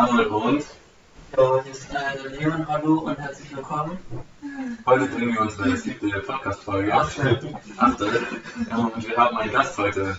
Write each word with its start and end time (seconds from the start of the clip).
Arnold 0.00 0.28
und 0.28 0.64
So, 1.36 1.62
hier 1.62 1.72
ist 1.72 1.90
äh, 1.90 2.22
der 2.22 2.30
Leon, 2.30 2.66
hallo 2.66 3.00
und 3.00 3.18
herzlich 3.18 3.54
willkommen. 3.54 3.98
heute 4.86 5.04
bringen 5.08 5.34
wir 5.34 5.42
unsere 5.42 5.76
siebte 5.76 6.08
Podcast-Folge. 6.20 6.94
Achte. 6.94 7.38
Achte. 7.76 8.06
Und 8.06 9.08
wir 9.08 9.16
haben 9.18 9.36
einen 9.36 9.52
Gast 9.52 9.76
heute. 9.76 10.16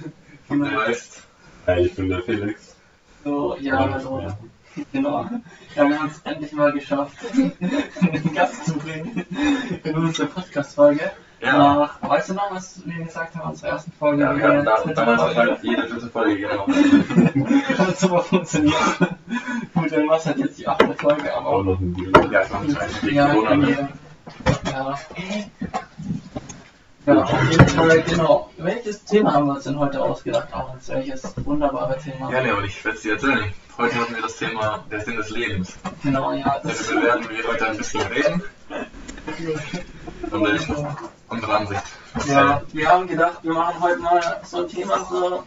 Der 0.52 0.86
heißt. 0.86 1.24
Hi, 1.66 1.80
ich 1.80 1.96
bin 1.96 2.10
der 2.10 2.22
Felix. 2.22 2.76
So, 3.24 3.58
ja, 3.60 3.80
hallo. 3.80 4.32
Genau. 4.94 5.28
Ja, 5.76 5.90
wir 5.90 6.00
haben 6.00 6.12
es 6.12 6.22
endlich 6.32 6.52
mal 6.52 6.72
geschafft, 6.74 7.18
einen 7.34 8.34
Gast 8.36 8.66
zu 8.66 8.74
bringen 8.78 9.26
in 9.84 9.96
unsere 9.96 10.28
Podcast-Folge. 10.28 11.12
Ja. 11.42 11.58
Nach, 11.58 12.10
weißt 12.10 12.30
du 12.30 12.34
noch, 12.36 12.52
was 12.52 12.82
wir 12.86 13.04
gesagt 13.04 13.36
haben 13.36 13.46
in 13.46 13.50
unserer 13.50 13.70
ersten 13.70 13.92
Folge? 13.94 14.22
Ja, 14.22 14.36
wir 14.36 14.44
haben 14.44 14.66
da, 14.66 14.94
damals 14.94 15.30
gesagt, 15.30 15.64
jede 15.64 15.88
dritte 15.88 16.08
Folge, 16.08 16.36
genau. 16.36 16.68
Hat 17.78 18.00
super 18.00 18.20
funktioniert. 18.20 18.76
Gut, 19.74 19.92
dann 19.92 20.08
war 20.08 20.18
es 20.18 20.26
halt 20.28 20.38
jetzt 20.38 20.60
die 20.60 20.68
achte 20.68 20.94
Folge, 20.94 21.36
Auch 21.36 21.46
aber 21.46 21.64
noch 21.64 21.80
ein 21.80 21.96
Deal. 21.96 22.32
Ja, 22.32 22.42
es 22.42 22.52
war 22.52 22.62
ein 22.62 22.78
Einstieg. 22.78 23.14
Ja, 23.14 23.34
Corona. 23.34 23.70
Ja. 23.70 24.98
Ja, 27.08 27.24
auf 27.24 27.50
jeden 27.50 27.68
Fall, 27.68 28.02
genau. 28.04 28.52
Welches 28.58 29.04
Thema 29.04 29.34
haben 29.34 29.48
wir 29.48 29.56
uns 29.56 29.64
denn 29.64 29.80
heute 29.80 30.00
ausgedacht? 30.00 30.54
Auch 30.54 30.74
uns 30.74 30.88
welches 30.90 31.34
wunderbare 31.44 31.98
Thema. 31.98 32.32
Ja, 32.32 32.44
nee, 32.44 32.52
aber 32.52 32.64
ich 32.64 32.86
werde 32.86 32.98
es 32.98 33.02
dir 33.02 33.14
erzählen. 33.14 33.52
Heute 33.78 33.96
haben 33.96 34.14
wir 34.14 34.22
das 34.22 34.38
Thema 34.38 34.86
der 34.92 35.02
Sinn 35.02 35.16
des 35.16 35.32
Lebens. 35.32 35.80
Genau, 36.04 36.32
ja. 36.34 36.62
Darüber 36.64 37.04
werden 37.04 37.28
wir 37.28 37.48
heute 37.48 37.68
ein 37.68 37.78
bisschen 37.78 38.02
reden 38.02 38.44
und 40.32 40.46
äh, 40.46 40.86
unsere 41.32 41.58
Ansicht. 41.58 41.82
ja, 42.28 42.62
wir 42.74 42.90
haben 42.90 43.08
gedacht, 43.08 43.40
wir 43.42 43.54
machen 43.54 43.82
heute 43.82 44.00
mal 44.00 44.42
so 44.44 44.64
ein 44.64 44.68
Thema 44.68 45.06
so, 45.10 45.44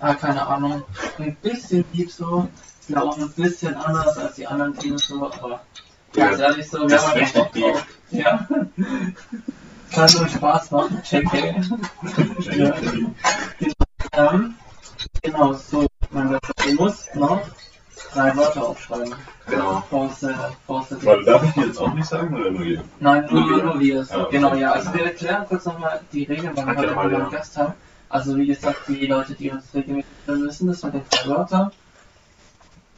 ah, 0.00 0.14
keine 0.14 0.46
Ahnung, 0.46 0.82
ein 1.18 1.36
bisschen 1.36 1.84
deep 1.92 2.10
so, 2.10 2.48
ja 2.88 3.02
auch 3.02 3.18
ein 3.18 3.30
bisschen 3.32 3.74
anders 3.76 4.16
als 4.16 4.36
die 4.36 4.46
anderen 4.46 4.76
Themen 4.78 4.98
so, 4.98 5.26
aber 5.26 5.60
ganz 6.12 6.38
Ja, 6.38 6.46
ehrlich 6.48 6.68
so, 6.68 6.80
wir 6.80 6.88
das 6.88 7.06
haben 7.06 7.20
ist 7.20 7.36
richtig 7.36 7.42
Bock 7.42 7.52
drauf. 7.52 7.86
Ja. 8.10 8.46
Kann 9.92 10.10
nur 10.14 10.28
Spaß 10.28 10.70
machen, 10.70 11.02
JK. 11.04 11.34
Ja. 12.56 12.74
Ähm, 14.12 14.54
genau, 15.22 15.52
so, 15.52 15.86
Gott, 16.12 16.40
du 16.64 16.74
musst 16.74 17.14
noch 17.14 17.42
drei 18.16 18.36
Wörter 18.36 18.68
aufschreiben. 18.68 19.14
Genau. 19.48 19.82
Aus 19.90 20.20
der 20.20 20.52
Warte, 20.66 21.24
darf 21.24 21.44
ich 21.44 21.52
die 21.52 21.60
jetzt 21.60 21.78
auch 21.78 21.92
nicht 21.94 22.06
sagen 22.06 22.34
oder 22.34 22.50
nur 22.50 22.64
ihr? 22.64 22.82
Nein, 22.98 23.26
nur, 23.30 23.40
Nur 23.40 23.56
wir. 23.56 23.64
nur 23.64 23.80
wir. 23.80 24.06
Ah, 24.10 24.22
okay. 24.22 24.36
Genau, 24.36 24.54
ja. 24.54 24.72
Also 24.72 24.94
wir 24.94 25.04
erklären 25.04 25.44
kurz 25.48 25.64
nochmal 25.66 26.00
die 26.12 26.24
Regeln, 26.24 26.56
weil 26.56 26.66
wir 26.66 26.76
heute 26.76 26.94
mal, 26.94 27.04
mal 27.04 27.12
ja. 27.12 27.18
einen 27.18 27.30
Gast 27.30 27.56
haben. 27.56 27.74
Also 28.08 28.36
wie 28.36 28.46
gesagt, 28.46 28.80
die 28.88 29.06
Leute, 29.06 29.34
die 29.34 29.50
uns 29.50 29.74
regelmäßig 29.74 30.10
wissen 30.26 30.68
das 30.68 30.82
mit 30.82 30.94
den 30.94 31.02
drei 31.10 31.28
Wörtern. 31.28 31.70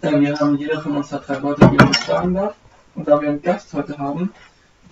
Äh, 0.02 0.20
wir 0.20 0.38
haben 0.38 0.56
jeder 0.56 0.80
von 0.80 0.96
uns 0.96 1.12
hat 1.12 1.28
drei 1.28 1.42
Wörter, 1.42 1.66
die 1.68 1.76
er 1.76 1.86
uns 1.86 2.06
sagen 2.06 2.34
darf. 2.34 2.54
Und 2.94 3.08
da 3.08 3.20
wir 3.20 3.28
einen 3.28 3.42
Gast 3.42 3.72
heute 3.74 3.98
haben, 3.98 4.32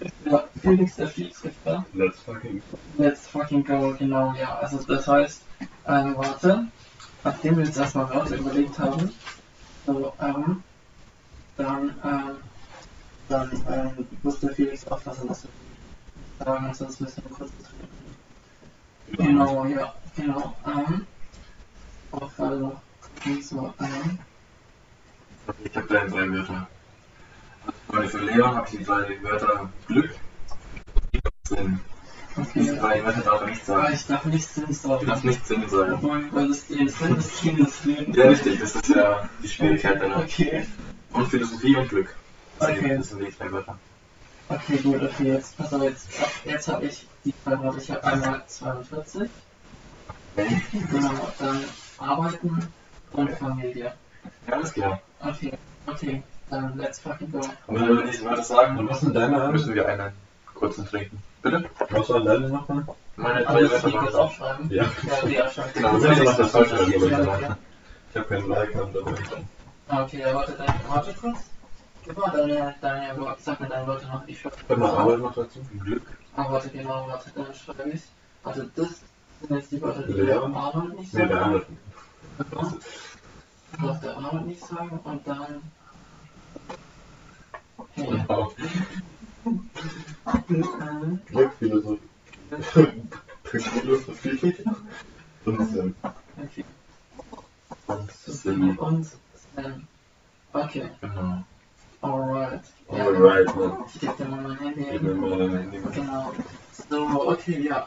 ist 0.01 0.13
der 0.25 0.45
Felix 0.61 0.97
der 0.97 1.09
Schiedsrichter. 1.09 1.85
Let's 1.95 2.19
fucking. 2.21 2.63
Let's 2.99 3.27
fucking 3.27 3.65
go, 3.65 3.95
genau, 3.99 4.35
ja. 4.35 4.59
Also 4.61 4.79
das 4.83 5.07
heißt, 5.07 5.43
ähm, 5.87 6.15
warte, 6.17 6.67
nachdem 7.25 7.59
wir 7.59 7.65
jetzt 7.65 7.79
erstmal 7.79 8.11
Wörter 8.11 8.37
überlegt 8.37 8.79
haben, 8.79 9.11
so, 9.87 10.13
ähm, 10.19 10.65
dann, 11.57 11.89
ähm, 12.05 12.43
dann, 13.29 13.67
ähm, 13.69 14.09
muss 14.23 14.41
der 14.41 14.55
Felix 14.55 14.87
aufpassen, 14.89 15.29
dass 15.29 15.45
wir 15.45 16.45
sagen, 16.45 16.75
sonst 16.75 17.01
müssen 17.01 17.25
wir 17.25 17.31
kurz 17.37 17.53
Genau, 19.07 19.65
ja, 19.67 19.95
genau, 20.17 20.57
ähm, 20.67 21.07
auch 22.11 22.35
gerade 22.35 22.59
noch, 22.61 22.83
so, 23.41 23.73
ähm, 23.81 24.19
Ich 25.65 25.77
habe 25.77 25.87
deine 25.87 26.11
drei 26.11 26.31
Wörter. 26.31 26.69
Und 27.87 28.09
für 28.09 28.19
Leon 28.19 28.57
habe 28.57 28.67
ich 28.69 28.79
die 28.79 28.85
drei 28.85 29.23
Wörter 29.23 29.73
Glück, 29.87 30.11
Sinn. 31.45 31.81
Okay, 32.39 32.77
drei 32.79 33.03
Wörter 33.05 33.21
darf 33.23 33.47
nicht 33.47 33.69
aber 33.69 33.83
sagen. 33.83 33.95
ich 33.95 34.07
darf 34.07 34.25
nicht 34.27 34.49
Sinn 34.49 34.67
Du 34.67 34.73
sagen, 34.75 35.07
darfst 35.07 35.25
nicht 35.25 35.47
Sinn 35.47 35.69
sagen. 35.69 35.95
obwohl, 35.95 36.33
weil 36.33 36.49
das 36.49 36.67
den 36.67 36.89
Sinn 36.89 37.15
des 37.15 37.37
Kindes. 37.39 37.79
Ja, 38.13 38.25
richtig, 38.29 38.61
das 38.61 38.75
ist 38.75 38.89
ja 38.89 39.29
die 39.43 39.49
Schwierigkeit 39.49 40.03
danach. 40.03 40.23
Okay. 40.23 40.67
Und 41.13 41.29
Philosophie 41.29 41.77
und 41.77 41.89
Glück. 41.89 42.15
Das 42.59 42.71
Okay. 42.71 42.97
Das 42.99 43.09
sind 43.09 43.21
die 43.21 43.31
drei 43.31 43.53
Wörter. 43.53 43.79
Okay, 44.49 44.77
gut, 44.79 45.03
okay, 45.03 45.33
jetzt, 45.33 45.57
pass 45.57 45.73
auf, 45.73 45.83
jetzt, 45.83 46.09
jetzt 46.45 46.69
habe 46.69 46.85
ich 46.87 47.07
die 47.25 47.35
drei 47.45 47.59
Worte. 47.59 47.79
Ich 47.81 47.91
habe 47.91 48.05
einmal 48.05 48.43
42, 48.47 49.29
Okay. 50.37 50.63
genau, 50.91 51.33
dann 51.39 51.65
Arbeiten 51.99 52.73
und 53.13 53.31
Familie. 53.31 53.93
Ja, 54.47 54.53
alles 54.53 54.73
klar. 54.73 55.01
Okay, 55.21 55.53
okay, 55.87 56.23
dann 56.51 56.77
let's 56.77 57.01
fucking 57.01 57.33
go. 57.33 57.41
Und 57.67 57.81
wenn 57.81 57.97
wir 57.97 58.05
diese 58.07 58.25
Wörter 58.25 58.43
sagen, 58.43 58.89
was 58.89 59.01
sind 59.01 59.15
deine 59.17 59.37
dann 59.39 59.53
müssen 59.53 59.75
wir 59.75 59.89
einen 59.89 60.13
kurzen 60.55 60.87
trinken. 60.87 61.19
Bitte? 61.47 61.65
Was 61.91 62.09
waren 62.11 62.25
deine 62.25 62.49
nochmal? 62.49 62.85
Meine 63.15 63.47
Alles 63.47 63.71
die 63.85 63.93
kurz 63.93 64.15
waren 64.15 64.21
aufschreiben? 64.27 64.69
Ja. 64.71 64.85
Ja, 65.23 65.29
ja, 65.29 65.49
schon. 65.51 65.65
Genau, 65.75 65.99
das 65.99 66.19
ist 66.19 66.39
das 66.41 66.51
falsche 66.51 66.75
Ja. 66.75 67.57
Ich 68.11 68.17
habe 68.17 68.29
keinen 68.29 68.49
Like 68.49 68.73
dabei. 68.73 69.13
Ah, 69.89 70.03
Okay, 70.03 70.19
ja, 70.21 70.35
warte, 70.35 70.53
dann, 70.59 70.75
warte 70.89 71.15
kurz. 71.15 71.39
Gib 72.05 72.19
mal 72.19 72.31
deine, 72.33 72.75
deine, 72.81 73.17
Wörter- 73.21 73.37
sag 73.41 73.61
mir 73.61 73.69
deine 73.69 73.87
Wörter 73.87 74.09
noch, 74.09 74.23
ich 74.27 74.41
schreibe. 74.41 74.57
Hör 74.67 74.77
mal 74.77 74.91
Arbeit 74.91 75.19
noch 75.21 75.35
dazu. 75.35 75.61
Glück. 75.85 76.03
Ah, 76.35 76.47
warte, 76.51 76.69
genau, 76.71 77.07
warte, 77.09 77.31
dann 77.35 77.55
schreibe 77.55 77.91
ich. 77.91 78.03
Warte, 78.43 78.69
das 78.75 78.89
sind 79.41 79.57
jetzt 79.57 79.71
die 79.71 79.81
Wörter, 79.83 80.03
die 80.03 80.15
Ja. 80.19 80.25
der 80.25 80.43
Arnold 80.43 80.99
nicht 80.99 81.15
Nee, 81.15 81.21
sagen 81.21 81.29
der 81.29 81.39
darf. 81.39 81.47
andere. 81.47 81.67
darf 83.87 84.01
der 84.01 84.17
Arnold 84.17 84.47
nicht 84.47 84.67
sagen 84.67 85.01
und 85.05 85.27
dann. 85.29 85.63
Hey. 87.95 88.07
Genau. 88.09 88.53
Ähm, 89.47 91.21
Glück, 91.27 91.53
Philosophie. 91.59 92.01
Philosophie. 93.45 94.55
Und 95.45 95.71
Sinn. 95.71 95.95
okay. 96.37 96.65
Und 97.87 98.11
Sinn 98.11 98.35
Sinn. 98.35 98.79
und 98.79 99.05
Sinn. 99.55 99.89
Okay, 100.53 100.91
Genau. 101.01 101.45
alright. 102.01 102.61
Ja, 102.91 103.05
Alright. 103.05 103.47
Ich 103.95 104.01
gebe 104.01 104.15
dir 104.19 104.25
mal 104.29 104.41
mein 104.43 104.59
Handy. 104.59 104.85
Gib 104.91 105.03
mir 105.03 105.15
mal 105.15 105.39
dein 105.39 105.51
Handy. 105.71 105.79
Genau. 105.95 106.33
So, 106.89 107.29
okay, 107.31 107.61
ja. 107.61 107.87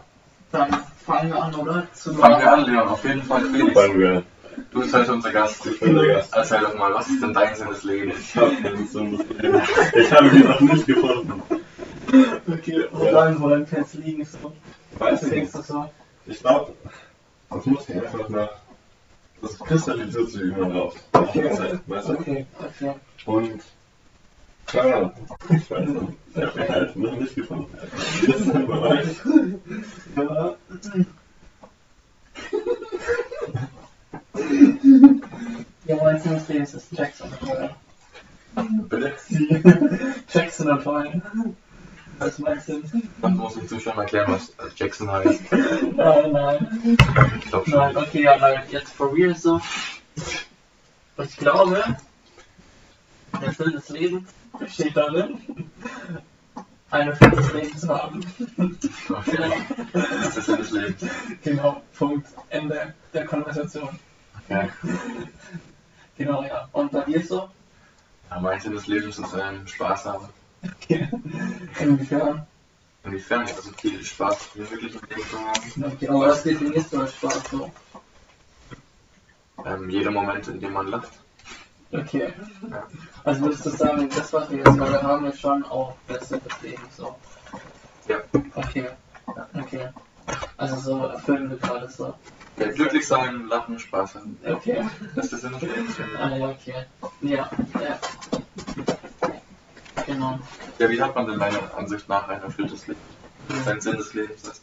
Dann 0.52 0.72
fangen 1.06 1.30
wir 1.32 1.44
an, 1.44 1.56
oder? 1.56 1.88
Zu 1.94 2.14
Fangen 2.16 2.40
wir 2.40 2.52
an, 2.54 2.66
Leon. 2.66 2.88
Auf 2.88 3.04
jeden 3.04 3.24
Fall 3.24 3.42
Felix. 3.50 3.74
Fangen 3.74 4.00
wir 4.00 4.12
an. 4.18 4.24
Du 4.72 4.80
bist 4.82 4.94
heute 4.94 5.14
unser 5.14 5.32
Gast. 5.32 5.66
Ich 5.66 5.80
bin 5.80 5.96
der 5.96 6.08
Gast. 6.08 6.34
Erzähl 6.36 6.62
doch 6.62 6.78
mal, 6.78 6.94
was 6.94 7.08
ist 7.08 7.22
denn 7.24 7.34
dein 7.34 7.56
Sinn 7.56 7.70
des 7.70 7.84
Lebens? 7.84 8.20
Ich 8.20 8.36
habe 8.36 8.56
keinen 8.62 8.88
Sinn 8.88 9.18
des 9.18 9.28
Lebens. 9.30 9.68
Ich 9.94 10.12
habe 10.12 10.28
ihn 10.28 10.44
noch 10.48 10.60
nicht 10.60 10.86
gefunden. 10.86 11.42
Okay, 12.48 12.86
wo 12.92 13.06
Ja. 13.06 13.12
sollen 13.12 13.42
wo 13.42 13.50
dein 13.50 13.66
Pants 13.66 13.94
liegen? 13.96 14.26
So. 14.26 14.54
Weiß 14.98 15.14
Was 15.14 15.24
ich 15.24 15.30
denkst 15.30 15.54
nicht. 15.54 15.70
du 15.70 15.74
so? 15.74 15.92
Ich 16.26 16.40
glaube, 16.40 16.74
das 17.50 17.66
muss 17.66 17.90
ich 17.90 17.96
einfach 17.96 18.30
nach. 18.30 18.50
Das 19.42 19.58
kristallisiert 19.60 20.30
sich 20.30 20.42
irgendwann 20.42 20.72
raus. 20.78 20.94
Okay. 21.14 21.52
Zeit, 21.54 21.80
weißt 21.88 22.10
du? 22.10 22.14
Okay, 22.14 22.46
okay. 22.60 22.94
Und. 23.26 23.62
Keine 24.66 24.96
Ahnung. 24.96 25.12
Ich 25.50 25.72
weiß 25.72 25.88
nicht. 25.90 26.04
Ich 26.36 26.42
habe 26.44 26.60
ihn 26.62 26.70
halt 26.70 26.96
noch 26.96 27.16
nicht 27.16 27.36
gefunden. 27.36 27.78
Das 28.28 28.40
ist 28.40 28.52
einfach 28.56 28.82
weiß. 28.82 29.22
Ja. 30.16 30.56
Ja, 35.86 35.96
mein 36.04 36.20
Sinn 36.20 36.34
des 36.34 36.48
Lebens 36.48 36.74
ist 36.76 36.92
Jackson 36.92 37.30
Heulen. 37.42 37.70
Bitte? 38.90 39.14
Jackson 40.32 40.70
und 40.70 40.86
Heulen. 40.86 41.22
Das 42.20 42.30
ist 42.30 42.40
mein 42.40 42.60
Sinn. 42.60 43.10
Dann 43.22 43.38
muss 43.38 43.56
ich 43.58 43.68
Zuschauern 43.68 44.00
erklären, 44.00 44.32
was 44.32 44.54
Jackson 44.76 45.10
heißt. 45.10 45.42
Nein, 45.52 46.32
nein. 46.32 46.98
Ich 47.40 47.46
glaube 47.50 47.70
schon. 47.70 47.80
Nein, 47.80 47.98
okay, 47.98 48.24
ja, 48.24 48.38
nein, 48.38 48.62
jetzt 48.70 48.92
for 48.92 49.14
real 49.14 49.36
so. 49.36 49.62
Ich 51.18 51.38
glaube, 51.38 51.84
der 53.42 53.52
Sinn 53.54 53.72
des 53.72 53.90
Lebens 53.90 54.30
besteht 54.60 54.96
darin, 54.98 55.40
eine 56.92 57.16
fürs 57.16 57.54
Leben 57.54 57.78
zu 57.78 57.90
haben. 57.90 58.26
Okay. 59.10 59.52
Das 59.94 60.36
ist 60.36 60.36
der 60.36 60.44
Sinn 60.44 60.58
des 60.58 60.72
Lebens. 60.72 61.06
Genau, 61.44 61.82
Punkt. 61.98 62.28
Ende 62.50 62.94
der 63.14 63.26
Konversation. 63.26 63.98
Genau, 66.18 66.44
ja. 66.44 66.68
Und 66.72 66.92
bei 66.92 67.02
dir 67.02 67.24
so? 67.24 67.50
Ja, 68.30 68.40
mein 68.40 68.60
Sinn 68.60 68.74
des 68.74 68.88
Lebens 68.88 69.20
ist 69.20 69.34
ähm, 69.34 69.68
Spaß 69.68 70.06
haben. 70.06 70.30
Okay. 70.64 71.08
Inwiefern? 71.80 72.48
Inwiefern? 73.04 73.42
Also 73.42 73.72
viel 73.80 74.04
Spaß 74.04 74.50
wie 74.56 74.62
möglich 74.62 74.96
im 74.96 75.02
Leben 75.10 75.30
zu 75.30 75.40
haben. 75.40 75.94
Okay, 75.94 76.08
aber 76.08 76.20
was 76.28 76.44
definierst 76.44 76.92
du 76.92 77.00
als 77.00 77.16
Spaß 77.16 77.50
so? 77.52 77.72
Ähm, 79.66 79.90
jeder 79.90 80.12
Moment, 80.12 80.48
in 80.48 80.60
dem 80.60 80.74
man 80.74 80.88
lacht. 80.88 81.12
Okay. 81.92 82.34
Ja. 82.70 82.88
Also 83.24 83.42
würdest 83.42 83.66
du 83.66 83.70
sagen, 83.70 84.10
das, 84.10 84.34
was 84.34 84.50
wir 84.50 84.58
jetzt 84.58 84.78
gerade 84.78 85.02
haben, 85.02 85.26
ist 85.26 85.40
schon 85.40 85.64
auch 85.66 85.96
der 86.08 86.24
Sinn 86.24 86.42
des 86.44 86.62
Lebens 86.62 86.98
so? 86.98 87.16
Ja. 88.08 88.18
Okay. 88.56 88.90
Okay. 89.54 89.90
Also 90.58 90.76
so 90.78 91.06
erfüllen 91.06 91.50
wir 91.50 91.58
gerade 91.58 91.90
so. 91.90 92.14
Ja, 92.60 92.72
glücklich 92.72 93.08
sein, 93.08 93.48
lachen, 93.48 93.80
Spaß 93.80 94.16
haben. 94.16 94.38
Okay. 94.46 94.84
Das 95.16 95.26
ist 95.26 95.32
der 95.32 95.40
Sinn 95.40 95.54
des 95.54 95.62
Lebens. 95.62 95.96
Ah 96.20 96.36
ja, 96.36 96.50
okay. 96.50 96.86
Ja, 97.22 97.50
ja. 97.82 98.00
Genau. 100.06 100.40
Ja, 100.80 100.90
wie 100.90 101.02
hat 101.02 101.16
man 101.16 101.28
denn 101.28 101.40
deiner 101.40 101.74
Ansicht 101.78 102.10
nach 102.10 102.28
ein 102.28 102.42
erfülltes 102.42 102.88
Leben? 102.88 103.00
Was 103.48 103.68
ein 103.68 103.82
Sinn 103.82 103.98
des 103.98 104.14
Lebens 104.14 104.44
ist? 104.44 104.62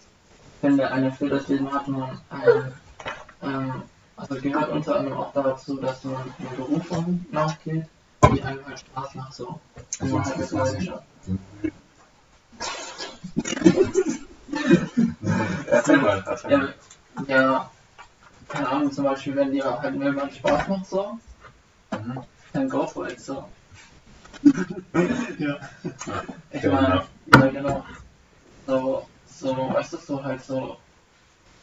Wenn 0.62 0.76
wir 0.78 0.90
ein 0.92 1.04
erfülltes 1.04 1.48
Leben 1.48 1.72
hat, 1.72 1.86
man 1.88 2.18
ein, 2.30 2.72
ähm, 3.42 3.82
also 4.16 4.34
gehört 4.40 4.70
unter 4.70 4.96
anderem 4.98 5.18
auch 5.18 5.32
dazu, 5.32 5.76
dass 5.80 6.04
man 6.04 6.32
eine 6.38 6.48
Berufung 6.56 7.24
nachgeht, 7.30 7.86
die 8.32 8.42
einem 8.42 8.66
halt 8.66 8.80
Spaß 8.80 9.14
macht, 9.14 9.34
so. 9.34 9.60
Und 10.00 10.12
man 10.12 10.24
halt 10.24 10.38
mit 10.38 10.50
Leidenschaft. 10.50 11.04
Erzähl 15.70 15.96
mal, 15.98 16.24
erzähl 16.26 16.50
Ja, 16.50 16.58
mal. 16.58 16.74
ja, 17.28 17.70
keine 18.48 18.68
Ahnung, 18.68 18.92
zum 18.92 19.04
Beispiel, 19.04 19.36
wenn 19.36 19.52
dir 19.52 19.64
halt 19.64 19.94
irgendwann 19.94 20.30
Spaß 20.30 20.68
macht, 20.68 20.86
so, 20.86 21.18
Mhm. 21.92 22.20
dann 22.52 22.68
go 22.68 22.86
for 22.86 23.08
it, 23.08 23.20
so. 23.20 23.48
Ja. 25.38 25.58
Ich 26.50 26.64
meine, 26.64 27.02
ja 27.34 27.46
genau. 27.48 27.84
So, 28.66 29.06
so, 29.26 29.56
weißt 29.56 29.92
du, 29.92 29.96
so 29.98 30.24
halt 30.24 30.42
so, 30.42 30.76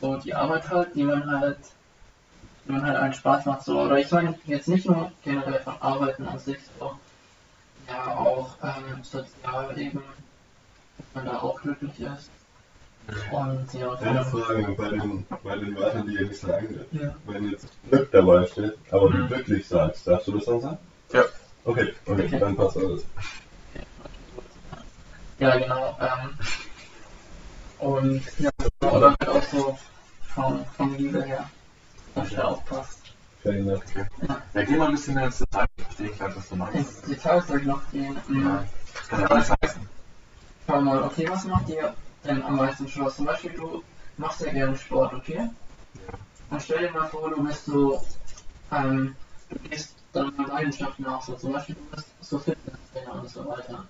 so 0.02 0.18
die 0.18 0.34
Arbeit 0.34 0.70
halt, 0.70 0.96
die 0.96 1.04
man 1.04 1.30
halt, 1.40 1.58
die 2.66 2.72
man 2.72 2.86
halt 2.86 2.98
einen 2.98 3.14
Spaß 3.14 3.46
macht, 3.46 3.64
so, 3.64 3.82
oder 3.82 4.00
ich 4.00 4.12
meine 4.12 4.38
jetzt 4.46 4.68
nicht 4.68 4.86
nur 4.88 5.12
generell 5.24 5.60
von 5.62 5.82
Arbeiten 5.82 6.26
an 6.26 6.40
sich, 6.40 6.60
so, 6.80 6.98
ja 7.88 8.16
auch 8.16 8.58
ähm, 8.64 9.04
sozial 9.04 9.78
eben, 9.78 10.02
dass 10.98 11.08
man 11.14 11.26
da 11.26 11.40
auch 11.42 11.62
glücklich 11.62 12.00
ist. 12.00 12.32
Und 13.32 13.74
ja, 13.74 13.92
Eine 13.94 14.24
Frage 14.26 14.76
bei 14.78 14.90
den, 14.90 15.26
bei 15.44 15.56
den 15.58 15.76
Wörtern, 15.76 16.08
die 16.08 16.16
ihr 16.16 16.28
nicht 16.28 16.40
sagen 16.40 16.86
Ja. 16.92 17.16
Wenn 17.26 17.50
jetzt 17.52 17.68
Glück 17.90 18.12
dabei 18.12 18.46
steht, 18.48 18.78
aber 18.92 19.10
du 19.10 19.18
Mhm. 19.18 19.28
glücklich 19.28 19.68
sagst, 19.68 20.08
darfst 20.08 20.28
du 20.28 20.32
das 20.34 20.46
dann 20.46 20.62
sagen? 20.62 20.78
Ja. 21.12 21.24
Okay, 21.66 21.94
okay, 22.06 22.26
Okay. 22.26 22.40
dann 22.40 22.56
passt 22.56 22.78
alles. 22.78 23.06
Ja, 25.40 25.58
genau. 25.58 25.98
Ähm, 26.00 26.38
und 27.80 28.24
ja, 28.40 28.50
oder 28.90 29.10
halt 29.20 29.28
auch 29.30 29.44
so 29.52 29.78
vom, 30.34 30.66
vom 30.78 30.96
Liebe 30.96 31.24
her, 31.24 31.50
dass 32.16 32.30
der 32.30 32.48
aufpasst. 32.48 33.00
Fair 33.42 33.54
enough. 33.56 33.82
Okay. 33.90 34.06
Ja, 34.54 34.64
geh 34.64 34.78
mal 34.78 34.86
ein 34.88 34.92
bisschen 34.94 35.16
mehr 35.16 35.26
ins 35.26 35.40
Detail. 35.40 35.66
Ich 35.78 35.84
verstehe 35.84 36.10
ganz, 36.18 36.36
was 36.38 36.48
du 36.48 36.56
Ins 36.56 36.60
meinst. 36.74 37.08
Detail 37.08 37.42
soll 37.42 37.60
ich 37.60 37.66
noch 37.66 37.92
gehen. 37.92 38.18
Mhm. 38.28 38.46
Ja. 38.46 38.66
Das 38.96 39.08
kann 39.10 39.20
ja 39.22 39.28
alles 39.28 39.52
heißen. 39.62 39.90
Schau 40.68 40.82
mal, 40.82 41.04
okay, 41.04 41.28
was 41.30 41.44
macht 41.46 41.68
dir 41.68 41.94
denn 42.26 42.42
am 42.44 42.56
meisten 42.58 42.88
Spaß? 42.88 43.18
Zum 43.18 43.26
Beispiel, 43.26 43.52
du 43.54 43.84
machst 44.18 44.42
ja 44.42 44.52
gerne 44.52 44.78
Sport, 44.78 45.14
okay? 45.14 45.50
Und 46.50 46.62
stell 46.62 46.80
dir 46.80 46.92
mal 46.92 47.08
vor, 47.08 47.30
du 47.30 47.44
bist 47.44 47.66
so, 47.66 48.02
ähm, 48.72 49.16
du 49.50 49.60
gehst 49.60 49.96
deiner 50.14 50.48
Leidenschaft 50.48 51.00
nach, 51.00 51.22
so 51.22 51.36
zum 51.36 51.54
Beispiel, 51.54 51.76
du 51.76 51.86
bist 51.96 52.08
so 52.22 52.40
Fitnesstrainer 52.40 53.16
und 53.22 53.30
so 53.30 53.46
weiter. 53.48 53.88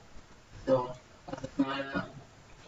So, 0.65 0.89
also 1.25 1.47
ich 1.57 1.65
meine, 1.65 2.05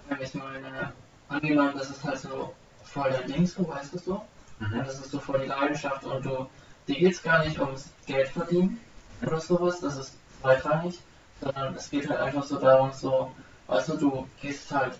wenn 0.09 0.21
ich 0.21 0.33
meine, 0.35 0.93
angenommen, 1.27 1.73
das 1.77 1.89
ist 1.89 2.03
halt 2.03 2.19
so 2.19 2.53
voll 2.83 3.11
dein 3.11 3.31
Ding, 3.31 3.45
so, 3.47 3.67
weißt 3.67 3.93
du 3.93 3.97
so? 3.99 4.21
Und 4.59 4.71
Mhm. 4.71 4.77
das 4.85 4.99
ist 4.99 5.11
so 5.11 5.19
voll 5.19 5.39
die 5.41 5.47
Leidenschaft 5.47 6.03
und 6.05 6.25
du, 6.25 6.47
dir 6.87 6.95
geht's 6.95 7.21
gar 7.23 7.43
nicht 7.45 7.59
ums 7.59 7.89
Geld 8.05 8.27
verdienen 8.29 8.79
oder 9.25 9.39
sowas, 9.39 9.79
das 9.81 9.97
ist 9.97 10.17
zweitrangig, 10.39 10.99
sondern 11.41 11.75
es 11.75 11.89
geht 11.89 12.09
halt 12.09 12.19
einfach 12.21 12.43
so 12.43 12.59
darum, 12.59 12.91
so, 12.91 13.35
weißt 13.67 13.89
du, 13.89 13.97
du 13.97 14.27
gehst 14.41 14.71
halt 14.71 14.99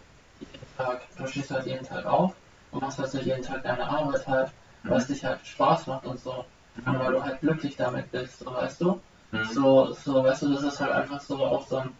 Tag, 0.75 1.01
du 1.17 1.27
stehst 1.27 1.51
halt 1.51 1.65
jeden 1.65 1.85
Tag 1.85 2.05
auf 2.05 2.33
und 2.71 2.81
machst 2.81 2.99
halt 2.99 3.09
so 3.09 3.19
jeden 3.19 3.41
Tag 3.43 3.63
deine 3.63 3.87
Arbeit 3.87 4.27
halt, 4.27 4.51
was 4.83 5.07
dich 5.07 5.23
halt 5.23 5.45
Spaß 5.45 5.87
macht 5.87 6.05
und 6.05 6.19
so, 6.19 6.45
und 6.85 6.99
weil 6.99 7.13
du 7.13 7.23
halt 7.23 7.39
glücklich 7.41 7.75
damit 7.75 8.11
bist, 8.11 8.39
so, 8.39 8.45
weißt 8.53 8.81
du? 8.81 8.99
Mhm. 9.31 9.45
So, 9.45 9.93
so, 9.93 10.23
weißt 10.23 10.43
du, 10.43 10.53
das 10.53 10.63
ist 10.63 10.79
halt 10.79 10.91
einfach 10.91 11.19
so 11.19 11.37
auch 11.43 11.65
so 11.65 11.77
ein 11.77 11.91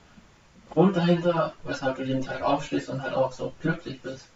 Grund 0.71 0.95
dahinter, 0.95 1.53
weshalb 1.63 1.95
du 1.97 2.03
jeden 2.03 2.21
Tag 2.21 2.41
aufstehst 2.41 2.89
und 2.89 3.01
halt 3.01 3.13
auch 3.13 3.31
so 3.31 3.53
glücklich 3.61 4.01
bist. 4.01 4.27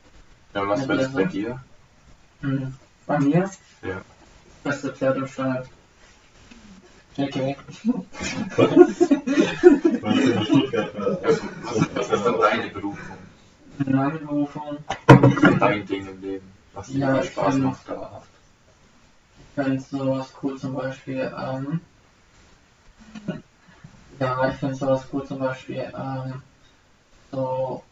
Ja, 0.54 0.62
und 0.62 0.70
was 0.70 0.88
wird 0.88 1.02
es 1.02 1.12
bei 1.14 1.26
dir? 1.26 1.60
Hm. 2.42 2.76
Bei 3.06 3.20
mir? 3.20 3.50
Ja. 3.84 4.02
Beste 4.64 4.94
Pferd 4.94 5.18
im 5.18 5.28
Stall. 5.28 5.66
Okay. 7.18 7.58
Was, 11.70 11.82
was 11.94 12.10
ist 12.10 12.26
denn 12.26 12.40
deine 12.40 12.70
Berufung? 12.70 13.19
Meine 13.86 14.20
Berufung, 14.20 14.78
Dein 15.60 15.86
Ding 15.86 16.08
im 16.08 16.22
Leben? 16.22 16.54
Was 16.74 16.88
dir 16.88 17.00
Ja, 17.00 17.24
Spaß 17.24 17.54
find- 17.54 17.66
macht, 17.66 17.88
dauerhaft. 17.90 18.28
ich 19.58 19.64
finde 19.64 19.80
sowas 19.80 20.34
cool 20.44 20.58
zum 20.58 20.74
Beispiel, 20.76 21.32
ähm, 21.38 21.80
ja, 24.20 24.50
ich 24.50 24.56
finde 24.56 24.76
sowas 24.76 25.08
cool 25.14 25.26
zum 25.26 25.40
Beispiel, 25.40 25.92
ähm, 25.98 26.42
so 27.32 27.84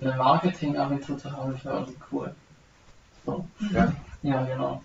eine 0.00 0.16
Marketingagentur 0.16 1.18
zu 1.18 1.32
haben, 1.32 1.54
ich 1.54 1.64
irgendwie 1.64 1.96
cool. 2.12 2.34
So. 3.24 3.48
Ja. 3.72 3.92
Ja, 4.22 4.44
genau. 4.44 4.82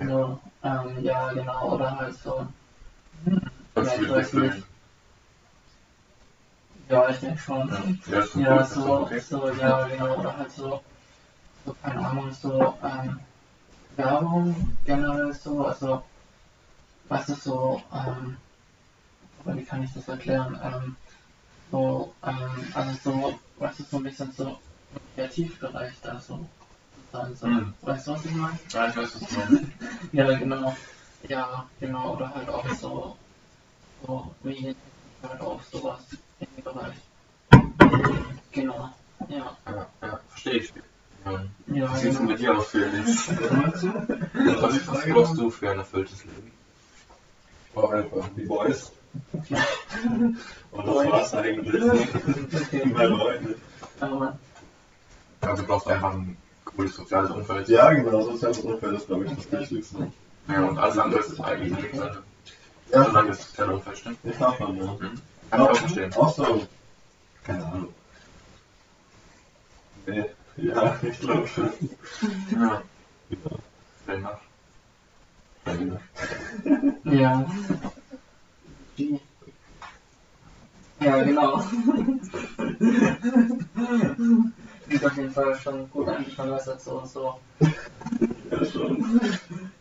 So, 0.00 0.38
ähm, 0.62 1.00
ja, 1.02 1.32
genau, 1.32 1.74
oder 1.74 1.98
halt 1.98 2.14
so, 2.14 2.46
Das 3.74 3.86
Ja, 3.96 4.02
ich 4.02 4.08
weiß 4.10 4.32
nicht. 4.34 4.67
Ja, 6.90 7.08
ich 7.10 7.18
denke 7.20 7.38
schon. 7.38 7.68
Ja, 8.06 8.20
ja, 8.36 8.40
Ja, 8.56 8.64
so 8.64 9.00
okay. 9.02 9.20
so, 9.20 9.48
ja, 9.52 9.86
genau, 9.88 10.16
oder 10.18 10.36
halt 10.36 10.52
so, 10.52 10.80
so, 11.64 11.74
keine 11.82 12.06
Ahnung, 12.08 12.32
so, 12.32 12.74
ähm, 12.82 13.20
Werbung 13.96 14.76
generell 14.84 15.32
so, 15.34 15.66
also, 15.66 16.02
was 17.08 17.28
ist 17.28 17.42
so, 17.44 17.82
ähm, 17.92 18.36
aber 19.38 19.56
wie 19.56 19.64
kann 19.64 19.82
ich 19.82 19.92
das 19.92 20.08
erklären, 20.08 20.58
ähm, 20.62 20.96
so, 21.70 22.14
ähm, 22.24 22.72
also 22.74 22.92
so, 23.04 23.40
was 23.56 23.80
ist 23.80 23.90
so 23.90 23.98
ein 23.98 24.04
bisschen 24.04 24.32
so 24.32 24.48
im 24.48 24.98
Kreativbereich 25.14 26.00
da 26.02 26.20
so, 26.20 26.48
dann 27.12 27.34
so, 27.36 27.46
Mhm. 27.48 27.74
weißt 27.82 28.06
du, 28.08 28.12
was 28.12 28.24
ich 28.26 28.32
meine? 28.32 28.58
Ja, 28.72 28.88
ich 28.88 28.96
weiß, 28.96 29.20
was 29.20 29.28
du 29.28 29.34
meinst. 29.38 29.72
Ja, 30.12 30.38
genau, 30.38 30.76
ja, 31.28 31.70
genau, 31.80 32.14
oder 32.16 32.34
halt 32.34 32.48
auch 32.48 32.66
so, 32.80 33.18
so, 34.02 34.34
wie 34.42 34.76
halt 35.22 35.40
auch 35.40 35.62
sowas. 35.62 36.06
Genau, 38.52 38.90
ja. 39.28 39.56
Ja, 39.66 39.86
ja, 40.02 40.20
verstehe 40.28 40.52
ich. 40.54 40.72
Ja. 41.24 41.44
Ja, 41.66 41.94
Wie 41.94 41.98
sieht 41.98 42.10
es 42.12 42.16
genau. 42.18 42.30
mit 42.30 42.38
dir 42.38 42.56
aus, 42.58 42.66
Felix? 42.68 43.28
Was, 44.60 44.88
was 44.88 45.04
brauchst 45.06 45.36
du 45.38 45.50
für 45.50 45.70
ein 45.70 45.78
erfülltes 45.78 46.24
Leben? 46.24 46.50
Ich 47.68 47.74
brauche 47.74 47.96
einfach 47.96 48.28
die 48.36 48.42
Boys. 48.46 48.92
Und 50.70 50.86
das 50.86 50.94
war's 51.10 51.34
eigentlich. 51.34 51.82
Bei 52.94 53.04
Leuten. 53.04 53.54
Aber, 54.00 54.38
Also 55.40 55.62
du 55.62 55.68
brauchst 55.68 55.88
einfach 55.88 56.12
ein 56.14 56.36
cooles 56.64 56.94
soziales 56.96 57.30
Umfeld. 57.30 57.68
Ja, 57.68 57.92
genau, 57.92 58.22
soziales 58.22 58.58
Umfeld 58.60 58.96
ist, 58.96 59.06
glaube 59.06 59.24
ich, 59.26 59.32
das 59.34 59.52
Wichtigste. 59.60 60.10
Ja, 60.48 60.64
und 60.64 60.78
alles 60.78 60.98
andere 60.98 61.20
ist 61.20 61.40
eigentlich 61.40 61.72
nichts. 61.82 62.00
Also, 62.00 62.20
Ja, 62.92 63.04
solange 63.04 63.28
das 63.30 63.48
soziale 63.48 63.74
Umfeld 63.74 63.98
stimmt. 63.98 64.18
ich 64.24 64.36
darf 64.38 64.58
man, 64.60 64.76
ja. 64.76 64.84
Mhm. 64.84 65.20
Kann 65.50 65.62
ich 65.62 65.68
auch 65.68 65.76
verstehen. 65.76 66.12
Auch 66.14 66.34
so, 66.34 66.66
keine 67.44 67.64
Ahnung. 67.66 67.94
Nee, 70.06 70.24
ja, 70.56 70.96
ich 71.02 71.20
glaube 71.20 71.46
schon. 71.46 71.70
Ja, 72.52 72.82
Genau. 73.30 73.58
fair 74.04 74.14
enough. 75.74 76.00
ja. 77.04 77.46
Die. 78.96 79.20
Ja, 81.00 81.22
genau. 81.22 81.62
Sieht 84.88 85.04
auf 85.04 85.16
jeden 85.16 85.30
Fall 85.30 85.54
schon 85.56 85.90
gut 85.90 86.08
angefangen, 86.08 86.52
was 86.52 86.64
dazu 86.64 86.90
und 86.92 87.06
so. 87.08 87.38
Ja, 88.50 88.64
schon. 88.64 89.20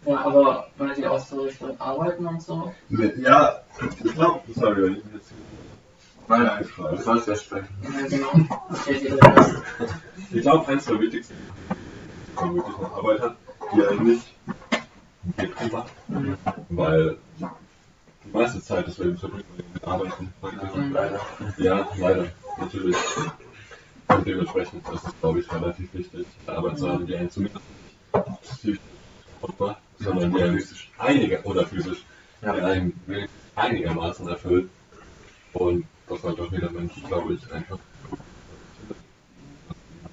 Ja, 0.06 0.18
aber 0.26 0.68
wollt 0.78 0.98
ihr 0.98 1.12
auch 1.12 1.20
so 1.26 1.42
Richtung 1.44 1.80
Arbeiten 1.80 2.26
und 2.28 2.42
so? 2.42 2.74
Ja, 3.18 3.62
ich 4.04 4.14
glaube, 4.14 4.42
sorry, 4.54 4.84
wenn 4.84 4.96
ich 4.98 5.06
mich 5.06 5.14
jetzt 5.16 5.34
Nein, 6.30 6.66
du 6.78 6.98
sollst 6.98 7.28
ja 7.28 7.36
sprechen. 7.36 7.68
Die. 8.90 10.36
Ich 10.36 10.42
glaube, 10.42 10.68
eins 10.68 10.86
der 10.86 11.00
wichtigsten, 11.00 11.36
man 12.36 12.56
wirklich 12.56 12.78
eine 12.78 12.88
Arbeit 12.92 13.22
hat, 13.22 13.36
die 13.74 13.82
er 13.82 13.94
nicht 13.96 14.34
Geld 15.38 15.72
macht, 15.74 15.92
Mhm. 16.10 16.38
weil 16.70 17.18
die 17.40 18.32
meiste 18.34 18.62
Zeit 18.62 18.88
des 18.88 18.98
Lebens 18.98 19.20
verbringt 19.22 19.46
man 19.58 19.68
mit 19.74 19.84
Arbeiten. 19.84 20.34
Mhm. 20.76 20.92
Leider. 20.94 21.20
Ja, 21.58 21.88
leider, 21.98 22.26
natürlich. 22.58 22.96
Und 24.10 24.26
dementsprechend 24.28 24.88
ist 24.90 25.04
es, 25.08 25.14
glaube 25.22 25.40
ich, 25.40 25.52
relativ 25.52 25.94
wichtig, 25.94 26.26
eine 26.46 26.58
Arbeit 26.58 26.78
zu 26.78 26.90
haben, 26.90 27.06
die 27.08 27.16
einen 27.16 27.30
zumindest 27.30 27.62
nicht 28.64 28.82
macht, 29.58 29.78
sondern 30.00 30.34
die 30.34 30.44
einen 30.44 30.60
physisch 30.60 30.92
einiger 30.98 31.46
oder 31.46 31.66
physisch 31.66 32.04
Ja. 32.42 32.54
die 32.54 32.62
einen 32.62 33.02
einigermaßen 33.56 34.28
erfüllt. 34.28 34.70
Und 35.54 35.86
das 36.08 36.22
sollte 36.22 36.42
auch 36.44 36.52
jeder 36.52 36.70
Mensch, 36.72 36.94
glaube 37.08 37.34
ich, 37.34 37.52
einfach. 37.52 37.80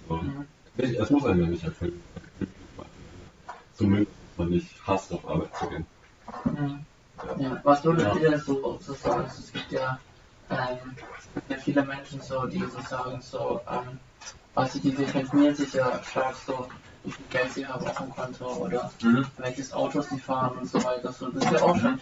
So, 0.09 0.17
Mhm. 0.17 0.47
nicht, 0.77 0.95
es 0.99 1.11
muss 1.11 1.25
einen 1.25 1.41
ja 1.41 1.47
nicht 1.47 1.65
erfüllen. 1.65 2.03
Zumindest 3.75 4.17
man 4.37 4.49
nicht 4.51 4.87
hasst, 4.87 5.13
auf 5.13 5.29
Arbeit 5.29 5.57
zu 5.57 5.69
gehen. 5.69 5.87
Mhm. 6.45 6.87
Ja, 7.39 7.61
was 7.63 7.85
würdet 7.85 8.07
Ja. 8.07 8.15
denn 8.31 8.41
so, 8.41 8.79
so 8.81 8.93
sagen? 8.95 9.27
Es 9.27 9.53
gibt 9.53 9.71
ja, 9.73 9.99
ähm, 10.51 10.97
ja 11.49 11.57
viele 11.57 11.85
Menschen 11.85 12.21
so, 12.21 12.47
die 12.47 12.65
so 12.67 12.81
sagen, 12.81 13.21
so, 13.23 13.61
ähm, 13.69 13.99
also 14.55 14.79
die 14.79 14.91
definieren 14.91 15.55
sich 15.55 15.73
ja 15.73 16.03
stark 16.03 16.35
so, 16.37 16.69
wie 17.05 17.11
viel 17.13 17.27
Geld 17.27 17.53
sie 17.53 17.67
haben 17.67 17.87
auf 17.87 17.99
dem 17.99 18.11
Konto 18.11 18.47
oder 18.55 18.93
Mhm. 19.03 19.27
welches 19.39 19.73
Auto 19.73 20.01
sie 20.01 20.19
fahren 20.19 20.59
und 20.59 20.69
so 20.69 20.83
weiter. 20.85 21.13
So, 21.13 21.31
das 21.31 21.45
ist 21.45 21.53
ja 21.53 21.63
auch 21.63 21.77
schon 21.77 22.01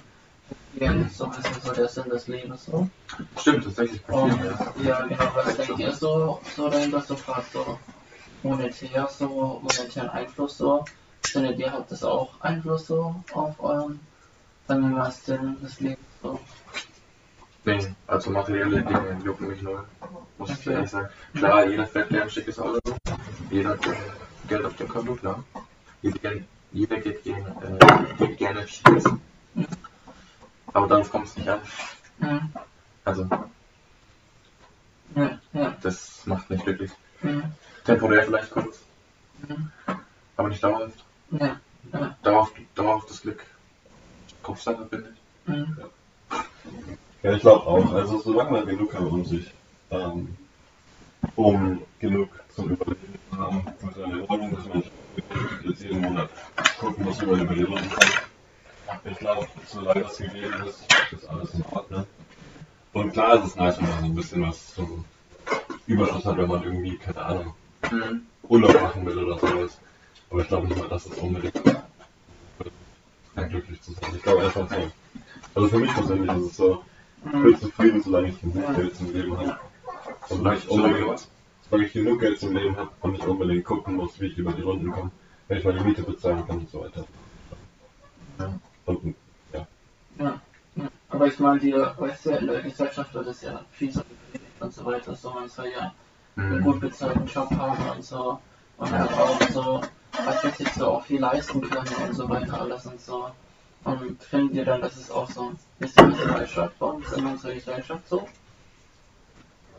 ja, 0.74 0.92
so 1.14 1.24
ein 1.24 1.30
bisschen 1.32 1.60
so 1.62 1.72
der 1.72 1.88
Sinn 1.88 2.08
des 2.08 2.28
Lebens. 2.28 2.64
So. 2.66 2.88
Stimmt, 3.38 3.64
tatsächlich 3.64 4.02
bei 4.04 4.14
Und, 4.14 4.38
ja. 4.82 5.06
genau, 5.06 5.30
was 5.34 5.56
denkt 5.56 5.78
ihr 5.78 5.92
so, 5.92 6.40
so 6.56 6.68
dahinter, 6.68 7.00
so 7.00 7.14
gerade 7.14 7.44
so 7.52 7.78
monetär, 8.42 9.08
so 9.18 9.60
monetären 9.62 10.08
Einfluss 10.10 10.58
so? 10.58 10.84
Findet 11.22 11.58
ihr, 11.58 11.72
habt 11.72 11.90
das 11.92 12.02
auch 12.04 12.30
Einfluss 12.40 12.86
so 12.88 13.14
auf 13.32 13.54
euren, 13.60 14.00
sagen 14.66 14.82
wir 14.82 14.96
mal, 14.96 15.10
Sinn 15.10 15.56
des 15.62 15.78
Lebens 15.80 15.98
so? 16.22 16.38
Nee, 17.64 17.94
also 18.08 18.30
materielle 18.30 18.82
Dinge 18.82 19.16
jucken 19.24 19.46
mich 19.48 19.62
null, 19.62 19.84
muss 20.38 20.50
ich 20.50 20.58
Okay. 20.66 20.72
ehrlich 20.74 20.90
sagen. 20.90 21.08
Klar, 21.34 21.64
jeder 21.66 21.86
fährt 21.86 22.08
gerne 22.08 22.24
ein 22.24 22.30
schickes 22.30 22.58
Auto, 22.58 22.80
jeder 23.50 23.70
hat 23.70 23.78
Geld 24.48 24.64
auf 24.64 24.74
dem 24.76 24.88
Konto, 24.88 25.14
klar. 25.14 25.44
Jeder, 26.02 26.18
gern- 26.18 26.46
jeder 26.72 26.96
geht, 26.96 27.22
gerne, 27.22 27.78
äh, 27.80 28.14
geht 28.26 28.36
gerne 28.38 28.66
Ski 28.66 28.96
essen. 28.96 29.20
Aber 30.72 30.86
darauf 30.88 31.10
kommt 31.10 31.26
es 31.26 31.36
nicht 31.36 31.48
an. 31.48 31.60
Mhm. 32.18 32.52
Also, 33.04 33.28
Ja, 35.14 35.38
ja. 35.52 35.76
das 35.82 36.22
macht 36.26 36.48
nicht 36.50 36.64
glücklich. 36.64 36.90
Mhm. 37.20 37.44
Temporär 37.84 38.22
vielleicht 38.24 38.50
kurz, 38.50 38.80
Mhm. 39.46 39.70
aber 40.36 40.48
nicht 40.48 40.62
dauerhaft. 40.62 41.04
Ja, 41.32 41.60
ja. 41.92 42.16
Dauerhaft, 42.22 42.54
dauerhaft 42.74 43.10
das 43.10 43.20
Glück. 43.22 43.44
Kopfsache, 44.42 44.86
finde 44.88 45.12
ich. 45.14 45.48
Mhm. 45.48 45.76
Ja, 47.22 47.32
ich 47.34 47.40
glaube 47.40 47.66
auch. 47.66 47.92
Also 47.92 48.18
solange 48.20 48.50
man 48.50 48.66
genug 48.66 48.94
hat, 48.94 49.02
um 49.02 49.24
sich, 49.24 49.52
ähm, 49.90 50.36
um 51.36 51.82
genug 52.00 52.28
zum 52.54 52.70
Überleben 52.70 53.14
zu 53.30 53.38
haben, 53.38 53.64
mit 53.82 53.94
seiner 53.94 54.28
Wohnung, 54.28 54.54
dass 54.56 54.66
man 54.66 54.78
nicht 54.78 54.92
jetzt 55.64 55.82
jeden 55.82 56.00
Monat 56.00 56.30
gucken 56.80 57.04
muss, 57.04 57.20
wie 57.20 57.26
man 57.26 57.40
über 57.40 57.54
die 57.54 57.62
Runden 57.62 57.90
kommt. 57.90 58.31
Ich 59.04 59.18
glaube, 59.18 59.46
solange 59.66 60.02
das 60.02 60.16
gegeben 60.18 60.62
ist, 60.66 60.84
ist 61.12 61.28
alles 61.28 61.54
in 61.54 61.64
Ordnung. 61.70 62.06
Und 62.92 63.12
klar 63.12 63.36
ist 63.36 63.44
es 63.46 63.56
nice, 63.56 63.78
wenn 63.78 63.88
man 63.88 63.98
so 64.00 64.04
ein 64.06 64.14
bisschen 64.14 64.42
was 64.42 64.74
zum 64.74 65.04
Überschuss 65.86 66.24
hat, 66.24 66.36
wenn 66.36 66.48
man 66.48 66.62
irgendwie, 66.62 66.96
keine 66.98 67.22
Ahnung, 67.24 67.54
Mhm. 67.90 68.26
Urlaub 68.48 68.80
machen 68.80 69.04
will 69.06 69.18
oder 69.18 69.38
sowas. 69.38 69.78
Aber 70.30 70.40
ich 70.42 70.48
glaube 70.48 70.68
nicht 70.68 70.78
mal, 70.78 70.88
dass 70.88 71.06
es 71.06 71.18
unbedingt 71.18 71.60
um 73.34 73.48
glücklich 73.48 73.80
zu 73.82 73.92
sein. 73.92 74.14
Ich 74.14 74.22
glaube 74.22 74.42
einfach 74.44 74.68
so. 74.68 74.76
Also 75.54 75.68
für 75.68 75.78
mich 75.78 75.92
persönlich 75.92 76.30
ist 76.30 76.44
es 76.50 76.56
so, 76.56 76.84
ich 77.24 77.30
bin 77.32 77.42
Mhm. 77.42 77.58
zufrieden, 77.60 78.02
solange 78.02 78.28
ich 78.28 78.40
genug 78.40 78.74
Geld 78.76 78.96
zum 78.96 79.12
Leben 79.12 79.36
habe. 79.36 79.58
Und 80.28 80.42
nicht 80.44 80.68
unbedingt, 80.68 81.08
was? 81.08 81.28
solange 81.68 81.86
ich 81.86 81.92
genug 81.92 82.20
Geld 82.20 82.38
zum 82.40 82.52
Leben 82.54 82.76
habe 82.76 82.90
und 83.00 83.12
nicht 83.12 83.24
unbedingt 83.26 83.64
gucken 83.64 83.96
muss, 83.96 84.20
wie 84.20 84.26
ich 84.26 84.38
über 84.38 84.52
die 84.52 84.62
Runden 84.62 84.90
komme, 84.92 85.10
wenn 85.48 85.58
ich 85.58 85.64
meine 85.64 85.82
Miete 85.82 86.02
bezahlen 86.02 86.46
kann 86.46 86.58
und 86.60 86.70
so 86.70 86.80
weiter. 86.82 87.04
Ja. 88.38 88.52
Und 88.86 89.14
ja, 89.52 89.66
Ja, 90.18 90.40
ja. 90.76 90.88
Aber 91.08 91.26
ich 91.26 91.38
meine, 91.38 91.58
die, 91.60 91.72
Gesellschaft 92.62 93.14
wird 93.14 93.26
es 93.28 93.42
ja 93.42 93.64
viel 93.72 93.92
und 94.60 94.72
so 94.72 94.84
weiter, 94.84 95.14
so 95.14 95.30
man 95.30 95.48
soll 95.48 95.68
ja 95.68 95.92
einen 96.36 96.58
Mhm. 96.58 96.62
gut 96.64 96.80
bezahlten 96.80 97.26
Job 97.26 97.50
haben 97.50 97.90
und 97.90 98.04
so 98.04 98.38
und 98.78 98.90
halt 98.90 99.12
auch 99.12 99.40
so, 99.50 99.80
was 100.24 100.44
ich, 100.60 100.68
so 100.72 100.86
auch 100.86 101.04
viel 101.04 101.20
leisten 101.20 101.60
können 101.60 101.94
und 102.08 102.14
so 102.14 102.28
weiter 102.28 102.60
alles 102.60 102.86
und 102.86 103.00
so. 103.00 103.30
Und 103.84 104.22
findet 104.22 104.54
ihr 104.54 104.64
dann, 104.64 104.80
dass 104.80 104.96
es 104.96 105.10
auch 105.10 105.28
so 105.30 105.50
ein 105.50 105.58
bisschen 105.78 106.10
Gesellschaft 106.12 106.78
bei 106.78 106.86
uns 106.86 107.12
in 107.12 107.26
unserer 107.26 107.54
Gesellschaft 107.54 108.08
so? 108.08 108.28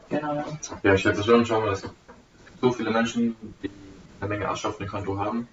Genau. 0.09 0.43
Ja, 0.83 0.93
ich 0.93 1.01
schätze 1.01 1.23
schon, 1.23 1.45
schau 1.45 1.61
mal, 1.61 1.71
es 1.71 1.81
gibt 1.81 1.95
so 2.61 2.71
viele 2.71 2.91
Menschen, 2.91 3.35
die 3.63 3.69
eine 4.19 4.29
Menge 4.29 4.49
Asche 4.49 4.67
auf 4.67 4.77
dem 4.77 4.87
Konto 4.87 5.17
haben, 5.17 5.47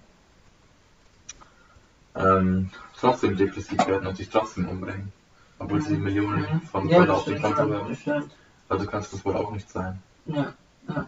ähm, 2.15 2.69
trotzdem 2.99 3.37
depressiv 3.37 3.85
werden 3.87 4.07
und 4.07 4.15
sich 4.17 4.29
trotzdem 4.29 4.67
umbringen, 4.67 5.11
obwohl 5.59 5.81
sie 5.81 5.95
Millionen 5.97 6.61
von 6.63 6.87
ja, 6.89 6.99
Dollar 6.99 7.17
auf 7.17 7.25
dem 7.25 7.41
Konto 7.41 7.57
haben. 7.61 7.97
Also 8.69 8.85
kann 8.85 9.01
es 9.01 9.11
das 9.11 9.25
wohl 9.25 9.35
auch 9.35 9.51
nicht 9.51 9.69
sein. 9.69 10.01
Ja, 10.25 10.53
ja. 10.87 11.07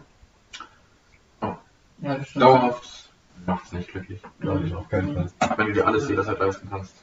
Oh. 1.40 1.54
Ja, 1.98 2.16
das 2.18 2.28
stimmt. 2.28 2.42
Dauerhaft 2.44 3.10
macht 3.46 3.64
es 3.66 3.72
nicht 3.72 3.88
glücklich. 3.90 4.20
glaube 4.40 4.66
ich 4.66 4.74
auf 4.74 4.88
keinen 4.88 5.14
Fall. 5.14 5.30
Wenn 5.56 5.66
du 5.68 5.72
dir 5.72 5.86
alles 5.86 6.08
jederzeit 6.08 6.38
leisten 6.38 6.68
kannst. 6.70 6.94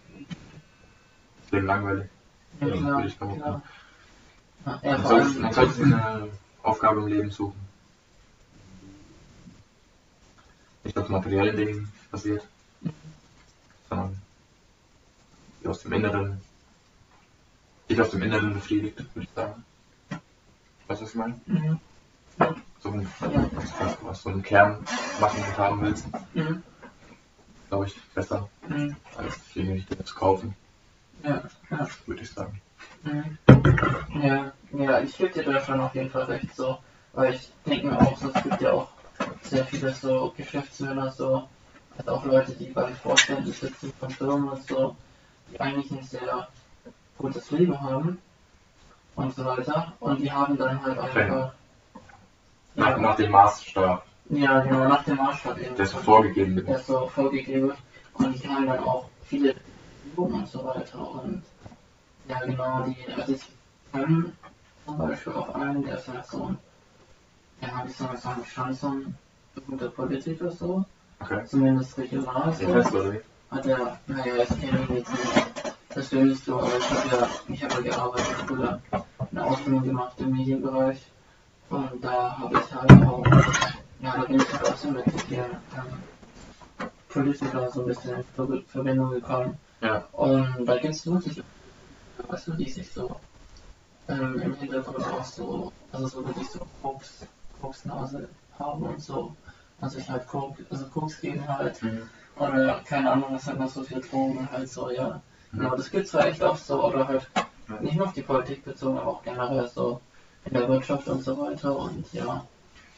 Das 1.43 1.51
Leben 1.51 1.65
langweilig. 1.67 2.07
Ja, 2.59 2.67
Ja, 2.67 2.73
klar, 2.77 2.95
würde 2.97 3.07
ich 3.07 3.17
behaupten. 3.17 3.41
klar. 3.41 3.61
Ja, 4.65 4.79
ja, 4.83 4.97
Man 4.97 5.07
sollte, 5.07 5.39
man 5.39 5.53
sollte 5.53 5.83
eine 5.83 6.27
Aufgabe 6.61 7.01
im 7.01 7.07
Leben 7.07 7.31
suchen. 7.31 7.59
Nicht 10.83 10.97
aus 10.97 11.09
materiellen 11.09 11.55
Dingen 11.55 11.91
passiert, 12.11 12.47
die 15.61 15.67
aus 15.67 15.79
dem 15.81 15.93
Inneren, 15.93 16.41
dich 17.89 18.01
aus 18.01 18.09
dem 18.11 18.21
Inneren 18.21 18.53
befriedigt, 18.53 18.97
würde 18.99 19.27
ich 19.27 19.29
sagen. 19.35 19.63
Weißt 20.87 21.01
du, 21.01 21.05
was 21.05 21.09
ich 21.11 21.15
meine? 21.15 21.41
Mhm. 21.45 21.79
So 22.79 22.89
ein, 22.89 23.07
was, 23.19 23.97
was 24.03 24.23
so 24.23 24.29
einen 24.29 24.41
Kern 24.41 24.83
machen 25.19 25.43
und 25.43 25.57
haben 25.57 25.81
willst, 25.81 26.05
Mhm. 26.33 26.63
glaube 27.69 27.85
ich, 27.85 27.95
besser, 28.15 28.49
Mhm. 28.67 28.95
als 29.15 29.53
Dinge 29.53 29.85
zu 30.03 30.15
kaufen, 30.15 30.55
Ja, 31.23 31.43
ja. 31.69 31.87
würde 32.07 32.21
ich 32.23 32.31
sagen. 32.31 32.59
Mhm. 33.03 33.37
Ja, 34.21 34.53
ja, 34.73 34.99
ich 35.01 35.15
gebe 35.17 35.31
dir 35.31 35.43
da 35.43 35.63
schon 35.63 35.79
auf 35.79 35.93
jeden 35.93 36.09
Fall 36.09 36.23
recht 36.23 36.55
so, 36.55 36.79
weil 37.13 37.35
ich 37.35 37.51
denke 37.65 37.87
mir 37.87 37.99
auch 37.99 38.17
so, 38.17 38.29
es 38.33 38.43
gibt 38.43 38.61
ja 38.61 38.71
auch 38.71 38.89
sehr 39.43 39.65
viele 39.65 39.93
so 39.93 40.33
Geschäftsmänner 40.35 41.11
so, 41.11 41.47
also 41.97 42.11
auch 42.11 42.25
Leute, 42.25 42.53
die 42.53 42.71
bei 42.71 42.87
den 42.87 42.95
Vorständen 42.95 43.51
sitzen 43.51 43.93
von 43.99 44.09
Firmen 44.09 44.49
und 44.49 44.67
so, 44.67 44.95
die 44.95 45.10
eigentlich 45.59 45.91
ein 45.91 46.03
sehr 46.03 46.47
gutes 47.17 47.51
Leben 47.51 47.79
haben 47.81 48.21
und 49.15 49.35
so 49.35 49.45
weiter 49.45 49.93
und 49.99 50.19
die 50.19 50.31
haben 50.31 50.57
dann 50.57 50.81
halt 50.83 50.97
einfach 50.97 51.53
Nach, 52.75 52.97
nach 52.97 53.15
dem 53.15 53.31
Maßstab, 53.31 54.05
ja 54.29 54.59
genau 54.61 54.87
nach 54.87 55.03
dem 55.03 55.17
Maßstab 55.17 55.57
eben 55.59 55.75
der 55.75 55.85
so 55.85 55.97
vorgegeben 55.97 56.55
wird. 56.55 56.67
der 56.67 56.79
so 56.79 57.07
vorgegeben 57.07 57.67
wird. 57.69 57.77
Und 58.13 58.41
die 58.43 58.47
haben 58.47 58.67
dann 58.67 58.79
auch 58.79 59.09
viele 59.25 59.55
Übungen 60.05 60.41
und 60.41 60.47
so 60.47 60.63
weiter. 60.63 60.99
Und 60.99 61.43
ja, 62.27 62.39
genau, 62.39 62.83
die, 62.83 63.13
also 63.13 63.33
ich 63.33 63.41
kann 63.91 64.33
zum 64.85 64.97
Beispiel 64.97 65.33
auch 65.33 65.53
einen, 65.55 65.83
der 65.83 65.97
ist 65.97 66.07
halt 66.07 66.25
so 66.25 66.43
ein, 66.45 66.57
ja, 67.61 67.85
soll 67.87 68.07
man 68.07 68.17
sagen, 68.17 68.45
schon 68.45 68.73
so 68.73 68.87
ein 68.87 69.17
berühmter 69.55 69.89
Politiker 69.89 70.49
so, 70.51 70.85
Okay. 71.19 71.45
zumindest 71.45 71.97
regional 71.97 72.51
so. 72.53 72.63
Ja? 72.67 73.19
Hat 73.51 73.65
er, 73.65 73.99
naja, 74.07 74.35
ich 74.43 74.49
kenne 74.49 74.85
ihn 74.87 74.95
jetzt 74.95 75.11
nicht 75.11 75.63
persönlich 75.89 76.41
so, 76.43 76.57
aber 76.59 76.77
ich 76.77 76.89
habe 76.89 77.09
ja, 77.09 77.29
ich 77.49 77.63
habe 77.63 77.73
ja 77.75 77.81
gearbeitet, 77.81 78.35
früher 78.47 78.81
eine 79.29 79.43
Ausbildung 79.43 79.83
gemacht 79.83 80.13
im 80.19 80.31
Medienbereich. 80.31 81.11
Und 81.69 82.01
da 82.03 82.37
habe 82.37 82.55
ich 82.59 82.73
halt 82.73 82.91
auch, 83.05 83.25
ja, 83.99 84.15
da 84.17 84.23
bin 84.23 84.37
ich 84.39 84.53
halt 84.53 84.65
auch 84.69 84.75
so 84.77 84.89
mit 84.91 85.05
den 85.29 85.39
ähm, 85.39 86.03
Politikern 87.09 87.69
so 87.71 87.81
ein 87.81 87.87
bisschen 87.87 88.15
in 88.15 88.23
Ver- 88.35 88.61
Verbindung 88.67 89.11
gekommen. 89.11 89.57
Ja. 89.81 89.97
Und 90.13 90.65
da 90.65 90.77
gibt 90.77 90.95
es 90.95 91.05
wirklich, 91.05 91.43
weißt 92.29 92.47
du, 92.47 92.53
die 92.53 92.69
sich 92.69 92.91
so 92.93 93.19
ähm, 94.07 94.39
im 94.39 94.55
Hintergrund 94.55 95.05
auch 95.05 95.25
so, 95.25 95.73
also 95.91 96.07
so 96.07 96.25
wirklich 96.25 96.49
so 96.49 96.59
Koks, 96.81 97.25
Koksnase 97.59 98.29
haben 98.57 98.83
und 98.83 99.01
so. 99.01 99.35
Und 99.81 99.89
sich 99.89 100.09
halt 100.09 100.25
Koks, 100.27 100.59
also 100.69 100.85
Koks 100.87 101.19
geben 101.19 101.45
halt. 101.47 101.81
Mhm. 101.83 102.09
Oder 102.41 102.81
keine 102.85 103.11
Ahnung, 103.11 103.39
hat 103.39 103.59
noch 103.59 103.69
so 103.69 103.83
viel 103.83 104.01
Drogen 104.01 104.49
halt 104.51 104.67
so, 104.67 104.89
ja. 104.89 105.21
Mhm. 105.51 105.59
Genau, 105.59 105.75
das 105.75 105.91
gibt's 105.91 106.11
zwar 106.11 106.25
echt 106.25 106.41
oft 106.41 106.65
so, 106.65 106.83
oder 106.83 107.07
halt 107.07 107.27
nicht 107.81 107.95
nur 107.95 108.07
auf 108.07 108.13
die 108.13 108.23
Politik 108.23 108.65
bezogen, 108.65 108.97
aber 108.97 109.11
auch 109.11 109.23
generell 109.23 109.67
so 109.67 110.01
in 110.45 110.53
der 110.53 110.67
Wirtschaft 110.67 111.07
und 111.07 111.23
so 111.23 111.37
weiter 111.37 111.77
und 111.77 112.11
ja. 112.13 112.43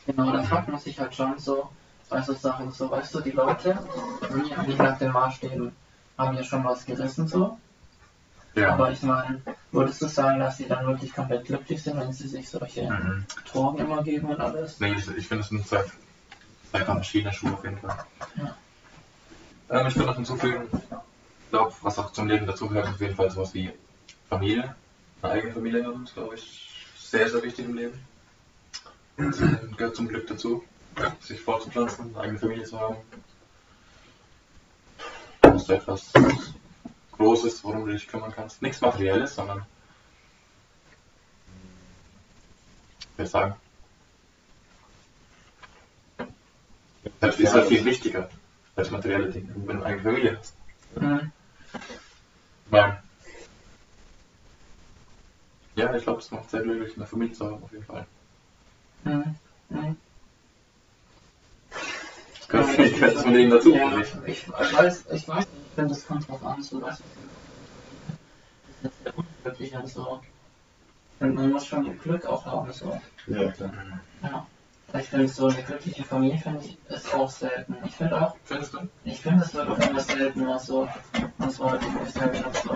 Genau, 0.05 0.31
da 0.31 0.43
fragt 0.43 0.69
man 0.69 0.79
sich 0.79 0.97
halt 0.97 1.13
schon 1.13 1.37
so, 1.39 1.69
bei 2.09 2.21
so 2.21 2.33
Sachen 2.33 2.71
so, 2.71 2.89
weißt 2.89 3.15
du, 3.15 3.19
die 3.19 3.31
Leute, 3.31 3.77
die 4.29 4.67
nicht 4.67 4.79
nach 4.79 4.97
den 4.97 5.11
Maßstäben 5.11 5.71
haben 6.17 6.37
ja 6.37 6.43
schon 6.43 6.63
was 6.63 6.85
gerissen 6.85 7.27
so. 7.27 7.57
Ja. 8.55 8.73
Aber 8.73 8.91
ich 8.91 9.01
meine, 9.01 9.41
würdest 9.71 10.01
du 10.01 10.07
sagen, 10.07 10.39
dass 10.39 10.57
sie 10.57 10.67
dann 10.67 10.85
wirklich 10.85 11.13
komplett 11.13 11.45
glücklich 11.45 11.81
sind, 11.81 11.99
wenn 11.99 12.13
sie 12.13 12.27
sich 12.27 12.49
solche 12.49 12.83
Mhm. 12.83 13.25
Drogen 13.51 13.79
immer 13.79 14.03
geben 14.03 14.27
und 14.27 14.39
alles? 14.39 14.79
Nee, 14.79 14.93
ich, 14.93 15.07
ich 15.17 15.27
finde 15.27 15.43
es 15.43 15.49
sind 15.49 15.67
zwei, 15.67 15.83
zwei 16.71 16.85
verschiedene 16.85 17.33
Schuhe 17.33 17.53
auf 17.53 17.63
jeden 17.63 17.79
Fall. 17.79 17.97
Ja. 18.37 18.55
Ähm, 19.73 19.87
ich 19.87 19.95
würde 19.95 20.09
noch 20.09 20.15
hinzufügen, 20.15 20.69
ich 20.71 21.49
glaube, 21.49 21.73
was 21.81 21.97
auch 21.97 22.11
zum 22.13 22.27
Leben 22.27 22.45
dazugehört, 22.45 22.85
ist 22.85 22.93
auf 22.93 23.01
jeden 23.01 23.15
Fall 23.15 23.31
sowas 23.31 23.53
wie 23.55 23.71
Familie. 24.29 24.75
Eine 25.23 25.33
eigene 25.33 25.53
Familie 25.53 25.79
ist, 26.03 26.13
glaube 26.13 26.35
ich, 26.35 26.69
sehr, 26.95 27.27
sehr 27.27 27.41
wichtig 27.41 27.65
im 27.65 27.75
Leben. 27.75 27.99
Das 29.17 29.39
gehört 29.75 29.95
zum 29.95 30.07
Glück 30.07 30.27
dazu. 30.27 30.63
sich 31.21 31.41
fortzupflanzen, 31.41 32.09
eine 32.09 32.23
eigene 32.23 32.39
Familie 32.39 32.65
zu 32.65 32.79
haben. 32.79 32.97
Dass 35.41 35.65
du 35.65 35.73
etwas 35.73 36.13
Großes, 37.17 37.63
worum 37.63 37.87
du 37.87 37.93
dich 37.93 38.07
kümmern 38.07 38.31
kannst. 38.31 38.61
Nichts 38.61 38.79
Materielles, 38.79 39.33
sondern 39.33 39.65
ich 42.99 43.17
würde 43.17 43.29
sagen, 43.29 43.55
das 47.19 47.39
ist 47.39 47.53
halt 47.53 47.67
viel 47.67 47.85
wichtiger 47.85 48.29
als 48.75 48.91
materielle 48.91 49.29
Dinge, 49.29 49.49
wenn 49.55 49.65
du 49.65 49.71
eine 49.71 49.85
eigene 49.85 50.03
Familie 50.03 50.37
hast. 50.37 50.55
Mhm. 50.95 51.31
Ja. 52.71 53.03
Ja, 55.75 55.95
ich 55.95 56.03
glaube, 56.03 56.19
es 56.19 56.31
macht 56.31 56.49
sehr 56.49 56.61
glücklich, 56.61 56.95
eine 56.95 57.05
Familie 57.05 57.33
zu 57.33 57.45
haben, 57.45 57.63
auf 57.63 57.71
jeden 57.71 57.85
Fall. 57.85 58.05
Mhm. 59.03 59.35
Mhm. 59.69 59.97
Das 62.39 62.47
gehört, 62.47 62.79
ich 62.79 62.93
gehört 62.93 63.15
das 63.15 63.25
Leben 63.25 63.51
dazu, 63.51 63.75
Ja, 63.75 63.97
ich. 63.97 64.13
ich 64.27 64.49
weiß, 64.51 65.05
ich 65.11 65.27
weiß, 65.27 65.45
ich 65.45 65.75
finde, 65.75 65.89
das 65.89 66.05
kommt 66.05 66.27
drauf 66.27 66.43
an, 66.43 66.61
so 66.61 66.79
du. 66.79 66.85
Das 66.85 66.99
ist 66.99 67.03
sehr 69.03 69.13
unglücklich 69.17 69.75
und 69.75 69.87
so. 69.87 70.21
Und 71.19 71.35
man 71.35 71.51
muss 71.51 71.65
schon 71.65 71.97
Glück 71.99 72.25
auch 72.25 72.45
haben, 72.45 72.71
so. 72.71 72.99
Ja, 73.27 73.51
klar. 73.51 73.71
Ja. 74.21 74.47
Ich 74.95 75.09
finde 75.09 75.27
so 75.27 75.47
eine 75.47 75.63
glückliche 75.63 76.03
Familie 76.03 76.37
finde 76.37 76.63
ich 76.65 76.77
ist 76.87 77.13
auch 77.15 77.29
selten. 77.29 77.75
Ich 77.83 77.95
finde 77.95 78.21
auch, 78.21 78.35
Findest 78.45 78.73
du? 78.73 78.79
ich 79.03 79.19
finde 79.19 79.43
es 79.43 79.53
wird 79.53 79.67
auch 79.67 79.79
immer 79.79 79.99
seltener 79.99 80.59
so. 80.59 80.87
Und 81.39 81.51
zwar 81.51 81.79
die 81.79 82.05
Gesellschaft 82.05 82.63
so. 82.63 82.71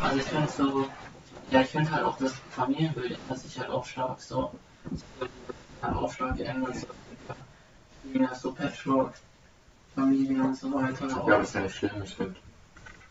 Also 0.00 0.16
ich 0.16 0.24
finde 0.24 0.48
so, 0.48 0.88
ja 1.50 1.60
ich 1.62 1.68
finde 1.68 1.90
halt 1.90 2.04
auch 2.04 2.16
das 2.18 2.32
Familienbild 2.50 3.18
ändert 3.18 3.38
sich 3.40 3.58
halt 3.58 3.70
auch 3.70 3.84
stark 3.84 4.20
so. 4.20 4.52
Halt 5.82 5.96
auch 5.96 6.12
stark 6.12 6.36
geändert 6.36 6.76
so. 6.76 6.86
Ja, 8.12 8.32
so 8.34 8.52
Patchwork, 8.52 9.14
Familien 9.96 10.40
und 10.40 10.56
so 10.56 10.72
weiter. 10.72 11.08
Ja, 11.08 11.38
das 11.38 11.48
ist 11.48 11.54
ja 11.54 11.60
nicht 11.62 11.74
schlimm, 11.76 12.02
ich 12.04 12.14
finde. 12.14 12.36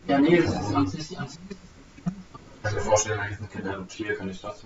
Ja, 0.07 0.17
nee, 0.19 0.41
das 0.41 0.61
ist 0.61 0.73
an 0.73 0.87
sich, 0.87 1.19
an 1.19 1.27
sich 1.27 1.39
Ich 1.49 2.63
kann 2.63 2.73
mir 2.73 2.81
vorstellen, 2.81 3.19
wenn 3.19 3.33
ich 3.33 3.39
ein 3.39 3.49
Kind 3.49 3.67
adoptiere, 3.67 4.15
kann 4.15 4.29
ich 4.29 4.39
das. 4.39 4.63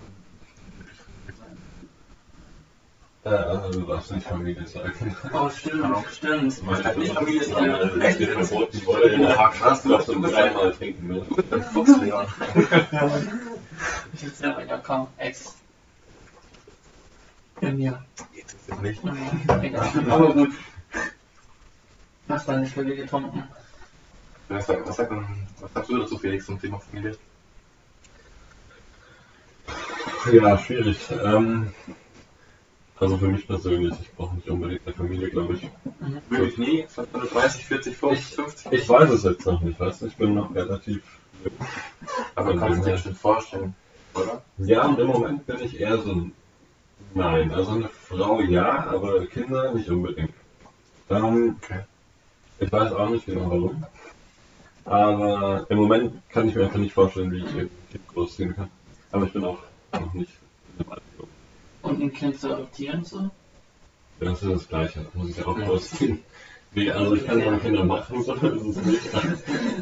Äh, 3.28 3.34
also 3.34 3.80
du 3.80 3.86
darfst 3.86 4.10
nicht 4.12 4.26
Familie 4.26 4.66
sagen. 4.66 5.16
Oh, 5.32 5.50
stimmt, 5.50 6.06
stimmt. 6.10 6.62
Ich 6.72 6.82
darf 6.82 6.96
nicht 6.96 7.14
Familie 7.14 7.56
also 7.56 8.00
es 8.00 8.18
wird 8.18 8.46
verboten, 8.46 8.78
die 8.78 8.84
Ja, 8.84 8.86
wollen 8.86 9.52
krass, 9.52 9.82
du 9.82 9.88
darfst 9.90 10.08
um 10.08 10.22
dreimal 10.22 10.72
trinken. 10.72 11.08
Ne? 11.08 11.26
Ein 11.50 11.62
Fuchsleon. 11.62 12.26
Ich 14.14 14.22
jetzt 14.22 14.42
ja, 14.42 14.60
ja, 14.60 14.78
komm, 14.84 15.08
Ex. 15.18 15.54
In 17.60 17.76
mir. 17.76 18.02
Ist 18.32 18.56
es 18.68 18.78
nicht. 18.80 19.00
Egal. 19.62 19.90
Aber 20.08 20.32
gut. 20.32 20.50
Hast 22.28 22.48
du 22.48 22.52
nicht 22.58 22.72
viel 22.72 22.96
getrunken? 22.96 23.44
Was, 24.48 24.66
sagt, 24.66 24.88
was, 24.88 24.96
sagt, 24.96 25.12
was 25.60 25.72
sagst 25.72 25.90
du 25.90 25.98
dazu, 25.98 26.18
Felix, 26.18 26.46
zum 26.46 26.60
Thema 26.60 26.78
Familie? 26.78 27.16
Ja, 30.32 30.58
schwierig. 30.58 30.98
Ähm, 31.24 31.72
also 33.00 33.16
für 33.16 33.28
mich 33.28 33.46
persönlich, 33.46 33.94
ich 34.00 34.12
brauche 34.12 34.34
nicht 34.36 34.48
unbedingt 34.48 34.80
eine 34.86 34.94
Familie, 34.94 35.30
glaube 35.30 35.54
ich. 35.54 35.70
Wirklich 36.28 36.58
nie? 36.58 36.86
Vielleicht 36.88 37.14
wenn 37.14 37.20
du 37.20 37.26
30, 37.26 37.64
40, 37.66 37.96
50, 37.96 38.34
50? 38.34 38.72
Ich 38.72 38.88
weiß 38.88 39.10
es 39.10 39.22
jetzt 39.24 39.46
noch 39.46 39.60
nicht, 39.60 39.78
weißt 39.78 40.02
du, 40.02 40.06
ich 40.06 40.16
bin 40.16 40.34
noch 40.34 40.54
relativ. 40.54 41.02
Aber 42.34 42.52
du 42.52 42.58
kannst 42.58 42.86
dir 42.86 42.92
das 42.92 43.02
schon 43.02 43.14
vorstellen, 43.14 43.74
oder? 44.14 44.42
Ja, 44.58 44.86
und 44.86 44.98
im 44.98 45.06
Moment 45.06 45.46
bin 45.46 45.60
ich 45.60 45.78
eher 45.78 45.98
so 45.98 46.12
ein. 46.12 46.32
Nein, 47.14 47.50
also 47.52 47.72
eine 47.72 47.88
Frau 47.88 48.40
ja, 48.40 48.86
aber 48.88 49.26
Kinder 49.26 49.72
nicht 49.72 49.88
unbedingt. 49.88 50.34
Ähm, 51.10 51.56
Okay. 51.62 51.80
ich 52.58 52.70
weiß 52.70 52.92
auch 52.92 53.08
nicht 53.10 53.26
genau 53.26 53.50
warum. 53.50 53.84
Aber 54.84 55.66
im 55.68 55.78
Moment 55.78 56.22
kann 56.30 56.48
ich 56.48 56.54
mir 56.54 56.64
einfach 56.64 56.78
nicht 56.78 56.94
vorstellen, 56.94 57.30
wie 57.32 57.38
ich 57.38 57.46
ein 57.46 57.70
Kind 57.90 58.08
großziehen 58.08 58.54
kann. 58.54 58.70
Aber 59.12 59.26
ich 59.26 59.32
bin 59.32 59.44
auch 59.44 59.58
noch 59.92 60.14
nicht 60.14 60.32
in 60.78 60.84
dem 60.84 60.92
Alter. 60.92 61.07
Und 61.88 62.02
ein 62.02 62.12
Kind 62.12 62.38
zu 62.38 62.54
adoptieren 62.54 63.04
so? 63.04 63.30
Das 64.20 64.42
ist 64.42 64.52
das 64.52 64.68
Gleiche, 64.68 65.00
das 65.00 65.14
muss 65.14 65.30
ich 65.30 65.36
ja 65.36 65.46
auch 65.46 65.56
großziehen. 65.56 66.20
Wie, 66.72 66.90
also 66.90 67.14
ich 67.14 67.26
kann 67.26 67.38
meine 67.38 67.58
Kinder 67.58 67.84
machen, 67.84 68.22
so 68.22 68.34
ist 68.34 68.76
es 68.76 68.84
nicht. 68.84 69.14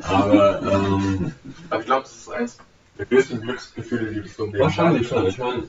Aber 0.08 0.62
ähm, 0.62 1.32
Aber 1.68 1.80
ich 1.80 1.86
glaube, 1.86 2.02
das 2.02 2.16
ist 2.16 2.28
eins 2.30 2.58
der 2.96 3.06
größten 3.06 3.40
Glücksgefühle, 3.40 4.12
die 4.12 4.20
du 4.20 4.28
so 4.28 4.44
im 4.44 4.52
Leben 4.52 4.62
wahrscheinlich 4.62 5.08
schon. 5.08 5.26
Ich 5.26 5.38
meine, 5.38 5.64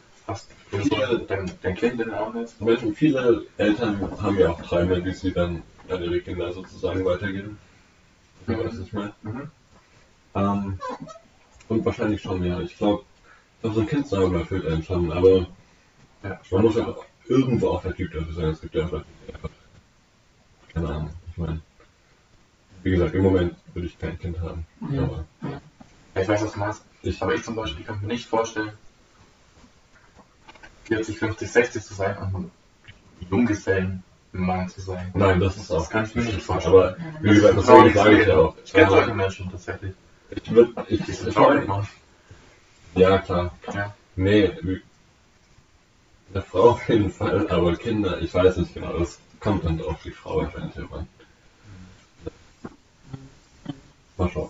du 0.71 0.83
so 0.83 1.17
dein, 1.27 1.51
dein 1.61 1.75
Kind 1.75 1.93
in 1.93 1.97
den 1.99 2.11
Arm. 2.11 2.45
Menschen, 2.59 2.93
viele 2.93 3.45
Eltern 3.57 3.99
haben 4.21 4.37
ja 4.37 4.49
auch 4.49 4.61
Träume, 4.61 5.01
die 5.01 5.13
sie 5.13 5.31
dann 5.31 5.63
an 5.89 6.03
ihre 6.03 6.19
Kinder 6.19 6.51
sozusagen 6.53 7.03
weitergeben. 7.03 7.57
Mhm. 8.45 8.53
weißt, 8.53 8.79
was 8.79 8.79
ich 8.79 8.93
meine. 8.93 9.13
Mhm. 9.23 9.51
Ähm, 10.35 10.79
und 11.69 11.85
wahrscheinlich 11.85 12.21
schon, 12.21 12.43
ja. 12.43 12.59
Ich 12.61 12.77
glaube, 12.77 13.03
so 13.63 13.79
ein 13.79 13.87
Kind 13.87 14.07
selber 14.07 14.39
erfüllt 14.39 14.67
einen 14.67 14.83
schon, 14.83 15.11
aber 15.11 15.47
Ja, 16.23 16.39
man 16.51 16.61
muss 16.63 16.75
ja 16.75 16.95
irgendwo 17.27 17.69
auch 17.69 17.81
der 17.83 17.95
Typ 17.95 18.11
dafür 18.13 18.33
sein. 18.33 18.45
Es 18.49 18.61
gibt 18.61 18.75
ja 18.75 18.81
einfach, 18.83 19.03
einfach 19.33 19.49
keine 20.73 20.87
Ahnung. 20.89 21.13
Ich 21.31 21.37
meine, 21.37 21.61
wie 22.83 22.91
gesagt, 22.91 23.13
im 23.15 23.23
Moment 23.23 23.55
würde 23.73 23.87
ich 23.87 23.97
kein 23.99 24.17
Kind 24.19 24.39
haben. 24.41 24.65
Ja. 24.91 25.03
Aber 25.03 25.25
Ja, 26.15 26.21
ich 26.21 26.27
weiß, 26.27 26.41
was 26.43 26.53
du 26.53 26.59
meinst. 26.59 26.81
ich, 27.03 27.21
Aber 27.21 27.35
ich 27.35 27.43
zum 27.43 27.55
Beispiel 27.55 27.85
kann 27.85 28.01
mir 28.01 28.07
nicht 28.07 28.25
vorstellen, 28.27 28.71
40, 30.85 31.17
50, 31.19 31.51
60 31.51 31.83
zu 31.83 31.93
sein 31.93 32.17
und 32.33 32.51
Junggesellen 33.29 34.03
Mann 34.31 34.69
zu 34.69 34.81
sein. 34.81 35.11
nein, 35.15 35.39
das 35.39 35.57
ist 35.57 35.71
auch. 35.71 35.79
Das 35.79 35.89
kann 35.89 36.05
ich 36.05 36.15
mir 36.15 36.23
nicht 36.23 36.41
vorstellen. 36.41 36.75
Aber 36.75 36.97
wie 37.21 37.29
gesagt, 37.33 37.57
das 37.57 37.65
sage 37.65 37.89
ich 38.21 38.27
ja 38.27 38.37
auch. 38.37 38.55
Ich 38.63 38.73
kenne 38.73 38.89
solche 38.89 39.13
Menschen 39.13 39.51
tatsächlich. 39.51 39.93
Ich 40.29 40.51
würde, 40.51 40.73
ich, 40.87 41.01
Die 41.03 41.11
ich 41.11 41.33
traurig, 41.33 41.67
Mann. 41.67 41.87
ja 42.95 43.17
klar. 43.19 43.57
Ja. 43.73 43.95
Nee, 44.15 44.51
eine 46.33 46.41
Frau 46.43 46.71
auf 46.71 46.89
jeden 46.89 47.11
Fall, 47.11 47.49
aber 47.49 47.75
Kinder, 47.75 48.19
ich 48.21 48.33
weiß 48.33 48.57
nicht 48.57 48.73
genau, 48.73 48.97
das 48.97 49.19
kommt 49.39 49.65
dann 49.65 49.81
auf 49.81 50.01
die 50.03 50.11
Frau 50.11 50.37
wahrscheinlich 50.41 50.75
irgendwann. 50.75 51.07
Mal 54.17 54.29
schauen. 54.29 54.49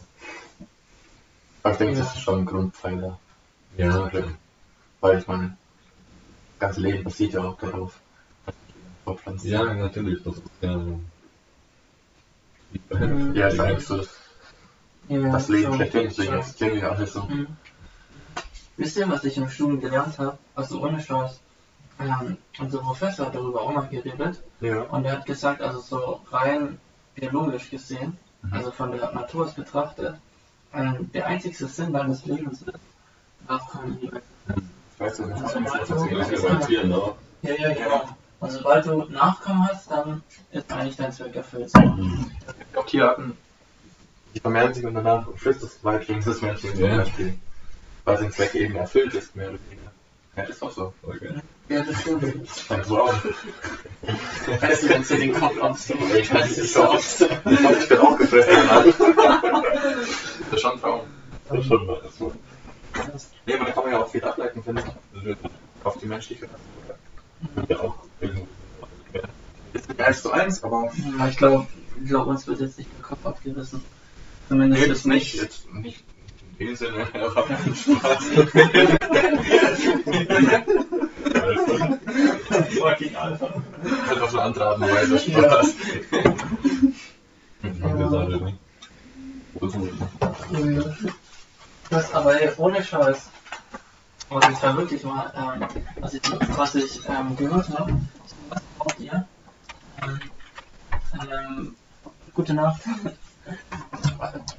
Aber 1.63 1.72
ich 1.74 1.78
denke, 1.78 2.00
das 2.00 2.16
ist 2.16 2.22
schon 2.22 2.40
ein 2.40 2.46
Grundpfeiler. 2.46 3.20
Ja, 3.78 4.08
Glück. 4.08 4.38
Weil 5.02 5.20
ich 5.20 5.28
meine, 5.28 5.58
das 6.52 6.60
ganze 6.60 6.82
Leben 6.82 7.04
basiert 7.04 7.34
ja 7.34 7.44
auch 7.44 7.58
darauf. 7.58 8.00
Ja, 9.44 9.74
natürlich, 9.74 10.24
das 10.24 10.36
ist 10.38 10.44
ja. 10.62 10.82
Ja, 12.90 13.44
das 13.46 13.54
ist 13.54 13.60
eigentlich 13.60 13.88
so 13.88 13.98
das, 13.98 14.10
Ja, 15.10 15.32
das 15.32 15.48
Leben 15.48 15.72
so. 15.72 15.74
schlechthin, 15.76 16.04
deswegen 16.04 16.32
So. 16.32 16.38
existieren 16.40 16.76
wir 16.76 16.92
alle 16.92 17.08
so. 17.08 17.24
Mhm. 17.24 17.48
Wisst 18.78 18.98
ihr, 18.98 19.10
was 19.10 19.24
ich 19.24 19.38
im 19.38 19.50
Studium 19.50 19.80
gelernt 19.80 20.18
habe? 20.20 20.38
Also 20.56 20.82
ohne 20.82 21.02
Scheiß. 21.02 21.40
Ähm, 22.00 22.38
unser 22.60 22.80
Professor 22.80 23.26
hat 23.28 23.36
darüber 23.36 23.62
auch 23.62 23.72
mal 23.74 23.88
geredet 23.88 24.42
Ja. 24.62 24.82
und 24.84 25.06
er 25.06 25.14
hat 25.14 25.26
gesagt, 25.26 25.62
also 25.62 25.80
so 25.80 26.22
rein 26.32 26.80
biologisch 27.16 27.70
gesehen, 27.72 28.18
Mhm. 28.44 28.54
also 28.54 28.72
von 28.72 28.92
der 28.92 29.12
Natur 29.14 29.46
aus 29.46 29.54
betrachtet, 29.54 30.16
ähm, 30.74 31.10
der 31.14 31.26
einzigste 31.26 31.66
Sinn 31.68 31.94
deines 31.94 32.26
Lebens 32.26 32.62
ist, 32.62 32.74
Nachkommen 33.48 33.94
in 33.94 34.00
die 34.02 34.12
Welt. 34.12 34.24
Weißt 34.98 35.20
du, 35.20 35.24
das 35.30 35.42
Also, 35.56 35.60
das, 35.60 36.10
Das 36.10 36.32
ist 36.32 36.44
ja 36.44 36.54
bei 36.54 36.66
Tieren 36.66 36.94
auch. 36.94 37.16
Ja, 37.44 37.54
ja, 37.56 37.74
genau. 37.74 38.10
Und 38.40 38.52
sobald 38.52 38.86
du 38.86 39.04
Nachkommen 39.06 39.68
hast, 39.70 39.90
dann 39.90 40.22
ist 40.52 40.72
eigentlich 40.72 40.98
dein 40.98 41.12
Zweck 41.14 41.36
erfüllt. 41.36 41.72
Haben. 41.76 42.32
Auch 42.76 42.86
Tierarten, 42.86 43.38
die 44.36 44.40
vermehren 44.40 44.74
sich 44.74 44.86
und 44.86 44.94
danach 44.96 45.26
frisst 45.38 45.64
das 45.64 45.84
Weibchen 45.84 46.20
des 46.22 46.42
Menschen 46.42 46.76
zum 46.76 46.84
Ja. 46.86 46.98
Beispiel. 46.98 47.38
Weil 48.06 48.18
sein 48.20 48.32
Zweck 48.32 48.54
eben 48.56 48.76
erfüllt 48.76 49.14
ist, 49.16 49.36
mehr 49.36 49.50
oder 49.50 49.60
weniger. 49.70 49.87
Ja, 50.38 50.43
ist 50.43 50.62
doch 50.62 50.71
so. 50.71 50.93
Okay. 51.02 51.30
Ja, 51.67 51.84
das 51.84 52.00
stimmt. 52.02 52.23
Denkst 52.23 52.88
du 52.88 52.97
auch? 52.97 53.13
Weißt 54.62 54.84
du, 54.84 54.89
wenn 54.89 55.04
sie 55.04 55.17
den 55.17 55.34
Kopf 55.34 55.62
abziehen, 55.62 55.97
Ich 56.15 56.34
weiß 56.34 56.58
nicht 56.58 56.73
so 56.73 56.84
aus. 56.84 57.21
Ich 57.21 57.28
glaube, 57.28 57.78
ich 57.80 57.89
bin 57.89 57.97
auch 57.97 58.17
gefressen. 58.17 58.54
Das 58.80 60.54
ist 60.54 60.62
schon 60.62 60.71
ein 60.73 60.80
Traum. 60.82 61.02
Das 61.50 61.60
ist 61.60 61.65
schon 61.65 61.86
mal 61.88 62.02
erstmal. 62.04 62.32
Nee, 63.45 63.54
aber 63.56 63.65
da 63.65 63.71
kann 63.71 63.84
man 63.84 63.93
ja 63.93 64.00
auch 64.04 64.10
viel 64.10 64.23
ableiten, 64.23 64.63
finde 64.63 64.84
ich. 64.84 65.36
Auf 65.84 65.97
die 65.97 66.06
menschliche 66.06 66.47
ja 67.67 67.80
auch. 67.80 67.95
Jetzt 69.73 69.89
nicht 69.89 70.02
eins 70.02 70.21
zu 70.21 70.32
eins, 70.32 70.63
aber. 70.63 70.91
Ja, 71.17 71.28
ich 71.28 71.38
glaube, 71.38 71.67
ich 72.02 72.10
glaub, 72.10 72.28
uns 72.28 72.47
wird 72.47 72.60
jetzt 72.62 72.78
nicht 72.78 72.89
der 72.97 73.04
Kopf 73.04 73.26
abgerissen. 73.26 73.82
Zumindest 74.47 74.82
Nee, 74.82 74.88
jetzt 74.88 75.06
nicht. 75.06 75.36
Jetzt 75.36 75.73
nicht 75.73 76.04
in 76.60 76.67
dem 76.67 76.76
Sinne, 76.76 77.08
aber 77.13 77.48
Spaß. 77.76 78.26
Alter. 81.41 82.00
Fucking 82.80 83.15
Alpha. 83.15 83.63
Halt 84.08 84.22
auf 84.22 84.34
eine 84.34 84.41
andere 84.41 84.65
Art 84.65 84.78
und 84.78 84.91
Weise 84.91 85.20
Spaß. 85.20 85.76
Das? 91.89 92.13
Aber 92.13 92.41
ey, 92.41 92.52
ohne 92.58 92.84
Scheiß. 92.84 93.30
Was 94.30 94.50
ich 94.50 94.58
da 94.58 94.76
wirklich 94.76 95.04
mal, 95.04 95.32
ähm, 95.38 95.67
was 96.02 96.13
ich, 96.13 96.22
was 96.58 96.76
ich 96.76 97.00
ähm, 97.08 97.36
gehört 97.38 97.70
habe, 97.70 97.98
was 98.50 98.62
braucht 98.78 99.00
ihr, 99.00 99.26
Ähm, 101.13 101.76
gute 102.34 102.54
Nacht. 102.54 102.82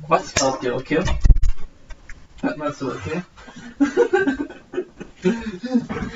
Was 0.09 0.35
glaubt 0.35 0.65
ihr, 0.65 0.75
okay? 0.75 1.05
Hört 2.41 2.57
mal 2.57 2.73
zu, 2.73 2.93
okay? 2.93 3.23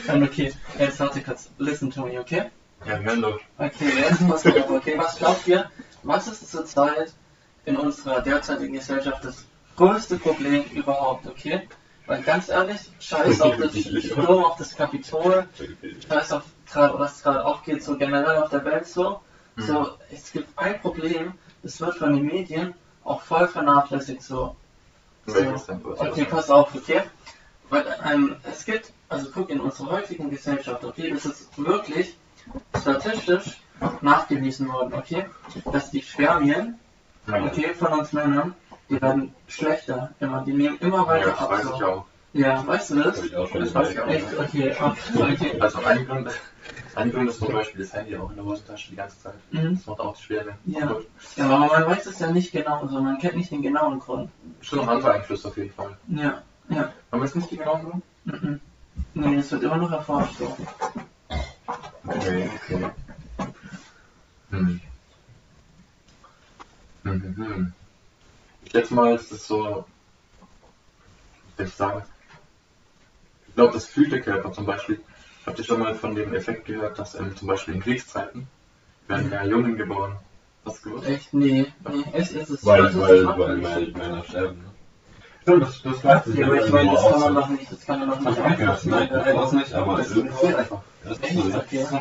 ähm, 0.09 0.23
okay, 0.23 0.53
jetzt 0.79 1.01
warte 1.01 1.21
kurz. 1.21 1.51
Listen 1.59 1.91
to 1.91 2.07
me, 2.07 2.21
okay? 2.21 2.51
Ja, 2.87 2.99
wir 2.99 3.03
hören 3.03 3.23
doch. 3.23 3.41
Okay, 3.59 3.91
jetzt 3.97 4.29
pass 4.29 4.45
mal 4.45 4.63
auf, 4.63 4.71
okay? 4.71 4.95
Was 4.97 5.17
glaubt 5.17 5.47
ihr, 5.49 5.71
was 6.03 6.29
ist 6.29 6.51
zurzeit 6.51 7.13
in 7.65 7.77
unserer 7.77 8.21
derzeitigen 8.21 8.75
Gesellschaft 8.75 9.25
das 9.25 9.45
größte 9.77 10.19
Problem 10.19 10.65
überhaupt, 10.73 11.27
okay? 11.27 11.69
Weil 12.07 12.23
ganz 12.23 12.49
ehrlich, 12.49 12.81
scheiß 13.01 13.41
auf 13.41 13.57
das 13.57 13.77
Sturm 13.77 14.45
auf 14.45 14.57
das 14.57 14.77
Kapitol, 14.77 15.47
scheiß 16.09 16.33
auf 16.33 16.45
grad, 16.71 16.99
was 16.99 17.23
gerade 17.23 17.45
aufgeht, 17.45 17.83
so 17.83 17.97
generell 17.97 18.39
auf 18.39 18.51
der 18.51 18.65
Welt 18.65 18.87
so. 18.87 19.21
Mhm. 19.57 19.63
So, 19.63 19.91
es 20.11 20.33
gibt 20.33 20.49
ein 20.59 20.81
Problem, 20.81 21.35
das 21.63 21.81
wird 21.81 21.97
von 21.97 22.15
den 22.15 22.27
Medien 22.27 22.75
auch 23.05 23.23
voll 23.23 23.47
vernachlässigt 23.49 24.23
so. 24.23 24.57
So. 25.27 25.39
Okay, 25.99 26.25
pass 26.25 26.51
auf, 26.51 26.75
okay? 26.75 27.03
Weil 27.71 27.85
ähm, 28.05 28.37
es 28.43 28.65
gibt, 28.65 28.93
also 29.09 29.31
guck 29.33 29.51
in 29.51 29.61
unserer 29.61 29.93
heutigen 29.93 30.31
Gesellschaft, 30.31 30.85
okay, 30.85 31.11
das 31.11 31.25
ist 31.25 31.49
wirklich 31.57 32.17
statistisch 32.79 33.59
nachgewiesen 34.01 34.71
worden, 34.73 34.93
okay, 34.95 35.27
dass 35.73 35.91
die 35.91 36.03
Spermien, 36.03 36.79
okay, 37.27 37.73
von 37.75 37.99
uns 38.01 38.13
Männern, 38.13 38.55
die 38.91 39.01
werden 39.01 39.35
schlechter, 39.47 40.13
immer, 40.21 40.43
die 40.43 40.53
nehmen 40.53 40.77
immer 40.81 40.99
Ja, 40.99 41.07
weiter 41.07 41.31
das 41.31 41.39
ab. 41.39 41.51
weiß 41.51 41.63
so. 41.65 41.75
ich 41.77 41.83
auch. 41.85 42.05
Ja, 42.35 42.67
weißt 42.67 42.91
du 42.91 43.03
das? 43.03 43.27
Schon 43.29 43.61
Das 43.61 43.75
weiß 43.75 43.91
ich 43.91 44.01
auch. 44.01 44.07
Echt? 44.09 44.39
Okay, 44.39 44.75
okay. 45.15 45.61
Also 45.61 45.79
ein 45.85 46.07
Grund, 46.07 46.31
ein 46.95 47.11
Grund 47.11 47.31
ist 47.31 47.39
zum 47.39 47.53
Beispiel 47.53 47.85
das 47.85 47.93
Handy 47.95 48.17
auch 48.17 48.31
in 48.31 48.37
der 48.37 48.45
Hosentasche 48.45 48.91
die 48.91 48.97
ganze 48.97 49.19
Zeit. 49.19 49.35
Mhm. 49.51 49.77
Das 49.77 49.87
macht 49.87 50.01
auch 50.01 50.17
schwer. 50.17 50.45
Ne? 50.45 50.59
Ja. 50.67 50.97
Ja, 51.37 51.45
aber 51.47 51.59
man 51.67 51.87
weiß 51.87 52.07
es 52.07 52.19
ja 52.19 52.31
nicht 52.31 52.53
genau, 52.53 52.81
also 52.81 53.01
man 53.01 53.19
kennt 53.19 53.37
nicht 53.37 53.51
den 53.51 53.63
genauen 53.63 53.99
Grund. 53.99 54.31
Schon 54.61 54.81
noch 54.81 54.89
andere 54.89 55.13
Einflüsse 55.13 55.49
auf 55.49 55.57
jeden 55.57 55.73
Fall. 55.73 55.97
Ja, 56.09 56.43
ja. 56.69 56.93
Aber 57.11 57.25
ist 57.25 57.37
nicht 57.37 57.51
die 57.51 57.57
genauen 57.57 57.83
Grund? 57.83 58.05
Mhm. 58.25 58.61
Nee, 59.15 59.37
es 59.37 59.51
wird 59.51 59.63
immer 59.63 59.77
noch 59.77 59.91
erforscht. 59.91 60.39
So. 60.39 60.57
Okay, 62.07 62.51
okay. 62.55 62.91
Hm. 64.51 64.81
Hm, 67.05 67.23
hm, 67.23 67.37
hm. 67.37 67.73
Ich 68.65 68.71
schätze 68.71 68.95
mal, 68.95 69.15
es 69.15 69.33
ist 69.33 69.47
so, 69.47 69.85
wie 71.45 71.57
soll 71.57 71.67
ich 71.67 71.75
sagen, 71.75 72.03
ich 73.49 73.55
glaube, 73.55 73.73
das 73.73 73.87
fühlt 73.87 74.13
der 74.13 74.23
Körper 74.23 74.53
zum 74.53 74.67
Beispiel. 74.67 75.03
Habt 75.47 75.59
ihr 75.59 75.65
schon 75.65 75.81
mal 75.81 75.95
von 75.95 76.15
dem 76.15 76.35
Effekt 76.35 76.67
gehört, 76.67 76.99
dass 76.99 77.15
ähm, 77.15 77.37
zum 77.37 77.49
Beispiel 77.49 77.75
in 77.75 77.81
Kriegszeiten 77.81 78.47
werden 79.09 79.29
mehr 79.31 79.45
Jungen 79.47 79.77
geboren? 79.77 80.17
Hast 80.65 80.85
du 80.85 80.91
gewusst? 80.91 81.09
Echt? 81.09 81.35
Nee, 81.35 81.67
nee, 81.91 82.05
echt 82.13 82.33
ist 82.33 82.51
es 82.51 82.65
Weil, 82.65 82.83
das 82.85 82.95
ist 82.95 83.01
weil, 83.01 83.27
abhängig. 83.27 83.39
weil 83.49 83.57
meine 83.59 83.87
Männer 83.89 84.25
sterben. 84.25 84.59
Ne? 84.59 84.65
Stimmt, 85.43 85.63
das, 85.65 85.83
das 85.83 86.05
weiß 86.05 86.27
ich 86.29 86.39
Ja, 86.39 86.47
aber 86.47 86.65
ich 86.65 86.73
meine, 86.73 86.93
das 86.93 87.11
kann 87.11 87.21
man 87.21 87.35
doch 87.35 87.49
nicht, 87.49 87.73
das 87.73 87.85
kann 87.85 87.99
man 87.99 88.11
doch 88.11 88.17
Hab 88.17 88.25
nicht 88.25 88.39
ich 88.39 88.45
auch 88.45 88.57
gehört. 88.57 88.87
Nein, 88.87 89.09
Äh, 89.11 89.35
das 89.35 89.53
nicht, 89.53 89.73
aber 89.75 89.97
Das 89.97 90.11
irgendwie. 90.13 90.31
passiert 90.31 90.55
einfach. 90.57 90.81
Das 91.05 91.19
ist. 91.19 91.55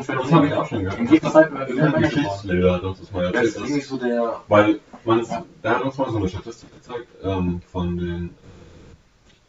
Das 0.08 0.32
habe 0.32 0.46
ich 0.46 0.54
auch 0.54 0.66
schon 0.68 0.78
gehört. 0.84 0.98
In 1.00 1.08
Kriegszeiten 1.08 1.58
werden 1.58 1.74
mehr 1.74 1.84
Männer. 1.90 1.98
Geschichtslehrer 2.08 2.74
hat 2.74 2.82
uns 2.84 3.00
das 3.00 3.10
mal 3.10 3.22
Das 3.24 3.32
erzählt. 3.34 3.46
ist 3.46 3.56
dass- 3.56 3.68
irgendwie 3.68 3.80
so 3.80 3.96
der 3.96 4.40
Weil 4.46 4.80
man, 5.04 5.26
der 5.64 5.70
hat 5.74 5.82
uns 5.82 5.98
mal 5.98 6.10
so 6.10 6.16
eine 6.18 6.28
Statistik 6.28 6.72
gezeigt 6.72 7.08
ähm, 7.24 7.60
von 7.72 7.96
den 7.96 8.26
äh, 8.26 8.30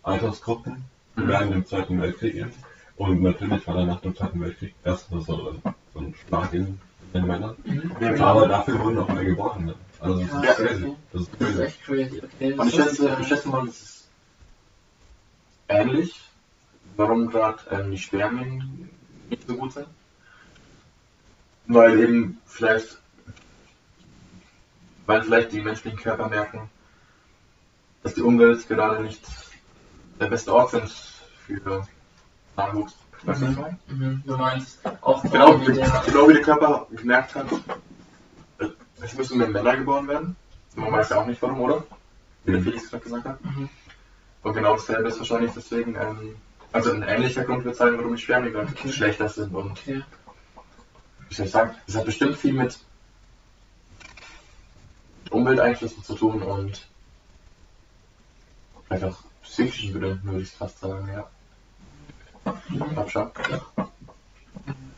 Altersgruppen 0.02 0.84
Mhm. 1.16 1.28
während 1.28 1.54
dem 1.54 1.66
Zweiten 1.68 2.02
Weltkrieg 2.02 2.34
eben. 2.34 2.52
Und 2.98 3.22
natürlich 3.22 3.66
war 3.68 3.76
dann 3.76 3.88
nach 3.88 4.02
dem 4.02 4.16
Zweiten 4.16 4.40
Weltkrieg 4.42 4.74
erstmal 4.84 5.22
so, 5.22 5.56
so 5.94 6.00
ein 6.00 6.14
Schlag 6.28 6.54
in 6.54 6.80
den 7.14 7.26
Männern. 7.28 7.56
Mhm. 7.66 8.22
Aber 8.22 8.48
dafür 8.48 8.80
wurden 8.80 9.00
auch 9.00 9.08
mehr 9.10 9.26
geboren. 9.26 9.66
Ne? 9.66 9.76
Also 10.00 10.22
das 10.24 10.32
Ja, 10.32 10.52
ist 10.52 10.58
crazy. 10.58 10.84
okay. 10.86 10.96
Das 11.12 11.22
ist 11.22 11.30
Das 11.32 11.50
ist 11.50 11.56
crazy. 11.56 11.64
echt 11.64 11.84
crazy, 11.84 12.22
okay. 12.24 12.54
Und 12.54 12.68
ich 12.68 12.76
Das 12.76 12.86
schätze, 12.90 13.10
äh, 13.10 13.22
ich 13.22 13.28
schätze 13.28 13.50
mal, 13.50 13.66
das 13.66 13.82
ist 13.82 14.08
ähnlich, 15.70 16.22
warum 16.96 17.30
gerade 17.30 17.58
ähm, 17.72 17.92
die 17.92 17.98
Spermien 17.98 18.90
nicht 19.30 19.48
so 19.48 19.56
gut 19.56 19.74
sind. 19.74 19.88
Weil 21.68 22.00
eben 22.00 22.38
vielleicht, 22.46 23.00
weil 25.06 25.24
vielleicht 25.24 25.52
die 25.54 25.62
menschlichen 25.62 25.98
Körper 26.00 26.28
merken, 26.28 26.70
dass 28.04 28.14
die 28.14 28.22
Umwelt 28.22 28.68
gerade 28.68 29.02
nicht 29.02 29.22
der 30.20 30.28
beste 30.28 30.54
Ort 30.54 30.72
sind 30.72 30.90
für 31.48 31.88
Nachwuchs. 32.56 32.96
Weißt 33.24 33.42
du, 33.42 33.46
was 33.46 33.52
ich 33.52 33.58
meine? 33.58 33.80
Mhm, 33.88 34.24
du 34.26 34.38
meinst 34.38 34.80
auch 35.02 35.24
Genau, 35.24 35.60
wie, 35.62 35.66
genau 35.66 36.28
wie 36.28 36.34
der 36.34 36.42
Körper 36.42 36.88
gemerkt 36.92 37.36
hat, 37.36 37.48
äh, 38.60 38.68
es 39.02 39.14
müssen 39.14 39.38
mehr 39.38 39.48
Männer 39.48 39.78
geboren 39.78 40.08
werden. 40.08 40.36
Man 40.76 40.92
weiß 40.92 41.10
ja 41.10 41.22
auch 41.22 41.26
nicht 41.26 41.42
warum, 41.42 41.62
oder? 41.62 41.84
Wie 42.44 42.52
der 42.52 42.62
Felix 42.62 42.90
gerade 42.90 43.04
gesagt 43.04 43.26
hat. 43.26 43.46
Mhm. 43.46 43.70
Und 44.42 44.54
genau 44.54 44.76
dasselbe 44.76 45.08
ist 45.08 45.20
wahrscheinlich 45.20 45.52
deswegen, 45.56 45.96
ähm, 45.96 46.36
also 46.74 46.92
ein 46.92 47.04
ähnlicher 47.04 47.46
Grund 47.46 47.64
wird 47.64 47.78
sein, 47.78 47.98
warum 47.98 48.16
die 48.16 48.22
Spermien 48.22 48.56
Okay. 48.56 48.92
schlechter 48.92 49.30
sind. 49.30 49.54
Und 49.54 49.72
Okay. 49.72 50.04
wie 51.30 51.34
soll 51.34 51.46
ich 51.46 51.52
sagen, 51.52 51.76
das 51.86 51.96
hat 51.96 52.06
bestimmt 52.06 52.36
viel 52.36 52.54
mit 52.54 52.78
Umwelteinflüssen 55.30 56.04
zu 56.04 56.16
tun 56.16 56.42
und 56.42 56.88
vielleicht 58.86 59.06
auch 59.06 59.18
psychischen 59.44 60.00
Gründen, 60.00 60.24
würde 60.24 60.42
ich 60.42 60.52
fast 60.52 60.80
sagen, 60.80 61.08
ja. 61.08 61.30
Ich 62.46 63.12
schon. 63.12 63.32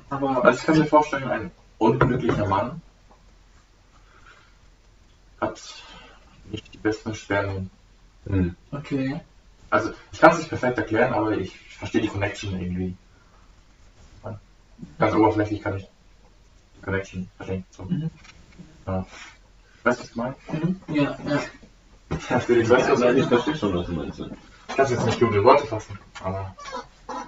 Aber 0.10 0.46
Also 0.46 0.60
ich 0.60 0.66
kann 0.66 0.78
mir 0.78 0.86
vorstellen, 0.86 1.30
ein 1.30 1.52
unglücklicher 1.78 2.48
Mann 2.48 2.82
hat 5.42 5.62
nicht 6.46 6.74
die 6.74 6.78
besten 6.78 7.14
Spermien. 7.14 7.70
Hm. 8.26 8.56
okay. 8.72 9.22
Also 9.70 9.92
ich 10.12 10.20
kann 10.20 10.32
es 10.32 10.38
nicht 10.40 10.50
perfekt 10.50 10.78
erklären, 10.78 11.14
aber 11.14 11.38
ich 11.38 11.56
verstehe 11.78 12.02
die 12.02 12.08
Connection 12.08 12.60
irgendwie. 12.60 12.98
Ganz 14.98 15.14
oberflächlich 15.14 15.62
kann 15.62 15.78
ich 15.78 15.88
die 16.78 16.82
Connection 16.82 17.30
verstehen. 17.38 17.66
So. 17.72 17.84
Mhm. 17.84 18.10
Ja. 18.88 19.06
Weißt 19.84 20.00
du, 20.00 20.04
was 20.04 20.10
ich 20.10 20.16
meine? 20.16 20.36
Mhm. 20.52 20.82
Ja, 20.88 21.18
ja. 21.28 21.42
Weißt 22.10 22.50
du, 22.50 22.70
was 22.70 22.84
Also 22.90 23.10
ich 23.10 23.18
ich 23.18 23.26
verstehe 23.26 23.56
schon, 23.56 23.74
was 23.74 23.88
du 23.88 23.94
meinst. 23.94 24.20
Ich 24.20 24.76
kann 24.76 24.86
es 24.86 24.92
jetzt 24.92 25.06
nicht 25.06 25.20
gut 25.20 25.34
in 25.34 25.44
Worte 25.44 25.68
fassen, 25.68 26.00
aber 26.24 26.56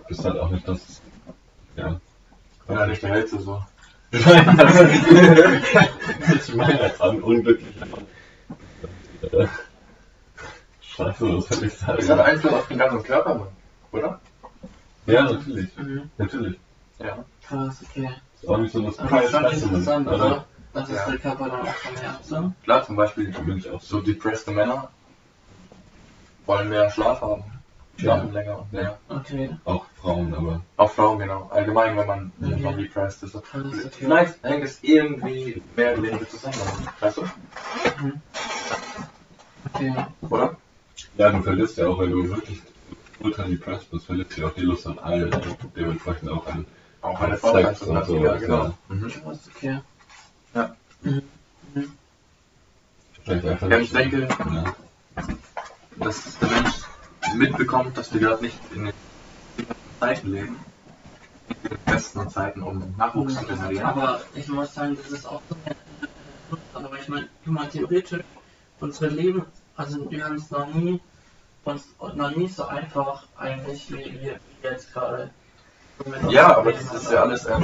bist 0.07 0.23
halt 0.25 0.37
auch 0.39 0.49
nicht 0.49 0.67
das. 0.67 1.01
Ja. 1.75 1.99
ja 2.69 2.85
nicht 2.87 3.01
der 3.03 3.09
Hellste 3.11 3.39
so. 3.39 3.61
ich 4.11 4.25
meine 6.55 6.81
jetzt 6.81 7.01
an 7.01 7.21
unglücklicher 7.21 7.85
Mann. 7.87 8.05
Scheiße, 10.81 11.31
das 11.35 11.49
hätte 11.49 11.65
ich 11.65 11.73
Das 11.73 11.87
hat 11.87 12.01
sagen. 12.03 12.21
Einfluss 12.21 12.53
auf 12.53 12.67
den 12.67 12.77
ganzen 12.77 13.03
Körper, 13.03 13.35
Mann. 13.35 13.47
oder? 13.91 14.19
Ja, 15.05 15.23
natürlich. 15.23 15.77
Mhm. 15.77 16.09
Natürlich. 16.17 16.59
Ja. 16.99 17.23
Krass, 17.45 17.83
okay. 17.89 18.09
Ist 18.41 18.47
auch 18.47 18.57
nicht 18.57 18.71
so 18.71 18.81
das 18.81 18.99
Aber 18.99 19.21
das 19.21 19.53
ist 19.57 19.63
interessant, 19.63 20.07
oder? 20.07 20.23
also, 20.23 20.43
dass 20.73 20.89
es 20.89 20.95
Ja. 20.95 21.05
der 21.09 21.17
Körper 21.19 21.49
dann 21.49 21.61
auch 21.61 21.67
vermehrt, 21.75 22.25
so. 22.25 22.51
Klar, 22.63 22.85
zum 22.85 22.95
Beispiel 22.95 23.31
bin 23.31 23.57
ich 23.57 23.69
auch 23.69 23.81
so 23.81 23.97
so. 23.97 24.01
depresste 24.01 24.51
Männer 24.51 24.89
wollen 26.45 26.69
mehr 26.69 26.89
Schlaf 26.89 27.21
haben. 27.21 27.43
Schlafen 27.97 28.31
länger 28.33 28.59
und 28.59 28.71
länger. 28.73 28.97
Okay. 29.09 29.49
Auch 29.65 29.85
Frauen, 29.99 30.33
aber. 30.33 30.61
Auch 30.77 30.91
Frauen, 30.91 31.19
genau. 31.19 31.49
Allgemein, 31.51 31.97
wenn 31.97 32.07
man, 32.07 32.31
wenn 32.37 32.57
Mhm. 32.57 32.61
man 32.63 32.77
depressed 32.77 33.23
ist. 33.23 33.35
Okay. 33.35 33.63
Vielleicht 33.91 34.43
hängt 34.43 34.63
es 34.63 34.79
irgendwie 34.83 35.61
mehr 35.75 35.93
oder 35.93 36.03
weniger 36.03 36.29
zusammen. 36.29 36.55
Weißt 36.99 37.17
du? 37.17 37.23
Okay. 39.73 39.93
Oder? 40.29 40.57
Ja, 41.17 41.31
du 41.31 41.41
verlierst 41.41 41.77
ja 41.77 41.87
auch, 41.87 41.99
wenn 41.99 42.11
du 42.11 42.29
wirklich 42.29 42.61
ultra 43.19 43.43
depressed 43.43 43.89
bist, 43.91 44.05
verlierst 44.05 44.37
du 44.37 44.41
ja 44.41 44.47
auch 44.47 44.53
die 44.53 44.61
Lust 44.61 44.85
an 44.87 44.99
allem. 44.99 45.31
Dementsprechend 45.75 46.29
auch 46.29 46.45
an. 46.47 46.65
Auch 47.01 47.19
eine 47.21 47.37
Sex 47.37 47.81
und 47.83 48.05
so, 48.05 48.17
ja, 48.17 48.33
ja. 48.33 48.37
genau. 48.37 48.73
Mhm. 48.89 49.11
Okay. 49.55 49.79
Ja. 50.53 50.75
Mhm. 51.01 51.21
Mhm. 51.73 51.91
Vielleicht 53.23 53.45
einfach 53.45 53.69
Ja, 53.69 53.77
ich 53.79 53.91
denke, 53.91 54.27
Ja. 54.27 54.63
dass 55.97 56.37
der 56.39 56.49
Mensch 56.49 56.73
mitbekommt, 57.35 57.97
dass 57.97 58.13
wir 58.13 58.21
gerade 58.21 58.41
nicht 58.41 58.59
in 58.73 58.85
den 58.85 58.93
Zeiten 59.99 60.31
leben. 60.31 60.65
In 61.47 61.69
den 61.69 61.77
besten 61.85 62.29
Zeiten, 62.29 62.61
um 62.61 62.95
Nachwuchs 62.97 63.35
zu 63.35 63.45
generieren. 63.45 63.85
Aber 63.85 64.21
ich 64.33 64.47
muss 64.47 64.73
sagen, 64.73 64.95
das 64.95 65.11
ist 65.11 65.25
auch 65.25 65.41
so 65.49 65.55
eine 65.63 65.75
aber 66.73 66.99
ich 66.99 67.07
meine, 67.07 67.27
mal, 67.45 67.67
theoretisch, 67.67 68.23
unsere 68.79 69.09
Leben, 69.09 69.45
also 69.75 70.09
wir 70.09 70.23
haben 70.23 70.35
es 70.35 70.51
noch 70.51 70.73
nie, 70.73 71.01
uns 71.63 71.85
noch 72.15 72.35
nie 72.35 72.47
so 72.47 72.65
einfach 72.65 73.23
eigentlich 73.37 73.91
wie, 73.91 74.05
wie 74.21 74.37
jetzt 74.63 74.93
gerade. 74.93 75.31
Ja, 76.29 76.57
aber 76.57 76.71
das 76.71 76.93
ist 76.93 77.11
ja 77.11 77.23
alles 77.23 77.45
ähm, 77.47 77.63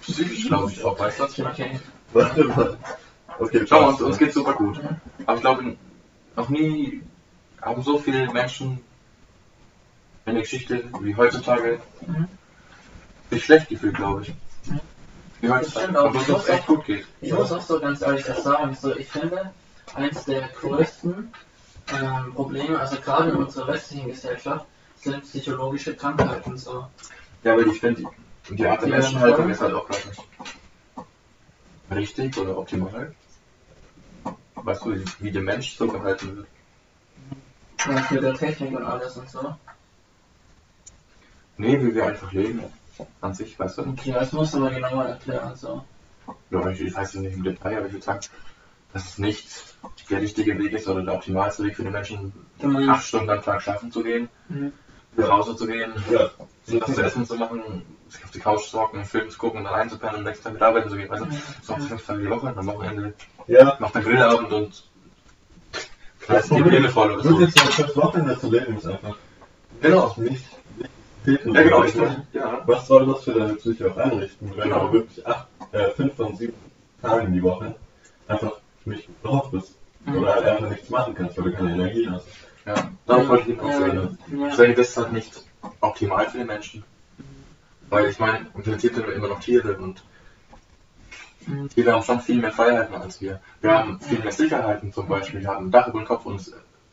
psychisch, 0.00 0.48
glaube 0.48 0.72
ich, 0.72 0.82
auch. 0.82 0.98
Weißt 0.98 1.18
du, 1.18 1.24
was 1.24 1.32
ich 1.32 1.38
meine? 1.38 1.54
Okay. 1.54 1.80
Warte 2.12 2.44
mal. 2.44 2.78
Okay, 3.38 3.66
Schau 3.66 3.82
mal, 3.82 3.88
uns, 3.88 4.00
uns 4.00 4.18
geht's 4.18 4.34
super 4.34 4.54
gut. 4.54 4.80
Aber 5.26 5.36
ich 5.36 5.42
glaube, 5.42 5.76
noch 6.34 6.48
nie 6.48 7.02
haben 7.66 7.82
so 7.82 7.98
viele 7.98 8.32
Menschen 8.32 8.78
in 10.24 10.34
der 10.34 10.42
Geschichte 10.42 10.84
wie 11.00 11.14
heutzutage 11.16 11.80
Mhm. 12.06 12.28
sich 13.30 13.44
schlecht 13.44 13.68
gefühlt, 13.68 13.96
glaube 13.96 14.22
ich. 14.22 14.28
Mhm. 14.66 14.80
Wie 15.40 15.46
es 15.48 15.52
dann 15.52 15.64
stimmt 15.82 15.96
auch. 15.96 16.14
und 16.14 16.28
uns 16.28 16.48
echt 16.48 16.66
gut 16.66 16.84
geht. 16.84 17.06
Ich 17.20 17.32
muss 17.32 17.52
auch 17.52 17.60
so 17.60 17.80
ganz 17.80 18.00
ehrlich 18.02 18.24
das 18.24 18.42
sagen, 18.44 18.74
so 18.80 18.96
ich 18.96 19.08
finde, 19.08 19.52
eins 19.94 20.24
der 20.24 20.48
größten 20.48 21.32
ähm, 21.92 22.34
Probleme, 22.34 22.78
also 22.78 22.96
gerade 23.00 23.30
in 23.30 23.36
unserer 23.36 23.68
westlichen 23.68 24.08
Gesellschaft, 24.08 24.64
sind 24.96 25.22
psychologische 25.24 25.94
Krankheiten 25.94 26.56
so. 26.56 26.86
Ja, 27.42 27.52
aber 27.52 27.66
ich 27.66 27.80
finde, 27.80 28.04
die, 28.48 28.56
die 28.56 28.66
Art 28.66 28.80
der 28.82 28.88
Menschenhaltung 28.88 29.50
ist 29.50 29.60
halt 29.60 29.74
auch 29.74 29.86
gerade 29.88 30.08
nicht 30.08 30.22
richtig 31.90 32.36
oder 32.38 32.56
optimal. 32.58 33.14
Weißt 34.54 34.84
du, 34.84 35.04
wie 35.20 35.30
der 35.30 35.42
Mensch 35.42 35.76
so 35.76 35.86
gehalten 35.86 36.36
wird? 36.36 36.48
Ja, 37.88 38.06
mit 38.10 38.22
der 38.22 38.34
Technik 38.34 38.76
und 38.76 38.84
alles 38.84 39.16
und 39.16 39.30
so. 39.30 39.54
Nee, 41.56 41.80
wie 41.80 41.94
wir 41.94 42.06
einfach 42.06 42.32
leben. 42.32 42.64
An 43.20 43.34
sich, 43.34 43.58
weißt 43.58 43.78
du? 43.78 43.82
Okay, 43.82 44.12
das 44.12 44.32
musst 44.32 44.54
du 44.54 44.58
mal 44.58 44.74
genauer 44.74 45.04
erklären, 45.04 45.54
so. 45.54 45.84
Ja, 46.50 46.68
ich, 46.70 46.80
ich 46.80 46.94
weiß 46.94 47.14
es 47.14 47.20
nicht 47.20 47.34
im 47.36 47.44
Detail, 47.44 47.78
aber 47.78 47.86
ich 47.86 47.92
würde 47.92 48.04
sagen, 48.04 48.20
dass 48.92 49.04
es 49.04 49.18
nicht 49.18 49.46
der 50.10 50.22
richtige 50.22 50.58
Weg 50.58 50.72
ist 50.72 50.88
oder 50.88 51.02
der 51.02 51.14
optimalste 51.14 51.64
Weg 51.64 51.76
für 51.76 51.84
die 51.84 51.90
Menschen, 51.90 52.32
meinst, 52.62 52.88
acht 52.88 53.04
Stunden 53.04 53.30
am 53.30 53.42
Tag 53.42 53.60
schlafen 53.62 53.92
zu 53.92 54.02
gehen, 54.02 54.28
Mhm. 54.48 54.72
nach 55.16 55.28
Hause 55.28 55.56
zu 55.56 55.66
gehen, 55.66 55.92
Ja, 56.10 56.30
sich 56.64 56.80
was 56.80 56.94
zu 56.94 57.02
essen 57.02 57.26
zu 57.26 57.36
machen, 57.36 57.82
sich 58.08 58.24
auf 58.24 58.30
die 58.30 58.38
Couch 58.38 58.64
zu 58.68 58.80
hocken, 58.80 58.96
einen 59.00 59.06
Film 59.06 59.28
zu 59.28 59.38
gucken, 59.38 59.64
dann 59.64 59.74
einzupennen 59.74 60.16
und 60.16 60.24
nächsten 60.24 60.44
Tag 60.44 60.54
wieder 60.54 60.66
arbeiten 60.68 60.88
zu 60.88 60.96
gehen. 60.96 61.10
Weißt 61.10 61.24
du, 61.24 61.28
so 61.62 61.74
auf 61.74 61.86
fünf 61.86 62.06
Tage 62.06 62.22
die 62.22 62.30
Woche, 62.30 62.48
am 62.56 62.66
Wochenende 62.66 63.12
ja. 63.46 63.76
macht 63.78 63.94
der 63.94 64.02
Grillabend 64.02 64.52
und 64.52 64.84
knallt 66.26 66.50
die 66.50 66.62
Birne 66.62 66.88
voll 66.90 67.12
oder 67.12 67.22
so. 67.22 67.40
jetzt 67.40 67.58
so 67.58 67.64
fürs 67.66 67.96
Wochenende 67.96 68.38
zu 68.38 68.50
leben 68.50 68.76
ist 68.76 68.86
einfach 68.86 69.16
Genau. 69.80 70.14
nicht, 70.18 70.44
nicht. 70.78 71.44
Ja, 71.44 71.62
genau, 71.62 71.84
ich 71.84 71.94
ja. 72.32 72.62
Was 72.66 72.86
soll 72.86 73.06
das 73.06 73.24
für 73.24 73.32
deine 73.32 73.54
Psyche 73.54 73.90
auch 73.90 73.96
einrichten, 73.96 74.50
wenn 74.56 74.64
Genau. 74.70 74.86
du 74.88 74.92
wirklich 74.94 75.26
acht, 75.26 75.46
äh, 75.72 75.90
fünf 75.90 76.14
von 76.14 76.36
sieben 76.36 76.54
Tagen 77.02 77.32
die 77.32 77.42
Woche 77.42 77.74
einfach 78.28 78.52
nicht 78.84 79.08
drauf 79.22 79.50
bist? 79.50 79.74
Mhm. 80.04 80.18
Oder 80.18 80.34
halt 80.36 80.44
einfach 80.46 80.70
nichts 80.70 80.88
machen 80.90 81.14
kannst, 81.14 81.36
weil 81.36 81.44
du 81.50 81.52
keine 81.52 81.72
Energie 81.72 82.08
hast. 82.08 82.26
Ja, 82.64 82.74
darauf 83.06 83.28
wollte 83.28 83.50
ich 83.50 83.56
hinaus 83.58 83.72
Ja, 83.72 83.78
reden. 83.86 84.18
ja. 84.38 84.48
Ich 84.48 84.56
denke, 84.56 84.74
das 84.76 84.88
ist 84.90 84.96
halt 84.96 85.12
nicht 85.12 85.42
optimal 85.80 86.28
für 86.30 86.38
den 86.38 86.46
Menschen. 86.46 86.84
Weil 87.88 88.06
ich 88.06 88.18
meine, 88.18 88.46
im 88.54 88.62
Prinzip 88.62 88.94
sind 88.94 89.06
wir 89.06 89.14
immer 89.14 89.28
noch 89.28 89.40
Tiere 89.40 89.76
und 89.76 90.02
Tiere 91.74 91.92
haben 91.92 92.02
schon 92.02 92.20
viel 92.20 92.40
mehr 92.40 92.52
Freiheiten 92.52 92.94
als 92.94 93.20
wir. 93.20 93.40
Wir 93.60 93.72
haben 93.72 94.00
viel 94.00 94.18
mehr 94.18 94.32
Sicherheiten 94.32 94.92
zum 94.92 95.06
Beispiel. 95.08 95.40
Wir 95.40 95.48
haben 95.48 95.66
ein 95.66 95.70
Dach 95.70 95.86
über 95.88 96.00
dem 96.00 96.06
Kopf 96.06 96.26
und 96.26 96.34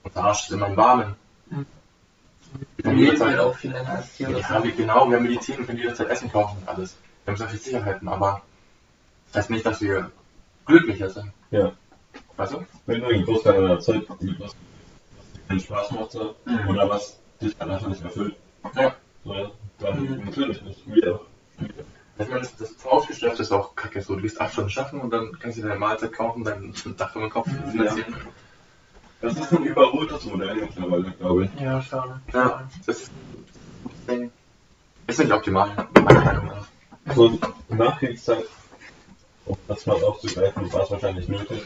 unser 0.03 0.23
Arsch 0.23 0.43
ist 0.43 0.51
immer 0.51 0.67
im 0.67 0.77
Warmen. 0.77 1.15
Wir 1.49 2.83
können 2.83 2.97
leben 2.97 3.13
jederzeit, 3.13 3.39
auch 3.39 3.55
viel 3.55 3.71
länger 3.71 3.89
als 3.89 4.15
Tiere. 4.15 4.39
ja, 4.39 4.63
wir, 4.63 4.71
genau, 4.73 5.09
wir 5.09 5.17
haben 5.17 5.23
Medizin, 5.23 5.57
wir 5.57 5.65
können 5.65 5.79
jederzeit 5.79 6.09
Essen 6.09 6.31
kaufen 6.31 6.57
und 6.61 6.67
alles. 6.67 6.95
Wir 7.25 7.31
haben 7.31 7.37
so 7.39 7.45
viele 7.47 7.59
Sicherheiten, 7.59 8.07
aber 8.07 8.41
das 9.31 9.43
heißt 9.43 9.49
nicht, 9.49 9.65
dass 9.65 9.81
wir 9.81 10.11
glücklicher 10.65 11.09
sind. 11.09 11.31
Ja. 11.49 11.71
Weißt 12.37 12.53
du? 12.53 12.65
Wenn 12.85 13.01
du 13.01 13.07
einen 13.07 13.25
Großteil 13.25 13.53
deiner 13.61 13.79
Zeit 13.79 14.07
mit 14.21 14.39
was, 14.39 14.51
was 15.17 15.31
dir 15.33 15.41
keinen 15.47 15.59
Spaß 15.59 15.91
macht 15.91 16.13
Mhm. 16.45 16.67
oder 16.69 16.89
was 16.89 17.17
dich 17.41 17.59
einfach 17.59 17.87
nicht 17.87 18.03
erfüllt, 18.03 18.35
Ja. 18.75 18.93
so, 19.23 19.51
dann 19.79 19.99
Mhm. 20.03 20.25
natürlich 20.25 20.61
nicht. 20.61 20.81
Wie 20.85 21.07
auch. 21.07 21.21
Ich 22.23 22.29
meine, 22.29 22.41
das, 22.41 22.55
das 22.55 22.71
Vorausgestellt 22.71 23.39
ist 23.39 23.51
auch 23.51 23.75
kacke 23.75 24.01
so. 24.01 24.15
Du 24.15 24.21
gehst 24.21 24.39
acht 24.39 24.53
Stunden 24.53 24.69
schaffen 24.69 25.01
und 25.01 25.11
dann 25.11 25.37
kannst 25.39 25.57
du 25.57 25.61
dir 25.61 25.67
deine 25.67 25.79
Mahlzeit 25.79 26.13
kaufen, 26.13 26.43
dein 26.43 26.73
Dach 26.97 27.15
über 27.15 27.25
den 27.25 27.31
Kopf 27.31 27.49
finanzieren. 27.71 28.15
Das 29.21 29.37
ist 29.37 29.53
ein 29.53 29.63
überholtes 29.63 30.25
Modell 30.25 30.55
mittlerweile, 30.55 31.11
glaube 31.11 31.45
ich. 31.45 31.61
Ja, 31.61 31.81
schon. 31.81 32.21
Ja, 32.33 32.67
das 32.85 32.97
ist, 32.97 33.11
ist 35.07 35.19
nicht 35.19 35.31
optimal, 35.31 35.87
meiner 35.93 36.23
Meinung 36.25 36.47
nach. 36.47 36.67
So 37.15 37.39
Nachkriegszeit, 37.69 38.45
um 39.45 39.57
das 39.67 39.85
mal 39.85 40.03
aufzugreifen, 40.03 40.71
war 40.73 40.83
es 40.83 40.91
wahrscheinlich 40.91 41.27
nötig, 41.29 41.63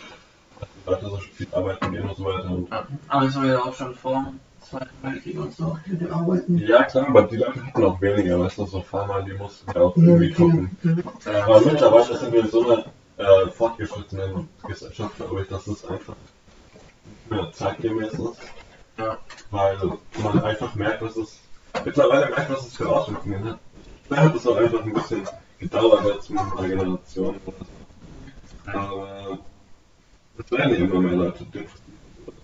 dass 0.60 0.70
die 0.70 0.90
Leute 0.90 1.10
so 1.10 1.18
viel 1.18 1.48
arbeiten 1.52 1.92
gehen 1.92 2.08
und 2.08 2.16
so 2.16 2.26
weiter. 2.26 2.86
Aber 3.08 3.26
es 3.26 3.36
war 3.36 3.46
ja 3.46 3.60
auch 3.60 3.74
schon 3.74 3.96
vor 3.96 4.34
Zweiten 4.70 4.90
Weltkrieg 5.02 5.40
und 5.40 5.56
so. 5.56 5.78
Die 5.86 6.10
arbeiten. 6.10 6.58
ja, 6.58 6.84
klar, 6.84 7.08
aber 7.08 7.24
die 7.24 7.38
Leute 7.38 7.66
hatten 7.66 7.84
auch 7.84 8.02
weniger, 8.02 8.40
weißt 8.40 8.58
du, 8.58 8.66
so 8.66 8.82
Farmer, 8.82 9.22
die 9.22 9.34
mussten 9.34 9.72
ja 9.72 9.82
auch 9.82 9.96
irgendwie 9.96 10.32
gucken. 10.32 10.78
Aber 11.26 11.62
mittlerweile 11.62 12.18
sind 12.18 12.34
wir 12.34 12.42
in 12.42 12.50
so 12.50 12.64
einer 12.66 12.86
äh, 13.18 13.48
fortgeschrittenen 13.50 14.50
Gesellschaft, 14.68 15.16
glaube 15.16 15.42
ich, 15.42 15.48
dass 15.48 15.68
es 15.68 15.86
einfach 15.86 16.16
mehr 17.30 17.52
zeitgemäß 17.54 18.14
ist. 18.14 18.40
Ja. 18.98 19.18
Weil 19.52 19.78
man 20.22 20.44
einfach 20.44 20.76
merkt, 20.76 21.02
dass 21.02 21.16
es 21.16 21.40
mittlerweile 21.86 22.26
merkt, 22.26 22.50
was 22.50 22.68
es 22.68 22.76
für 22.76 22.90
Auswirkungen 22.90 23.46
hat. 23.46 23.60
Da 24.10 24.18
hat 24.18 24.36
es 24.36 24.48
auch 24.48 24.58
einfach 24.58 24.84
ein 24.84 24.94
bisschen 24.94 25.28
gedauert 25.60 26.06
jetzt 26.06 26.30
mit 26.30 26.40
einer 26.40 26.68
Generation. 26.68 27.36
Aber 28.66 29.40
es 30.38 30.52
werden 30.52 30.74
ja 30.74 30.78
immer 30.78 31.00
mehr 31.00 31.16
Leute 31.16 31.46
dürfen. 31.46 31.87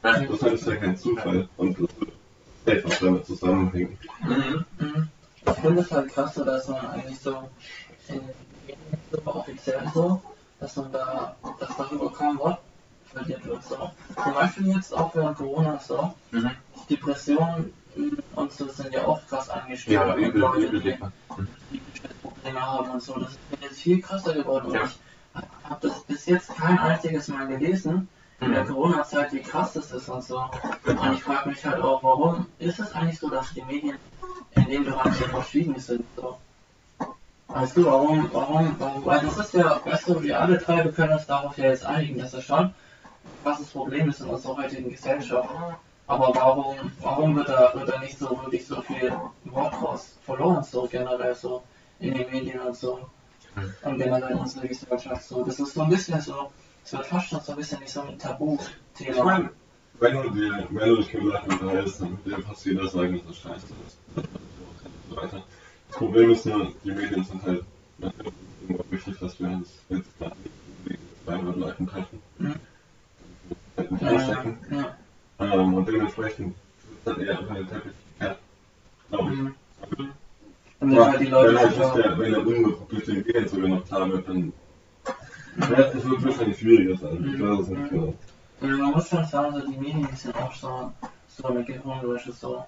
Das 0.03 0.41
ist 0.41 0.67
ja 0.67 0.75
kein 0.75 0.97
Zufall 0.97 1.47
und 1.57 1.79
das 1.79 1.89
wird 2.65 2.85
auch 2.85 2.99
damit 2.99 3.25
zusammenhängen. 3.25 3.97
Mhm. 4.21 4.65
Mhm. 4.79 5.09
Ich 5.45 5.53
finde 5.53 5.81
es 5.81 5.91
halt 5.91 6.13
krass, 6.13 6.35
so, 6.35 6.43
dass 6.43 6.67
man 6.67 6.85
eigentlich 6.87 7.19
so 7.19 7.49
in 8.09 8.21
so 9.11 9.21
offiziell 9.25 9.81
so, 9.93 10.21
dass 10.59 10.75
man 10.75 10.91
da, 10.91 11.35
dass 11.59 11.77
darüber 11.77 12.11
kaum 12.11 12.37
Wort 12.39 12.59
verliert 13.05 13.45
wird. 13.45 13.63
So. 13.63 13.91
Zum 14.21 14.33
Beispiel 14.33 14.67
jetzt 14.75 14.93
auch 14.93 15.13
während 15.15 15.37
Corona 15.37 15.79
so, 15.79 16.13
Mhm. 16.31 16.51
Depressionen 16.89 17.73
und 18.35 18.51
so 18.51 18.67
sind 18.69 18.93
ja 18.93 19.05
auch 19.05 19.25
krass 19.27 19.49
angestiegen. 19.49 19.93
Ja, 19.93 20.13
und 20.13 20.19
übel, 20.19 20.41
Leute, 20.41 20.61
übel, 20.65 20.81
die 20.81 20.91
dicker. 20.91 21.11
Probleme 22.21 22.61
haben 22.61 22.89
und 22.91 23.01
so. 23.01 23.19
Das 23.19 23.31
ist 23.31 23.39
jetzt 23.61 23.81
viel 23.81 24.01
krasser 24.01 24.33
geworden. 24.33 24.67
Und 24.67 24.73
Ja. 24.73 24.83
ich 24.85 25.69
habe 25.69 25.87
das 25.87 26.03
bis 26.03 26.25
jetzt 26.25 26.49
kein 26.55 26.77
einziges 26.77 27.27
Mal 27.29 27.47
gelesen, 27.47 28.09
in 28.45 28.53
der. 28.53 28.65
Corona-Zeit, 28.65 29.33
wie 29.33 29.41
krass 29.41 29.73
das 29.73 29.91
ist 29.91 30.09
und 30.09 30.23
so. 30.23 30.39
Und 30.85 31.13
ich 31.13 31.23
frage 31.23 31.49
mich 31.49 31.65
halt 31.65 31.81
auch, 31.81 32.03
warum 32.03 32.47
ist 32.59 32.79
es 32.79 32.91
eigentlich 32.93 33.19
so, 33.19 33.29
dass 33.29 33.53
die 33.53 33.61
Medien 33.63 33.97
in 34.55 34.65
dem 34.65 34.85
Bereich 34.85 35.13
so 35.15 35.25
verschwiegen 35.25 35.79
sind? 35.79 36.05
So. 36.15 36.37
Weißt 37.47 37.77
du, 37.77 37.85
warum, 37.85 38.29
warum, 38.33 38.75
warum, 38.79 39.05
weil 39.05 39.21
das 39.21 39.37
ist 39.37 39.53
ja, 39.53 39.79
weißt 39.85 40.09
du, 40.09 40.21
wir 40.23 40.39
alle 40.39 40.57
drei, 40.57 40.83
wir 40.83 40.91
können 40.91 41.13
uns 41.13 41.27
darauf 41.27 41.57
ja 41.57 41.65
jetzt 41.65 41.85
einigen, 41.85 42.19
dass 42.19 42.31
das 42.31 42.43
schon 42.43 42.59
ein 42.59 42.73
krasses 43.43 43.67
Problem 43.67 44.09
ist 44.09 44.21
in 44.21 44.27
unserer 44.27 44.57
heutigen 44.57 44.89
Gesellschaft. 44.89 45.49
Aber 46.07 46.33
warum, 46.35 46.75
warum 47.01 47.35
wird 47.35 47.49
da, 47.49 47.71
wird 47.75 47.89
da 47.89 47.99
nicht 47.99 48.17
so 48.17 48.29
wirklich 48.29 48.65
so 48.65 48.81
viel 48.81 49.13
Wort 49.45 49.73
raus 49.81 50.17
verloren, 50.25 50.63
so 50.63 50.87
generell 50.87 51.35
so 51.35 51.63
in 51.99 52.13
den 52.15 52.29
Medien 52.29 52.59
und 52.59 52.75
so? 52.75 53.07
Und 53.83 53.97
generell 53.97 54.31
in 54.31 54.39
unserer 54.39 54.67
Gesellschaft 54.67 55.23
so. 55.23 55.43
Das 55.43 55.59
ist 55.59 55.73
so 55.73 55.81
ein 55.83 55.89
bisschen 55.89 56.19
so, 56.19 56.51
es 56.85 56.93
wird 56.93 57.05
fast 57.05 57.29
schon 57.29 57.41
so 57.41 57.51
ein 57.53 57.57
bisschen 57.57 57.81
wie 57.81 57.87
so 57.87 58.01
ein 58.01 58.09
Ich 58.15 58.17
Tabuthema. 58.23 59.23
meine, 59.23 59.49
wenn 59.99 60.21
du, 60.21 60.29
dir, 60.31 60.67
wenn 60.71 60.89
du 60.89 60.97
dich 60.97 61.13
mit 61.13 61.23
Leuten 61.23 61.51
unterhältst, 61.51 62.01
dann 62.01 62.17
wird 62.25 62.37
dir 62.37 62.43
fast 62.43 62.65
jeder 62.65 62.87
sagen, 62.87 63.13
dass 63.17 63.27
das 63.27 63.37
scheiße 63.37 63.73
ist. 63.85 63.97
So 65.09 65.15
weiter. 65.15 65.43
Das 65.87 65.97
Problem 65.97 66.31
ist 66.31 66.45
nur, 66.45 66.71
die 66.83 66.91
Medien 66.91 67.23
sind 67.23 67.43
halt 67.43 67.63
irgendwo 68.59 68.83
wichtig, 68.89 69.15
dass 69.19 69.39
wir 69.39 69.47
uns 69.47 69.69
jetzt 69.89 70.17
gerade 70.19 70.35
mit 70.83 70.99
200 71.25 71.57
Leuten 71.57 71.87
treffen. 71.87 72.21
Mhm. 72.39 72.55
Halt 73.77 73.91
nicht 73.91 74.03
Ja, 74.03 74.09
anstecken. 74.09 74.57
ja. 74.71 74.97
Ähm, 75.39 75.73
und 75.73 75.87
dementsprechend 75.87 76.55
wird 76.87 77.17
dann 77.17 77.21
eher 77.21 77.39
unter 77.39 77.53
den 77.55 77.67
Teppich 77.69 77.93
gekehrt. 78.13 78.39
Glaube 79.09 79.33
ich. 79.33 79.39
Mhm. 79.39 79.55
Und 80.79 80.91
Ja, 80.91 81.07
halt 81.07 81.21
die 81.21 81.25
Leute 81.25 81.55
wenn 81.55 81.59
halt 81.59 81.95
der, 81.95 82.17
wenn 82.19 82.31
der 82.31 82.45
Unmut 82.47 82.91
durch 82.91 83.05
den 83.05 83.15
Medien 83.17 83.47
sogar 83.47 83.69
noch 83.69 83.85
klar 83.85 84.11
wird, 84.11 84.27
dann 84.27 84.53
ja, 85.59 85.79
es 85.79 86.05
wird 86.05 86.23
wahrscheinlich 86.25 86.59
schwieriger 86.59 86.97
sein. 86.97 87.33
Ich 87.33 87.41
weiß 87.41 87.59
es 87.59 87.67
nicht 87.69 87.89
genau. 87.89 88.13
Ja, 88.61 88.67
man 88.67 88.91
muss 88.91 89.09
schon 89.09 89.25
sagen, 89.25 89.53
so 89.53 89.67
die 89.67 89.77
Medien 89.77 90.07
die 90.09 90.15
sind 90.15 90.35
auch 90.35 90.53
so, 90.53 90.91
so 91.27 91.47
eine 91.47 91.63
Gehirnwäsche 91.63 92.31
so. 92.31 92.65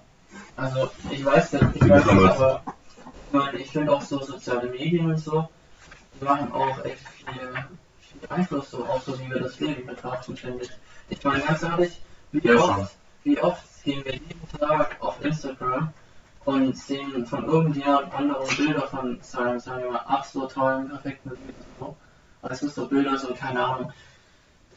Also 0.56 0.90
ich 1.10 1.24
weiß 1.24 1.52
nicht, 1.54 1.64
ich 1.76 1.88
weiß 1.88 2.04
nicht, 2.04 2.24
aber 2.24 2.62
ich, 3.06 3.32
meine, 3.32 3.58
ich 3.58 3.70
finde 3.70 3.92
auch 3.92 4.02
so 4.02 4.20
soziale 4.22 4.68
Medien 4.68 5.06
und 5.10 5.18
so, 5.18 5.48
die 6.14 6.24
machen 6.24 6.52
auch 6.52 6.84
echt 6.84 6.98
viel, 7.08 7.52
viel 8.00 8.28
Einfluss 8.28 8.70
so 8.70 8.84
auf 8.84 9.02
so 9.02 9.18
wie 9.18 9.30
wir 9.30 9.40
das 9.40 9.58
Leben 9.60 9.86
betrachten, 9.86 10.36
finde 10.36 10.64
ich. 10.64 10.70
Ich 11.08 11.24
meine 11.24 11.42
ganz 11.42 11.62
ehrlich, 11.62 12.00
wie 12.32 12.46
Ja, 12.46 12.56
oft, 12.56 12.96
wie 13.24 13.40
oft 13.40 13.84
gehen 13.84 14.04
wir 14.04 14.12
jeden 14.12 14.48
Tag 14.58 14.96
auf 15.00 15.24
Instagram 15.24 15.92
und 16.44 16.76
sehen 16.76 17.26
von 17.26 17.44
irgendjemand 17.44 18.12
anderen 18.14 18.56
Bilder 18.56 18.86
von 18.88 19.18
seinem, 19.22 19.58
sagen 19.60 19.82
wir 19.82 19.90
mal, 19.92 20.04
ach 20.06 20.24
so 20.24 20.46
tollen, 20.46 20.88
perfekten 20.88 21.30
Leben. 21.30 21.54
So. 21.78 21.96
Weißt 22.48 22.62
du, 22.62 22.68
so 22.68 22.86
Bilder, 22.86 23.18
so 23.18 23.34
keine 23.34 23.64
Ahnung, 23.64 23.92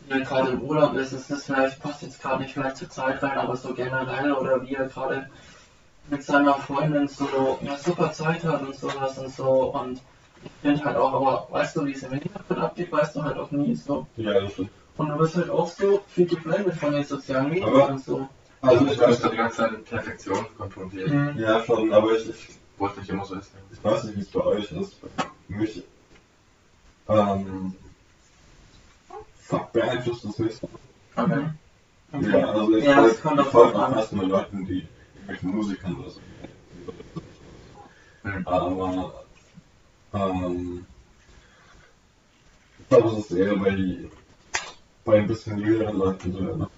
wie 0.08 0.13
er 0.13 0.21
gerade 0.21 0.51
im 0.51 0.62
Urlaub 0.62 0.95
ist, 0.95 1.13
ist 1.13 1.29
das 1.29 1.45
vielleicht, 1.45 1.79
passt 1.82 2.01
jetzt 2.01 2.21
gerade 2.21 2.41
nicht 2.41 2.53
vielleicht 2.53 2.77
zur 2.77 2.89
Zeit 2.89 3.21
rein, 3.21 3.38
aber 3.38 3.55
so 3.55 3.73
generell 3.73 4.32
oder 4.34 4.62
wie 4.65 4.73
er 4.73 4.88
gerade 4.88 5.29
mit 6.10 6.23
seiner 6.23 6.55
Freundin 6.55 7.08
so 7.08 7.60
eine 7.62 7.77
super 7.77 8.12
Zeit 8.12 8.43
hat 8.43 8.62
und 8.62 8.75
sowas 8.75 9.17
und 9.19 9.34
so 9.34 9.73
und 9.75 10.01
ich 10.43 10.51
finde 10.62 10.84
halt 10.86 10.97
auch, 10.97 11.13
aber 11.13 11.47
weißt 11.51 11.75
du, 11.75 11.86
wie 11.86 11.91
es 11.91 12.01
im 12.03 12.13
Hintergrund 12.13 12.60
abgeht, 12.60 12.91
weißt 12.91 13.15
du 13.15 13.23
halt 13.23 13.38
auch 13.38 13.51
nie 13.51 13.75
so. 13.75 14.08
Ja, 14.15 14.39
das 14.39 14.53
stimmt. 14.53 14.69
Und 14.97 15.10
du 15.10 15.17
bist 15.17 15.36
halt 15.36 15.49
auch 15.49 15.67
so 15.67 16.01
viel 16.08 16.25
geblendet 16.25 16.75
von 16.75 16.93
den 16.93 17.03
sozialen 17.03 17.49
Medien 17.49 17.65
Aber- 17.65 17.89
und 17.89 18.03
so. 18.03 18.27
Also 18.62 18.86
ich 18.86 18.93
ich 18.93 18.99
weiß 18.99 19.21
die 19.21 19.38
ganze 19.38 19.58
Zeit 19.58 19.71
mit 19.71 19.86
Perfektion 19.86 20.45
konfrontiert. 20.58 21.10
Mhm. 21.10 21.38
ja 21.38 21.63
schon, 21.63 21.93
aber 21.93 22.13
ich, 22.13 22.29
ich 22.29 22.47
Wo 22.77 22.88
es 22.88 22.97
nicht 22.97 23.10
immer 23.10 23.25
so 23.25 23.36
ist. 23.36 23.51
Ich 23.71 23.84
weiß 23.84 24.05
nicht, 24.05 24.17
wie 24.17 24.21
es 24.21 24.27
bei 24.29 24.41
euch 24.41 24.71
ist. 24.71 24.95
Für 24.95 25.53
mich 25.53 25.84
Ähm, 27.10 27.74
fuck, 29.48 29.72
beeinflusst 29.74 30.26
das 30.26 30.38
nicht. 30.38 30.62
Okay. 31.15 31.50
Okay. 32.12 32.39
Ja, 32.39 32.52
also 32.52 32.76
ich 32.76 32.86
Ja, 32.86 33.08
ich 33.08 33.26
auf 33.26 33.52
folge 33.52 33.76
auch 33.80 33.95
erstmal 33.95 34.28
Leuten, 34.28 34.65
die 34.65 34.88
irgendwelchen 35.15 35.50
Musikern 35.56 35.95
oder 35.98 36.10
so. 36.10 36.22
Hm. 38.24 38.48
Aber 38.48 39.24
ähm, 40.13 40.86
ich 42.80 42.89
glaube, 42.89 43.10
es 43.10 43.17
ist 43.26 43.32
eher 43.32 43.56
bei, 43.56 44.10
bei 45.06 45.17
ein 45.19 45.28
bisschen 45.28 45.58
jüngeren 45.60 45.98
Leuten 45.98 46.34
so. 46.34 46.69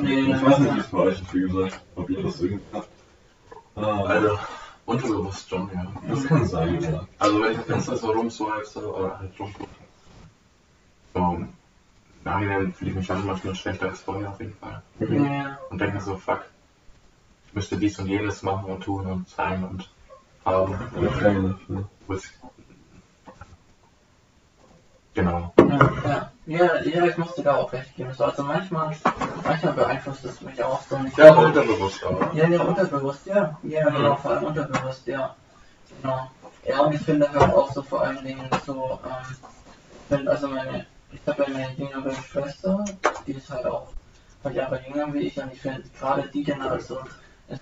Nee, 0.00 0.20
ich 0.20 0.42
weiß 0.42 0.58
nicht, 0.58 0.74
wie 0.74 0.80
es 0.80 0.86
bei 0.86 0.98
euch 0.98 1.20
ist, 1.20 1.34
wie 1.34 1.40
gesagt, 1.40 1.80
ob 1.94 2.10
ihr 2.10 2.22
das 2.22 2.40
irgendwie 2.40 2.64
habt. 2.72 2.88
Ähm, 3.76 3.84
Also, 3.84 4.38
unterbewusst 4.86 5.48
schon, 5.48 5.70
ja. 5.74 5.86
das 6.08 6.24
kann 6.26 6.46
sein, 6.46 6.80
ja. 6.82 7.06
Also 7.18 7.40
wenn 7.42 7.52
ich 7.52 7.58
auf 7.58 7.68
Insta 7.68 7.96
so 7.96 8.10
rumswipe 8.12 8.92
oder 8.92 9.18
halt 9.18 9.38
rumgucke, 9.38 9.70
so 11.14 11.20
im 11.20 11.48
Nachhinein 12.24 12.72
fühle 12.72 12.90
ich 12.90 12.96
mich 12.96 13.06
dann 13.06 13.26
manchmal 13.26 13.54
schlechter 13.54 13.88
als 13.88 14.00
vorher 14.00 14.30
auf 14.30 14.40
jeden 14.40 14.54
Fall. 14.54 14.82
Ja, 14.98 15.58
Und 15.70 15.80
denke 15.80 16.00
so, 16.00 16.16
fuck, 16.16 16.44
ich 17.48 17.54
müsste 17.54 17.76
dies 17.78 17.98
und 17.98 18.06
jenes 18.06 18.42
machen 18.42 18.66
und 18.70 18.82
tun 18.82 19.06
und 19.06 19.28
sein 19.28 19.64
und 19.64 19.88
haben. 20.44 20.72
Ja. 21.68 21.84
Was- 22.06 22.32
Genau. 25.14 25.52
ja, 25.58 26.32
ja, 26.46 26.82
ja, 26.82 27.06
ich 27.06 27.18
musste 27.18 27.42
da 27.42 27.56
auch 27.56 27.72
recht 27.72 27.94
geben. 27.96 28.12
So, 28.12 28.24
Also 28.24 28.44
manchmal, 28.44 28.94
manchmal 29.44 29.72
beeinflusst 29.72 30.24
es 30.24 30.40
mich 30.40 30.62
auch 30.62 30.80
so 30.82 30.98
nicht. 30.98 31.16
Ja, 31.18 31.30
aber 31.30 31.46
unterbewusst 31.46 32.04
aber. 32.04 32.32
Ja, 32.34 32.48
ja, 32.48 32.62
unterbewusst, 32.62 33.26
ja. 33.26 33.58
Ja, 33.62 33.88
genau, 33.90 34.16
vor 34.16 34.30
allem 34.30 34.44
unterbewusst, 34.44 35.06
ja. 35.06 35.36
Genau. 36.00 36.30
Ja, 36.64 36.80
und 36.80 36.94
ich 36.94 37.00
finde 37.00 37.30
halt 37.32 37.52
auch 37.52 37.72
so 37.72 37.82
vor 37.82 38.02
allen 38.02 38.24
Dingen 38.24 38.48
so, 38.64 39.00
ähm, 39.04 39.36
ich 39.92 40.16
finde 40.16 40.30
also 40.30 40.48
meine, 40.48 40.86
ich 41.12 41.20
habe 41.26 41.42
ja 41.42 41.46
eine 41.48 41.72
jüngere 41.76 42.14
Schwester, 42.14 42.84
die 43.26 43.32
ist 43.32 43.50
halt 43.50 43.66
auch 43.66 43.88
ein 43.88 44.42
paar 44.42 44.52
Jahre 44.52 44.80
jünger 44.86 45.12
wie 45.12 45.20
ich 45.20 45.42
und 45.42 45.52
ich 45.52 45.60
finde 45.60 45.82
gerade 45.98 46.28
die 46.28 46.44
Generation 46.44 47.02
ist 47.48 47.60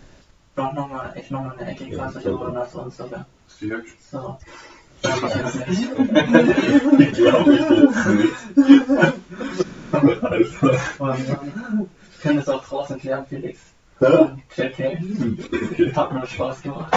doch 0.54 0.72
nochmal, 0.72 1.16
echt 1.16 1.30
nochmal 1.30 1.56
eine 1.58 1.70
Ecke 1.70 1.88
krasser 1.96 2.20
geworden 2.20 2.56
als 2.56 2.74
uns, 2.74 2.98
hübsch? 3.60 3.96
So. 4.10 4.38
Ich 5.02 5.10
glaube 5.10 5.26
ich 5.28 5.34
jetzt 5.34 5.68
nicht. 5.68 5.92
Und, 10.98 11.18
ich 12.10 12.22
kann 12.22 12.36
das 12.36 12.48
auch 12.48 12.64
draußen 12.64 12.98
klären, 12.98 13.26
Felix. 13.26 13.60
Hä? 14.00 14.30
Okay. 14.56 14.98
Hat 15.94 16.12
mir 16.12 16.26
Spaß 16.26 16.62
gemacht. 16.62 16.96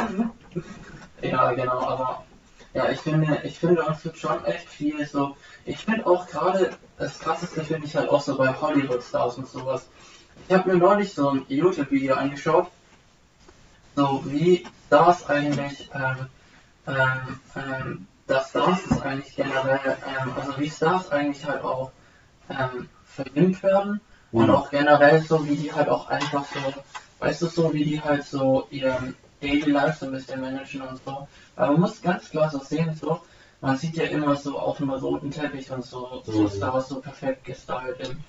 ja, 1.22 1.54
genau, 1.54 1.80
aber 1.82 2.24
ja, 2.74 2.90
ich 2.90 3.00
finde, 3.00 3.42
ich 3.44 3.60
finde 3.60 3.84
uns 3.84 4.04
wird 4.06 4.18
schon 4.18 4.46
echt 4.46 4.68
viel 4.70 5.06
so. 5.06 5.36
Ich 5.66 5.78
finde 5.78 6.06
auch 6.06 6.28
gerade, 6.28 6.72
das 6.98 7.20
krasseste 7.20 7.64
finde 7.64 7.88
ich 7.88 7.96
halt 7.96 8.10
auch 8.10 8.22
so 8.22 8.38
bei 8.38 8.54
Hollywood-Stars 8.54 9.38
und 9.38 9.48
sowas. 9.48 9.88
Ich 10.48 10.56
habe 10.56 10.72
mir 10.72 10.78
neulich 10.78 11.14
so 11.14 11.30
ein 11.30 11.46
YouTube-Video 11.48 12.16
angeschaut, 12.16 12.68
so 13.96 14.24
wie 14.26 14.66
Stars 14.88 15.30
eigentlich, 15.30 15.90
ähm, 15.94 16.28
ähm, 16.88 17.40
ähm, 17.56 18.08
dass 18.28 18.50
Stars 18.50 18.86
ist 18.86 19.02
eigentlich 19.02 19.36
generell, 19.36 19.98
ähm, 20.06 20.34
also 20.36 20.58
wie 20.60 20.70
Stars 20.70 21.10
eigentlich 21.12 21.46
halt 21.46 21.64
auch 21.64 21.92
ähm, 22.50 22.90
verjüngt 23.04 23.64
werden 23.64 24.02
und 24.34 24.50
Mhm. 24.50 24.50
auch 24.50 24.70
generell 24.70 25.22
so, 25.22 25.46
wie 25.48 25.56
die 25.56 25.74
halt 25.74 25.90
auch 25.90 26.08
einfach 26.08 26.46
so, 26.46 26.60
weißt 27.20 27.42
du, 27.44 27.48
so 27.48 27.74
wie 27.74 27.84
die 27.86 28.02
halt 28.02 28.24
so 28.26 28.68
ihren 28.70 29.18
Daily 29.42 29.72
Life 29.72 30.00
so 30.00 30.06
ein 30.08 30.12
bisschen 30.14 30.42
managen 30.42 30.82
und 30.82 31.04
so. 31.04 31.28
Aber 31.56 31.72
man 31.74 31.82
muss 31.82 32.02
ganz 32.02 32.30
klar 32.30 32.50
so 32.50 32.60
sehen, 32.60 32.96
so, 32.96 33.22
man 33.62 33.78
sieht 33.78 33.96
ja 33.98 34.06
immer 34.06 34.36
so 34.36 34.58
auf 34.60 34.80
einem 34.82 34.92
roten 34.92 35.32
Teppich 35.32 35.72
und 35.72 35.86
so, 35.86 36.22
so 36.26 36.44
Mhm. 36.44 36.50
Stars 36.50 36.90
so 36.90 37.02
perfekt 37.02 37.44
gestylt 37.46 38.00
im 38.00 38.24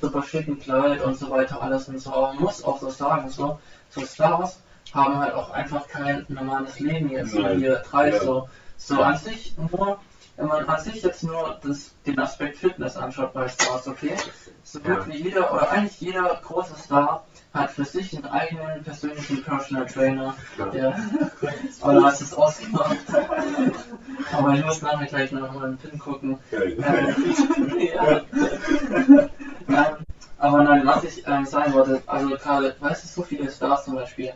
super 0.00 0.22
schicken 0.22 0.58
Kleid 0.58 1.02
und 1.02 1.16
so 1.18 1.30
weiter, 1.30 1.62
alles 1.62 1.88
und 1.88 1.98
so. 1.98 2.12
Aber 2.12 2.28
man 2.34 2.42
muss 2.42 2.64
auch 2.64 2.80
so 2.80 2.90
sagen, 2.90 3.28
so, 3.30 3.60
so 3.88 4.00
Stars 4.04 4.62
haben 4.94 5.18
halt 5.18 5.34
auch 5.34 5.50
einfach 5.50 5.88
kein 5.88 6.24
normales 6.28 6.80
Leben 6.80 7.10
jetzt, 7.10 7.32
so 7.32 7.38
wie 7.38 7.60
wir 7.62 7.76
drei, 7.76 8.10
Ja. 8.10 8.20
so, 8.20 8.48
so 8.76 9.00
an 9.00 9.16
sich 9.16 9.54
nur, 9.56 9.98
wenn 10.36 10.46
man 10.48 10.68
an 10.68 10.80
sich 10.82 11.02
jetzt 11.02 11.22
nur 11.22 11.58
das, 11.62 11.92
den 12.06 12.18
Aspekt 12.18 12.58
Fitness 12.58 12.96
anschaut 12.96 13.32
bei 13.32 13.48
Stars, 13.48 13.86
okay? 13.86 14.14
So 14.64 14.78
Ja. 14.80 14.86
wirklich 14.86 15.20
jeder, 15.20 15.52
oder 15.52 15.70
eigentlich 15.70 16.00
jeder 16.00 16.40
große 16.44 16.74
Star 16.76 17.24
hat 17.52 17.70
für 17.72 17.84
sich 17.84 18.14
einen 18.16 18.26
eigenen 18.26 18.82
persönlichen 18.84 19.42
Personal 19.42 19.86
Trainer, 19.86 20.34
Klar. 20.54 20.70
der, 20.70 20.96
oder 21.82 22.04
hast 22.04 22.20
es 22.20 22.34
ausgemacht? 22.34 22.96
Aber 24.32 24.54
ich 24.54 24.64
muss 24.64 24.82
nachher 24.82 25.06
gleich 25.06 25.32
noch 25.32 25.52
mal 25.52 25.66
einen 25.66 25.78
Pin 25.78 25.98
gucken. 25.98 26.38
Ähm, 26.52 26.78
ja. 27.78 28.20
ähm, 29.68 29.96
aber 30.38 30.62
nein, 30.62 30.86
was 30.86 31.04
ich 31.04 31.22
ähm, 31.26 31.44
sagen 31.44 31.72
wollte, 31.74 32.02
also 32.06 32.30
gerade, 32.30 32.74
weißt 32.80 33.04
du, 33.04 33.08
so 33.08 33.22
viele 33.22 33.50
Stars 33.50 33.84
zum 33.84 33.94
Beispiel, 33.94 34.32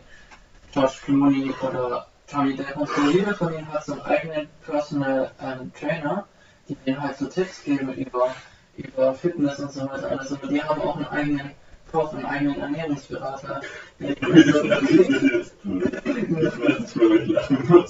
George 0.75 0.97
Clooney 1.05 1.53
oder 1.61 2.05
Johnny 2.27 2.53
Depp 2.53 2.75
und 2.75 2.89
so, 2.89 3.09
jeder 3.09 3.33
von 3.33 3.49
denen 3.49 3.71
hat 3.71 3.85
so 3.85 3.93
einen 3.93 4.01
eigenen 4.01 4.47
Personal 4.65 5.31
ähm, 5.41 5.71
Trainer, 5.73 6.25
die 6.67 6.75
denen 6.75 7.01
halt 7.01 7.17
so 7.17 7.27
Tipps 7.27 7.63
geben 7.63 7.93
über, 7.93 8.35
über 8.75 9.13
Fitness 9.13 9.57
und 9.59 9.71
so 9.71 9.89
weiter. 9.89 10.19
Also 10.19 10.35
die 10.35 10.61
haben 10.61 10.81
auch 10.81 10.97
einen 10.97 11.05
eigenen 11.05 11.51
Koch, 11.89 12.13
einen 12.13 12.25
eigenen 12.25 12.59
Ernährungsberater. 12.59 13.61
Der 14.01 14.15
das 14.15 15.53
tun. 15.63 15.81
Ich 15.81 16.59
weiß 16.59 16.79
nicht, 16.79 16.99
wo 16.99 17.13
ich 17.13 17.27
lachen 17.29 17.65
muss. 17.69 17.87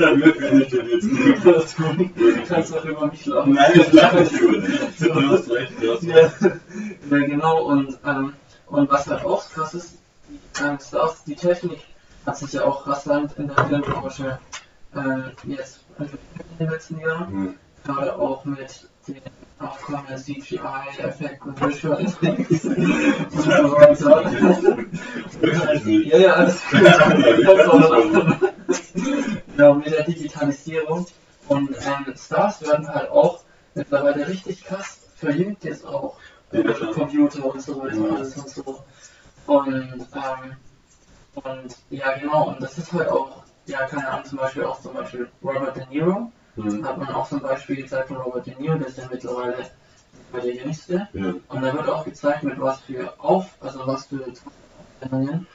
Dann 0.00 0.22
wird 0.22 0.40
mir 0.40 0.52
nicht 0.52 0.72
jetzt 0.72 1.46
Alles 1.46 1.76
gut. 1.76 1.98
Du 2.16 2.44
kannst 2.48 2.74
auch 2.74 2.84
über 2.86 3.06
mich 3.08 3.26
lachen. 3.26 3.52
Nein, 3.52 3.72
ich 3.74 3.92
lache 3.92 4.20
nicht 4.20 4.32
über 4.32 4.58
dich. 4.58 4.80
Du 4.98 5.14
hast 5.14 5.50
recht, 5.50 5.72
du 5.82 5.92
hast 5.92 6.04
recht. 6.04 6.34
ja 7.10 7.18
genau, 7.18 7.64
und, 7.64 7.98
ähm, 8.06 8.32
und 8.68 8.90
was 8.90 9.06
halt 9.06 9.22
auch 9.22 9.46
krass 9.50 9.74
ist, 9.74 9.98
die, 10.30 10.62
ähm, 10.64 10.78
Stars, 10.80 11.24
die 11.24 11.34
Technik 11.34 11.91
hat 12.26 12.38
sich 12.38 12.52
ja 12.52 12.64
auch 12.64 12.86
rasant 12.86 13.32
in 13.38 13.48
der 13.48 13.64
Filmbranche 13.66 14.38
ähm, 14.94 15.24
jetzt 15.44 15.80
in 15.98 16.08
den 16.58 16.70
letzten 16.70 16.98
Jahren. 17.00 17.28
Hm. 17.28 17.54
Gerade 17.84 18.14
auch 18.16 18.44
mit 18.44 18.88
den 19.08 19.20
aufkommenden 19.58 20.16
CGI-Effekten 20.16 21.50
und 21.50 21.60
Visual 21.60 22.00
Effects 22.00 22.64
und 22.64 22.76
so 23.96 24.10
weiter. 24.10 24.78
Wirklich 25.40 25.84
nicht. 25.84 26.06
Ja, 26.12 26.18
ja, 26.18 26.32
alles 26.34 26.62
lachen. 26.72 27.24
Ja, 29.56 29.74
mit 29.74 29.86
der 29.90 30.04
Digitalisierung. 30.04 31.06
Und 31.48 31.70
ähm, 31.70 32.14
Stars 32.16 32.62
werden 32.62 32.88
halt 32.88 33.10
auch 33.10 33.40
mittlerweile 33.74 34.28
richtig 34.28 34.64
krass 34.64 35.00
verjüngt 35.16 35.64
jetzt 35.64 35.84
auch. 35.84 36.16
Ja, 36.52 36.62
klar. 36.62 36.92
Computer 36.92 37.44
und 37.46 37.60
so 37.62 37.80
weiter, 37.82 37.96
Mhm. 37.96 38.14
alles 38.16 38.36
und 38.36 38.48
so. 38.48 38.84
Und, 39.46 39.66
ähm, 39.74 40.56
und 41.34 41.76
ja, 41.90 42.16
genau, 42.18 42.48
und 42.48 42.62
das 42.62 42.78
ist 42.78 42.92
halt 42.92 43.08
auch, 43.08 43.42
ja, 43.66 43.86
keine 43.86 44.08
Ahnung, 44.08 44.24
zum 44.24 44.38
Beispiel 44.38 44.64
auch 44.64 44.80
zum 44.80 44.94
Beispiel 44.94 45.28
Robert 45.42 45.76
De 45.76 45.86
Niro. 45.88 46.30
Hm. 46.56 46.86
Hat 46.86 46.98
man 46.98 47.08
auch 47.08 47.28
zum 47.28 47.40
Beispiel 47.40 47.76
gezeigt 47.76 48.08
von 48.08 48.18
Robert 48.18 48.46
De 48.46 48.54
Niro, 48.58 48.76
der 48.76 48.88
ist 48.88 48.98
ja 48.98 49.08
mittlerweile 49.10 49.70
der 50.32 50.54
Jüngste. 50.54 51.08
Ja. 51.12 51.34
Und 51.48 51.62
da 51.62 51.72
wird 51.72 51.88
auch 51.88 52.04
gezeigt, 52.04 52.42
mit 52.42 52.60
was 52.60 52.80
für 52.80 53.12
Auf, 53.18 53.46
also 53.60 53.86
was 53.86 54.06
für 54.06 54.24
die 54.24 55.46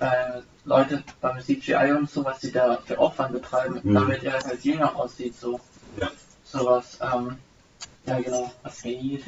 äh, 0.00 0.40
Leute 0.64 1.02
beim 1.20 1.40
CGI 1.40 1.92
und 1.92 2.10
so, 2.10 2.24
was 2.24 2.40
sie 2.40 2.52
da 2.52 2.78
für 2.84 2.98
Aufwand 2.98 3.32
betreiben, 3.32 3.80
Mhm. 3.82 3.94
damit 3.94 4.22
er 4.22 4.40
halt 4.42 4.64
jünger 4.64 4.94
aussieht, 4.96 5.38
so. 5.38 5.60
Ja. 5.98 6.08
Sowas, 6.44 6.98
ähm, 7.00 7.38
ja 8.06 8.20
genau, 8.20 8.50
was 8.62 8.82
geht. 8.82 9.24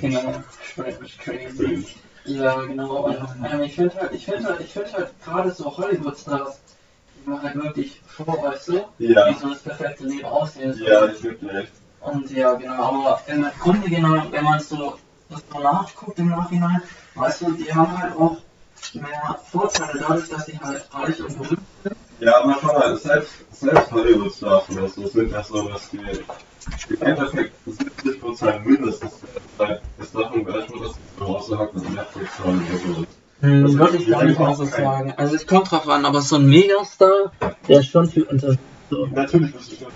Genau, 0.00 0.34
crazy. 0.74 0.98
Cringe. 1.18 1.84
Ja, 2.24 2.60
genau. 2.62 3.06
Und, 3.06 3.16
ähm, 3.50 3.62
ich 3.62 3.74
finde 3.74 3.94
halt, 3.96 4.12
ich 4.12 4.24
finde 4.24 4.44
halt, 4.48 4.60
ich 4.60 4.72
finde 4.72 4.92
halt 4.92 5.10
gerade 5.24 5.50
so 5.50 5.76
Hollywood-Stars, 5.76 6.58
die 7.24 7.30
machen 7.30 7.42
halt 7.44 7.56
wirklich 7.56 8.00
vor, 8.06 8.42
weißt 8.42 8.68
du, 8.68 8.84
Ja. 8.98 9.28
wie 9.30 9.34
so 9.38 9.48
das 9.50 9.60
perfekte 9.62 10.04
Leben 10.04 10.24
aussehen 10.26 10.74
soll. 10.74 10.88
Ja, 10.88 11.00
recht. 11.50 11.72
Und 12.00 12.30
ja, 12.30 12.54
genau, 12.54 12.82
aber 13.06 13.20
im 13.26 13.46
Grunde 13.60 13.88
genommen, 13.88 14.28
wenn 14.30 14.44
man 14.44 14.60
so, 14.60 14.98
das 15.30 15.42
so 15.52 15.58
nachguckt 15.58 16.18
im 16.18 16.28
Nachhinein, 16.28 16.82
weißt 17.14 17.40
du, 17.42 17.52
die 17.52 17.72
haben 17.74 17.96
halt 17.98 18.14
auch 18.16 18.36
mehr 18.94 19.38
Vorteile 19.50 19.98
dadurch, 19.98 20.28
dass 20.28 20.46
sie 20.46 20.58
halt 20.58 20.86
reich 20.92 21.20
und 21.20 21.36
berühmt 21.38 21.60
sind. 21.82 21.96
Ja, 22.20 22.42
aber 22.42 22.56
schau 22.60 22.78
mal, 22.78 22.96
selbst, 22.96 23.32
selbst 23.52 23.92
Hollywood-Stars 23.92 24.64
oder 24.70 24.88
so 24.88 25.06
sind 25.06 25.30
ja 25.30 25.42
so, 25.42 25.68
dass 25.68 25.90
die 25.90 25.98
im 25.98 27.02
Endeffekt 27.02 27.52
70% 27.66 28.60
mindestens 28.64 29.12
ist 29.98 30.14
davon 30.14 30.44
beeinflusst, 30.44 30.84
dass 30.84 30.94
sie 30.94 31.18
zu 31.18 31.26
Hause 31.28 31.58
hocken 31.58 31.80
und 31.80 31.94
Netflix 31.94 32.30
schauen 32.36 32.66
oder 32.68 32.78
so. 32.94 33.06
Hm, 33.40 33.62
Das 33.62 33.78
würde 33.78 33.96
ich 33.98 34.08
gar 34.08 34.24
nicht 34.24 34.38
mal 34.38 34.54
so 34.54 34.64
sagen. 34.64 35.14
Also 35.16 35.36
es 35.36 35.46
kommt 35.46 35.70
drauf 35.70 35.88
an, 35.88 36.04
aber 36.04 36.20
so 36.20 36.36
ein 36.36 36.46
Megastar, 36.46 37.32
der 37.68 37.80
ist 37.80 37.88
schon 37.90 38.08
viel 38.08 38.24
unter. 38.24 38.56
So. 38.90 39.06
Natürlich 39.06 39.54
bist 39.54 39.72
du 39.72 39.76
schon 39.76 39.92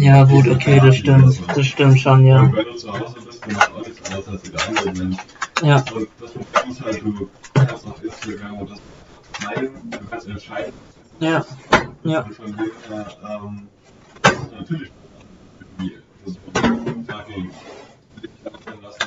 Ja 0.00 0.24
gut, 0.24 0.48
okay, 0.48 0.80
das 0.84 0.96
stimmt. 0.96 1.40
Das 1.54 1.66
stimmt 1.66 2.00
schon, 2.00 2.26
ja. 2.26 2.40
Und 2.40 2.56
wenn 2.56 2.64
du 2.64 2.74
zu 2.74 2.92
Hause 2.92 3.14
bist, 3.24 3.44
dann 3.46 3.56
auch 3.56 3.86
nichts 3.86 4.10
anderes 4.10 4.28
als 4.28 4.42
die 4.42 4.56
anderen 4.56 4.98
Menschen. 4.98 5.18
Ja. 5.62 5.76
Und 5.94 6.08
das 6.20 6.32
Problem 6.32 6.70
ist 6.70 6.80
halt, 6.80 7.02
du 7.04 7.28
kannst 7.54 7.86
auf 7.86 8.02
Instagram 8.02 8.58
und 8.58 8.70
das 8.70 8.78
teilen, 9.44 9.90
du 9.90 9.98
kannst 10.10 10.28
entscheiden, 10.28 10.72
Ja. 11.20 11.44
Ja. 12.02 12.20
Und 12.20 12.34
von 12.34 12.46
dem 12.46 12.70
her, 12.88 13.06
ähm, 13.28 13.68
das 14.22 14.32
natürlich 14.58 14.90
du 15.76 16.32
was 18.82 18.98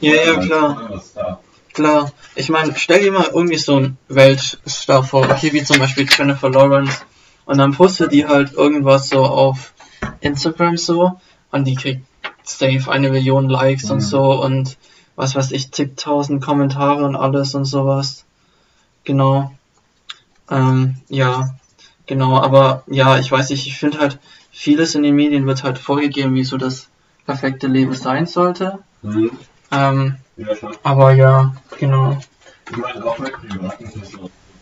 Ja, 0.00 0.14
ja, 0.14 0.36
klar. 0.40 1.40
Klar, 1.72 2.12
ich 2.34 2.48
meine, 2.48 2.74
stell 2.76 3.00
dir 3.02 3.12
mal 3.12 3.28
irgendwie 3.32 3.56
so 3.56 3.76
einen 3.76 3.98
Weltstar 4.08 5.04
vor, 5.04 5.22
okay, 5.30 5.52
wie 5.52 5.62
zum 5.62 5.78
Beispiel 5.78 6.06
Jennifer 6.10 6.50
Lawrence, 6.50 7.02
und 7.44 7.58
dann 7.58 7.72
postet 7.72 8.12
die 8.12 8.26
halt 8.26 8.52
irgendwas 8.54 9.08
so 9.08 9.24
auf 9.24 9.72
Instagram 10.20 10.76
so, 10.76 11.20
und 11.52 11.64
die 11.66 11.76
kriegt 11.76 12.04
safe 12.42 12.90
eine 12.90 13.10
Million 13.10 13.48
Likes 13.48 13.90
und 13.90 13.98
Mhm. 13.98 14.02
so, 14.02 14.42
und 14.42 14.78
was 15.14 15.36
weiß 15.36 15.52
ich, 15.52 15.70
zigtausend 15.70 16.42
Kommentare 16.42 17.04
und 17.04 17.14
alles 17.14 17.54
und 17.54 17.64
sowas. 17.66 18.24
Genau. 19.04 19.52
Ähm, 20.50 20.96
ja, 21.08 21.54
genau, 22.06 22.38
aber 22.40 22.82
ja, 22.88 23.18
ich 23.18 23.30
weiß 23.30 23.50
nicht, 23.50 23.66
ich 23.66 23.78
finde 23.78 23.98
halt, 23.98 24.18
vieles 24.50 24.94
in 24.94 25.02
den 25.02 25.14
Medien 25.14 25.46
wird 25.46 25.62
halt 25.62 25.78
vorgegeben, 25.78 26.34
wie 26.34 26.44
so 26.44 26.56
das 26.56 26.88
perfekte 27.24 27.66
Leben 27.66 27.94
sein 27.94 28.26
sollte. 28.26 28.80
Mhm. 29.02 29.30
Ähm, 29.70 30.16
Ja, 30.36 30.46
aber 30.82 31.12
ja, 31.12 31.54
genau. 31.78 32.18
Ich 32.70 32.76
meine, 32.76 33.04
auch 33.04 33.16
bei 33.18 33.30
privaten 33.30 33.90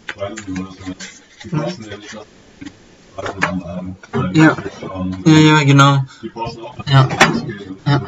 Freunden 0.07 0.59
oder 0.61 0.73
so, 0.73 0.95
die 1.43 1.49
posten 1.49 1.85
ja 1.85 1.97
nicht, 1.97 2.15
dass 2.15 2.27
die 2.61 2.71
Freunde 3.15 3.49
am 3.49 3.63
Abend 3.63 3.99
weil 4.13 4.37
Ja. 4.37 4.57
Ja, 5.25 5.39
ja, 5.39 5.65
genau. 5.65 6.05
Die 6.23 6.29
posten 6.29 6.63
auch, 6.63 6.77
dass 6.77 6.93
Ja. 6.93 7.03
und 7.05 7.87
Ja. 7.87 8.03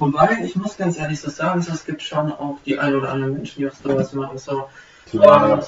Wobei, 0.00 0.38
ich 0.42 0.56
muss 0.56 0.78
ganz 0.78 0.98
ehrlich 0.98 1.20
so 1.20 1.28
sagen, 1.28 1.60
so, 1.60 1.72
es 1.72 1.84
gibt 1.84 2.00
schon 2.02 2.32
auch 2.32 2.56
die 2.64 2.78
ein 2.78 2.94
oder 2.94 3.12
anderen 3.12 3.34
Menschen, 3.34 3.60
die 3.60 3.68
auch 3.68 3.74
sowas 3.74 4.12
machen. 4.14 4.38
So. 4.38 4.68
Klar. 5.10 5.66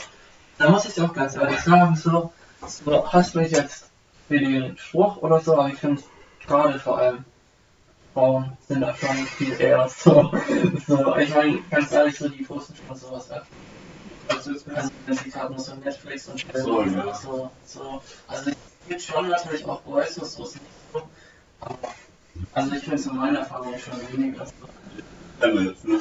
Da 0.57 0.71
muss 0.71 0.87
ich 0.87 1.01
auch 1.03 1.13
ganz 1.13 1.37
ehrlich 1.37 1.61
sagen, 1.61 1.95
so, 1.97 2.33
so 2.67 3.13
hast 3.13 3.35
mich 3.35 3.51
jetzt 3.51 3.91
für 4.29 4.39
den 4.39 4.77
Spruch 4.79 5.19
oder 5.19 5.39
so, 5.41 5.53
aber 5.53 5.69
ich 5.69 5.79
finde 5.79 6.03
gerade 6.47 6.79
vor 6.79 6.99
allem 6.99 7.25
Frauen 8.15 8.57
sind 8.67 8.81
da 8.81 8.95
schon 8.95 9.17
viel 9.37 9.61
eher 9.61 9.87
so. 9.89 10.33
so 10.87 11.17
ich 11.17 11.35
meine, 11.35 11.59
ganz 11.71 11.93
ehrlich, 11.93 12.17
so 12.17 12.29
die 12.29 12.43
posten 12.43 12.75
schon 12.75 12.97
sowas 12.97 13.31
ab. 13.31 13.47
Also, 14.29 14.53
wenn 15.07 15.17
sie 15.17 15.35
haben 15.35 15.59
so 15.59 15.75
Netflix 15.75 16.29
und 16.29 16.43
So, 16.55 16.83
ja. 16.83 17.15
so, 17.15 17.51
so. 17.67 18.03
Also, 18.29 18.51
es 18.51 18.57
gibt 18.89 19.03
schon 19.03 19.29
natürlich 19.29 19.65
auch 19.67 19.81
Boys, 19.83 20.15
so 20.15 20.23
ist 20.23 20.39
nicht 20.39 20.61
so. 20.93 21.03
Aber, 21.61 21.77
also, 22.53 22.75
ich 22.75 22.87
es 22.89 23.07
in 23.07 23.17
meiner 23.17 23.41
Erfahrung 23.41 23.75
schon 23.79 23.95
weniger 24.13 24.47
jetzt, 25.61 25.85
ne? 25.85 26.01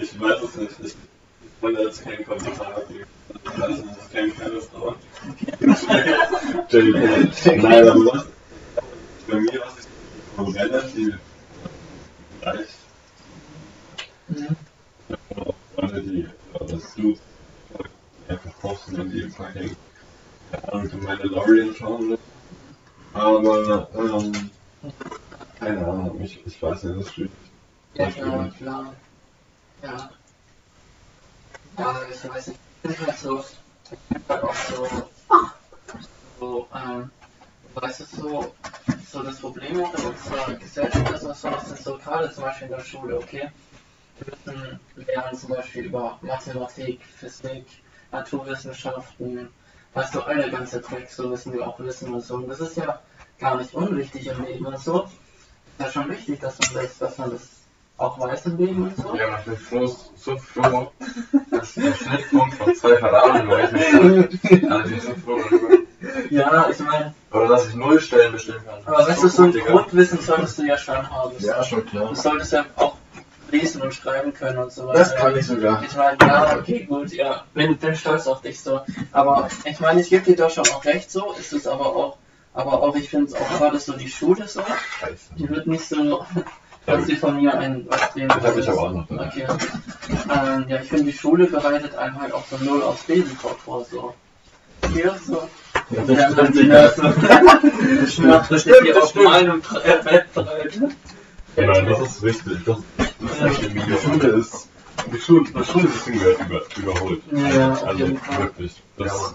Ich 0.00 0.20
weiß 0.20 0.42
es 0.42 0.56
nicht. 0.56 0.80
Ich 0.80 0.96
wollte 1.60 1.82
jetzt 1.82 2.02
keinen 2.02 2.24
Kommentar 2.24 2.76
abgeben. 2.76 3.04
Ich 3.44 3.58
weiß 3.58 3.82
das 3.84 3.98
ist 3.98 4.12
kein 4.12 4.34
kleines 4.34 4.70
Dauer. 4.70 4.96
Nein, 7.62 7.88
aber? 7.88 8.26
Bei 9.28 9.40
mir 9.40 9.60
war 9.60 10.48
es 10.48 10.56
relativ 10.56 11.18
leicht. 12.42 12.74
Mhm. 14.28 14.56
auch 15.36 15.54
Freunde, 15.74 16.02
die 16.02 16.20
äh, 16.20 16.28
das 16.60 16.94
Dudes 16.94 17.20
einfach 18.28 18.58
posten 18.60 19.00
und 19.00 19.10
die 19.10 19.28
keine 20.50 20.72
Ahnung, 20.72 20.90
für 20.90 20.96
meine 20.98 21.22
Lorien 21.24 21.74
schauen. 21.74 22.10
ne? 22.10 22.18
Aber, 23.14 23.88
ähm, 23.94 24.50
keine 25.58 25.86
Ahnung, 25.86 26.20
ich, 26.20 26.44
ich 26.46 26.62
weiß 26.62 26.84
nicht, 26.84 26.96
das 26.98 27.06
ist 27.06 27.14
schwierig. 27.14 27.32
Ja, 27.94 28.10
klar, 28.10 28.50
klar. 28.56 28.94
Ja. 29.82 30.10
Ja, 31.78 31.96
ich 32.10 32.28
weiß 32.28 32.46
nicht. 32.48 32.60
Ich 32.84 32.96
bin 32.96 33.06
halt 33.06 33.18
so, 33.18 33.38
ich 33.90 33.98
bin 34.08 34.24
halt 34.28 34.42
auch 34.42 34.54
so, 34.54 34.88
so, 36.40 36.68
ähm, 36.74 37.10
weißt 37.74 38.00
du, 38.00 38.04
so, 38.04 38.54
so 39.10 39.22
das 39.22 39.40
Problem 39.40 39.78
in 39.80 39.84
unserer 39.84 40.54
Gesellschaft 40.54 41.10
ist 41.10 41.24
auch 41.26 41.34
so, 41.34 41.50
dass 41.50 41.68
das 41.68 41.84
so 41.84 41.98
gerade 41.98 42.32
zum 42.32 42.44
Beispiel 42.44 42.68
in 42.68 42.74
der 42.74 42.80
Schule, 42.84 43.18
okay, 43.18 43.50
wir 44.18 44.26
müssen 44.54 44.80
lernen 44.94 45.38
zum 45.38 45.50
Beispiel 45.50 45.84
über 45.86 46.18
Mathematik, 46.22 47.04
Physik, 47.04 47.66
Naturwissenschaften, 48.10 49.48
du, 50.14 50.20
all 50.20 50.36
der 50.36 50.50
ganze 50.50 50.80
Dreck, 50.80 51.10
so 51.10 51.28
müssen 51.28 51.52
wir 51.52 51.66
auch 51.66 51.78
wissen 51.80 52.12
und 52.12 52.20
so. 52.22 52.36
Und 52.36 52.48
das 52.48 52.60
ist 52.60 52.76
ja 52.76 53.00
gar 53.38 53.56
nicht 53.56 53.74
unwichtig 53.74 54.26
im 54.26 54.44
Leben 54.44 54.66
und 54.66 54.78
so. 54.78 55.04
Ist 55.04 55.12
ja 55.78 55.90
schon 55.90 56.10
wichtig, 56.10 56.40
dass 56.40 56.58
man 56.60 56.82
das, 56.82 56.98
dass 56.98 57.18
man 57.18 57.30
das 57.30 57.48
auch 57.98 58.18
weiß 58.18 58.46
im 58.46 58.56
Leben 58.56 58.82
und 58.84 58.96
so. 58.96 59.14
Ja, 59.14 59.38
ich 59.38 59.44
bin 59.44 59.56
froh, 59.56 59.96
so 60.16 60.36
froh, 60.38 60.90
dass 61.50 61.74
der 61.74 61.94
Schnittpunkt 61.94 62.54
von 62.54 62.74
zwei 62.74 62.90
nicht 62.92 63.02
kann. 63.02 64.72
Also 64.72 64.94
ich 64.94 65.00
bin 65.00 65.00
so 65.00 65.14
froh 65.14 65.38
darüber. 65.38 65.76
Ja, 66.30 66.68
ich 66.68 66.78
meine, 66.80 67.14
Oder 67.30 67.48
dass 67.48 67.68
ich 67.68 67.74
null 67.74 68.00
Stellen 68.00 68.32
bestimmen 68.32 68.60
kann. 68.64 68.80
aber 68.86 69.06
weißt 69.06 69.22
du, 69.22 69.28
so 69.28 69.42
ein. 69.44 69.52
Grundwissen 69.52 70.20
solltest 70.20 70.58
du 70.58 70.64
ja 70.64 70.76
schon 70.76 71.10
haben. 71.10 71.32
Ja, 71.38 71.62
schon 71.62 71.84
klar. 71.86 72.08
Du 72.08 72.14
solltest 72.14 72.52
ja 72.52 72.64
auch 72.76 72.96
lesen 73.52 73.82
und 73.82 73.94
schreiben 73.94 74.32
können 74.34 74.58
und 74.58 74.72
so 74.72 74.86
weiter. 74.86 74.98
Das 74.98 75.14
kann 75.14 75.36
ich 75.36 75.46
sogar. 75.46 75.82
Ich 75.84 75.94
meine, 75.96 76.16
ja, 76.20 76.56
okay, 76.56 76.84
gut, 76.84 77.12
ja. 77.12 77.44
Bin, 77.54 77.76
bin 77.76 77.94
stolz 77.96 78.26
auf 78.26 78.40
dich 78.42 78.60
so. 78.60 78.80
Aber 79.12 79.48
ich 79.64 79.78
meine, 79.80 80.00
ich 80.00 80.10
gebe 80.10 80.24
dir 80.24 80.36
doch 80.36 80.50
schon 80.50 80.64
auch 80.68 80.84
recht 80.84 81.10
so, 81.10 81.32
ist 81.38 81.52
es 81.52 81.66
aber 81.66 81.86
auch, 81.94 82.16
aber 82.54 82.82
auch, 82.82 82.96
ich 82.96 83.08
finde 83.08 83.26
es 83.26 83.34
auch 83.34 83.48
gerade 83.58 83.78
so 83.78 83.92
die 83.92 84.08
Schule 84.08 84.48
so, 84.48 84.62
die 85.38 85.48
wird 85.48 85.66
nicht 85.66 85.88
so, 85.88 86.24
dass 86.86 87.06
sie 87.06 87.16
von 87.16 87.36
mir 87.40 87.56
ein, 87.56 87.86
was 87.88 88.12
dem 88.14 88.28
Das 88.28 88.42
hab 88.42 88.56
ich 88.56 88.68
aber 88.68 88.80
auch 88.80 88.92
noch. 88.92 89.10
Okay. 89.10 89.46
Ähm, 90.10 90.64
ja, 90.68 90.80
ich 90.82 90.88
finde, 90.88 91.04
die 91.04 91.12
Schule 91.12 91.46
bereitet 91.46 91.94
einem 91.94 92.20
halt 92.20 92.32
auch 92.32 92.44
so 92.50 92.56
null 92.64 92.82
aufs 92.82 93.08
Risiko 93.08 93.48
vor, 93.64 93.84
so. 93.90 94.14
Hier 94.92 95.14
so. 95.24 95.48
Ja, 95.90 96.02
Ja, 96.02 96.04
das 96.04 96.34
dann 96.34 96.46
stimmt, 96.52 96.56
Digga. 96.56 96.82
Nase. 96.82 98.06
Schmacht 98.12 98.50
das 98.50 98.60
stimmt, 98.62 98.88
das 98.94 99.10
stimmt. 99.10 99.24
meinem 99.24 99.62
Tre- 99.62 100.02
Bett 100.02 100.34
breit. 100.34 100.78
Nein, 101.56 101.86
das 101.86 102.00
ist 102.00 102.22
richtig. 102.22 102.64
Das, 102.64 102.78
das 102.98 103.32
ist 103.32 103.42
richtig. 103.42 103.84
Die 103.84 103.96
Schule 103.96 104.28
ist, 104.28 104.68
die 105.12 105.18
Schule, 105.18 105.50
das 105.52 105.70
Schulsystem 105.70 106.14
gehört 106.14 106.40
über, 106.46 106.62
überholt. 106.76 107.22
Ja, 107.30 107.74
also 107.82 108.08
wirklich. 108.08 108.82
Das 108.96 109.34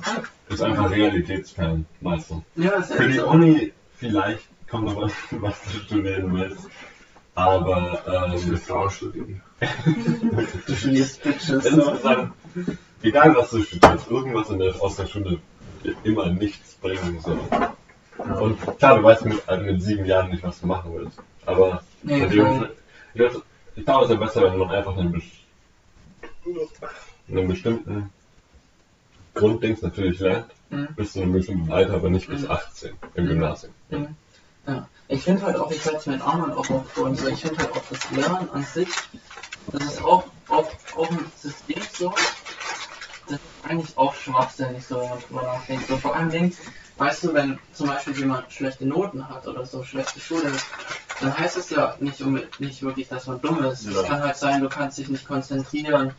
ist 0.49 0.61
einfach 0.61 0.89
realitätsfern, 0.91 1.85
meistens. 2.01 2.43
Ja, 2.55 2.71
das 2.71 2.91
Für 2.93 3.07
die. 3.07 3.19
Uni 3.19 3.73
vielleicht 3.97 4.47
kommt 4.69 4.85
noch 4.85 5.01
was, 5.01 5.13
was 5.31 5.55
du 5.63 5.79
studieren 5.79 6.33
willst. 6.33 6.67
Aber 7.35 8.33
Ich 8.35 8.47
will 8.47 8.53
ähm, 8.53 8.59
Frauen 8.59 8.89
studieren. 8.91 9.41
Du 10.65 10.75
studierst 10.75 11.21
Bitches. 11.21 11.65
Insgesamt, 11.65 12.33
egal 13.03 13.35
was 13.35 13.51
du 13.51 13.61
studierst, 13.61 14.09
irgendwas 14.09 14.49
in 14.49 14.59
der, 14.59 14.81
aus 14.81 14.95
der 14.95 15.05
Schule 15.05 15.39
wird 15.83 15.97
immer 16.03 16.31
nichts 16.31 16.73
bringen. 16.75 17.19
So. 17.23 17.37
Und 18.17 18.59
klar, 18.79 18.97
du 18.97 19.03
weißt 19.03 19.25
mit, 19.25 19.47
also 19.47 19.63
mit 19.63 19.81
sieben 19.83 20.05
Jahren 20.05 20.31
nicht, 20.31 20.43
was 20.43 20.59
du 20.61 20.67
machen 20.67 20.91
willst. 20.95 21.19
Aber 21.47 21.81
Nee, 22.03 22.27
dir- 22.27 22.69
ich 23.13 23.19
glaub, 23.19 23.43
ich 23.75 23.85
glaube, 23.85 24.03
es 24.05 24.09
ist 24.09 24.13
ja 24.13 24.19
besser, 24.19 24.43
wenn 24.43 24.59
man 24.59 24.69
einfach 24.69 24.97
einen, 24.97 25.21
einen 27.29 27.47
bestimmten 27.47 28.11
Grunddings 29.33 29.81
natürlich 29.81 30.19
lernt, 30.19 30.51
Mhm. 30.69 30.89
bis 30.95 31.13
zu 31.13 31.21
einem 31.21 31.31
bestimmten 31.33 31.71
Alter, 31.71 31.93
aber 31.93 32.09
nicht 32.09 32.27
bis 32.27 32.41
Mhm. 32.41 32.51
18 32.51 32.97
im 33.15 33.23
Mhm. 33.23 33.27
Gymnasium. 33.29 33.73
Ja. 34.67 34.89
Ich 35.07 35.23
finde 35.23 35.41
halt 35.43 35.55
auch, 35.55 35.71
ich 35.71 35.85
hatte 35.85 35.95
es 35.95 36.05
mit 36.05 36.21
anderen 36.21 36.51
auch 36.51 36.69
noch 36.69 36.85
vor, 36.87 37.15
so, 37.15 37.27
ich 37.29 37.39
finde 37.39 37.57
halt 37.59 37.71
auch 37.71 37.83
das 37.89 38.11
Lernen 38.11 38.49
an 38.49 38.63
sich, 38.65 38.89
das 39.71 39.83
ist 39.85 40.03
auch, 40.03 40.25
auch, 40.49 40.69
auch 40.97 41.09
ein 41.11 41.31
System 41.37 41.81
so, 41.93 42.13
das 43.29 43.39
ist 43.39 43.41
eigentlich 43.63 43.97
auch 43.97 44.13
schwachsinnig, 44.13 44.85
so, 44.85 44.99
wenn 44.99 45.09
man 45.09 45.19
drüber 45.21 45.43
nachdenkt. 45.43 45.87
So, 45.87 45.97
vor 45.97 46.13
allem 46.13 46.29
denkt, 46.29 46.57
weißt 46.97 47.23
du, 47.25 47.33
wenn 47.33 47.59
zum 47.73 47.87
Beispiel 47.87 48.17
jemand 48.17 48.51
schlechte 48.51 48.85
Noten 48.85 49.27
hat 49.29 49.47
oder 49.47 49.65
so, 49.65 49.83
schlechte 49.83 50.19
Schule, 50.19 50.51
dann 51.21 51.37
heißt 51.37 51.57
es 51.57 51.69
ja 51.69 51.95
nicht, 51.99 52.19
nicht 52.59 52.81
wirklich, 52.81 53.07
dass 53.07 53.27
man 53.27 53.41
dumm 53.41 53.63
ist. 53.65 53.85
Es 53.85 53.95
Ja. 53.95 54.03
kann 54.03 54.23
halt 54.23 54.35
sein, 54.37 54.61
du 54.61 54.69
kannst 54.69 54.97
dich 54.97 55.09
nicht 55.09 55.25
konzentrieren, 55.27 56.13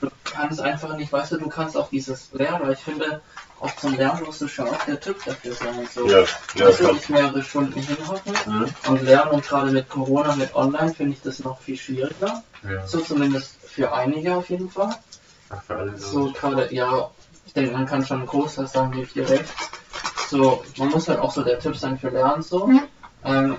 du 0.00 0.08
kannst 0.24 0.60
einfach 0.60 0.96
nicht, 0.96 1.12
weißt 1.12 1.32
du, 1.32 1.38
du 1.38 1.48
kannst 1.48 1.76
auch 1.76 1.90
dieses 1.90 2.32
Lernen, 2.32 2.60
weil 2.66 2.72
ich 2.74 2.80
finde, 2.80 3.20
auch 3.60 3.74
zum 3.76 3.94
Lernen 3.96 4.24
musst 4.24 4.40
du 4.40 4.48
schon 4.48 4.68
auch 4.68 4.82
der 4.86 4.98
Typ 4.98 5.22
dafür 5.24 5.52
sein. 5.52 5.86
So. 5.92 6.06
Ja, 6.08 6.24
ja, 6.54 6.64
Also 6.66 6.84
klar. 6.84 6.94
ich 6.94 7.08
mehrere 7.10 7.42
Stunden 7.42 7.78
hinhocken 7.78 8.32
Mhm. 8.46 8.66
und 8.88 9.02
lernen 9.02 9.32
und 9.32 9.46
gerade 9.46 9.70
mit 9.70 9.88
Corona, 9.88 10.34
mit 10.36 10.54
Online 10.54 10.94
finde 10.94 11.12
ich 11.12 11.20
das 11.22 11.40
noch 11.40 11.60
viel 11.60 11.76
schwieriger. 11.76 12.42
Ja. 12.62 12.86
So 12.86 13.00
zumindest 13.00 13.56
für 13.66 13.92
einige 13.92 14.34
auf 14.34 14.48
jeden 14.48 14.70
Fall. 14.70 14.94
Ach, 15.50 15.62
für 15.62 15.76
alle 15.76 15.98
So 15.98 16.32
gerade, 16.32 16.72
ja, 16.74 17.10
ich 17.44 17.52
denke, 17.52 17.72
man 17.72 17.84
kann 17.84 18.06
schon 18.06 18.20
ein 18.20 18.26
Großteil 18.26 18.66
sagen, 18.66 18.94
wie 18.94 19.04
dir 19.04 19.28
recht. 19.28 19.44
So, 20.30 20.62
man 20.78 20.90
muss 20.90 21.08
halt 21.08 21.18
auch 21.18 21.32
so 21.32 21.42
der 21.42 21.58
Typ 21.58 21.76
sein 21.76 21.98
für 21.98 22.10
Lernen, 22.10 22.40
so. 22.40 22.70
Ähm, 23.24 23.56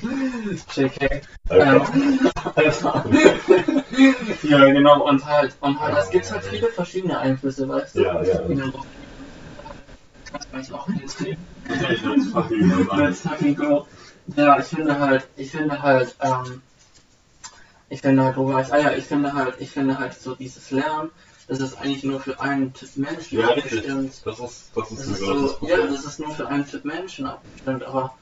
JK. 0.74 1.20
Ähm, 1.50 1.50
ja, 4.42 4.64
genau, 4.72 5.06
und 5.06 5.26
halt, 5.26 5.54
und 5.60 5.78
halt, 5.78 5.98
es 5.98 6.08
gibt 6.08 6.32
halt 6.32 6.44
viele 6.44 6.68
verschiedene 6.68 7.18
Einflüsse, 7.18 7.68
weißt 7.68 7.96
du? 7.96 8.04
Ja, 8.04 8.22
ja. 8.22 8.40
Das 10.32 10.50
kann 10.50 10.60
ich 10.60 10.72
auch. 10.72 10.88
Let's 12.96 13.20
fucking 13.20 13.54
go. 13.54 13.86
Ja, 14.34 14.58
ich 14.58 14.66
finde 14.66 14.98
halt, 14.98 15.28
ich 15.36 15.50
finde 15.50 15.82
halt, 15.82 16.16
ähm, 16.22 16.62
ich 17.90 18.00
finde 18.00 18.24
halt, 18.24 18.38
wo 18.38 18.50
war 18.50 18.62
ich, 18.62 18.72
ah 18.72 18.78
ja, 18.78 18.92
ich 18.92 19.04
finde 19.04 19.34
halt, 19.34 19.56
ich 19.58 19.70
finde 19.70 19.98
halt 19.98 20.14
so 20.14 20.34
dieses 20.34 20.70
Lernen, 20.70 21.10
das 21.48 21.60
ist 21.60 21.78
eigentlich 21.78 22.04
nur 22.04 22.20
für 22.20 22.38
einen 22.40 22.72
Typ 22.74 22.96
Menschen 22.96 23.40
Ja, 23.40 23.48
abgestimmt. 23.48 24.14
Das 24.24 24.38
ist, 24.38 24.70
das 24.74 24.90
ist 24.92 24.98
Das 24.98 25.08
ist 25.08 25.18
so, 25.18 25.34
ja, 25.34 25.56
Problem. 25.56 25.92
das 25.92 26.04
ist 26.04 26.20
nur 26.20 26.30
für 26.34 26.46
einen 26.46 26.66
Typ 26.66 26.84
Menschen 26.84 27.26
abgestimmt, 27.26 27.82
aber 27.84 28.14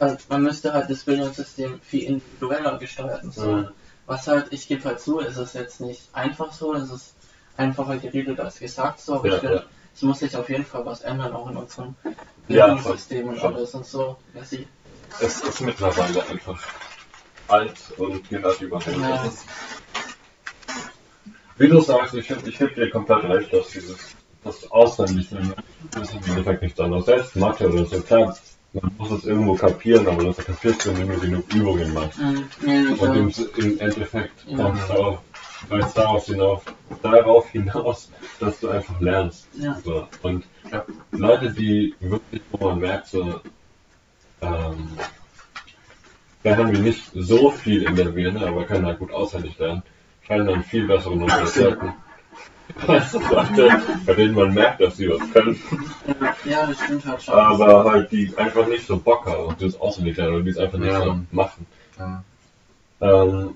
halt, 0.00 0.28
man 0.28 0.42
müsste 0.42 0.72
halt 0.72 0.90
das 0.90 1.04
Bildungssystem 1.04 1.80
viel 1.80 2.02
individueller 2.04 2.78
gestalten. 2.78 3.30
So. 3.30 3.46
Mhm. 3.46 3.68
Was 4.06 4.26
halt, 4.26 4.48
ich 4.52 4.66
gebe 4.66 4.84
halt 4.84 5.00
zu, 5.00 5.20
es 5.20 5.36
ist 5.36 5.54
jetzt 5.54 5.80
nicht 5.80 6.02
einfach 6.12 6.52
so, 6.52 6.74
es 6.74 6.90
ist 6.90 7.14
einfacher 7.56 7.96
geredet 7.98 8.40
als 8.40 8.58
gesagt 8.58 8.98
so, 9.00 9.14
aber 9.14 9.28
Ja, 9.28 9.34
ich 9.34 9.40
finde, 9.40 9.56
ja. 9.56 9.62
es 9.94 10.02
muss 10.02 10.18
sich 10.18 10.34
auf 10.36 10.48
jeden 10.48 10.64
Fall 10.64 10.84
was 10.84 11.02
ändern, 11.02 11.32
auch 11.32 11.48
in 11.48 11.56
unserem 11.56 11.94
Ja, 12.48 12.66
Bildungssystem 12.66 13.28
und 13.28 13.38
schon. 13.38 13.54
alles 13.54 13.74
und 13.74 13.86
so. 13.86 14.16
Sie, 14.42 14.66
Es 15.20 15.40
ist 15.42 15.60
mittlerweile 15.60 16.26
einfach 16.26 16.60
alt 17.46 17.92
und 17.96 18.28
geht 18.28 18.42
halt 18.42 18.60
überall. 18.60 19.00
Ja. 19.00 19.30
Wie 21.60 21.68
du 21.68 21.78
sagst, 21.82 22.14
ich, 22.14 22.30
ich 22.30 22.58
gebe 22.58 22.74
dir 22.74 22.88
komplett 22.88 23.22
recht, 23.24 23.52
dass 23.52 23.68
dieses 23.68 24.16
das 24.42 24.70
auswendig 24.70 25.30
lernen 25.30 25.52
ist 26.00 26.14
im 26.14 26.24
Endeffekt 26.30 26.62
nichts 26.62 26.80
anderes. 26.80 27.04
Selbst 27.04 27.36
Mathe 27.36 27.68
oder 27.68 27.84
so, 27.84 28.00
klar, 28.00 28.34
man 28.72 28.90
muss 28.96 29.10
es 29.10 29.26
irgendwo 29.26 29.54
kapieren, 29.54 30.08
aber 30.08 30.24
das 30.24 30.38
kapierst 30.38 30.86
du, 30.86 30.96
wenn 30.96 31.06
du 31.08 31.20
genug 31.20 31.52
Übungen 31.52 31.92
machst. 31.92 32.18
Mhm. 32.18 32.48
Ja, 32.66 32.94
Und 32.98 33.14
im, 33.14 33.62
im 33.62 33.78
Endeffekt 33.78 34.46
Ja. 34.46 34.56
kommst 34.56 34.88
du 34.88 34.92
auch 34.94 35.22
weil's 35.68 35.92
darauf 35.92 36.24
hinaus, 36.24 36.62
darauf 37.02 37.50
hinaus, 37.50 38.08
dass 38.38 38.58
du 38.60 38.70
einfach 38.70 38.98
lernst. 38.98 39.46
Ja. 39.52 39.78
So. 39.84 40.08
Und 40.22 40.44
Ja. 40.72 40.82
Leute, 41.12 41.52
die 41.52 41.94
wirklich, 42.00 42.40
wo 42.52 42.68
man 42.68 42.78
merkt, 42.78 43.08
so, 43.08 43.38
ähm, 44.40 44.88
da 46.42 46.56
haben 46.56 46.72
wir 46.72 46.80
nicht 46.80 47.10
so 47.14 47.50
viel 47.50 47.82
in 47.82 47.96
der 47.96 48.06
Birne, 48.06 48.46
aber 48.46 48.64
können 48.64 48.86
halt 48.86 48.98
gut 48.98 49.12
auswendig 49.12 49.58
lernen, 49.58 49.82
scheinen 50.30 50.46
dann 50.46 50.62
viel 50.62 50.86
bessere 50.86 51.16
Noten 51.16 51.32
als 51.32 51.56
Leute. 51.56 51.92
Also 52.86 53.18
Leute, 53.18 53.82
bei 54.06 54.14
denen 54.14 54.34
man 54.34 54.54
merkt, 54.54 54.80
dass 54.80 54.96
sie 54.96 55.08
was 55.10 55.18
können, 55.32 55.60
Ja, 56.44 56.66
das 56.68 56.78
stimmt 56.80 57.04
halt 57.04 57.20
schon. 57.20 57.34
aber 57.34 57.90
halt 57.90 58.12
die 58.12 58.32
einfach 58.38 58.66
nicht 58.68 58.86
so 58.86 58.96
Bock 58.96 59.26
haben 59.26 59.46
und 59.46 59.60
das 59.60 59.78
auswendig 59.80 60.16
lernen 60.16 60.34
oder 60.36 60.44
die 60.44 60.50
es 60.50 60.58
einfach 60.58 60.78
nicht 60.78 60.92
Ja. 60.92 61.02
so 61.02 61.18
machen. 61.32 61.66
Ja. 61.98 62.22
Ähm, 63.00 63.54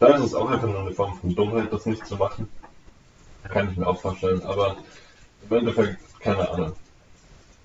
da 0.00 0.06
ist 0.16 0.24
es 0.24 0.34
auch 0.34 0.48
einfach 0.50 0.66
nur 0.66 0.80
eine 0.80 0.92
Form 0.92 1.14
von 1.18 1.34
Dummheit, 1.34 1.70
das 1.70 1.84
nicht 1.84 2.06
zu 2.06 2.16
machen. 2.16 2.48
Kann 3.50 3.70
ich 3.70 3.76
mir 3.76 3.86
auch 3.86 4.00
vorstellen, 4.00 4.42
aber 4.44 4.76
im 5.50 5.56
Endeffekt, 5.58 5.98
keine 6.20 6.50
Ahnung. 6.50 6.72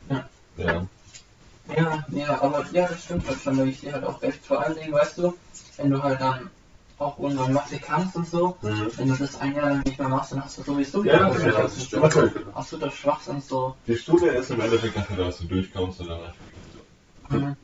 Ja. 0.10 0.30
Ja. 0.58 0.86
Ja, 1.78 2.06
ja, 2.12 2.42
aber 2.42 2.66
ja, 2.74 2.88
das 2.90 3.06
stimmt 3.06 3.26
halt 3.26 3.40
schon, 3.42 3.58
da 3.58 3.64
ich 3.64 3.80
dir 3.80 3.94
halt 3.94 4.04
auch 4.04 4.22
recht. 4.22 4.46
Vor 4.46 4.60
allen 4.62 4.76
Dingen, 4.76 4.92
weißt 4.92 5.18
du, 5.18 5.34
wenn 5.78 5.90
du 5.92 6.04
halt 6.04 6.20
dann 6.20 6.50
auch 7.00 7.20
irgendwann 7.20 7.54
Mathe 7.54 7.78
kannst 7.80 8.16
und 8.16 8.28
so, 8.28 8.56
wenn 8.62 9.10
du 9.10 9.16
das 9.16 9.40
ein 9.42 9.56
Jahr 9.56 9.70
lang 9.72 9.82
nicht 9.86 10.00
mehr 10.00 10.10
machst, 10.10 10.32
dann 10.32 10.44
hast 10.44 10.58
du 10.60 10.64
sowieso 10.64 11.04
Ja, 11.04 11.30
das 11.30 11.42
das 11.44 11.78
ist 11.78 11.94
ist 11.94 12.00
natürlich. 12.02 12.34
absoluter 12.54 12.92
Schwachsinn 12.92 13.42
so. 13.42 13.76
Die 13.88 13.96
Studie 13.96 14.28
ist 14.28 14.52
im 14.52 14.62
Endeffekt 14.62 14.96
dafür, 14.98 15.26
dass 15.26 15.38
du 15.40 15.46
durchkommst 15.46 16.02
und 16.02 16.10
dann 16.10 16.20
Mhm. 17.30 17.56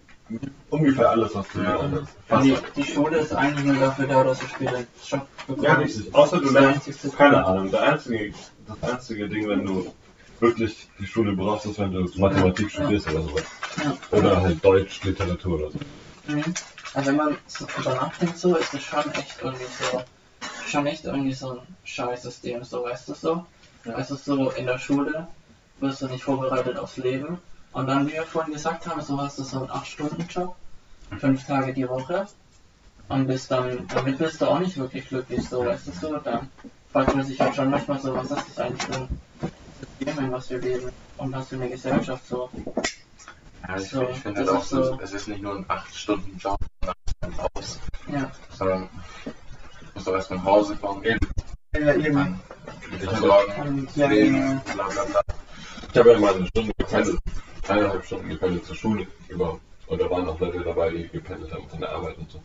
ungefähr 0.69 1.09
alles, 1.09 1.33
was 1.35 1.47
du 1.53 1.59
Ja. 1.61 1.81
lernst. 1.85 2.13
Die, 2.43 2.55
die 2.75 2.83
Schule 2.83 3.17
ist 3.17 3.33
eigentlich 3.33 3.65
nur 3.65 3.75
dafür 3.77 4.07
da, 4.07 4.23
dass 4.23 4.39
du 4.39 4.45
später 4.47 4.77
einen 4.77 4.87
Job 5.07 5.27
bekommst. 5.47 5.63
Ja, 5.63 5.73
richtig. 5.75 6.15
Außer 6.15 6.37
du 6.37 6.43
Das 6.45 6.53
lernst, 6.53 7.17
keine. 7.17 7.45
Ahnung, 7.45 7.71
der 7.71 7.81
einzige, 7.81 8.33
das 8.67 8.91
einzige 8.91 9.27
Ding, 9.27 9.47
wenn 9.47 9.65
du 9.65 9.91
wirklich 10.39 10.87
die 10.99 11.07
Schule 11.07 11.33
brauchst, 11.35 11.65
ist, 11.65 11.79
wenn 11.79 11.91
du 11.91 12.07
Mathematik 12.17 12.71
studierst 12.71 13.09
oder 13.09 13.23
sowas. 13.23 13.43
Ja. 13.83 14.17
Oder 14.17 14.41
halt 14.41 14.63
Deutsch, 14.63 15.03
Literatur 15.03 15.59
oder 15.59 15.71
so. 15.71 15.79
Mhm. 16.27 16.43
Also 16.93 17.09
wenn 17.09 17.17
man 17.17 17.37
so 17.47 17.65
drüber 17.65 17.95
nachdenkt, 17.95 18.37
so 18.37 18.55
ist 18.55 18.73
es 18.73 18.83
schon 18.83 19.11
echt 19.13 19.41
irgendwie 19.41 19.65
so, 19.65 20.03
schon 20.67 20.87
echt 20.87 21.05
irgendwie 21.05 21.33
so 21.33 21.51
ein 21.51 21.59
Scheißsystem, 21.83 22.63
so 22.63 22.83
weißt 22.83 23.09
du 23.09 23.13
so. 23.13 23.45
Ja. 23.85 23.97
Es 23.97 24.11
ist 24.11 24.25
so, 24.25 24.49
in 24.51 24.65
der 24.65 24.79
Schule 24.79 25.27
wirst 25.79 26.01
du 26.01 26.07
nicht 26.07 26.23
vorbereitet 26.23 26.77
aufs 26.77 26.97
Leben. 26.97 27.39
Und 27.71 27.87
dann, 27.87 28.07
wie 28.07 28.13
wir 28.13 28.23
vorhin 28.23 28.53
gesagt 28.53 28.87
haben, 28.87 29.01
so 29.01 29.19
hast 29.21 29.37
du 29.37 29.43
so 29.43 29.59
einen 29.59 29.69
8-Stunden-Job, 29.69 30.55
fünf 31.19 31.45
Tage 31.45 31.73
die 31.73 31.87
Woche. 31.87 32.27
Und 33.07 33.27
bist 33.27 33.49
dann, 33.51 33.87
damit 33.87 34.17
bist 34.17 34.41
du 34.41 34.47
auch 34.47 34.59
nicht 34.59 34.77
wirklich 34.77 35.07
glücklich, 35.07 35.47
so 35.47 35.65
weißt 35.65 35.87
du 35.87 35.91
so. 35.91 36.17
Dann 36.17 36.49
fragt 36.91 37.15
man 37.15 37.25
sich 37.25 37.39
halt 37.39 37.55
schon 37.55 37.69
manchmal 37.69 37.99
so, 37.99 38.15
was 38.15 38.31
ist 38.31 38.49
das 38.49 38.59
eigentlich 38.59 38.83
für 38.83 38.93
ein 38.95 39.19
System, 39.79 40.25
in 40.25 40.31
was 40.31 40.49
wir 40.49 40.59
leben 40.59 40.91
und 41.17 41.31
was 41.31 41.47
für 41.47 41.55
eine 41.55 41.69
Gesellschaft 41.69 42.27
so. 42.27 42.49
Ja, 43.67 43.77
ich, 43.77 43.89
So, 43.89 44.07
ich 44.09 44.17
finde 44.19 44.39
das 44.41 44.49
halt 44.49 44.57
auch, 44.57 44.63
ist 44.63 44.69
so- 44.69 44.99
es 45.01 45.13
ist 45.13 45.27
nicht 45.27 45.41
nur 45.41 45.55
ein 45.55 45.65
8-Stunden-Job 45.67 46.57
aus, 47.53 47.79
Ja. 48.11 48.31
sondern 48.57 48.89
du 49.23 49.31
musst 49.95 50.09
auch 50.09 50.13
erstmal 50.13 50.39
nach 50.39 50.45
Hause 50.45 50.75
kommen, 50.77 51.03
Ja, 51.03 51.93
eben. 51.93 52.39
dich 52.91 53.09
versorgen, 53.09 53.53
Und 53.61 53.95
ja, 53.95 54.07
leben, 54.07 54.61
bla 54.73 54.87
bla 54.87 55.03
bla. 55.03 55.21
Ich 55.91 55.97
habe 55.99 56.11
ja 56.13 56.19
mal 56.19 56.35
eine 56.35 56.47
Stunde 56.47 56.71
gependelt, 56.77 57.19
eineinhalb 57.67 58.05
Stunden 58.05 58.29
gependelt 58.29 58.65
zur 58.65 58.75
Schule 58.75 59.07
über. 59.27 59.59
Und 59.87 60.01
da 60.01 60.09
waren 60.09 60.27
auch 60.27 60.39
Leute 60.39 60.59
dabei, 60.61 60.89
die 60.91 61.07
gependelt 61.09 61.51
haben 61.53 61.67
von 61.69 61.79
der 61.79 61.89
Arbeit 61.91 62.17
und 62.17 62.31
so. 62.31 62.41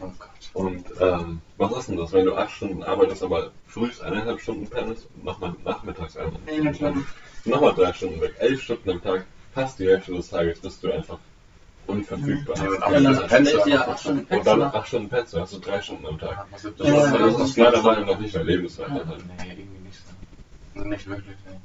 Oh 0.00 0.06
Gott. 0.18 0.28
Und 0.52 0.84
ähm, 1.00 1.40
was 1.56 1.72
ist 1.78 1.88
denn 1.88 1.96
das, 1.96 2.12
wenn 2.12 2.24
du 2.24 2.36
acht 2.36 2.50
Stunden 2.52 2.82
arbeitest, 2.82 3.22
aber 3.22 3.50
früh 3.66 3.90
eineinhalb 4.02 4.40
Stunden 4.40 4.68
pendelst 4.68 5.06
und 5.14 5.24
nochmal 5.24 5.54
nachmittags 5.64 6.16
eineinhalb. 6.16 6.74
Stunden, 6.76 7.06
nochmal 7.44 7.74
drei 7.74 7.92
Stunden 7.92 8.20
weg, 8.20 8.34
elf 8.38 8.62
Stunden 8.62 8.90
am 8.90 9.02
Tag, 9.02 9.26
fast 9.58 9.78
die 9.78 9.88
Hälfte 9.88 10.12
des 10.12 10.30
Tages 10.30 10.60
bist 10.60 10.84
du 10.84 10.92
einfach 10.92 11.18
unverfügbar. 11.86 12.56
Ja, 12.56 12.62
Hast. 12.62 12.92
Ja, 12.92 13.00
dann 13.00 13.04
das 13.04 13.26
pendelt 13.26 13.54
Fenster 13.54 13.70
ja 13.70 13.88
acht 13.88 14.00
Stunden 14.00 14.34
Und 14.34 14.46
dann 14.46 14.62
acht 14.62 14.88
Stunden 14.88 15.08
pennst 15.08 15.32
du, 15.32 15.40
hast 15.40 15.52
du 15.54 15.58
drei 15.58 15.82
Stunden 15.82 16.06
am 16.06 16.18
Tag. 16.18 16.46
Das, 16.52 16.62
Ja, 16.62 16.70
ist, 16.70 16.78
ja, 16.78 16.94
das 17.18 17.38
ja. 17.38 17.44
ist 17.44 17.58
meiner 17.58 17.82
Meinung 17.82 18.06
nach 18.06 18.18
nicht 18.20 18.34
mehr 18.34 18.44
lebenswert. 18.44 18.88
Ja. 18.90 19.06
Halt. 19.06 19.24
Nee, 19.38 19.50
irgendwie 19.50 19.78
nicht 19.80 20.00
so. 20.74 20.84
Nicht 20.84 21.06
wirklich, 21.08 21.36
nee. 21.46 21.58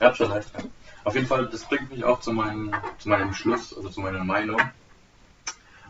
Ihr 0.00 0.06
habt 0.06 0.16
schon 0.16 0.30
recht. 0.30 0.50
ja. 0.56 0.64
Auf 1.04 1.14
jeden 1.14 1.26
Fall, 1.26 1.46
das 1.48 1.64
bringt 1.64 1.90
mich 1.90 2.04
auch 2.04 2.20
zu 2.20 2.32
meinem, 2.32 2.72
zu 2.98 3.08
meinem 3.08 3.34
Schluss, 3.34 3.76
also 3.76 3.88
zu 3.88 4.00
meiner 4.00 4.22
Meinung. 4.22 4.60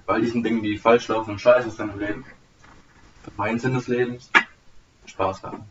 Bei 0.07 0.19
diesen 0.21 0.43
Dingen, 0.43 0.63
die 0.63 0.79
falsch 0.79 1.09
laufen 1.09 1.33
und 1.33 1.41
scheiße 1.41 1.71
sind 1.71 1.93
im 1.93 1.99
Leben, 1.99 2.25
meinen 3.37 3.59
Sinn 3.59 3.75
des 3.75 3.89
Lebens, 3.89 4.31
Spaß 5.05 5.43
haben. 5.43 5.65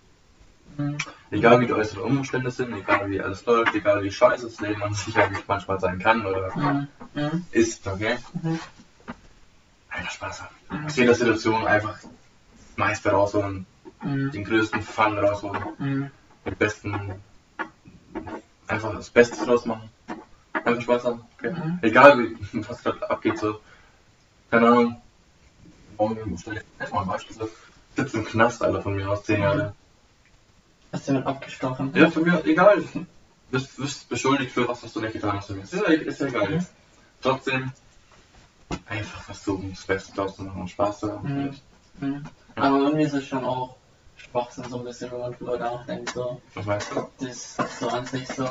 Egal 1.32 1.60
wie 1.62 1.68
die 1.68 1.74
äußeren 1.74 2.04
Umstände 2.04 2.52
sind, 2.52 2.74
egal 2.76 3.10
wie 3.10 3.22
alles 3.22 3.46
läuft, 3.46 3.74
egal 3.76 4.04
wie 4.04 4.12
scheiße 4.12 4.46
das 4.48 4.60
Leben 4.60 4.84
an 4.84 4.94
sich 4.94 5.18
eigentlich 5.18 5.48
manchmal 5.48 5.80
sein 5.80 6.00
kann 6.00 6.26
oder 6.26 6.52
Mhm. 7.14 7.46
Ist, 7.52 7.88
okay? 7.88 8.18
Mhm. 8.42 8.60
Einfach 9.90 10.12
Spaß 10.12 10.42
haben. 10.42 10.86
Aus 10.86 10.96
jeder 10.96 11.14
Situation 11.16 11.66
einfach 11.68 11.94
das 12.00 12.10
meiste 12.78 13.12
rausholen, 13.12 13.66
Mhm. 14.04 14.32
den 14.32 14.44
größten 14.44 14.82
Fun 14.82 15.18
rausholen. 15.18 15.64
Mhm. 15.78 16.12
den 16.46 16.56
besten, 16.56 17.14
einfach 18.68 18.94
das 18.96 19.10
Beste 19.10 19.46
draus 19.46 19.66
machen. 19.66 19.90
Einfach 20.54 20.82
Spaß 20.82 21.06
haben. 21.06 21.22
Okay. 21.38 21.54
Egal 21.82 22.20
wie, 22.20 22.38
was 22.68 22.84
gerade 22.84 23.10
abgeht, 23.10 23.38
so. 23.38 23.60
Keine 24.50 24.68
Ahnung. 24.68 25.02
Morgen 25.98 26.38
stelle 26.38 26.62
ich 26.62 26.66
jetzt 26.80 26.94
mal 26.94 27.02
ein 27.02 27.08
Beispiel. 27.08 27.36
So. 27.36 27.50
Sitzt 27.96 28.16
im 28.16 28.26
Knast, 28.26 28.64
Alter, 28.64 28.82
von 28.82 28.96
mir 28.96 29.08
aus, 29.10 29.24
zehn 29.24 29.42
Jahre. 29.42 29.76
Hast 30.92 31.08
du 31.08 31.14
mit 31.14 31.26
abgestochen? 31.26 31.92
Ja, 31.96 32.10
von 32.10 32.24
mir, 32.24 32.44
egal. 32.46 32.84
Bist, 33.50 33.78
bist 33.78 34.10
beschuldigt 34.10 34.52
für 34.52 34.68
was, 34.68 34.84
was 34.84 34.94
du 34.94 35.02
nicht 35.02 35.14
getan 35.14 35.38
hast. 35.38 35.50
Ist 35.50 35.74
ja, 35.74 35.84
ist 35.84 36.22
ja 36.22 36.28
egal 36.28 36.52
jetzt. 36.52 36.72
Trotzdem, 37.22 37.72
einfach 38.88 39.22
versuchen, 39.22 39.72
das 39.72 39.84
Beste 39.84 40.14
draus 40.14 40.36
zu 40.36 40.44
machen 40.44 40.62
und 40.62 40.70
Spaß 40.70 41.00
zu 41.00 41.12
haben. 41.12 41.34
Mhm. 41.34 41.56
Mhm. 42.00 42.24
Aber 42.56 42.78
irgendwie 42.78 43.04
ist 43.04 43.14
es 43.14 43.28
schon 43.28 43.44
auch 43.44 43.78
Schwachsinn, 44.16 44.66
so 44.70 44.80
ein 44.80 44.86
bisschen, 44.86 45.12
wenn 45.12 45.20
man 45.20 45.34
drüber 45.34 45.58
nachdenkt, 45.58 46.12
so. 46.12 46.42
Was 46.54 46.66
meinst 46.66 46.92
du? 46.92 47.08
Das 47.20 47.30
ist 47.30 47.80
so 47.80 47.90
an 47.90 48.06
sich 48.06 48.28
so. 48.28 48.48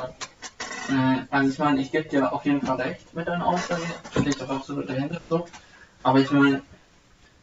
Mhm. 0.89 1.27
Also 1.29 1.49
ich 1.49 1.59
meine, 1.59 1.81
ich 1.81 1.91
gebe 1.91 2.09
dir 2.09 2.31
auf 2.31 2.45
jeden 2.45 2.61
Fall 2.61 2.81
recht 2.81 3.13
mit 3.13 3.27
deiner 3.27 3.45
Aussage, 3.45 3.83
stehe 4.11 4.29
ich 4.29 4.41
auch 4.41 4.49
absolut 4.49 4.89
dahinter 4.89 5.21
so. 5.29 5.47
Aber 6.03 6.19
ich 6.19 6.31
meine, 6.31 6.61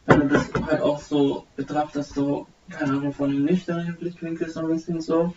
wenn 0.05 0.21
du 0.21 0.27
das 0.27 0.49
halt 0.65 0.81
auch 0.81 0.99
so 0.99 1.47
betrachtest, 1.55 2.13
so, 2.15 2.47
keine 2.69 2.91
Ahnung, 2.93 3.13
von 3.13 3.43
nüchternen 3.43 3.95
Blickwinkel 3.95 4.49
so 4.49 4.61
ein 4.61 4.67
bisschen 4.67 5.01
so, 5.01 5.33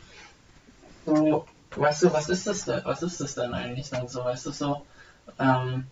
so, 1.06 1.46
weißt 1.76 2.04
du, 2.04 2.12
was 2.12 2.28
ist 2.28 2.46
das 2.46 2.64
denn, 2.64 2.80
was 2.84 3.02
ist 3.02 3.20
das 3.20 3.34
denn 3.34 3.52
eigentlich 3.54 3.90
dann 3.90 4.08
so, 4.08 4.24
weißt 4.24 4.46
du, 4.46 4.50
so, 4.50 4.82
ähm, 5.38 5.86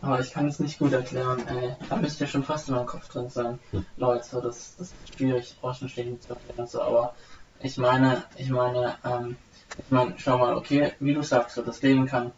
aber 0.00 0.20
ich 0.20 0.32
kann 0.32 0.48
es 0.48 0.60
nicht 0.60 0.78
gut 0.78 0.92
erklären, 0.92 1.46
ey. 1.48 1.76
Da 1.88 1.96
müsst 1.96 2.20
ihr 2.20 2.26
schon 2.26 2.44
fast 2.44 2.68
in 2.68 2.74
meinem 2.74 2.86
Kopf 2.86 3.08
drin 3.08 3.30
sein. 3.30 3.58
Hm. 3.70 3.86
Leute, 3.96 4.24
so, 4.24 4.40
das, 4.40 4.74
das 4.76 4.88
ist 4.88 5.16
schwierig, 5.16 5.56
außenstehend 5.62 6.22
zu 6.22 6.30
erklären, 6.30 6.66
so, 6.66 6.82
aber 6.82 7.14
ich 7.60 7.78
meine, 7.78 8.22
ich 8.36 8.50
meine, 8.50 8.96
ähm, 9.04 9.36
ich 9.78 9.90
meine, 9.90 10.14
schau 10.18 10.36
mal, 10.38 10.54
okay, 10.54 10.92
wie 11.00 11.14
du 11.14 11.22
sagst, 11.22 11.56
so, 11.56 11.62
das 11.62 11.80
Leben 11.80 12.06
kann 12.06 12.32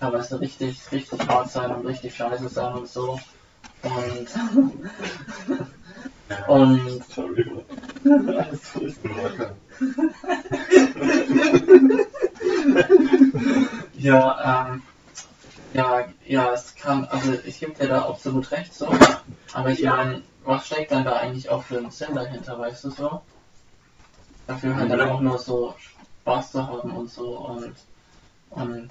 teilweise 0.00 0.40
richtig, 0.40 0.90
richtig 0.90 1.28
hart 1.28 1.50
sein 1.50 1.70
und 1.70 1.86
richtig 1.86 2.14
scheiße 2.16 2.48
sein 2.48 2.72
und 2.72 2.88
so. 2.88 3.20
Und, 3.82 4.28
und, 6.46 7.04
Sorry. 7.08 7.64
alles 8.26 8.72
gut. 9.02 9.32
Ja, 13.94 14.66
ähm, 14.68 14.82
ja, 15.72 16.04
ja, 16.26 16.52
es 16.52 16.74
kann, 16.74 17.04
also 17.06 17.32
ich 17.44 17.60
gebe 17.60 17.72
dir 17.72 17.88
da 17.88 18.02
absolut 18.06 18.50
recht, 18.50 18.74
so. 18.74 18.92
Aber 19.52 19.70
ich 19.70 19.82
meine, 19.82 20.22
was 20.44 20.66
steckt 20.66 20.90
dann 20.90 21.04
da 21.04 21.16
eigentlich 21.16 21.48
auch 21.48 21.62
für 21.62 21.78
einen 21.78 21.90
Sinn 21.90 22.14
dahinter, 22.14 22.58
weißt 22.58 22.84
du 22.84 22.90
so? 22.90 23.22
Dafür 24.46 24.74
halt 24.74 24.90
dann 24.90 24.98
Ja. 24.98 25.10
auch 25.10 25.20
nur 25.20 25.38
so 25.38 25.74
Spaß 26.22 26.52
zu 26.52 26.66
haben 26.66 26.90
und 26.90 27.10
so 27.10 27.38
und 27.38 27.74
und 28.50 28.88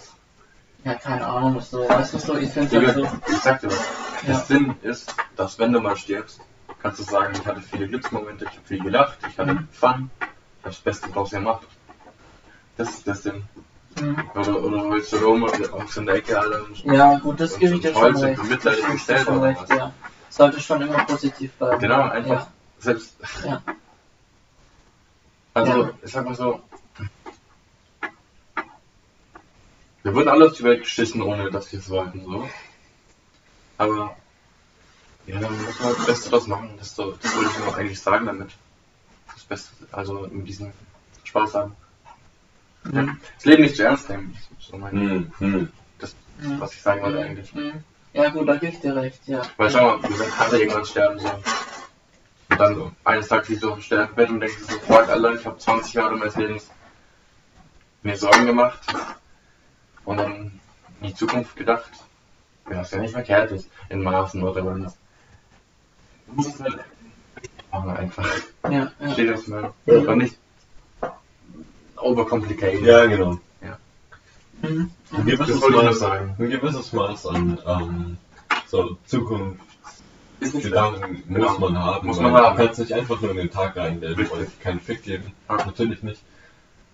ja, 0.83 0.95
keine 0.95 1.27
Ahnung, 1.27 1.61
so, 1.61 1.87
weißt 1.87 2.13
du 2.13 2.17
so, 2.17 2.35
ich 2.37 2.49
finde 2.49 2.83
halt 2.83 2.95
so, 2.95 3.03
Ich 3.27 3.37
sag 3.39 3.59
dir 3.61 3.67
was. 3.69 3.87
Der 4.23 4.33
Ja. 4.33 4.39
Sinn 4.39 4.73
ist, 4.81 5.13
dass 5.35 5.59
wenn 5.59 5.71
du 5.71 5.79
mal 5.79 5.95
stirbst, 5.95 6.41
kannst 6.81 6.99
du 6.99 7.03
sagen, 7.03 7.33
ich 7.39 7.45
hatte 7.45 7.61
viele 7.61 7.87
Glücksmomente, 7.87 8.45
ich 8.45 8.57
habe 8.57 8.67
viel 8.67 8.81
gelacht, 8.83 9.17
ich 9.27 9.37
hatte 9.37 9.53
Mhm. 9.53 9.67
Fun, 9.71 10.09
ich 10.19 10.25
habe 10.25 10.29
das 10.63 10.77
Beste 10.77 11.09
draus 11.09 11.29
gemacht. 11.31 11.67
Das 12.77 12.89
ist 12.89 13.07
der 13.07 13.15
Sinn. 13.15 13.43
hm. 13.99 14.29
Oder, 14.35 14.63
oder 14.63 14.81
holst 14.83 15.11
du 15.13 15.17
rum 15.17 15.43
und 15.43 15.73
auch 15.73 15.95
in 15.97 16.05
der 16.05 16.15
Ecke 16.15 16.39
alle 16.39 16.63
und 16.63 16.83
ja, 16.85 17.17
gut, 17.17 17.39
das 17.39 17.53
Und 17.53 17.59
gebe 17.59 17.75
ich 17.75 17.81
dir 17.81 17.93
schon 17.93 18.15
und 18.15 18.23
recht. 18.23 18.41
bemitleid 18.41 18.77
Das 18.81 18.91
dich 18.91 19.03
selber 19.03 19.23
schon 19.33 19.43
recht, 19.43 19.69
ja. 19.69 19.93
Sollte 20.29 20.61
schon 20.61 20.81
immer 20.81 21.03
positiv 21.03 21.51
bleiben. 21.53 21.79
Genau, 21.79 22.01
einfach 22.03 22.29
Ja. 22.29 22.47
selbst. 22.79 23.15
Ja. 23.45 23.61
Also, 25.53 25.83
Ja. 25.83 25.89
ich 26.01 26.11
sag 26.11 26.25
mal 26.25 26.35
so. 26.35 26.61
Wir 30.03 30.15
würden 30.15 30.29
alle 30.29 30.47
auf 30.47 30.53
die 30.53 30.63
Welt 30.63 30.81
geschissen, 30.81 31.21
ohne 31.21 31.51
dass 31.51 31.71
wir 31.71 31.79
es 31.79 31.89
wollten, 31.89 32.23
so. 32.23 32.49
Aber, 33.77 34.15
ja, 35.27 35.39
dann 35.39 35.65
muss 35.65 35.79
man 35.79 35.95
das 35.95 36.05
Beste 36.05 36.29
draus 36.29 36.47
machen. 36.47 36.71
Das, 36.77 36.95
das 36.95 37.05
würde 37.05 37.49
ich 37.51 37.59
nur 37.59 37.75
eigentlich 37.75 37.99
sagen 38.01 38.25
damit. 38.25 38.49
Das 39.33 39.43
Beste, 39.43 39.69
also 39.91 40.27
mit 40.31 40.47
diesem 40.47 40.71
Spaß 41.23 41.55
haben. 41.55 41.75
Mhm. 42.83 43.17
Das 43.35 43.45
Leben 43.45 43.63
nicht 43.63 43.75
zu 43.75 43.83
ernst 43.83 44.09
nehmen. 44.09 44.33
Das 44.33 44.59
ist 44.61 44.69
so 44.71 44.77
mein, 44.77 44.91
Hm, 44.91 45.31
hm. 45.37 45.71
das, 45.99 46.15
Mhm. 46.39 46.59
was 46.59 46.73
ich 46.73 46.81
sagen 46.81 47.01
wollte 47.01 47.19
eigentlich. 47.21 47.53
Mhm. 47.53 47.83
Ja, 48.13 48.29
gut, 48.29 48.47
da 48.47 48.55
gebe 48.57 48.73
ich 48.73 48.79
dir 48.81 48.95
recht, 48.95 49.25
ja. 49.27 49.41
Weil 49.57 49.69
schau 49.69 49.97
mal, 49.97 50.03
wir 50.09 50.19
werden 50.19 50.33
alle 50.37 50.59
irgendwann 50.59 50.85
sterben 50.85 51.19
so. 51.19 51.29
Und 52.49 52.59
dann 52.59 52.75
so, 52.75 52.91
eines 53.05 53.27
Tages 53.29 53.47
liegst 53.49 53.63
du 53.63 53.69
auf 53.69 53.75
dem 53.77 53.83
Sterbebett 53.83 54.29
und 54.29 54.39
denkst 54.41 54.57
dir 54.57 54.65
so, 54.73 54.79
fuck 54.79 55.07
Alter, 55.07 55.33
ich 55.35 55.45
habe 55.45 55.57
20 55.57 55.93
Jahre 55.93 56.17
meines 56.17 56.35
Lebens 56.35 56.69
mir 58.03 58.17
Sorgen 58.17 58.45
gemacht 58.47 58.79
und 60.03 60.17
dann 60.17 60.59
in 60.99 61.07
die 61.07 61.13
Zukunft 61.13 61.55
gedacht. 61.55 61.89
Ja, 62.69 62.79
was 62.79 62.91
ja 62.91 62.97
nicht 62.99 63.13
verkehrt 63.13 63.51
ist, 63.51 63.69
in 63.89 64.01
Maßen 64.03 64.41
oder 64.43 64.65
was. 64.65 64.97
Musst 66.33 66.59
halt 66.59 66.79
machen 67.71 67.89
einfach. 67.91 68.27
Ja, 68.63 68.91
ja. 68.99 69.11
Steht 69.13 69.29
das 69.29 69.47
mal. 69.47 69.73
Ja. 69.85 69.97
Aber 69.99 70.15
nicht 70.15 70.37
overcomplicated. 71.97 72.81
Ja, 72.81 73.05
genau. 73.05 73.39
Mhm. 74.61 74.91
Ein 75.11 75.25
gewisses, 75.25 75.69
Maß, 75.69 75.99
sagen. 75.99 76.35
ein 76.37 76.49
gewisses 76.49 76.93
Maß 76.93 77.25
an 77.27 77.57
ähm, 77.65 78.17
so 78.67 78.97
nicht 81.27 81.41
muss 81.41 81.59
man 81.59 81.77
haben. 81.77 82.07
Muss 82.07 82.19
man 82.19 82.33
haben. 82.33 82.57
Du 82.57 82.63
kannst 82.63 82.79
nicht 82.79 82.93
einfach 82.93 83.19
nur 83.21 83.31
in 83.31 83.37
den 83.37 83.51
Tag 83.51 83.75
Richtig. 84.17 84.31
und 84.31 84.61
keinen 84.61 84.79
Fick 84.79 85.03
geben. 85.03 85.33
Ja. 85.49 85.57
Natürlich 85.57 86.03
nicht. 86.03 86.21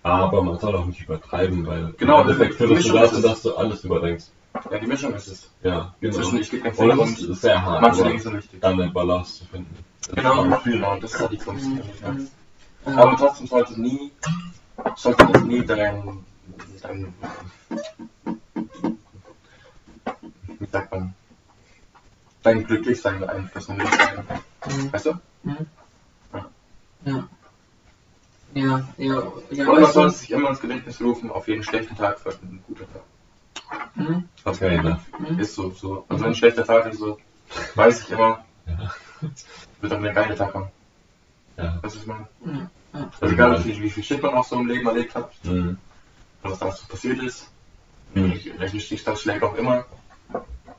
Aber 0.08 0.42
man 0.42 0.58
soll 0.58 0.74
auch 0.76 0.86
nicht 0.86 1.00
übertreiben, 1.02 1.66
weil 1.66 1.92
Genau, 1.98 2.22
im 2.22 2.28
Endeffekt 2.28 2.54
die 2.54 2.56
führt 2.58 2.70
es 2.70 2.76
Mischung 2.78 2.96
dazu, 2.96 3.12
ist 3.16 3.18
es. 3.18 3.30
dass 3.30 3.42
du 3.42 3.56
alles 3.56 3.84
überdenkst. 3.84 4.26
Ja, 4.70 4.78
die 4.78 4.86
Mischung 4.86 5.14
ist 5.14 5.28
es. 5.28 5.50
Ja, 5.62 5.94
genau. 6.00 6.16
Zwischen 6.16 6.38
ich 6.38 6.50
gebe 6.50 6.68
Und 6.70 7.00
das 7.00 7.20
ist 7.20 7.40
sehr 7.42 7.62
hart, 7.62 7.82
manche 7.82 8.02
Dinge 8.04 8.20
sind 8.20 8.36
wichtig. 8.36 8.60
dann 8.60 8.80
eine 8.80 8.90
Balance 8.90 9.38
zu 9.38 9.44
finden. 9.46 9.76
Das 10.06 10.14
Genau, 10.16 10.58
genau, 10.64 10.96
das 10.98 11.12
ist 11.14 11.20
halt 11.20 11.32
die 11.32 11.36
Kunst. 11.36 11.66
Mhm. 11.66 11.82
Ja. 12.02 12.10
Mhm. 12.12 12.98
Aber 12.98 13.16
trotzdem 13.16 13.46
sollte 13.46 13.80
nie, 13.80 14.10
sollte 14.96 15.26
das 15.26 15.42
nie 15.42 15.64
dein, 15.64 16.24
dein, 16.82 17.14
wie 20.58 20.66
sagt 20.72 20.90
man, 20.92 21.14
dein 22.42 22.64
Glücklichsein 22.64 23.20
beeinflussen. 23.20 23.76
Mhm. 23.76 24.92
Weißt 24.92 25.06
du? 25.06 25.12
Mhm. 25.42 25.66
Ja. 26.32 26.46
Ja. 27.04 27.28
Ja, 28.54 28.88
ja, 28.96 29.14
ja. 29.16 29.18
Und 29.20 29.58
man 29.74 29.82
weißt 29.82 29.92
soll 29.92 30.04
du- 30.04 30.08
es 30.10 30.20
sich 30.20 30.30
immer 30.30 30.48
ins 30.50 30.60
Gedächtnis 30.60 31.00
rufen, 31.00 31.30
auf 31.30 31.46
jeden 31.48 31.62
schlechten 31.62 31.96
Tag 31.96 32.18
folgt 32.18 32.42
ein 32.42 32.62
guter 32.66 32.84
Tag. 32.92 33.02
Mhm. 33.94 34.28
Okay, 34.44 34.80
ne? 34.82 34.98
Mhm. 35.18 35.38
Ist 35.38 35.54
so, 35.54 35.70
so. 35.70 36.04
Also 36.08 36.24
wenn 36.24 36.30
ein 36.30 36.34
schlechter 36.36 36.64
Tag 36.64 36.86
ist, 36.86 36.98
so, 36.98 37.18
weiß 37.74 38.02
ich 38.02 38.10
immer, 38.10 38.44
Ja. 38.66 38.90
wird 39.80 39.92
dann 39.92 40.04
ein 40.04 40.14
geiler 40.14 40.34
Tag 40.36 40.52
kommen. 40.52 40.68
Ja. 41.56 41.78
Das 41.82 41.94
ist 41.94 42.06
mein, 42.06 42.26
Mhm. 42.40 42.68
Ja. 42.94 43.10
also 43.20 43.34
egal 43.34 43.58
wie 43.58 43.72
viel, 43.72 43.82
wie 43.82 43.90
viel 43.90 44.02
Shit 44.04 44.22
man 44.22 44.34
auch 44.34 44.44
so 44.44 44.56
im 44.56 44.66
Leben 44.66 44.86
erlebt 44.86 45.14
hat, 45.14 45.30
Mhm. 45.44 45.76
was 46.42 46.58
da 46.58 46.70
so 46.72 46.86
passiert 46.86 47.22
ist, 47.22 47.50
Mhm. 48.14 48.40
welche 48.58 48.80
Schicksalsschläge 48.80 49.46
auch 49.46 49.54
immer. 49.56 49.84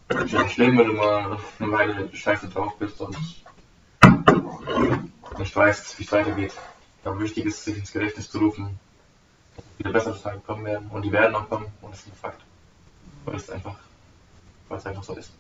Ist 0.10 0.32
ja 0.32 0.42
nicht 0.42 0.54
schlimm, 0.54 0.76
wenn 0.78 0.88
du 0.88 0.94
mal 0.94 1.38
eine 1.60 1.72
Weile 1.72 2.10
scheiße 2.12 2.48
drauf 2.50 2.76
bist 2.80 3.00
und 3.00 3.16
nicht 5.38 5.56
weißt, 5.56 6.00
wie 6.00 6.04
es 6.04 6.12
weitergeht. 6.12 6.54
Aber 7.04 7.20
wichtig 7.20 7.46
ist, 7.46 7.64
sich 7.64 7.78
ins 7.78 7.92
Gedächtnis 7.92 8.30
zu 8.30 8.40
rufen, 8.40 8.80
dass 9.56 9.66
wieder 9.78 9.92
bessere 9.92 10.22
Tage 10.22 10.40
kommen 10.40 10.66
werden 10.66 10.90
und 10.90 11.04
die 11.04 11.12
werden 11.12 11.36
auch 11.36 11.48
kommen 11.50 11.68
und 11.82 11.92
das 11.92 12.02
ist 12.02 12.08
ein 12.08 12.14
Fakt. 12.14 12.42
Weil 13.26 13.36
es 13.36 13.50
einfach, 13.50 13.76
weil 14.68 14.78
es 14.78 14.86
einfach 14.86 15.04
so 15.04 15.16
ist. 15.16 15.32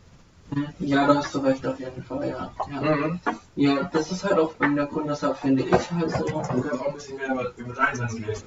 Ja, 0.79 1.05
da 1.05 1.17
hast 1.17 1.35
du 1.35 1.39
recht 1.39 1.65
auf 1.67 1.79
jeden 1.79 2.03
Fall, 2.03 2.29
ja. 2.29 2.51
Ja, 2.71 2.81
Mhm. 2.81 3.19
ja 3.55 3.83
das 3.83 4.11
ist 4.11 4.23
halt 4.23 4.39
auch 4.39 4.53
in 4.61 4.75
der 4.75 4.87
Grund, 4.87 5.09
deshalb 5.09 5.37
finde 5.37 5.63
ich 5.63 5.91
halt 5.91 6.11
so. 6.11 6.23
Du 6.23 6.41
kannst 6.41 6.71
auch 6.73 6.87
ein 6.87 6.93
bisschen 6.93 7.17
mehr 7.17 7.29
über, 7.31 7.53
über 7.55 7.73
dein 7.73 7.95
Leben 7.95 8.43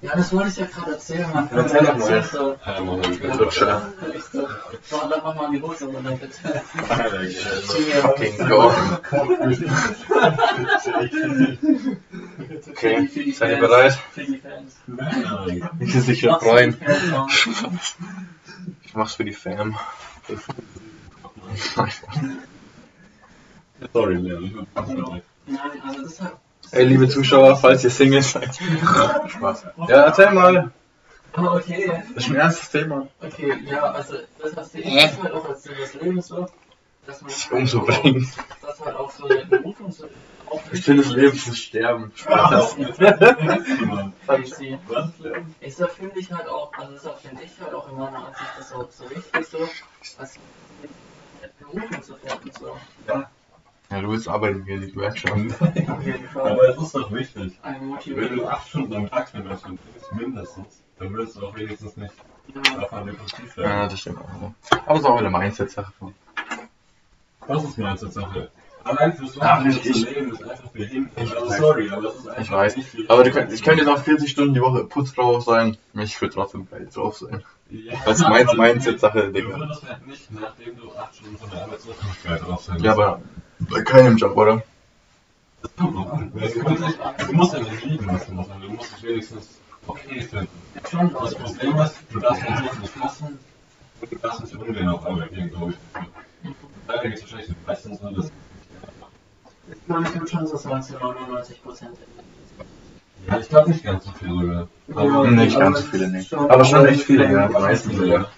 Ja, 0.00 0.16
das 0.16 0.32
wollte 0.32 0.48
ich 0.48 0.56
ja 0.56 0.66
gerade 0.66 0.92
erzählen, 0.92 1.30
man. 1.32 1.48
Erzähl 1.50 1.84
doch 1.84 1.98
mal. 1.98 2.22
So. 2.22 2.56
Ja, 2.64 2.80
Moment, 2.80 3.22
Ja, 3.22 3.50
schon. 3.50 3.68
Echt 4.12 4.32
so. 4.32 4.48
So, 4.82 5.08
dann 5.08 5.20
mach 5.22 5.34
mal 5.34 5.50
die 5.50 5.60
Hose 5.60 5.84
runter, 5.86 6.12
bitte. 6.12 6.62
Fucking 8.00 8.48
God. 8.48 8.74
Okay, 12.70 13.32
seid 13.32 13.50
ihr 13.50 13.58
bereit? 13.58 13.98
Ich 15.80 15.94
will 15.94 16.00
sich 16.00 16.20
für 16.20 16.38
freuen. 16.38 16.76
Ich 18.82 18.94
mach's 18.94 19.14
für 19.14 19.24
die 19.24 19.32
Fam. 19.32 19.76
Sorry, 23.92 24.14
Leon. 24.14 24.66
Nein, 25.46 25.60
also 25.86 26.02
das 26.02 26.20
hat. 26.20 26.43
Ey, 26.74 26.84
liebe 26.86 27.08
Zuschauer, 27.08 27.56
falls 27.56 27.84
ihr 27.84 27.90
Single 27.90 28.20
seid. 28.22 28.58
Spaß. 29.28 29.66
Ja, 29.88 30.06
erzähl 30.06 30.32
mal. 30.32 30.72
Okay. 31.32 32.02
Das 32.14 32.24
ist 32.24 32.30
ein 32.30 32.36
ernstes 32.36 32.70
Thema. 32.70 33.06
Okay, 33.20 33.58
ja, 33.64 33.92
also 33.92 34.14
das 34.42 34.56
hast 34.56 34.74
du 34.74 34.78
ich 34.78 35.22
halt 35.22 35.32
auch 35.32 35.48
als 35.48 35.62
Sinn 35.62 35.76
des 35.80 35.94
Lebens 35.94 36.26
so, 36.26 36.48
dass 37.06 37.22
man 37.22 37.30
Sich 37.30 37.52
umzubringen. 37.52 38.28
dass 38.60 38.80
halt 38.84 38.96
auch 38.96 39.10
so 39.10 39.28
eine 39.28 39.44
Berufung 39.46 39.92
so 39.92 40.08
auch 40.50 40.60
Sinn 40.72 40.96
des 40.96 41.10
Lebens 41.10 41.46
ist 41.46 41.58
sterben. 41.58 42.10
Spaß. 42.14 42.76
Ich 45.60 45.76
so 45.76 45.86
finde 45.86 46.18
ich 46.18 46.32
halt 46.32 46.48
auch, 46.48 46.72
also 46.76 46.92
das 46.92 47.20
finde 47.20 47.42
ich 47.44 47.52
halt 47.60 47.74
auch 47.74 47.88
in 47.88 47.98
meiner 47.98 48.26
Ansicht 48.26 48.50
das 48.58 48.68
so, 48.68 48.88
so 48.90 49.10
wichtig 49.10 49.46
so, 49.46 49.58
als 50.18 50.38
Berufung 51.58 52.02
zu 52.02 52.14
finden 52.16 52.50
so. 52.58 52.76
Ja, 53.06 53.30
du 53.90 54.08
willst 54.10 54.28
arbeiten 54.28 54.64
gehen, 54.64 54.82
ich 54.82 54.94
merke 54.94 55.18
schon. 55.18 55.54
Aber 56.34 56.68
es 56.68 56.78
ist 56.78 56.94
doch 56.94 57.12
wichtig. 57.12 57.58
Wenn 58.06 58.36
du 58.36 58.46
acht 58.46 58.68
Stunden 58.68 58.94
am 58.94 59.08
Tag 59.10 59.32
investierst, 59.34 60.12
mindestens, 60.12 60.82
dann 60.98 61.12
willst 61.14 61.36
du 61.36 61.46
auch 61.46 61.54
wenigstens 61.56 61.96
nicht 61.96 62.14
Ja. 62.54 62.60
davon 62.80 63.06
depressiv 63.06 63.56
Ja, 63.56 63.62
werden. 63.64 63.90
das 63.90 64.00
stimmt 64.00 64.18
auch. 64.18 64.28
so. 64.40 64.54
Aber 64.86 64.94
es 64.94 65.00
ist 65.00 65.06
auch 65.06 65.18
eine 65.18 65.30
Mindset-Sache. 65.30 65.92
Was 67.46 67.64
ist 67.64 67.78
Mindset-Sache? 67.78 68.50
Allein 68.84 69.12
fürs 69.14 69.36
Wochenende 69.38 69.78
ich- 69.78 69.82
zu 70.04 70.04
leben 70.12 70.32
ist 70.32 70.42
einfach 70.44 70.70
für 70.70 70.84
hin. 70.84 71.08
Ich 71.16 71.34
Also 71.34 71.48
weiß. 71.48 71.56
sorry, 71.58 71.90
aber 71.90 72.08
es 72.08 72.14
ist 72.16 72.28
einfach 72.28 72.42
Ich 72.42 72.50
weiß. 72.50 72.76
nicht 72.76 72.88
viel. 72.88 73.06
Aber 73.08 73.24
du 73.24 73.30
könnt, 73.30 73.52
ich 73.52 73.62
könnte 73.62 73.82
jetzt 73.82 73.90
auch 73.90 73.98
40 74.02 74.30
Stunden 74.30 74.52
die 74.54 74.60
Woche 74.60 74.84
Putzfrau 74.84 75.40
sein. 75.40 75.78
Ich 75.94 76.20
würde 76.20 76.34
trotzdem 76.34 76.68
geil 76.70 76.86
drauf 76.92 77.16
sein. 77.16 77.42
Ja, 77.70 77.94
Das 78.04 78.18
ist 78.20 78.28
mein 78.28 78.46
aber 78.46 78.58
Mindset-Sache, 78.58 79.22
Du 79.28 79.32
Digga. 79.32 79.58
würdest 79.58 79.88
halt 79.88 80.06
nicht, 80.06 80.30
nachdem 80.32 80.76
du 80.76 80.92
acht 80.96 81.14
Stunden 81.16 81.38
von 81.38 81.48
der 81.50 81.62
Arbeitslosigkeit 81.62 82.42
drauf 82.42 82.62
sein 82.62 82.78
Ja, 82.80 82.92
aber 82.92 83.22
bei 83.60 83.82
keinem 83.82 84.16
Job, 84.16 84.36
oder? 84.36 84.62
Das 85.62 85.74
kommt 85.76 85.94
noch 85.94 86.12
an. 86.12 86.32
Du 86.32 86.38
musst, 86.38 86.56
nicht, 86.80 86.98
du 87.28 87.32
musst 87.32 87.52
ja 87.54 87.58
nicht 87.60 87.84
lieben, 87.84 88.06
was 88.08 88.26
du 88.26 88.32
machst, 88.34 88.50
aber 88.50 88.60
du 88.60 88.72
musst 88.72 88.92
es 88.96 89.02
wenigstens 89.02 89.48
okay 89.86 90.20
finden. 90.20 90.48
Schon 90.90 91.12
Das. 91.12 91.34
Problem 91.34 91.78
ist, 91.78 91.94
du 92.10 92.20
darfst 92.20 92.42
natürlich 92.48 92.78
nicht 92.80 92.96
hassen 93.00 93.38
und 94.00 94.12
du 94.12 94.16
darfst 94.16 94.40
nicht 94.42 94.54
ungern 94.56 94.88
auf 94.88 95.06
Arbeit 95.06 95.32
gehen, 95.32 95.50
glaube 95.50 95.72
ich. 95.72 95.78
Da 96.86 97.02
geht 97.02 97.14
es 97.14 97.22
wahrscheinlich 97.22 97.50
meistens 97.66 98.00
nur 98.02 98.12
das. 98.12 98.30
Ich 99.72 99.86
glaube, 99.86 100.02
ich 100.02 100.14
habe 100.14 100.28
schon 100.28 100.46
so 100.46 100.68
90, 100.68 101.00
99 101.00 101.62
Prozent. 101.62 101.96
Ja, 103.26 103.38
ich 103.38 103.48
glaube 103.48 103.70
nicht 103.70 103.82
ganz 103.82 104.04
so 104.04 104.12
viel 104.12 104.28
sogar. 104.28 104.68
Ja, 104.88 105.30
Nicht 105.30 105.58
ganz 105.58 105.80
so 105.80 105.86
viele, 105.86 106.08
nicht. 106.08 106.34
Aber 106.34 106.64
schon 106.64 106.84
echt 106.86 107.02
viele, 107.04 107.32
ja. 107.32 107.48
Die 107.48 107.52
meisten 107.54 107.96
sogar. 107.96 108.28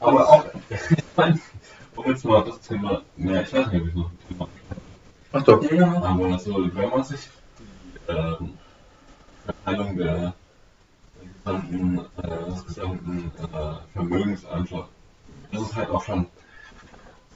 Aber 0.00 0.28
auch, 0.28 0.44
ich 0.70 0.78
meine, 1.16 1.40
um 1.96 2.06
jetzt 2.06 2.24
mal 2.24 2.44
das 2.44 2.60
Thema, 2.60 3.02
ja, 3.16 3.42
ich 3.42 3.52
weiß 3.52 3.66
nicht, 3.72 3.82
ob 3.82 3.88
ich 3.88 3.94
noch 3.94 4.10
ein 4.10 4.18
Thema 4.28 4.48
Ach 5.36 5.42
doch. 5.42 5.70
Ja. 5.70 6.00
Aber 6.00 6.38
so, 6.38 6.74
wenn 6.74 6.90
man 6.90 7.02
sich 7.02 7.28
die 7.58 8.12
ähm, 8.12 8.56
Verteilung 9.44 9.96
der 9.96 10.32
gesamten, 11.44 11.98
äh, 11.98 12.50
des 12.50 12.66
gesamten 12.66 13.32
äh, 13.52 13.92
Vermögens 13.92 14.46
anschaut, 14.46 14.88
das 15.50 15.62
ist 15.62 15.74
halt 15.74 15.90
auch 15.90 16.04
schon 16.04 16.26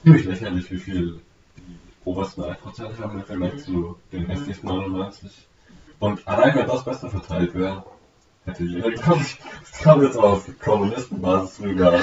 ziemlich 0.01 0.25
lächerlich, 0.25 0.71
wie 0.71 0.77
viel 0.77 1.19
die 1.57 1.77
obersten 2.05 2.43
1% 2.43 2.99
haben 3.01 3.19
im 3.19 3.25
Vergleich 3.25 3.65
zu 3.65 3.97
den 4.13 4.25
restlichen 4.27 4.65
99. 4.65 5.47
Und 5.99 6.25
allein 6.25 6.55
wenn 6.55 6.67
das 6.67 6.85
besser 6.85 7.09
verteilt 7.09 7.53
wäre, 7.53 7.83
hätte 8.45 8.63
jeder, 8.63 8.91
glaube 8.91 9.21
ich, 9.23 9.37
das 9.59 9.79
kam 9.81 10.01
jetzt 10.01 10.17
auf 10.17 10.49
Kommunistenbasis 10.59 11.59
rüber, 11.59 11.99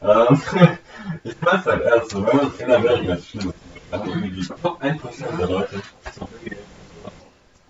aber 0.00 0.30
ähm, 0.30 0.40
ich 1.24 1.34
weiß 1.40 1.66
halt 1.66 1.82
ernst, 1.82 2.10
so, 2.10 2.26
wenn 2.26 2.36
man 2.36 2.52
in 2.58 2.70
Amerika 2.70 3.14
ist, 3.14 3.28
schlimm, 3.28 3.52
dann 3.90 4.08
irgendwie 4.08 4.30
die 4.30 4.46
Top 4.46 4.82
1% 4.82 5.36
der 5.38 5.48
Leute 5.48 5.82
so 6.18 6.28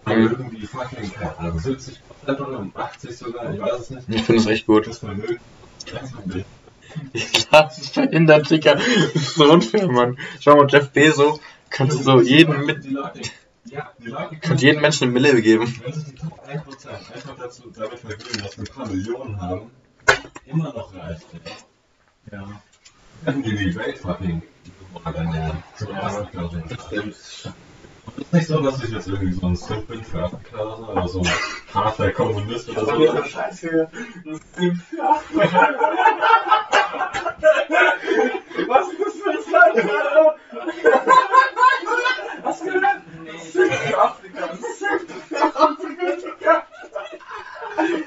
haben 0.06 0.22
irgendwie 0.22 0.66
fucking, 0.66 1.12
keine 1.12 1.38
Ahnung, 1.38 1.58
70% 1.58 1.96
oder 2.26 2.66
80 2.74 3.16
sogar, 3.16 3.52
ich 3.52 3.60
weiß 3.60 3.80
es 3.80 3.90
nicht. 3.90 4.08
Ich 4.08 4.22
finde 4.22 4.40
es 4.40 4.46
echt 4.46 4.66
gut. 4.66 4.86
Das 4.86 4.98
Vermögen. 4.98 5.40
Ich 7.12 7.50
lasse 7.50 7.80
mich 7.80 7.90
verhindern, 7.90 8.42
Dicker. 8.44 8.76
Das 8.76 8.86
ist 9.14 9.34
so 9.34 9.52
unfair, 9.52 9.88
Mann. 9.88 10.18
Schau 10.40 10.56
mal, 10.56 10.66
Jeff 10.68 10.90
Bezos 10.90 11.40
kannst 11.70 11.98
du 11.98 12.02
so 12.02 12.20
jeden 12.20 12.64
mit, 12.64 12.84
ja, 13.64 13.90
die 13.98 14.08
Leute 14.08 14.36
könnt 14.36 14.62
jedem 14.62 14.80
Menschen 14.80 15.04
eine 15.04 15.12
Mille 15.12 15.42
geben. 15.42 15.80
wenn 15.84 15.92
sich 15.92 16.04
die 16.04 16.14
Top 16.14 16.40
1% 16.48 16.88
einfach 17.14 17.36
dazu 17.38 17.70
damit 17.74 17.98
vergnügen, 17.98 18.42
dass 18.42 18.56
wir 18.56 18.64
ein 18.64 18.74
paar 18.74 18.86
Millionen 18.86 19.40
haben, 19.40 19.70
immer 20.46 20.72
noch 20.72 20.94
reich 20.94 21.18
sind. 21.30 21.42
Ja. 22.32 22.60
Dann 23.24 23.42
die 23.42 23.56
die 23.56 23.74
Welt 23.74 23.98
fucking 23.98 24.42
ernähren. 25.04 25.62
Zum 25.76 25.94
ersten 25.94 26.30
Klasse. 26.30 26.62
Es 26.68 28.22
ist 28.22 28.32
nicht 28.32 28.46
so, 28.46 28.60
dass 28.60 28.82
ich 28.82 28.90
jetzt 28.90 29.08
irgendwie 29.08 29.32
so 29.32 29.46
ein 29.46 29.56
Simp 29.56 29.88
bin 29.88 30.02
für 30.02 30.24
Afrika 30.24 30.62
oder 30.62 30.76
so, 30.76 30.86
oder 30.86 31.08
so 31.08 31.20
ein 31.20 31.30
harter 31.74 32.12
Kommunist 32.12 32.70
oder 32.70 32.86
so. 32.86 33.24
Scheiße. 33.24 33.88
Was 38.66 38.88
ist 38.88 39.00
das 39.00 39.14
für 39.14 39.30
ein 39.30 39.36
Land, 39.52 39.76
Alter? 39.76 40.36
Was 42.42 42.60
gehört? 42.62 43.02
Nee. 43.24 43.30
Für 43.52 43.98
Afrika. 43.98 44.48
Für 45.28 45.56
Afrika. 45.56 46.62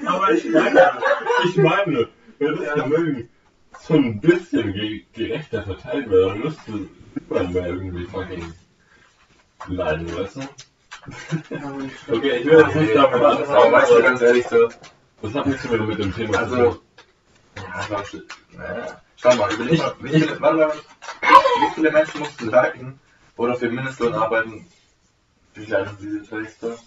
Aber 0.05 0.32
ich 0.32 0.49
meine, 0.49 0.91
ich 1.45 1.57
meine, 1.57 2.07
wenn 2.39 2.55
das 2.55 2.72
Vermögen 2.74 3.30
so 3.89 3.95
ein 3.95 4.21
bisschen 4.21 4.71
ge 4.71 5.03
gerechter 5.13 5.63
verteilt 5.63 6.09
wäre, 6.11 6.29
dann 6.29 6.39
müsste 6.39 6.71
niemand 6.71 7.53
mehr 7.53 7.67
irgendwie 7.67 8.05
fucking 8.05 8.53
leiden, 9.67 10.15
weißt 10.15 10.35
du? 10.37 10.41
Okay, 12.11 12.37
ich 12.37 12.45
will 12.45 12.59
jetzt 12.59 12.75
nicht 12.75 12.95
damit 12.95 13.15
Aber 13.21 13.71
weißt 13.71 13.91
du, 13.91 14.01
ganz 14.03 14.21
ehrlich, 14.21 14.45
so, 14.47 14.69
Das 15.21 15.33
hat 15.33 15.47
nichts 15.47 15.67
mehr 15.69 15.81
mit 15.81 15.97
dem 15.97 16.13
Thema 16.13 16.33
zu 16.33 16.39
Also, 16.39 16.55
tun. 16.55 16.79
ja, 17.55 17.85
glaubst 17.87 18.13
du, 18.13 18.21
naja, 18.55 19.01
schau 19.15 19.35
mal, 19.35 19.53
überleg 19.53 19.79
mal, 19.79 19.93
wie 20.01 20.09
viele, 20.09 20.39
warte 20.41 20.57
mal, 20.57 20.73
wie 20.73 21.73
viele 21.75 21.91
Menschen 21.91 22.19
mussten 22.19 22.49
leiden 22.49 22.99
oder 23.37 23.55
für 23.55 23.69
Mindestlohn 23.69 24.13
arbeiten, 24.13 24.67
wie 25.55 25.65
sind 25.65 25.89
diese 25.99 26.23
Töchter? 26.23 26.77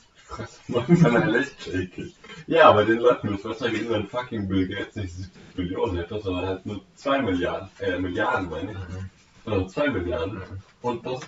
Mal 0.68 0.84
ehrlich. 1.22 1.48
Ja, 2.46 2.68
aber 2.70 2.84
den 2.84 2.98
Leuten 2.98 3.30
wird 3.30 3.44
wahrscheinlich 3.44 3.88
wenn 3.88 4.06
fucking 4.06 4.48
Bill 4.48 4.66
Gates 4.68 4.96
nicht 4.96 5.12
70 5.14 5.32
Millionen 5.56 5.96
hätte, 5.96 6.20
sondern 6.20 6.46
halt 6.46 6.66
nur 6.66 6.80
2 6.96 7.22
Milliarden, 7.22 7.68
äh, 7.80 7.98
Milliarden 7.98 8.48
meine 8.50 8.72
ich. 8.72 8.78
Sondern 9.44 9.68
2 9.68 9.90
Milliarden. 9.90 10.42
Und 10.82 11.06
das. 11.06 11.20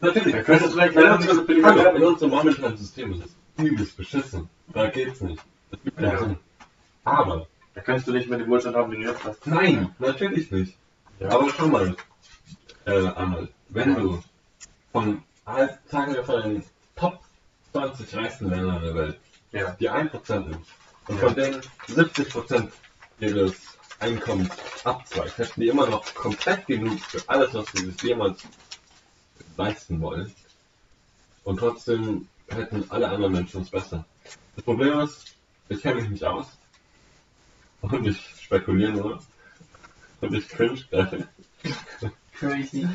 Natürlich, 0.00 0.34
Da 0.34 0.42
könntest 0.42 0.70
du 0.70 0.74
vielleicht 0.76 0.94
in, 0.94 1.00
leider 1.00 1.16
unserem- 1.16 1.36
nicht 1.38 1.46
billig 1.46 1.64
werden. 1.64 1.96
in 1.96 2.02
unserem 2.04 2.30
momentanen 2.30 2.76
System 2.76 3.12
ist 3.12 3.24
es 3.24 3.64
übelst 3.64 3.96
beschissen. 3.96 4.48
Da 4.74 4.88
geht's 4.90 5.20
nicht. 5.22 5.42
Das 5.70 5.80
gibt 5.82 5.96
keinen 5.96 6.12
Ja. 6.12 6.18
Sinn. 6.18 6.36
Aber, 7.04 7.46
Da 7.74 7.80
könntest 7.82 8.08
du 8.08 8.12
nicht 8.12 8.28
mehr 8.28 8.38
den 8.38 8.48
Wohlstand 8.48 8.76
haben, 8.76 8.90
den 8.90 9.02
du 9.02 9.08
jetzt 9.08 9.24
hast. 9.24 9.46
nein, 9.46 9.94
natürlich 9.98 10.50
nicht. 10.50 10.76
Ja. 11.18 11.28
Aber 11.30 11.48
schau 11.56 11.66
mal, 11.68 11.96
äh, 12.86 12.90
Arnold, 13.08 13.50
wenn 13.70 13.94
du 13.94 14.22
von, 14.92 15.22
halt, 15.46 15.78
sagen 15.86 16.14
wir 16.14 16.24
von 16.24 16.42
den 16.42 16.62
Top 16.94 17.20
20 17.76 18.16
reichsten 18.16 18.48
Ländern 18.48 18.82
der 18.82 18.94
Welt 18.94 19.20
Ja. 19.52 19.76
die 19.78 19.90
1% 19.90 20.48
nimmt 20.48 20.66
und 21.08 21.16
Ja. 21.20 21.26
von 21.26 21.34
denen 21.34 21.60
70% 21.88 22.72
ihres 23.20 23.54
Einkommens 23.98 24.50
abzweigt, 24.84 25.36
hätten 25.38 25.60
die 25.60 25.68
immer 25.68 25.86
noch 25.86 26.02
komplett 26.14 26.66
genug 26.66 26.98
für 27.00 27.22
alles, 27.26 27.52
was 27.54 27.66
sie 27.72 27.86
sich 27.86 28.02
jemals 28.02 28.42
leisten 29.56 30.00
wollen. 30.00 30.34
Und 31.44 31.58
trotzdem 31.58 32.28
hätten 32.48 32.84
alle 32.90 33.08
anderen 33.08 33.32
Menschen 33.32 33.62
es 33.62 33.70
besser. 33.70 34.04
Das 34.54 34.64
Problem 34.64 35.00
ist, 35.00 35.34
ich 35.68 35.80
kenne 35.82 36.00
mich 36.00 36.10
nicht 36.10 36.24
aus. 36.24 36.46
Und 37.82 38.06
ich 38.06 38.18
spekuliere 38.40 38.92
nur. 38.92 39.22
Und 40.20 40.34
ich 40.34 40.48
cringe 40.48 40.82
gerade. 40.90 41.28
Crazy. 42.32 42.86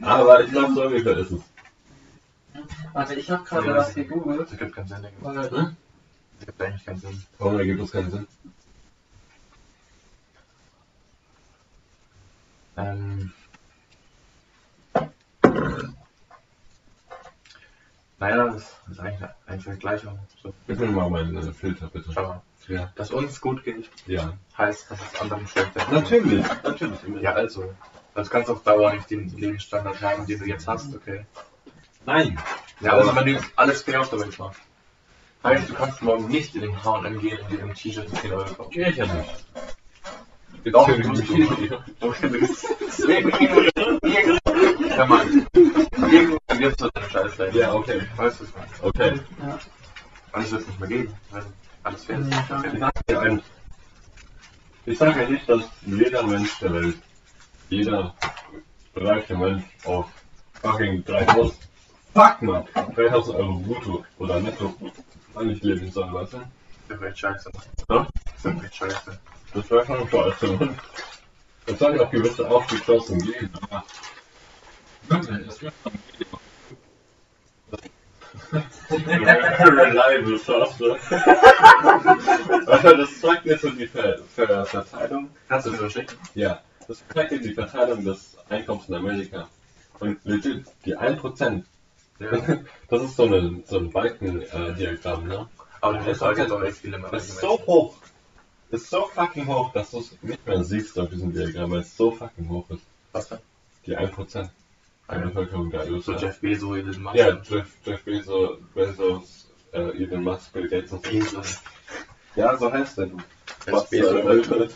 Aber 0.00 0.44
ich 0.44 0.50
glaube, 0.50 0.74
so 0.74 0.82
ungefähr 0.84 1.16
ist 1.18 1.32
es. 1.32 1.40
Warte, 2.92 3.14
ich 3.14 3.30
habe 3.30 3.44
gerade 3.44 3.74
was 3.74 3.94
gegoogelt. 3.94 4.40
Das 4.42 4.52
ergibt 4.52 4.74
keinen 4.76 4.88
Sinn, 4.88 5.04
Hm? 5.04 5.12
Das 5.22 5.46
ergibt 6.40 6.62
eigentlich 6.62 6.84
keinen 6.84 7.00
Sinn. 7.00 7.22
Warum 7.38 7.58
ergibt 7.58 7.80
das 7.80 7.90
keinen 7.90 8.10
Sinn? 8.10 8.26
Ähm. 12.76 13.32
Naja, 18.18 18.46
das 18.48 18.76
ist 18.90 19.00
eigentlich 19.00 19.28
eine 19.46 19.60
Vergleichung. 19.60 20.18
So, 20.42 20.54
Gib 20.66 20.78
mir 20.78 20.86
mal 20.86 21.10
meinen 21.10 21.52
Filter, 21.54 21.88
bitte. 21.88 22.10
schau 22.12 22.22
mal. 22.28 22.42
Ja. 22.68 22.92
Dass 22.94 23.10
uns 23.10 23.40
gut 23.40 23.64
geht, 23.64 23.90
Ja. 24.06 24.34
heißt, 24.56 24.88
dass 24.90 25.00
es 25.12 25.20
anderen 25.20 25.46
schlechter 25.48 25.80
geht. 25.80 25.92
Natürlich. 25.92 26.46
Natürlich. 26.62 27.22
Ja, 27.22 27.32
also. 27.32 27.74
Also 28.14 28.30
kannst 28.30 28.48
du 28.48 28.52
auf 28.52 28.62
Dauer 28.62 28.92
nicht 28.92 29.10
den 29.10 29.28
Lebensstandard 29.36 30.00
haben, 30.02 30.26
den 30.26 30.38
du 30.38 30.44
jetzt 30.44 30.68
hast, 30.68 30.94
okay? 30.94 31.24
Nein. 32.06 32.38
Ja, 32.80 32.92
also 32.92 33.14
wenn 33.14 33.26
du 33.26 33.40
alles 33.56 33.82
fair 33.82 34.00
auf 34.00 34.10
der 34.10 34.20
Welt 34.20 34.38
machst. 34.38 34.60
Heißt, 35.44 35.68
du 35.68 35.74
kannst 35.74 36.02
morgen 36.02 36.28
nicht 36.28 36.54
in 36.54 36.62
den 36.62 36.84
H&M 36.84 37.20
gehen 37.20 37.38
und 37.40 37.50
dir 37.50 37.64
ein 37.64 37.74
T-Shirt 37.74 38.08
für 38.10 38.16
10 38.16 38.32
Euro 38.32 38.54
kaufen. 38.54 38.70
Geh 38.70 38.88
ich 38.88 38.96
ja 38.96 39.06
nicht. 39.06 39.44
Jetzt 40.64 40.74
du 40.74 41.08
musst 41.08 41.30
nicht. 41.30 42.52
Ja, 44.96 45.06
Mann. 45.06 45.46
Irgendwann 45.54 46.58
wird 46.58 46.78
so 46.78 46.88
deine 46.90 47.10
Scheiße 47.10 47.36
sein. 47.36 47.54
Ja, 47.54 47.74
okay. 47.74 48.02
Weißt 48.16 48.40
du 48.40 48.44
es 48.44 48.54
mal? 48.54 48.66
Okay. 48.82 49.20
ja. 49.40 49.58
Alles 50.32 50.52
wird 50.52 50.60
es 50.62 50.66
nicht 50.68 50.80
mehr 50.80 50.88
geben. 50.88 51.14
weil 51.30 51.44
Alles 51.82 52.04
fair 52.04 52.18
ist. 52.20 52.30
Ja. 52.30 52.62
Ich 52.72 52.78
sage 52.78 53.00
dir 53.08 53.20
eins. 53.20 53.42
Ich 54.84 54.98
sage 54.98 55.22
ja 55.22 55.28
nicht, 55.28 55.48
dass 55.48 55.62
jeder 55.86 56.22
Mensch 56.24 56.58
der 56.60 56.74
Welt, 56.74 56.96
jeder 57.68 58.14
reiche 58.94 59.36
Mensch 59.36 59.64
auf 59.84 60.06
fucking 60.60 61.04
3000, 61.04 61.54
fuck 62.14 62.42
man, 62.42 62.64
3000 62.94 63.36
Euro 63.36 63.58
brutto 63.58 64.04
oder 64.18 64.40
netto 64.40 64.74
eigentlich 65.34 65.62
leben 65.62 65.90
soll, 65.90 66.12
weißt 66.12 66.34
du? 66.34 66.38
Das 66.88 66.98
ist 66.98 67.04
echt 67.04 67.18
scheiße. 67.18 67.50
Ja? 67.88 68.06
Das 68.42 68.54
ist 68.54 68.64
echt 68.64 68.76
scheiße. 68.76 69.18
Das 69.54 69.70
wäre 69.70 69.86
schon 69.86 70.08
scheiße. 70.08 70.46
Mann. 70.56 70.78
Soll 71.78 71.96
ja 71.96 72.02
auch 72.02 72.10
gewisse 72.10 72.48
Aufgeschlossen 72.48 73.18
geben, 73.20 73.50
aber 73.62 73.84
wirklich, 75.08 75.46
es 75.46 75.62
wird 75.62 75.74
schon 75.84 75.92
Reliable 79.78 80.38
Software. 80.44 80.98
Das 82.82 83.20
zeigt 83.20 83.46
mir 83.46 83.58
so 83.58 83.70
die 83.70 83.86
Ver 83.86 84.18
Ver 84.34 84.66
Verteilung. 84.66 85.30
Kannst 85.48 85.66
du 85.66 85.70
das 85.70 85.92
schicken? 85.92 86.16
Ja, 86.34 86.60
das 86.88 87.02
zeigt 87.14 87.32
dir 87.32 87.40
die 87.40 87.54
Verteilung 87.54 88.04
des 88.04 88.36
Einkommens 88.48 88.88
in 88.88 88.94
Amerika. 88.96 89.48
Und 90.00 90.18
legit, 90.24 90.66
die 90.84 90.96
1%, 90.96 91.62
Ja. 92.22 92.58
das 92.88 93.02
ist 93.02 93.16
so, 93.16 93.24
eine, 93.24 93.62
so 93.66 93.78
ein 93.78 93.90
Balkendiagramm, 93.90 95.26
ne? 95.26 95.48
Aber 95.80 95.98
hast 95.98 96.06
jetzt 96.06 96.52
auch 96.52 96.62
echt 96.62 96.78
viele. 96.78 97.00
Das 97.10 97.28
ist 97.28 97.40
so 97.40 97.58
hoch. 97.66 97.96
Das 98.70 98.82
ist 98.82 98.90
so 98.90 99.06
fucking 99.06 99.46
hoch, 99.46 99.72
dass 99.72 99.90
du 99.90 99.98
es 99.98 100.16
nicht 100.22 100.46
mehr 100.46 100.64
siehst 100.64 100.98
auf 100.98 101.10
diesem 101.10 101.32
Diagramm, 101.32 101.72
weil 101.72 101.80
es 101.80 101.96
so 101.96 102.10
fucking 102.10 102.48
hoch 102.48 102.70
ist. 102.70 102.82
Was 103.12 103.28
denn? 103.28 103.38
Die 103.84 103.98
1% 103.98 104.48
der 105.10 105.18
Bevölkerung 105.18 105.70
der 105.70 105.86
So 105.86 105.94
USA. 105.94 106.16
Jeff 106.16 106.40
Bezos, 106.40 106.76
Elon 106.76 107.02
Musk. 107.02 107.16
Ja, 107.16 107.40
Jeff, 107.42 107.66
Jeff 107.84 108.04
Bezos, 108.04 108.58
Bezos, 108.74 109.48
äh, 109.72 110.02
Elon 110.02 110.22
Musk, 110.22 110.52
Bill 110.52 110.68
Gates 110.68 110.92
und 110.92 111.04
so. 111.04 111.10
Bezos. 111.10 111.60
Ja, 112.36 112.56
so 112.56 112.72
heißt 112.72 112.98
der 112.98 113.06
du. 113.06 113.18
Jeff 113.66 113.92
äh, 113.92 114.68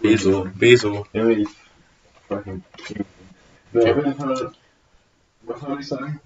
Bezos. 0.00 0.48
Beso. 0.54 1.06
Ja, 1.12 1.28
ich. 1.28 1.48
Fucking. 2.28 2.62
Ja, 3.72 3.80
auf 3.80 3.96
jeden 3.96 4.14
Fall. 4.14 4.52
Was 5.42 5.60
soll 5.60 5.80
ich 5.80 5.88
sagen? 5.88 6.20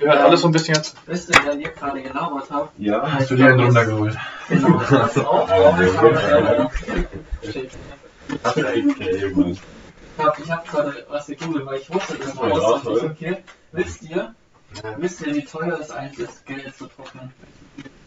Ihr 0.00 0.08
hört 0.08 0.20
alles 0.20 0.40
so 0.42 0.48
ein 0.48 0.52
bisschen 0.52 0.76
jetzt. 0.76 0.96
Wisst 1.06 1.28
ihr, 1.30 1.40
wer 1.44 1.56
ihr 1.56 1.70
gerade 1.70 2.02
gelabert 2.02 2.50
habt? 2.50 2.78
Ja, 2.78 3.12
Hast 3.12 3.30
du 3.30 3.36
dir 3.36 3.46
einen 3.46 3.60
runtergeholt? 3.60 4.16
Genau. 4.48 4.78
Das 4.90 5.18
auch. 5.18 5.48
Ich 10.38 10.50
hab, 10.50 10.66
gerade 10.66 11.06
was 11.08 11.26
gegoogelt, 11.26 11.66
weil 11.66 11.78
ich 11.80 11.92
wusste 11.92 12.18
das 12.18 12.34
Ja, 12.34 12.40
aus. 12.42 12.82
toll. 12.82 13.10
Okay. 13.12 13.38
Wisst 13.72 14.02
ihr, 14.02 14.34
wisst 14.98 15.20
ihr, 15.26 15.34
wie 15.34 15.44
teuer 15.44 15.78
es 15.80 15.90
eigentlich 15.90 16.28
ist, 16.28 16.46
Geld 16.46 16.76
zu 16.76 16.86
trocknen? 16.86 17.32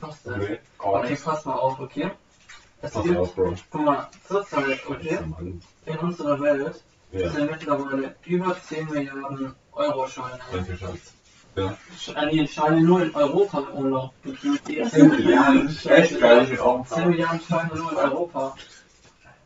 Kostet? 0.02 0.60
Okay, 0.78 1.18
pass 1.24 1.46
mal 1.46 1.54
auf, 1.54 1.80
okay? 1.80 2.12
Es 2.84 2.92
Pass 2.92 3.04
gibt, 3.04 3.18
auf, 3.18 3.34
Bro. 3.34 3.54
guck 3.72 3.86
mal, 3.86 4.10
zurzeit, 4.28 4.80
okay, 4.90 5.18
in 5.86 5.98
unserer 6.00 6.38
Welt 6.42 6.84
Ja, 7.14 7.30
sind 7.30 7.50
mittlerweile 7.50 8.14
über 8.26 8.58
10 8.62 8.90
Milliarden 8.90 9.56
Euro-Scheine. 9.72 10.38
danke, 10.52 10.76
Schatz. 10.76 11.14
Ja. 11.56 11.78
Die 12.30 12.46
Scheine 12.46 12.82
nur 12.82 13.04
in 13.04 13.16
Europa 13.16 13.60
im. 13.74 14.12
Die 14.68 14.84
10 14.84 15.08
Milliarden? 15.10 15.78
Echt 15.86 16.20
geil, 16.20 16.50
ich 16.52 16.60
auch. 16.60 16.86
10 16.86 17.08
Milliarden 17.08 17.40
Scheine 17.40 17.74
nur 17.74 17.92
in 17.94 17.98
Europa. 17.98 18.58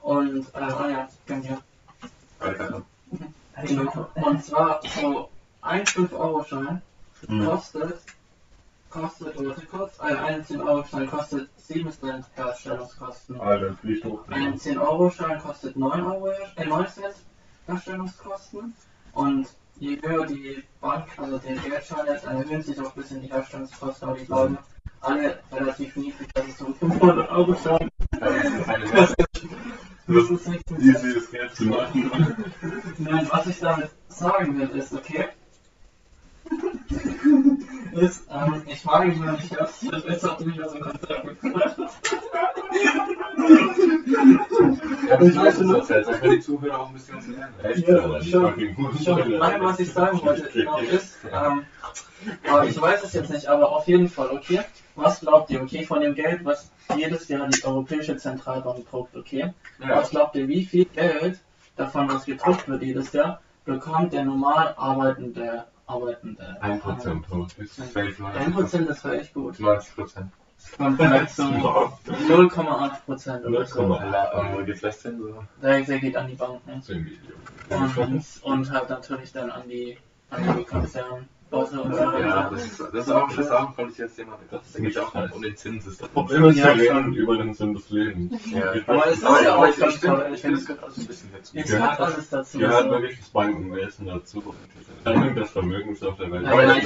Und, 0.01 0.47
äh, 0.55 0.57
ah 0.59 0.89
ja, 0.89 1.07
gönn 1.27 1.43
dir. 1.43 1.61
Und 4.15 4.43
zwar 4.43 4.81
so 4.83 5.29
ein 5.61 5.85
5-Euro-Schein 5.85 6.81
Mhm. 7.27 7.45
kostet, 7.45 7.99
kostet, 8.97 9.45
warte 9.45 9.65
kurz, 9.65 9.99
ein, 9.99 10.17
ein 10.17 10.43
10-Euro-Schein 10.43 11.07
kostet 11.07 11.49
7 11.57 11.91
Cent 11.91 12.25
Herstellungskosten. 12.35 13.39
Alter, 13.39 13.73
fliegt 13.75 14.05
hoch. 14.05 14.23
Ein 14.29 14.57
10-Euro-Schein 14.57 15.39
kostet 15.39 15.77
9, 15.77 16.01
Euro, 16.03 16.29
äh, 16.55 16.65
9 16.65 16.87
Cent 16.87 17.15
Herstellungskosten. 17.67 18.73
Und 19.13 19.47
je 19.79 20.01
höher 20.01 20.25
die 20.25 20.63
Bank, 20.81 21.05
also 21.17 21.37
der 21.37 21.55
Geldschein 21.55 22.07
ist, 22.07 22.25
dann 22.25 22.37
erhöhen 22.37 22.61
sich 22.63 22.79
auch 22.79 22.95
ein 22.95 23.01
bisschen 23.01 23.21
die 23.21 23.31
Herstellungskosten, 23.31 24.09
aber 24.09 24.17
die 24.17 24.25
bleiben 24.25 24.57
alle 25.01 25.39
relativ 25.51 25.95
niedrig. 25.95 26.27
Das 26.33 26.47
ist 26.47 26.57
so 26.57 26.65
ein 26.65 26.73
500-Euro-Schein. 26.75 27.89
Das 30.07 30.29
ist 30.29 30.47
mit 30.47 30.71
Easy 30.79 31.11
ist 31.17 31.31
Geld 31.31 31.55
zu 31.55 31.65
machen. 31.65 32.11
Nein, 32.97 33.27
was 33.29 33.47
ich 33.47 33.59
damit 33.59 33.89
sagen 34.07 34.57
will, 34.57 34.69
ist, 34.69 34.93
okay, 34.93 35.25
ist, 37.93 38.27
ähm, 38.31 38.63
ich 38.67 38.81
frage 38.81 39.11
mich 39.11 39.43
ich 39.43 39.49
das 39.49 39.81
jetzt 40.07 40.29
auch 40.29 40.39
nicht 40.39 40.61
aus 40.61 40.71
dem 40.73 40.81
Konzept 40.81 41.41
gebracht 41.41 41.75
Ja, 45.09 45.17
das 45.17 45.35
weißt 45.35 45.61
du 45.61 45.73
erzählt, 45.73 46.07
dann 46.07 46.19
können 46.19 46.31
die 46.33 46.39
Zuhörer 46.39 46.79
auch 46.79 46.87
ein 46.89 46.93
bisschen 46.93 47.17
was 47.17 47.27
lernen. 47.27 47.53
Echt, 47.63 47.87
Ja, 47.87 48.21
schon. 48.21 48.77
Schon, 49.03 49.37
nein, 49.39 49.61
was 49.61 49.79
ich 49.79 49.91
sagen 49.91 50.21
wollte, 50.21 50.49
genau 50.51 50.79
ist, 50.79 51.17
ähm, 51.31 51.65
aber 52.49 52.65
ich 52.65 52.79
weiß 52.79 53.03
es 53.03 53.13
jetzt 53.13 53.29
nicht, 53.29 53.47
aber 53.47 53.71
auf 53.71 53.87
jeden 53.87 54.09
Fall, 54.09 54.29
okay, 54.31 54.61
was 54.95 55.19
glaubt 55.19 55.49
ihr, 55.51 55.61
okay, 55.61 55.83
von 55.85 56.01
dem 56.01 56.15
Geld, 56.15 56.43
was 56.43 56.71
jedes 56.95 57.27
Jahr 57.27 57.47
die 57.47 57.63
Europäische 57.63 58.17
Zentralbank 58.17 58.89
druckt, 58.89 59.15
okay, 59.15 59.53
Ja. 59.79 59.97
was 59.97 60.09
glaubt 60.09 60.35
ihr, 60.35 60.47
wie 60.47 60.65
viel 60.65 60.85
Geld 60.85 61.39
davon, 61.75 62.09
was 62.09 62.25
gedruckt 62.25 62.67
wird 62.67 62.81
jedes 62.81 63.11
Jahr, 63.13 63.39
bekommt 63.65 64.13
der 64.13 64.25
normal 64.25 64.73
arbeitende, 64.77 65.65
arbeitende? 65.88 66.57
1% 66.61 67.29
hoch. 67.29 67.47
Ist 67.57 67.75
safe, 67.75 68.15
Leute. 68.19 68.39
1% 68.39 68.88
ist 68.88 69.05
echt 69.05 69.33
gut. 69.33 69.59
90 69.59 69.95
Prozent. 69.95 70.31
Man 70.77 70.97
vielleicht 70.97 71.35
so 71.35 71.43
0,8 71.43 73.05
Prozent 73.05 73.45
oder 73.45 73.65
so. 73.65 73.81
0,8. 73.81 74.13
Alter, 74.13 74.57
wo 74.57 74.63
geht's 74.63 74.81
das 74.81 75.01
denn 75.01 75.19
so? 75.19 75.43
Der, 75.61 75.81
geht 75.81 76.15
an 76.15 76.27
die 76.27 76.35
Banken. 76.35 76.81
10 76.81 77.03
Millionen. 77.03 78.13
Und, 78.13 78.25
und 78.43 78.71
halt 78.71 78.89
natürlich 78.89 79.31
dann 79.31 79.49
an 79.49 79.67
die, 79.67 79.97
an 80.29 80.43
die 80.43 80.88
so 80.88 81.19
Ja, 81.49 82.49
das 82.49 82.65
ist, 82.65 82.79
das 82.79 82.93
ist 82.93 83.09
auch 83.11 83.23
ein 83.27 83.33
schönes 83.33 83.49
abendpolitisches 83.51 84.15
Thema. 84.15 84.37
Das 84.51 84.73
geht 84.73 84.95
ja 84.95 85.03
auch 85.03 85.15
um, 85.15 85.31
um 85.31 85.41
den 85.41 85.55
Zins. 85.55 85.85
Das 85.85 86.09
Problem 86.09 86.43
ist, 86.45 86.57
Ja, 86.57 86.71
reden 86.71 87.13
über 87.13 87.37
den 87.37 87.53
Sinn 87.53 87.73
des 87.73 87.89
Lebens. 87.89 88.33
Ja. 88.51 88.73
Aber 88.85 89.07
es 89.07 89.17
ist 89.17 89.23
ja 89.23 89.55
auch 89.55 89.65
ich, 89.67 89.75
finde, 89.75 90.29
ich 90.33 90.41
finde, 90.41 90.57
es 90.57 90.65
gehört 90.65 90.83
alles 90.83 90.97
ein 90.97 91.05
bisschen 91.07 91.31
dazu. 91.31 91.51
Es 91.57 91.71
Ja. 91.71 91.77
gehört 91.77 91.99
alles 92.01 92.29
dazu. 92.29 92.57
Gehört 92.59 92.89
wirklich 92.89 93.19
das 93.19 93.29
Bankenwesen 93.29 94.05
dazu. 94.07 94.55
Die 94.99 95.03
Teilung 95.03 95.35
des 95.35 95.49
Vermögens 95.51 96.03
auf 96.03 96.17
der 96.17 96.31
Welt. 96.31 96.45
Aber 96.47 96.77
ich- 96.77 96.85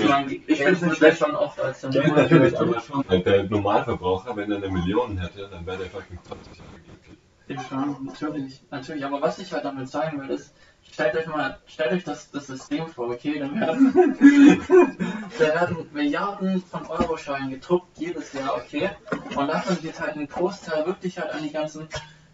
finde 0.63 0.85
nicht 0.87 1.01
es 1.01 1.17
schon 1.17 1.35
oft 1.35 1.59
als 1.59 1.81
natürlich, 1.83 2.59
aber 2.59 2.79
schon. 2.81 3.03
Der 3.09 3.43
Normalverbraucher, 3.45 4.35
wenn 4.35 4.51
er 4.51 4.57
eine 4.57 4.69
Million 4.69 5.17
hätte, 5.17 5.47
dann 5.51 5.65
wäre 5.65 5.77
der 5.79 5.87
fucking 5.87 6.19
20 6.27 6.57
Jahre 6.57 6.69
glücklich. 6.85 7.17
Ja, 7.47 7.63
schon, 7.67 8.05
natürlich, 8.05 8.61
natürlich. 8.69 9.05
Aber 9.05 9.21
was 9.21 9.39
ich 9.39 9.51
halt 9.51 9.65
damit 9.65 9.89
sagen 9.89 10.21
will, 10.21 10.29
ist, 10.29 10.53
stellt 10.91 11.15
euch 11.15 11.27
mal, 11.27 11.59
stellt 11.65 11.93
euch 11.93 12.03
das, 12.03 12.29
das 12.31 12.47
System 12.47 12.87
vor, 12.87 13.09
okay? 13.09 13.39
Dann 13.39 13.59
werden, 13.59 13.93
da 15.39 15.45
werden 15.45 15.89
Milliarden 15.93 16.61
von 16.63 16.85
Euroscheinen 16.87 17.49
gedruckt 17.49 17.97
jedes 17.97 18.33
Jahr, 18.33 18.55
okay? 18.55 18.91
Und 19.35 19.47
davon 19.47 19.79
geht 19.81 19.99
halt 19.99 20.17
ein 20.17 20.27
Großteil 20.27 20.85
wirklich 20.85 21.17
halt 21.17 21.31
an 21.31 21.43
die 21.43 21.51
ganzen 21.51 21.87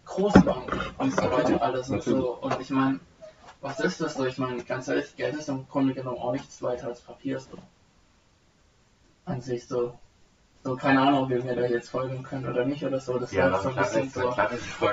Großbanken 0.05 0.80
und 0.97 1.16
so 1.16 1.32
weiter 1.32 1.62
alles 1.62 1.89
und 1.89 2.03
so. 2.03 2.36
Und 2.38 2.60
ich 2.60 2.70
meine, 2.70 2.99
was 3.62 3.80
ist 3.80 4.01
das 4.01 4.16
so? 4.16 4.26
Ich 4.26 4.38
meine, 4.38 4.64
ganz 4.64 4.88
ehrlich, 4.88 5.16
Geld 5.16 5.36
ist 5.36 5.49
im 5.49 5.68
Grunde 5.68 5.93
genommen 5.93 6.18
auch 6.18 6.32
nichts 6.32 6.62
weiter 6.62 6.88
als 6.88 7.01
Papier 7.01 7.39
so. 7.39 7.58
An 9.26 9.41
sich 9.41 9.68
so. 9.68 9.97
So, 10.68 10.76
keine 10.76 10.99
Ahnung, 10.99 11.24
ob 11.24 11.30
ihr 11.30 11.41
mir 11.41 11.55
da 11.55 11.65
jetzt 11.65 11.88
folgen 11.88 12.22
könnt 12.24 12.45
oder 12.45 12.65
nicht 12.65 12.84
oder 12.84 12.99
so. 12.99 13.18
Das 13.18 13.32
Ja, 13.32 13.49
war 13.49 13.61
so 13.61 13.70
ein 13.70 13.76
bisschen 13.78 14.03
ist, 14.07 14.13
so. 14.15 14.36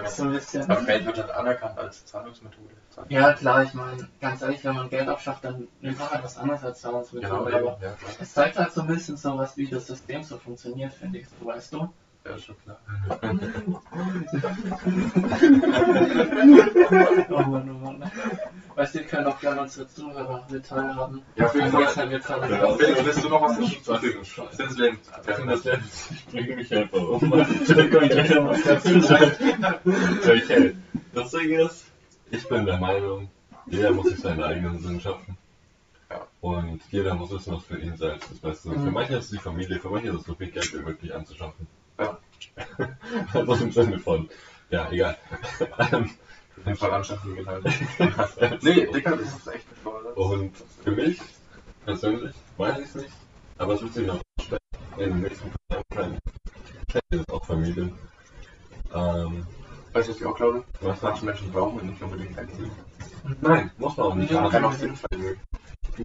So 0.07 0.22
ein 0.22 0.31
bisschen. 0.31 0.70
Aber 0.70 0.83
Geld 0.83 1.05
wird 1.05 1.18
halt 1.18 1.31
anerkannt 1.33 1.77
als 1.77 2.07
Zahlungsmethode. 2.07 2.77
Ja, 3.09 3.33
klar, 3.33 3.64
ich 3.64 3.75
meine, 3.75 4.09
ganz 4.20 4.41
ehrlich, 4.43 4.62
wenn 4.62 4.77
man 4.77 4.89
Geld 4.89 5.09
abschafft, 5.09 5.45
dann 5.45 5.66
nimmt 5.81 5.99
man 5.99 6.09
halt 6.11 6.22
was 6.22 6.39
anderes 6.39 6.62
als 6.62 6.81
Zahlungsmethode. 6.81 7.51
Genau, 7.51 7.57
aber 7.57 7.79
ja, 7.83 7.97
es 8.20 8.33
zeigt 8.33 8.57
halt 8.57 8.70
so 8.72 8.83
ein 8.83 8.87
bisschen 8.87 9.16
so 9.16 9.37
was, 9.37 9.57
wie 9.57 9.66
das 9.66 9.89
System 9.89 10.22
so 10.22 10.39
funktioniert, 10.39 10.93
finde 10.93 11.18
ich, 11.18 11.27
so 11.29 11.45
weißt 11.45 11.72
du. 11.72 11.93
Ja, 12.25 12.39
schon 12.39 12.57
klar. 12.62 12.79
Oh 17.31 17.43
Mann, 17.43 17.70
oh 17.70 17.79
Mann. 17.85 18.11
Weißt 18.77 18.95
du, 18.95 18.99
ihr 19.01 19.05
könnt 19.05 19.27
auch 19.27 19.39
gerne 19.41 19.61
unsere 19.62 19.87
Zuhörer 19.89 20.47
mit 20.51 20.66
teilhaben. 20.66 21.22
Ja, 21.37 21.47
auf 21.47 21.55
jeden 21.55 21.70
Fall. 21.70 21.83
Jetzt 21.83 21.99
haben 21.99 22.11
wir 22.11 22.18
gerade 22.18 22.55
Ja, 22.55 22.64
raus. 22.64 22.79
Willst, 22.81 23.25
du 23.25 23.29
noch 23.29 23.43
was 23.43 23.59
dazu 23.59 23.93
Das 23.93 24.03
ist 24.03 24.16
ein 24.16 24.25
Scheiß. 24.25 24.57
Sinn 24.57 24.66
des 24.68 24.79
Lebens? 24.79 25.11
Ich 25.27 25.35
finde 25.35 25.53
das 25.53 25.64
jetzt, 25.64 26.11
ich 26.11 26.27
bringe 26.27 26.57
mich 26.57 26.75
einfach 26.75 27.03
um. 27.03 27.33
Okay, 30.25 30.77
das 31.12 31.31
Ding 31.31 31.51
ist, 31.53 31.85
ich 32.31 32.49
bin 32.49 32.66
der 32.66 32.79
Meinung, 32.79 33.31
jeder 33.66 33.93
muss 33.93 34.07
sich 34.07 34.18
seinen 34.18 34.43
eigenen 34.43 34.81
Sinn 34.81 35.01
schaffen. 35.01 35.37
Und 36.41 36.81
jeder 36.91 37.14
muss 37.14 37.31
wissen, 37.31 37.55
was 37.55 37.64
für 37.64 37.79
ihn 37.79 37.97
selbst 37.97 38.31
das 38.31 38.39
Beste 38.39 38.70
ist. 38.70 38.83
Für 38.83 38.91
manche 38.91 39.16
ist 39.16 39.27
es 39.27 39.31
die 39.31 39.39
Familie, 39.39 39.79
für 39.79 39.91
manche 39.91 40.09
ist 40.09 40.16
es 40.16 40.25
so 40.25 40.35
viel 40.35 40.51
Geld 40.51 40.72
wie 40.75 40.83
möglich 40.83 41.14
anzuschaffen. 41.14 41.66
Ja. 41.99 42.19
also 43.33 43.55
im 43.55 43.73
Sinne 43.73 43.99
von, 43.99 44.29
ja, 44.71 44.91
egal. 44.91 45.17
Den 46.67 46.77
Verwandtschaften 46.77 47.35
geht 47.35 47.47
halt. 47.47 47.65
nee, 48.63 48.87
Digga, 48.87 49.17
das 49.17 49.29
ist 49.29 49.47
echt 49.49 49.65
Frage. 49.83 50.09
Und 50.15 50.53
für 50.83 50.93
mich 50.93 51.19
persönlich 51.85 52.35
weiß 52.57 52.79
ich 52.79 52.85
es 52.87 52.95
nicht, 52.95 53.13
aber 53.59 53.75
es 53.75 53.83
wird 53.83 53.95
sich 53.95 54.07
noch 54.07 54.21
stellen. 54.41 54.61
In 54.97 55.11
den 55.11 55.21
nächsten 55.23 55.51
paar 55.69 56.03
Jahren 56.03 56.19
es 57.11 57.29
auch 57.29 57.45
Familien. 57.45 57.93
Ähm, 58.95 59.47
Weißt 59.93 60.09
du, 60.09 60.13
was 60.13 60.21
ich 60.21 60.27
auch 60.27 60.37
glaube? 60.37 60.65
was 60.81 61.03
Manche 61.03 61.25
Menschen 61.25 61.53
brauchen 61.53 61.87
nicht 61.87 62.03
unbedingt 62.03 62.37
Ziel. 62.57 62.71
Nein, 63.41 63.71
muss 63.79 63.97
man 63.97 64.07
auch 64.07 64.15
nicht 64.15 64.33
Man 64.33 64.51
kann 64.51 64.65
auch 64.65 64.73
sinnvoll 64.73 65.19
mögen. 65.19 65.41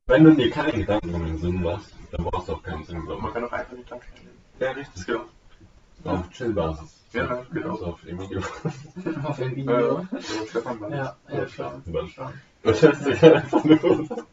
Wenn 0.08 0.24
du 0.24 0.36
dir 0.36 0.50
keine 0.52 0.72
Gedanken 0.72 1.14
um 1.14 1.26
den 1.26 1.38
Sinn 1.38 1.62
machst, 1.62 1.92
dann 2.12 2.26
brauchst 2.26 2.50
du 2.50 2.54
auch 2.54 2.64
keinen 2.64 2.84
Sinn, 2.86 3.04
Man 3.04 3.34
kann 3.34 3.44
auch 3.46 3.52
einfach 3.52 3.74
nicht 3.74 3.92
danken. 3.92 4.06
Ja, 4.60 4.72
richtig. 4.72 5.06
Genau. 5.06 5.22
Auf 6.04 6.30
Chill-Basis. 6.32 6.95
Ja, 7.14 7.43
genau. 7.52 7.72
Also 7.74 7.86
auf 7.88 8.06
Emilio. 8.06 8.41
Auf 9.24 9.38
dem 9.38 9.52
Äh, 9.52 9.56
Video. 9.56 10.08
so 10.12 10.45
Stefan 10.47 10.80
war 10.82 10.89
Ja, 10.91 11.16
ja, 11.32 11.47
schon. 11.47 11.84
Du 12.64 12.74
stellst 12.74 13.06
dich 13.08 13.24
einfach 13.24 13.64
nur. 13.64 14.26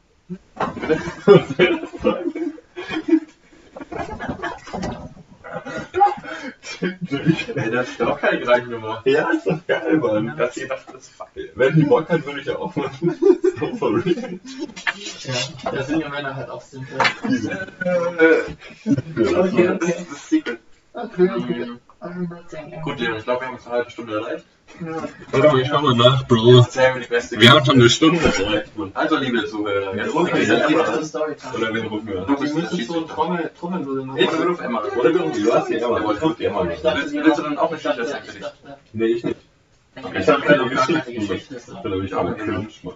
Ey, 6.80 7.70
der 7.70 7.80
hat 7.80 7.86
doch 7.98 8.20
keine 8.20 8.40
Gedanken 8.40 8.70
gemacht. 8.70 9.06
Ja, 9.06 9.30
ist 9.30 9.46
doch 9.46 9.66
geil, 9.66 9.96
Mann. 9.98 10.34
Das 10.36 10.54
hier 10.54 10.68
dachte, 10.68 10.92
das 10.92 11.04
ist 11.04 11.14
fuck. 11.14 11.28
Wenn 11.54 11.74
die 11.76 11.84
Bock 11.84 12.08
hat, 12.08 12.24
würde 12.26 12.40
ich 12.40 12.46
ja 12.46 12.56
auch 12.58 12.74
machen. 12.76 13.14
So 13.58 13.76
for 13.76 13.90
real. 14.04 14.38
Ja, 15.22 15.70
da 15.72 15.82
sind 15.82 16.00
ja 16.00 16.08
Männer 16.10 16.34
halt 16.36 16.50
auch 16.50 16.60
simpel. 16.62 16.98
Äh, 17.24 18.42
Okay, 18.86 19.66
das 19.66 19.82
okay. 19.82 19.94
ist 20.02 20.12
das 20.12 20.28
Secret. 20.28 20.58
Okay, 20.96 21.66
Mhm. 22.02 22.28
Gut, 22.82 23.00
Leon, 23.00 23.16
ich 23.16 23.24
glaube, 23.24 23.40
wir 23.40 23.46
haben 23.48 23.54
jetzt 23.54 23.66
eine 23.66 23.76
halbe 23.76 23.90
Stunde 23.90 24.14
erreicht. 24.20 24.44
Warte, 25.30 25.60
ich 25.60 25.68
schau 25.68 25.80
mal 25.80 25.94
nach, 25.94 26.26
Bro. 26.28 26.66
Wir 26.66 27.50
haben 27.50 27.64
schon 27.64 27.74
eine 27.76 27.90
Stunde 27.90 28.20
erreicht. 28.20 28.70
Also, 28.94 29.16
liebe 29.16 29.44
Zuhörer, 29.46 29.94
jetzt 29.96 30.14
rufen 30.14 30.28
Okay, 30.32 30.46
wir 30.48 30.58
dann 30.58 30.70
Emma 30.72 30.82
aber- 30.84 30.92
an. 30.98 31.54
Oder 31.56 31.74
wen 31.74 31.86
rufen 31.86 32.06
wir 32.08 32.18
an? 32.28 32.36
bist 32.36 32.54
müssen 32.54 32.84
so 32.86 33.00
ein 33.00 33.08
Trommel, 33.08 33.50
machen. 34.06 34.18
Oder 34.20 34.38
wir 34.38 34.46
rufen 34.46 34.64
Emma 34.64 34.78
an. 34.80 34.90
Oder 34.98 35.14
wir 35.14 35.20
rufen, 35.22 35.44
du 35.44 35.54
hast 35.54 35.68
die 35.68 35.74
Emma. 35.76 35.98
Ich 36.12 36.22
ruf 36.22 36.36
die 36.36 36.44
Emma 36.44 36.60
an. 36.60 36.70
Ich 36.70 36.82
Willst- 36.84 37.12
wir 37.12 37.24
willst 37.24 37.38
du 37.38 37.42
machen- 37.42 37.54
dann 37.54 37.58
auch 37.58 37.68
eine 37.68 37.76
ich 37.76 37.82
Geschichte 37.82 38.02
ich 38.02 38.08
erzählen? 38.12 38.42
dachte, 38.42 38.78
Nee, 38.92 39.06
ich 39.06 39.24
nicht. 39.24 39.36
ich 39.96 40.04
Ich 40.04 40.26
dachte, 40.26 40.32
hab 40.32 40.42
keine. 40.44 40.68
Geschichte. 40.70 41.56
Ich 41.56 41.82
bin 41.82 41.90
nämlich 41.92 42.14
auch 42.14 42.36
cringe, 42.36 42.68
Mann. 42.82 42.94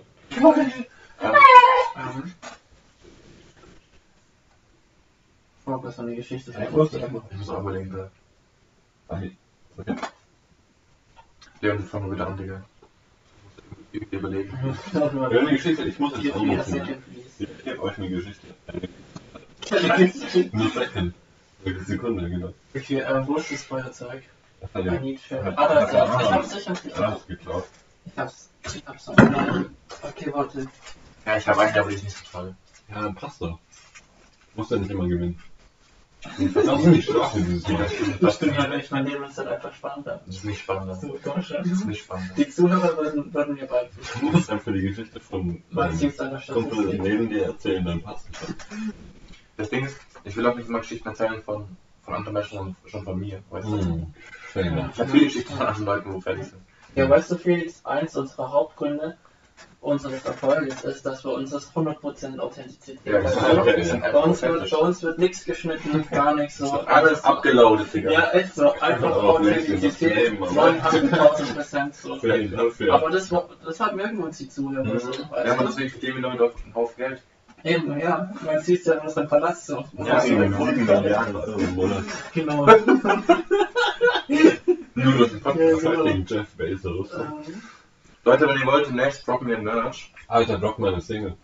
Ähm, 5.71 5.81
Fokus 5.81 5.99
an 5.99 6.07
die 6.09 6.17
Geschichte. 6.17 6.51
Ich 6.51 6.73
wusste 6.73 6.99
immer. 6.99 7.23
Ich 7.31 7.37
muss 7.39 7.49
auch 7.51 7.61
überlegen, 7.61 7.91
da. 7.91 8.11
Okay. 9.09 9.37
Leon, 11.61 11.83
fangen 11.85 12.07
wir 12.07 12.15
wieder 12.15 12.27
an, 12.27 12.37
Digga. 12.37 12.65
Ich 13.93 14.01
muss 14.01 14.13
überlegen. 14.13 14.53
Haben 14.95 15.19
eine 15.21 15.51
Geschichte, 15.51 15.85
ich 15.85 15.99
muss 15.99 16.23
jetzt 16.23 16.37
ne? 16.37 16.65
hier, 16.67 16.99
Ich 17.39 17.65
gebe 17.65 17.83
euch 17.83 17.99
eine 17.99 18.09
Geschichte. 18.09 18.47
Nur 20.53 20.71
Second. 20.71 21.15
Eine 21.65 21.85
Sekunde, 21.85 22.31
genau. 22.31 22.53
Okay, 22.75 23.01
äh, 23.01 23.27
wo 23.27 23.37
ist 23.37 23.51
das 23.53 23.63
Feuerzeug? 23.65 24.23
Das 24.73 24.85
ja. 24.85 24.93
Hat- 24.93 25.59
Ah, 25.59 25.69
da 25.75 25.85
ist 25.85 25.93
er 25.95 26.05
Ich 26.05 26.11
auch. 26.11 26.33
hab's, 26.33 26.55
ich 26.57 26.69
hab's, 26.69 26.85
ich 26.85 26.95
hab's. 26.97 27.03
alles 27.03 27.27
geklaut. 27.27 27.65
Ich 28.05 28.19
hab's. 28.19 28.51
Ich 28.75 28.87
hab's 28.87 29.07
noch. 29.07 29.17
Okay, 30.03 30.33
warte. 30.33 30.67
Ja, 31.27 31.37
ich 31.37 31.49
habe 31.49 31.61
einen, 31.61 31.79
aber 31.79 31.91
ich 31.91 32.03
nicht 32.03 32.17
so 32.17 32.25
toll. 32.39 32.55
Ja, 32.89 33.03
dann 33.03 33.15
passt 33.15 33.41
doch. 33.43 33.59
Muss 34.55 34.71
ja 34.71 34.79
nicht 34.79 34.91
immer 34.91 35.07
gewinnen. 35.07 35.41
Das 36.23 36.39
ist 36.39 36.87
nicht 36.87 37.11
schwach 37.11 37.35
in 37.35 37.47
dieses 37.47 37.69
Mal. 37.69 37.87
Das 38.21 38.35
stimmt 38.35 38.57
ja 38.57 38.67
nicht. 38.67 38.91
Mein 38.91 39.07
Leben 39.07 39.25
ist 39.25 39.39
halt 39.39 39.49
einfach 39.49 39.73
spannender. 39.75 40.21
Das 40.27 40.37
ist 40.37 40.45
nicht 40.45 40.61
spannender. 40.61 40.95
So, 40.97 41.19
schon. 41.43 41.57
Das 41.59 41.67
ist 41.67 41.87
nicht 41.87 42.03
spannender. 42.03 42.35
Die 42.35 42.49
Zuhörer 42.49 42.97
würden, 42.97 43.33
würden 43.33 43.55
mir 43.55 43.67
beipflichten. 43.67 44.21
Du 44.21 44.33
musst 44.33 44.51
einfach 44.51 44.73
die 44.73 44.83
Geschichte 44.83 45.21
von 45.21 45.61
Kumpel 45.73 46.99
neben 46.99 47.29
dir 47.29 47.47
erzählen, 47.47 47.85
dann 47.85 48.03
passt 48.03 48.29
es. 48.33 48.55
Das 49.57 49.71
Ding 49.71 49.85
ist, 49.85 49.97
ich 50.25 50.37
will 50.37 50.47
auch 50.47 50.57
nicht 50.57 50.69
mal 50.69 50.81
Geschichten 50.81 51.09
erzählen 51.09 51.43
von, 51.43 51.67
von 52.03 52.15
anderen 52.15 52.35
Menschen, 52.35 52.59
sondern 52.59 52.77
schon 52.87 53.05
von 53.05 53.19
mir. 53.19 53.43
Weißt 53.51 53.69
du? 53.69 53.81
Hm. 53.81 54.15
Fair. 54.49 54.91
Ich 54.93 55.01
habe 55.01 55.11
viele 55.11 55.25
Geschichten 55.25 55.55
von 55.55 55.67
anderen 55.67 55.87
Leuten, 55.87 56.15
wo 56.15 56.21
fertig 56.21 56.47
sind. 56.47 56.63
Ja, 56.97 57.09
weißt 57.09 57.31
du, 57.31 57.37
Felix, 57.37 57.85
eins 57.85 58.17
unserer 58.17 58.53
Hauptgründe 58.53 59.17
unseres 59.81 60.25
Erfolges 60.27 60.85
ist, 60.85 61.07
dass 61.07 61.25
wir 61.25 61.33
uns 61.33 61.51
das 61.51 61.73
100% 61.75 62.39
Authentizität 62.39 62.99
Ja, 63.05 63.21
Bei 64.13 64.19
uns, 64.19 64.43
wird, 64.43 64.71
bei 64.71 64.77
uns 64.77 65.03
wird 65.03 65.19
nichts 65.19 65.45
geschnitten, 65.45 66.05
gar 66.11 66.35
nichts 66.35 66.59
so. 66.59 66.71
Alles 66.81 67.25
abgeloadet, 67.25 67.93
Digga. 67.95 68.11
Ja, 68.11 68.31
echt 68.33 68.55
so. 68.55 68.73
Einfach 68.81 69.11
auch 69.17 69.41
Authentizität, 69.41 70.33
Leben, 70.33 70.43
aber- 70.45 70.53
900.000 70.53 71.55
Prozent 71.55 71.95
so. 71.95 72.15
Aber 72.93 73.11
das, 73.11 73.31
hat 73.81 73.97
mögen 73.97 74.23
uns 74.23 74.39
die 74.39 74.49
Zuhörer 74.49 74.85
Mhm. 74.85 74.99
so. 74.99 75.11
Ja, 75.13 75.53
aber 75.53 75.65
deswegen 75.65 75.91
verdienen 75.91 76.17
wir 76.17 76.23
damit 76.23 76.41
einen 76.65 76.75
Haufen 76.75 76.97
Geld. 76.97 77.23
Eben, 77.63 78.01
ja. 78.01 78.31
Man 78.45 78.61
sieht 78.61 78.87
ja 78.87 78.95
in 78.95 79.01
unserem 79.01 79.29
Palast 79.29 79.67
so. 79.67 79.85
Ja, 79.99 80.21
so 80.21 80.29
eben. 80.29 80.55
7 80.55 80.87
Milliarden 80.87 81.37
Euro 81.37 81.59
im 81.59 81.75
Monat. 81.75 82.05
Genau. 82.33 82.67
Nur 84.95 85.13
durch 85.15 85.31
den 85.31 85.41
Podcast. 85.41 85.83
Ja, 85.83 85.91
genau. 85.91 86.05
Jeff 86.27 86.49
Bezos. 86.57 87.09
Ähm, 87.15 87.63
Leute, 88.25 88.47
wenn 88.47 88.59
ihr 88.59 88.67
wollt, 88.67 88.87
demnächst 88.87 89.27
droppen 89.27 89.49
wir 89.49 89.57
ein 89.57 89.65
Merch. 89.65 90.13
Alter, 90.29 90.59
Block 90.59 90.79
meine 90.79 91.01
Single. 91.01 91.37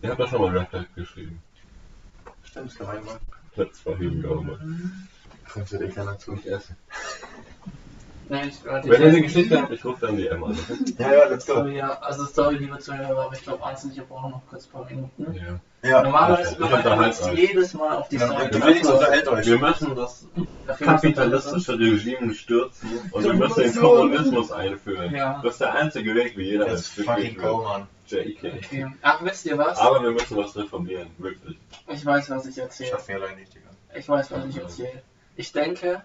Ihr 0.00 0.10
habt 0.10 0.20
doch 0.20 0.28
schon 0.28 0.42
mal 0.42 0.56
Rap 0.56 0.70
Tag 0.70 0.94
geschrieben. 0.94 1.42
Stimmt, 2.44 2.70
das 2.70 2.76
kann 2.76 2.86
man 2.86 3.04
machen. 3.04 3.20
Let's 3.56 3.80
fucking 3.80 4.22
go, 4.22 4.42
man. 4.42 4.58
Mhm. 4.58 5.08
Funktioniert 5.44 5.90
eh 5.90 5.94
keiner 5.94 6.18
zu. 6.18 6.32
Nicht 6.32 6.46
essen. 6.46 6.76
Nein, 8.28 8.48
ich 8.48 8.64
warte. 8.64 8.88
Wenn 8.88 9.02
ihr 9.02 9.08
eine 9.08 9.22
Geschichte 9.22 9.60
habt, 9.60 9.72
ich 9.72 9.84
rufe 9.84 10.06
dann 10.06 10.16
die 10.16 10.28
Emma 10.28 10.46
an. 10.46 10.58
Ja, 10.98 11.12
ja, 11.12 11.28
let's 11.28 11.50
Oh 11.50 11.64
ja, 11.66 11.98
also 12.00 12.24
sorry, 12.24 12.56
liebe 12.56 12.78
Zuhörer, 12.78 13.24
aber 13.24 13.34
ich 13.34 13.42
glaube, 13.42 13.64
Anson, 13.64 13.92
ich 13.92 14.02
brauche 14.06 14.30
noch 14.30 14.42
kurz 14.48 14.66
ein 14.66 14.72
paar 14.72 14.84
Minuten. 14.86 15.34
Ja. 15.34 15.60
Ja, 15.84 16.02
Normalerweise 16.02 16.54
ich 16.54 16.58
machen 16.58 16.84
wir 16.84 17.06
uns 17.06 17.30
jedes 17.34 17.74
Mal 17.74 17.96
auf 17.96 18.08
die 18.08 18.16
Ja, 18.16 18.28
Seite. 18.28 18.58
wir. 18.58 19.44
Wir 19.44 19.58
müssen 19.58 19.94
das 19.94 20.26
kapitalistische 20.78 21.78
Regime 21.78 22.34
stürzen 22.34 22.88
und 23.10 23.22
wir 23.24 23.34
müssen 23.34 23.60
den. 23.62 23.74
Kommunismus 23.76 24.50
einführen. 24.50 25.14
Ja. 25.14 25.40
Das 25.42 25.52
ist 25.54 25.60
der 25.60 25.74
einzige 25.74 26.14
Weg, 26.14 26.36
wie 26.38 26.44
jeder 26.44 26.66
Let's 26.68 26.94
das 26.94 27.04
fucking 27.04 27.36
go, 27.36 27.62
man. 27.62 27.86
JK. 28.06 28.44
Okay. 28.44 28.86
Ach, 29.02 29.22
wisst 29.24 29.44
ihr 29.46 29.58
was? 29.58 29.78
Aber 29.78 30.02
wir 30.02 30.10
müssen 30.12 30.36
was 30.38 30.56
reformieren, 30.56 31.08
wirklich. 31.18 31.58
Ich 31.88 32.04
weiß, 32.04 32.30
was 32.30 32.46
ich 32.46 32.56
erzähle. 32.56 32.90
Schaffen 32.90 33.08
wir 33.08 33.22
allein 33.22 33.36
nicht, 33.36 33.54
Digga. 33.54 33.68
Ich 33.94 34.08
weiß, 34.08 34.30
was 34.30 34.44
ich 34.46 34.56
erzähle. 34.56 35.02
Ich 35.36 35.52
denke, 35.52 36.02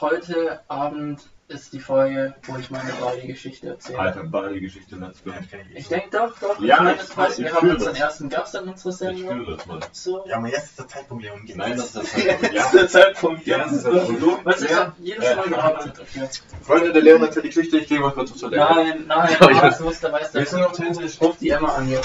heute 0.00 0.60
Abend 0.68 1.20
ist 1.50 1.72
die 1.72 1.80
Folge, 1.80 2.34
wo 2.44 2.56
ich 2.56 2.70
meine 2.70 2.92
Bali-Geschichte 2.92 3.68
erzähle. 3.68 3.98
Alter, 3.98 4.22
Bali-Geschichte, 4.24 4.96
let's 4.96 5.22
go. 5.24 5.30
Ich 5.74 5.88
denke 5.88 6.08
doch, 6.16 6.38
doch. 6.38 6.60
Ja, 6.60 6.76
ich 6.76 6.80
meine, 6.82 6.92
ich- 7.02 7.08
das 7.14 7.38
ich 7.38 7.44
wir 7.44 7.54
haben 7.54 7.70
unseren 7.70 7.90
das. 7.92 8.00
ersten 8.00 8.28
Gast 8.28 8.54
in 8.54 8.68
unserer 8.68 8.90
Ich 8.92 8.96
Sendung. 8.98 9.28
fühle 9.44 9.56
das 9.56 9.66
mal. 9.66 9.80
So. 9.92 10.24
Ja, 10.26 10.36
aber 10.36 10.48
jetzt 10.48 10.64
ist 10.66 10.78
der 10.78 10.88
Zeitpunkt, 10.88 11.24
Leon. 11.24 11.40
Nein, 11.54 11.76
das 11.76 11.94
jetzt. 11.94 12.06
ist 12.14 12.16
das 12.16 12.24
halt. 12.40 12.42
Ja, 12.54 12.62
Ja, 12.64 12.70
der 12.72 12.88
Zeitpunkt. 12.88 13.46
Ja, 13.46 13.58
das 13.58 13.72
ist 13.72 13.84
das. 13.86 14.08
Und 14.08 14.20
du? 14.22 14.38
Was 14.44 14.62
ich 14.62 14.70
Ja. 14.70 14.94
jedes 15.00 15.24
Ja. 15.24 15.36
Mal 15.36 15.48
gearbeitet 15.48 15.98
dafür. 15.98 16.28
Freunde, 16.62 16.92
der 16.92 17.02
Leon 17.02 17.22
erzählt 17.22 17.44
die 17.44 17.48
Geschichte, 17.48 17.78
ich 17.78 17.88
gehe 17.88 18.00
mal 18.00 18.12
kurz 18.12 18.34
zu 18.36 18.48
Leon. 18.48 18.66
Nein, 18.76 19.04
nein, 19.06 19.36
Ja, 19.40 19.50
ich 19.50 19.62
was 19.62 19.80
muss, 19.80 20.00
da 20.00 20.12
weiß 20.12 20.32
Wir 20.32 20.40
der. 20.42 20.50
sind 20.50 20.62
authentisch. 20.62 21.20
Ruf 21.20 21.36
die 21.38 21.50
Emma 21.50 21.74
an 21.74 21.86
hier. 21.86 22.00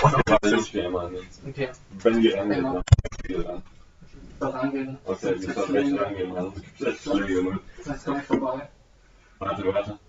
Ich 0.57 0.71
gehe 0.71 0.89
mal 0.89 1.05
an. 1.05 1.15
Okay, 1.47 1.69
Wenn 2.01 2.21
die 2.21 2.29
rangeht, 2.29 2.63
dann 2.63 3.61
da 4.39 4.49
rangehen. 4.49 4.97
Okay, 5.05 5.33
ich 5.39 5.53
soll 5.53 5.65
recht 5.71 5.99
rangehen, 6.01 6.33
Mann. 6.33 6.51
Es 6.55 6.61
gibt 6.77 6.81
echt 6.93 7.03
Schläge, 7.03 7.41
Mann. 7.41 7.59
Das 7.85 7.95
ist 7.97 8.05
gleich 8.05 8.23
vorbei. 8.23 8.67
Warte, 9.39 9.73
warte. 9.73 9.99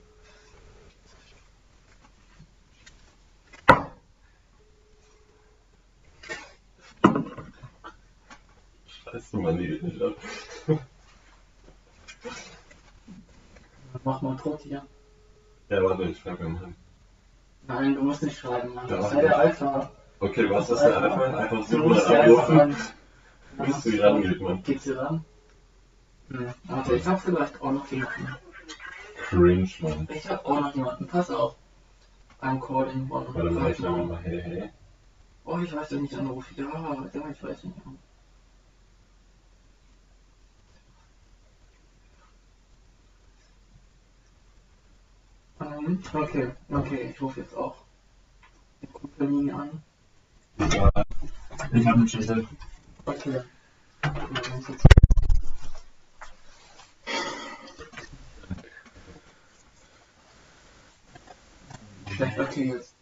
Scheiße, 8.87 9.37
Mann, 9.39 9.59
die 9.59 9.81
nicht 9.83 10.03
ab. 10.03 10.13
Mach 14.05 14.23
mal 14.23 14.37
tot 14.37 14.61
hier. 14.61 14.87
Ja, 15.69 15.83
warte, 15.83 16.05
ich 16.05 16.19
schreibe 16.19 16.45
ihm 16.45 16.57
an. 16.57 16.77
Nein, 17.67 17.95
du 17.97 18.03
musst 18.03 18.23
nicht 18.23 18.39
schreiben, 18.39 18.75
Mann. 18.75 18.87
Das 18.87 19.11
sei 19.11 19.21
der 19.23 19.39
Alpha. 19.39 19.91
Okay, 20.21 20.49
was 20.49 20.71
ist 20.71 20.81
der 20.81 21.03
Alpha? 21.03 21.25
Einfach 21.37 21.67
so 21.67 21.77
anrufen, 21.77 22.61
an. 22.61 22.77
bis 23.59 23.83
sie 23.83 23.99
rangeht, 23.99 24.41
Mann. 24.41 24.63
Geht 24.63 24.83
sie 24.83 24.93
ran? 24.93 25.25
Hm. 26.29 26.55
Warte, 26.65 26.95
ich 26.95 27.07
hab 27.07 27.21
vielleicht 27.21 27.61
auch 27.61 27.73
noch 27.73 27.91
jemanden. 27.91 28.37
Cringe, 29.29 29.69
Mann. 29.81 30.07
Ich 30.09 30.29
hab 30.29 30.47
auch 30.47 30.61
noch 30.61 30.75
jemanden. 30.75 31.07
Pass 31.09 31.31
auf. 31.31 31.57
I'm 32.41 32.61
calling 32.61 33.09
one. 33.11 33.27
Warte 33.35 33.51
mal, 33.51 33.73
ich 33.73 33.79
mal, 33.81 34.19
hey, 34.23 34.41
hey. 34.41 34.71
Oh, 35.45 35.59
ich 35.59 35.75
weiß, 35.75 35.91
wen 35.91 36.05
ich 36.05 36.17
anrufe. 36.17 36.55
Ja, 36.61 37.09
ja, 37.13 37.29
ich 37.31 37.43
weiß 37.43 37.65
nicht. 37.65 37.77
Ähm, 45.61 46.03
okay, 46.13 46.51
okay, 46.71 47.11
ich 47.11 47.21
rufe 47.21 47.41
jetzt 47.41 47.57
auch 47.57 47.77
die 48.81 48.87
Kompanie 48.87 49.51
an. 49.51 49.83
Ja, 50.59 50.91
Ich 51.73 51.87
hab 51.87 51.95
einen 51.95 52.09
Schlüssel. 52.09 52.47
Okay. 53.07 53.41
Jetzt. 62.19 62.95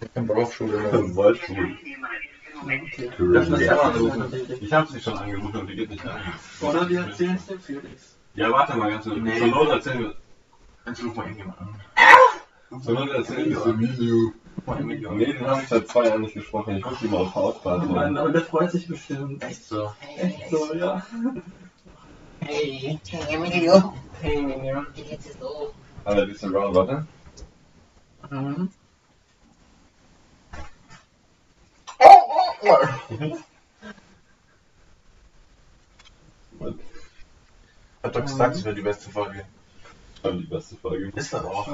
Ich 0.00 0.10
bin 0.10 0.26
Berufsschule. 0.26 0.90
Leon. 0.90 1.16
Waldschule. 1.16 1.76
Okay. 2.62 3.10
Das 3.32 3.48
ist 3.48 3.68
anrufen. 3.68 4.24
Ich 4.60 4.72
hab 4.72 4.88
sie 4.88 5.00
schon 5.00 5.18
angerufen 5.18 5.56
und 5.60 5.66
die 5.66 5.76
geht 5.76 5.90
nicht 5.90 6.06
an. 6.06 6.20
Oder 6.60 6.88
wir 6.88 7.00
erzählen 7.00 7.36
es 7.36 7.46
dem 7.46 7.60
Felix. 7.60 8.16
Ja, 8.34 8.50
warte 8.50 8.76
mal 8.76 8.90
ganz 8.90 9.04
kurz. 9.04 9.18
Nee. 9.18 9.38
Zur 9.38 9.48
Not 9.48 9.68
erzählen 9.70 10.00
wir. 10.00 10.14
Jetzt 10.86 11.04
ruf 11.04 11.14
mal 11.14 11.22
irgendjemand 11.24 11.58
an. 11.60 12.82
Zur 12.82 12.94
Not 12.94 13.10
erzählen 13.10 13.50
wir 13.50 13.66
Emilio. 13.66 14.32
Nee, 14.66 15.32
den 15.32 15.46
habe 15.46 15.62
ich 15.62 15.68
seit 15.68 15.88
zwei 15.88 16.06
Jahren 16.06 16.22
nicht 16.22 16.34
gesprochen. 16.34 16.76
Ich 16.76 16.84
muss 16.84 17.02
ihn 17.02 17.10
mal 17.10 17.18
auf 17.18 17.64
machen. 17.64 18.16
aber 18.16 18.30
der 18.30 18.40
freut 18.42 18.70
sich 18.70 18.86
bestimmt. 18.86 19.42
Echt 19.42 19.64
so. 19.64 19.92
Echt 20.16 20.48
so, 20.50 20.74
ja. 20.74 21.04
Hey, 22.46 22.98
hey 23.10 23.34
Emilio, 23.34 23.94
Hey, 24.20 24.42
Minion. 24.42 24.86
wie 24.94 25.02
geht's 25.02 25.24
dir 25.24 25.34
so? 25.40 25.72
Aber 26.04 26.26
diese 26.26 26.50
Round, 26.52 26.74
warte. 26.74 27.06
Mhm. 28.30 28.68
Hat 38.02 38.14
doch 38.16 38.22
gesagt, 38.22 38.56
es 38.56 38.64
wäre 38.64 38.74
die 38.74 38.82
beste 38.82 39.10
Folge. 39.10 39.46
War 40.22 40.32
die 40.32 40.44
beste 40.44 40.76
Folge. 40.76 41.10
Ist 41.14 41.32
das 41.32 41.44
auch. 41.44 41.66
Äh, 41.68 41.70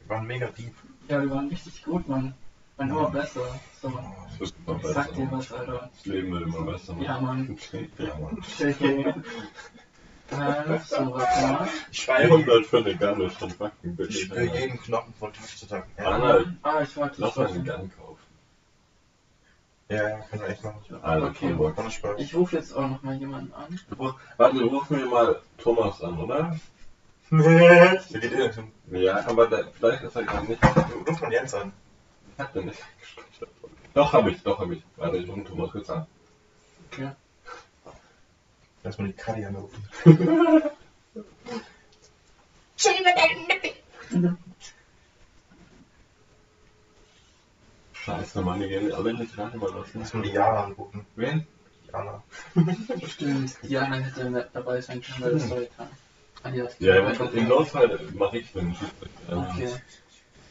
Wir 0.00 0.08
waren 0.08 0.26
mega 0.26 0.46
deep. 0.48 0.74
Ja, 1.08 1.20
die 1.20 1.30
waren 1.30 1.48
richtig 1.48 1.84
gut, 1.84 2.08
Mann. 2.08 2.34
Waren 2.76 2.90
immer 2.90 3.10
besser. 3.10 3.60
So, 3.80 3.92
Es 4.32 4.40
wird 4.40 4.52
immer 4.66 4.76
ich 4.78 4.86
sag 4.94 5.14
dir 5.14 5.26
besser. 5.26 5.32
was, 5.36 5.52
Alter. 5.52 5.90
Das 5.94 6.06
Leben 6.06 6.32
wird 6.32 6.42
immer 6.42 6.62
besser. 6.72 6.96
Ja, 7.00 7.20
Mann. 7.20 7.58
Ja, 7.98 8.18
Mann. 8.18 9.24
Okay. 10.30 10.74
Äh, 10.74 10.78
so, 10.86 11.12
warte 11.14 11.40
mal. 11.46 11.68
Ich 11.90 12.02
schreibe. 12.02 12.34
100 12.34 12.66
für 12.66 12.78
eine 12.78 12.96
Gunne 12.96 13.30
schon 13.30 13.50
fucking 13.50 13.90
Ich 13.90 13.96
billig. 13.96 14.22
spüre 14.22 14.44
jeden 14.44 14.80
Knochen 14.80 15.12
von 15.18 15.32
Tag 15.32 15.46
zu 15.48 15.66
Tag. 15.66 15.86
Ja, 15.98 16.04
Arnold, 16.06 16.48
Ah, 16.62 16.80
ich 16.82 16.96
wollte 16.96 17.20
lass 17.20 17.36
mal 17.36 17.46
einen 17.48 17.64
das 17.64 17.76
Gun 17.76 17.90
kaufen. 17.96 18.18
ja, 19.88 20.08
ja, 20.08 20.18
können 20.20 20.42
wir 20.42 20.48
echt 20.48 20.64
machen. 20.64 20.80
Alter, 21.02 21.26
Okay. 21.26 21.54
okay. 21.58 21.90
Spaß. 21.90 22.20
Ich 22.20 22.34
rufe 22.34 22.56
jetzt 22.56 22.72
auch 22.74 22.88
noch 22.88 23.02
mal 23.02 23.14
jemanden 23.16 23.52
an. 23.52 23.78
Warte, 24.38 24.62
ruf 24.64 24.88
mir 24.90 25.04
mal 25.06 25.40
Thomas 25.58 26.02
an, 26.02 26.18
oder? 26.18 26.56
Nee. 27.30 27.98
Wer 28.10 28.20
geht 28.20 28.32
ihr 28.32 28.48
denn? 28.50 28.72
Ja, 29.02 29.26
aber 29.26 29.46
der, 29.46 29.66
vielleicht 29.72 30.02
ist 30.02 30.16
er 30.16 30.22
gar 30.24 30.42
nicht. 30.42 30.62
Ruf 31.08 31.20
mal 31.20 31.32
Jens 31.32 31.54
an. 31.54 31.72
Ich 32.36 32.38
hab 32.42 32.52
den 32.52 32.66
nicht. 32.66 32.78
Doch, 33.94 34.10
hab 34.14 34.26
ich, 34.26 34.42
doch, 34.42 34.58
hab 34.58 34.70
ich. 34.70 34.82
Warte, 34.96 35.18
ich 35.18 35.28
rufe 35.28 35.44
Thomas 35.44 35.70
kurz 35.70 35.90
an. 35.90 36.06
Okay. 36.90 37.10
Lass 38.82 38.98
mal 38.98 39.06
die 39.06 39.12
Kadi 39.12 39.44
anrufen. 39.44 39.84
Chill 42.76 42.92
mit 43.04 43.16
deinen 43.16 43.46
Nippel. 43.46 43.70
Scheiße, 47.92 48.42
Mann, 48.42 48.60
die 48.60 48.68
gehen 48.68 48.92
alle 48.92 49.14
nicht 49.14 49.38
rein, 49.38 49.56
mal 49.58 49.70
lassen. 49.72 50.00
Lass 50.00 50.12
mal 50.14 50.22
die 50.22 50.30
Jahre 50.30 50.64
anrufen. 50.64 51.06
Wen? 51.14 51.46
Anna. 51.92 52.22
Stimmt, 53.06 53.56
Diana 53.62 53.96
hätte 53.96 54.28
mit 54.30 54.48
dabei 54.52 54.80
sein 54.80 55.00
können, 55.02 55.22
weil 55.22 55.32
das 55.34 55.44
Story 55.46 55.68
kann. 55.76 55.88
Ah, 56.42 56.50
die 56.50 56.62
hat 56.62 56.80
Ja, 56.80 56.96
im, 56.96 57.34
im 57.34 57.48
Notfall 57.48 58.00
mache 58.14 58.38
ich 58.38 58.52
den 58.52 58.74
Schiedsrichter. 58.74 59.36
Okay. 59.36 59.70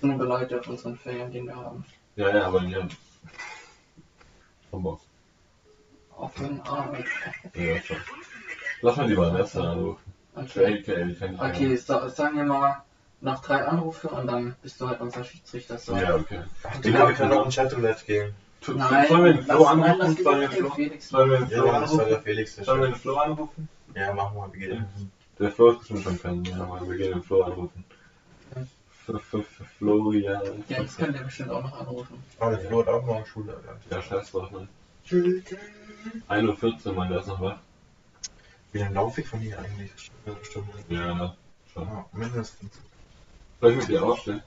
Mir 0.01 0.23
leid 0.23 0.53
auf 0.53 0.67
unseren 0.67 0.97
Ferien, 0.97 1.31
den 1.31 1.47
wir 1.47 1.55
haben. 1.55 1.83
Ja, 2.15 2.29
ja, 2.35 2.47
aber 2.47 2.63
ja. 2.63 2.87
Vom 4.69 4.83
Den 6.37 6.61
Arbeit. 6.61 7.05
Ja, 7.55 7.81
schon. 7.81 7.97
Lass 8.81 8.95
mal 8.97 9.07
lieber 9.07 9.31
Nessa 9.31 9.71
anrufen. 9.71 10.13
Okay. 10.35 10.77
Die 10.77 10.83
kennt 11.15 11.41
Okay, 11.41 11.75
sa 11.75 12.07
sagen 12.09 12.37
wir 12.37 12.45
mal 12.45 12.83
noch 13.21 13.41
drei 13.41 13.63
Anrufe 13.65 14.07
und 14.07 14.27
dann 14.27 14.55
bist 14.61 14.79
du 14.79 14.87
halt 14.87 15.01
unser 15.01 15.23
Schiedsrichter. 15.23 15.77
So. 15.77 15.95
Ja, 15.95 16.15
okay. 16.15 16.41
Die 16.83 16.93
wir 16.93 17.13
können 17.13 17.33
auch 17.33 17.45
in 17.45 17.51
Chat-Roulette 17.51 18.05
gehen. 18.05 18.33
Nein, 18.67 19.07
Sollen 19.07 19.23
wir 19.23 19.33
den 19.33 19.43
Flo 19.43 19.65
anrufen? 19.65 20.23
Sollen 20.23 20.39
wir 20.41 20.47
den 20.47 20.57
Flo, 20.57 20.69
Felix 20.69 21.09
sollen 21.09 21.29
wir 21.31 21.37
den 21.39 21.49
Ja, 21.49 21.61
Flo 21.61 21.71
das 21.71 21.89
soll 21.89 21.97
der 21.97 22.05
anrufen? 22.07 22.23
Felix 22.23 22.55
der 22.55 22.65
Sollen 22.65 22.81
wir 22.81 22.87
den 22.87 22.95
Flo 22.95 23.15
anrufen? 23.17 23.69
Ja, 23.95 24.13
machen 24.13 24.37
wir, 24.37 24.53
wie 24.53 24.59
geht 24.59 24.71
das? 24.71 24.79
Der 25.39 25.51
Flo 25.51 25.71
ist 25.71 25.79
bestimmt 25.79 26.03
schon 26.03 26.21
kennen, 26.21 26.45
ja, 26.45 26.61
aber 26.61 26.87
wir 26.87 26.97
gehen 26.97 27.11
den 27.11 27.23
Flo 27.23 27.41
anrufen. 27.43 27.83
Florian. 29.77 30.63
Ja, 30.69 30.83
das 30.83 30.95
könnt 30.95 31.15
ihr 31.15 31.23
bestimmt 31.23 31.49
auch 31.49 31.63
noch 31.63 31.79
anrufen. 31.79 32.23
Ah, 32.39 32.49
der 32.51 32.59
Flo 32.59 32.79
hat 32.81 32.87
auch 32.87 33.05
noch 33.05 33.25
Schule. 33.25 33.59
Ja, 33.89 34.01
scheiß 34.01 34.31
drauf, 34.31 34.51
ne? 34.51 34.67
1.14 35.11 36.87
Uhr, 36.87 36.93
mein, 36.93 37.09
der 37.09 37.19
ist 37.19 37.27
noch 37.27 37.41
wach. 37.41 37.59
Wie 38.71 38.77
lange 38.79 38.95
laufe 38.95 39.19
ich 39.21 39.27
von 39.27 39.41
hier 39.41 39.59
eigentlich? 39.59 39.91
Eine 40.25 40.45
Stunde. 40.45 40.71
Ja? 40.87 41.35
Schon. 41.73 41.83
Ja, 41.87 42.05
mindestens. 42.13 42.71
Soll 43.59 43.71
ich 43.71 43.77
mit 43.77 43.87
dir 43.89 44.03
aufstehen? 44.03 44.41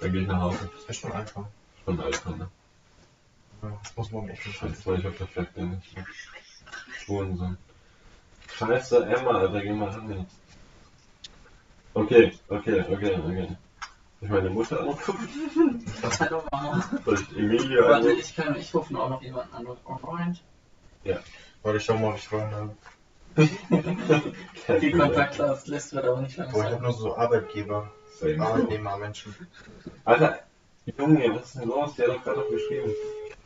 Dann 0.00 0.12
gehe 0.12 0.22
ich 0.22 0.28
nach 0.28 0.40
Hause. 0.40 0.70
Das 0.74 0.96
ist 0.96 1.00
schon 1.00 1.12
einfach. 1.12 1.44
Schon 1.84 2.00
alt, 2.00 2.26
ne? 2.26 2.48
Ja, 3.62 3.80
Das 3.82 3.96
muss 3.96 4.10
man 4.12 4.28
echt 4.30 4.46
nicht 4.46 4.58
Scheiße, 4.58 4.86
weil 4.86 4.98
ich 4.98 5.04
hab 5.04 5.16
perfekt 5.16 5.56
den 5.56 5.70
nicht. 5.70 5.94
Schwulensohn. 7.04 7.58
Scheiße, 8.56 9.06
Emma, 9.06 9.32
Alter, 9.32 9.60
geh 9.60 9.72
mal 9.72 9.90
ran 9.90 10.10
jetzt. 10.10 10.36
Okay, 11.94 12.32
okay, 12.48 12.80
okay, 12.88 13.14
okay. 13.14 13.56
Ich 14.22 14.28
meine 14.28 14.50
Mutter 14.50 14.80
anrufen? 14.80 15.84
Hallo 16.20 16.44
Mama. 16.52 16.84
Soll 17.04 17.14
ich 17.14 17.36
Emilia 17.36 17.82
Warte, 17.82 17.94
anrufen? 17.96 18.18
ich 18.20 18.36
kann, 18.36 18.56
ich 18.56 18.72
rufe 18.72 18.96
auch 18.96 19.10
noch 19.10 19.20
jemanden 19.22 19.52
an. 19.54 19.66
Alright. 19.84 20.36
Warte, 21.62 21.78
ich 21.78 21.84
schau 21.84 21.96
mal, 21.98 22.10
ob 22.10 22.16
ich 22.16 22.28
Freunde 22.28 22.56
habe. 22.56 22.76
Die 24.80 24.92
Kontaktliste 24.92 25.96
wird 25.96 26.04
aber 26.06 26.20
nicht 26.20 26.36
Boah, 26.36 26.44
ich 26.46 26.52
habe 26.54 26.62
langsam. 26.62 26.82
nur 26.82 26.92
so 26.92 27.16
Arbeitgeber. 27.16 27.90
Arbeitnehmer, 28.38 28.96
Menschen. 28.98 29.34
Alter, 30.04 30.38
Junge, 30.96 31.34
was 31.34 31.46
ist 31.46 31.54
denn 31.56 31.68
los? 31.68 31.94
Der 31.96 32.08
hat 32.08 32.16
doch 32.16 32.24
gerade 32.24 32.40
noch 32.40 32.48
geschrieben. 32.48 32.92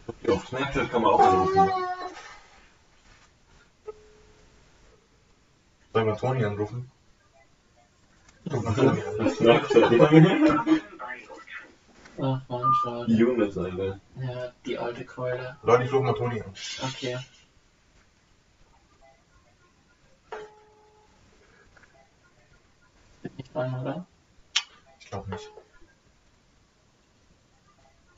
Okay, 0.07 0.31
auf 0.33 0.47
Snapchat 0.47 0.91
kann 0.91 1.03
man 1.03 1.13
auch 1.13 1.21
anrufen. 1.21 1.71
Sollen 5.95 6.07
wir 6.07 6.17
Toni 6.17 6.45
anrufen? 6.45 6.91
An. 8.51 8.67
Auf 9.21 9.35
Snapchat. 9.37 9.93
Ach 12.19 12.49
man, 12.49 12.75
schade. 12.83 13.13
Jonas, 13.13 13.59
Alter. 13.59 14.01
Ja, 14.17 14.53
die 14.65 14.79
alte 14.79 15.05
Keule. 15.05 15.57
Leute, 15.63 15.85
ich 15.85 15.93
ruf 15.93 16.03
mal 16.03 16.15
Toni 16.15 16.41
an. 16.41 16.53
Okay. 16.83 17.19
Nicht 23.37 23.55
rein, 23.55 23.81
oder? 23.81 24.07
Ich 24.99 25.11
glaube 25.11 25.31
nicht. 25.31 25.51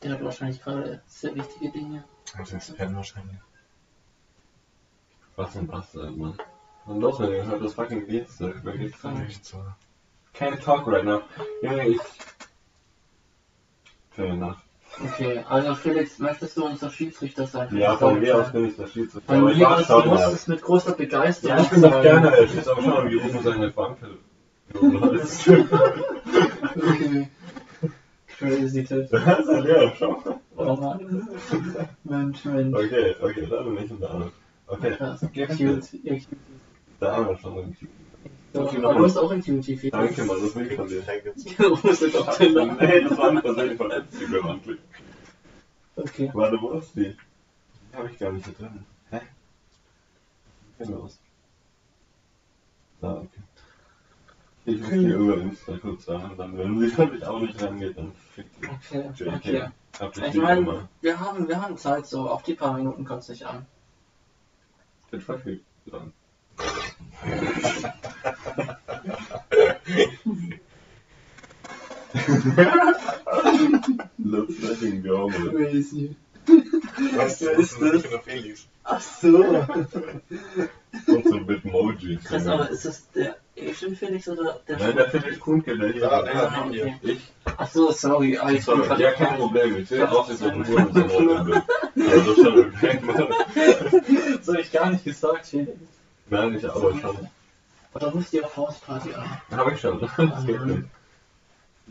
Der 0.02 0.12
hat 0.12 0.24
wahrscheinlich 0.24 0.62
gerade 0.62 1.02
sehr 1.06 1.34
wichtige 1.34 1.72
Dinge. 1.72 2.04
Also 2.36 2.54
jetzt 2.54 2.76
pennen 2.76 2.94
wahrscheinlich. 2.94 3.38
Was 5.34 5.56
ein 5.56 5.66
Bastard, 5.66 6.16
Mann. 6.16 6.38
Und 6.86 7.00
los, 7.00 7.18
wenn 7.18 7.32
ihr 7.32 7.46
hört 7.46 7.62
das 7.62 7.74
fucking 7.74 8.06
Dienstag. 8.06 8.60
Wer 8.62 8.78
geht's 8.78 9.00
denn? 9.00 9.26
ich 9.26 9.42
so. 9.42 9.64
Can't 10.34 10.60
talk 10.62 10.86
right 10.86 11.04
now. 11.04 11.22
Junge, 11.62 11.88
ich. 11.88 12.00
Fair 14.10 14.26
enough. 14.26 14.58
Okay, 15.00 15.44
also 15.48 15.74
Felix, 15.74 16.18
möchtest 16.18 16.56
du 16.56 16.64
unser 16.64 16.90
Schiedsrichter 16.90 17.46
sein? 17.46 17.76
Ja, 17.76 17.96
von 17.96 18.18
mir 18.18 18.36
aus 18.36 18.50
bin 18.50 18.66
ich 18.66 18.76
der 18.76 18.88
Schiedsrichter. 18.88 19.32
Von 19.32 19.36
Aber 19.36 19.54
mir 19.54 19.70
aus, 19.70 19.86
du 19.86 20.02
musst 20.02 20.32
es 20.32 20.48
mit 20.48 20.60
großer 20.60 20.92
Begeisterung 20.92 21.56
Ja, 21.56 21.62
ich 21.62 21.70
bin 21.70 21.82
doch 21.82 22.02
gerne 22.02 22.30
der 22.30 22.48
Schiedsrichter, 22.48 22.72
aber 22.72 22.82
schau 22.82 22.90
mal, 22.90 23.10
wie 23.10 23.16
oben 23.16 23.42
seine 23.42 23.70
Banke. 23.70 24.06
Okay. 26.74 27.28
Crazy 28.38 28.84
Tipp. 28.84 29.08
Das 29.10 29.38
ist 29.40 29.64
ja, 29.66 29.92
schau 29.96 30.22
mal. 30.24 30.40
Oh 30.56 30.76
Mann. 30.76 31.28
Mensch, 32.04 32.44
Mensch. 32.44 32.76
Okay, 32.76 33.14
okay, 33.20 33.46
da 33.48 33.62
bin 33.62 33.84
ich 33.84 33.90
und 33.90 34.00
der 34.00 34.10
Arnold. 34.10 34.32
Okay, 34.66 34.96
Krass. 34.96 35.24
Ihr 35.32 35.46
cute. 35.46 35.94
Ihr 36.02 36.14
cute. 36.18 36.36
der 37.00 37.12
Arnold 37.12 37.40
schon. 37.40 37.54
So, 37.54 37.86
Okay, 38.54 38.80
du 38.80 39.02
bist 39.02 39.18
auch 39.18 39.30
Felix. 39.30 39.90
Danke, 39.90 40.24
Mann, 40.24 40.42
das 40.42 40.54
will 40.54 40.66
ich 40.66 40.76
von 40.76 40.88
dir. 40.88 41.02
Du 41.58 41.70
musst 41.70 42.02
jetzt 42.02 42.16
auf 42.16 42.36
Tinder. 42.36 42.64
Nee, 42.64 43.00
das 43.02 43.18
war 43.18 43.30
ein 43.30 43.42
persönlich 43.42 43.76
von 43.76 43.90
Instagram 43.90 44.50
anklicken. 44.50 44.84
Okay. 45.96 46.30
Warte, 46.32 46.58
wo 46.60 46.70
ist 46.72 46.94
die? 46.94 47.16
Die 47.92 47.96
habe 47.96 48.10
ich 48.10 48.18
gar 48.18 48.32
nicht 48.32 48.46
hier 48.46 48.54
drin. 48.54 48.84
Hä? 49.10 49.20
Ist 50.78 50.88
denn 50.88 50.96
los? 50.96 51.18
Ah, 53.02 53.12
okay. 53.14 53.42
Ich 54.64 54.80
muss 54.80 54.90
die 54.90 55.06
über 55.06 55.38
Insta 55.38 55.78
kurz 55.78 56.04
sagen, 56.04 56.34
dann 56.36 56.56
wenn 56.58 56.78
sie 56.78 56.94
damit 56.94 57.24
auch 57.24 57.40
nicht 57.40 57.60
rangeht, 57.62 57.96
dann 57.96 58.12
fick 58.34 58.46
die. 58.60 58.66
Okay, 58.66 59.10
JK. 59.14 59.34
okay. 59.34 59.68
Hab 59.98 60.16
Ich 60.16 60.34
meine, 60.34 60.88
wir 61.00 61.20
haben, 61.20 61.48
wir 61.48 61.60
haben 61.60 61.76
Zeit, 61.76 62.06
so 62.06 62.28
auf 62.28 62.42
die 62.42 62.54
paar 62.54 62.74
Minuten 62.74 63.04
kommt 63.04 63.22
es 63.22 63.28
nicht 63.28 63.46
an. 63.46 63.66
Den 65.10 65.20
fuck 65.20 65.44
you. 65.46 65.58
Let 74.18 74.78
him 74.80 75.02
go, 75.02 75.28
man. 75.28 75.50
Crazy. 75.50 76.16
Was 77.16 77.40
Wer 77.40 77.58
ist 77.58 77.80
das? 77.80 77.94
Ich 78.04 78.10
bin 78.10 78.20
Felix. 78.24 78.66
Ach 78.84 79.00
so. 79.00 79.36
Und 81.06 81.24
so 81.28 81.34
mit 81.40 81.64
Emojis. 81.64 82.24
Krass, 82.24 82.46
aber 82.46 82.70
ist 82.70 82.84
das 82.86 83.10
der 83.12 83.36
Asian 83.58 83.94
Felix 83.94 84.26
oder 84.28 84.60
der 84.66 84.78
Nein, 84.78 84.96
der 84.96 85.10
Felix 85.10 85.38
Kuhnke, 85.40 85.76
der 85.76 85.92
hier. 85.92 86.02
Ja, 86.02 86.24
ja, 86.26 86.64
okay. 86.66 86.94
Ich. 87.02 87.20
Ach 87.44 87.70
so, 87.70 87.90
sorry. 87.92 88.38
Ah, 88.38 88.48
ich 88.50 88.56
bin 88.56 88.62
Sorry, 88.64 88.86
grad- 88.88 88.98
ja, 89.00 89.12
kein 89.12 89.36
Problem. 89.36 89.76
Ich 89.76 89.88
sehe 89.88 90.06
wie 90.08 90.34
so 90.36 90.46
ein 90.48 90.66
Hurensohn. 90.66 91.62
Also 92.10 92.34
schon 92.34 92.58
okay, 92.60 92.98
habe 94.46 94.60
ich 94.60 94.72
gar 94.72 94.90
nicht 94.90 95.04
gesagt, 95.04 95.46
Felix. 95.46 95.78
Nein, 96.30 96.56
ich 96.56 96.64
aber 96.70 96.94
schon. 96.98 97.28
Oder 97.94 98.08
rufst 98.12 98.32
du 98.32 98.44
auf 98.44 98.56
Hausparty 98.56 99.14
an? 99.14 99.40
Habe 99.50 99.72
ich 99.72 99.80
schon. 99.80 100.00
Das 100.16 100.44
geht 100.46 100.64
nicht. 100.66 100.82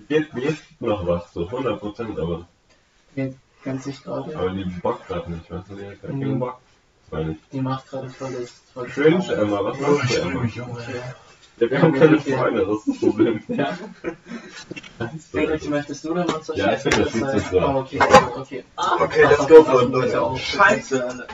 Geht, 0.07 0.33
geht 0.35 0.57
noch 0.79 1.05
was, 1.07 1.33
so 1.33 1.45
100 1.47 1.79
Prozent, 1.79 2.19
aber, 2.19 2.47
Geht 3.15 3.35
ganz 3.63 3.83
sich 3.85 4.03
gerade. 4.03 4.37
aber 4.37 4.51
die 4.51 4.63
Bock 4.65 5.05
gerade 5.07 5.31
nicht, 5.31 5.49
weißt 5.49 5.69
du, 5.71 5.75
die 5.75 5.87
hat 5.87 6.01
keinen 6.01 6.19
Mhm. 6.19 6.39
Bock. 6.39 6.59
Das. 7.09 7.25
Die 7.51 7.61
macht 7.61 7.89
gerade 7.89 8.09
volles. 8.09 8.61
volles 8.73 8.93
Cringe, 8.93 9.19
Trauma. 9.25 9.41
Emma, 9.41 9.63
was 9.63 9.79
machst 9.79 10.11
du, 10.17 10.21
Emma? 10.21 10.41
Okay. 10.43 11.01
Ja, 11.59 11.69
wir 11.71 11.81
haben 11.81 11.93
keine 11.93 12.19
Freunde, 12.21 12.65
das 12.67 12.77
ist 12.77 12.87
das 12.87 12.97
Problem. 12.99 13.43
Ja. 13.47 13.77
Felix, 15.31 15.65
möchtest 15.67 16.05
du 16.05 16.13
dann 16.13 16.29
unser 16.29 16.55
Ja, 16.55 16.73
ich 16.73 16.83
bin 16.83 16.91
der 16.91 17.05
Schiedsrichter 17.05 17.31
sein? 17.31 17.39
Schiedsrichter. 17.39 17.67
Ah, 17.69 17.75
okay, 17.77 17.99
okay. 18.35 18.63
Okay, 18.99 19.23
let's 19.23 19.47
go 19.47 19.81
Leute. 19.87 20.37
Scheiße, 20.39 21.03
Alter. 21.07 21.27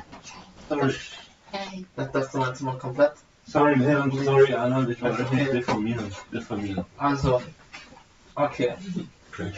Das, 1.96 2.12
das 2.12 2.32
du 2.32 2.38
meinst 2.40 2.62
mal 2.62 2.78
komplett. 2.78 3.14
Sorry, 3.46 3.76
Leon, 3.76 4.12
sorry, 4.24 4.54
Arnold, 4.54 4.90
ich 4.90 5.02
wollte 5.02 5.24
dich 5.24 5.32
nicht 5.32 5.54
diffamieren. 5.54 6.12
Diffamieren. 6.32 6.86
Also, 6.98 7.42
okay. 8.36 8.76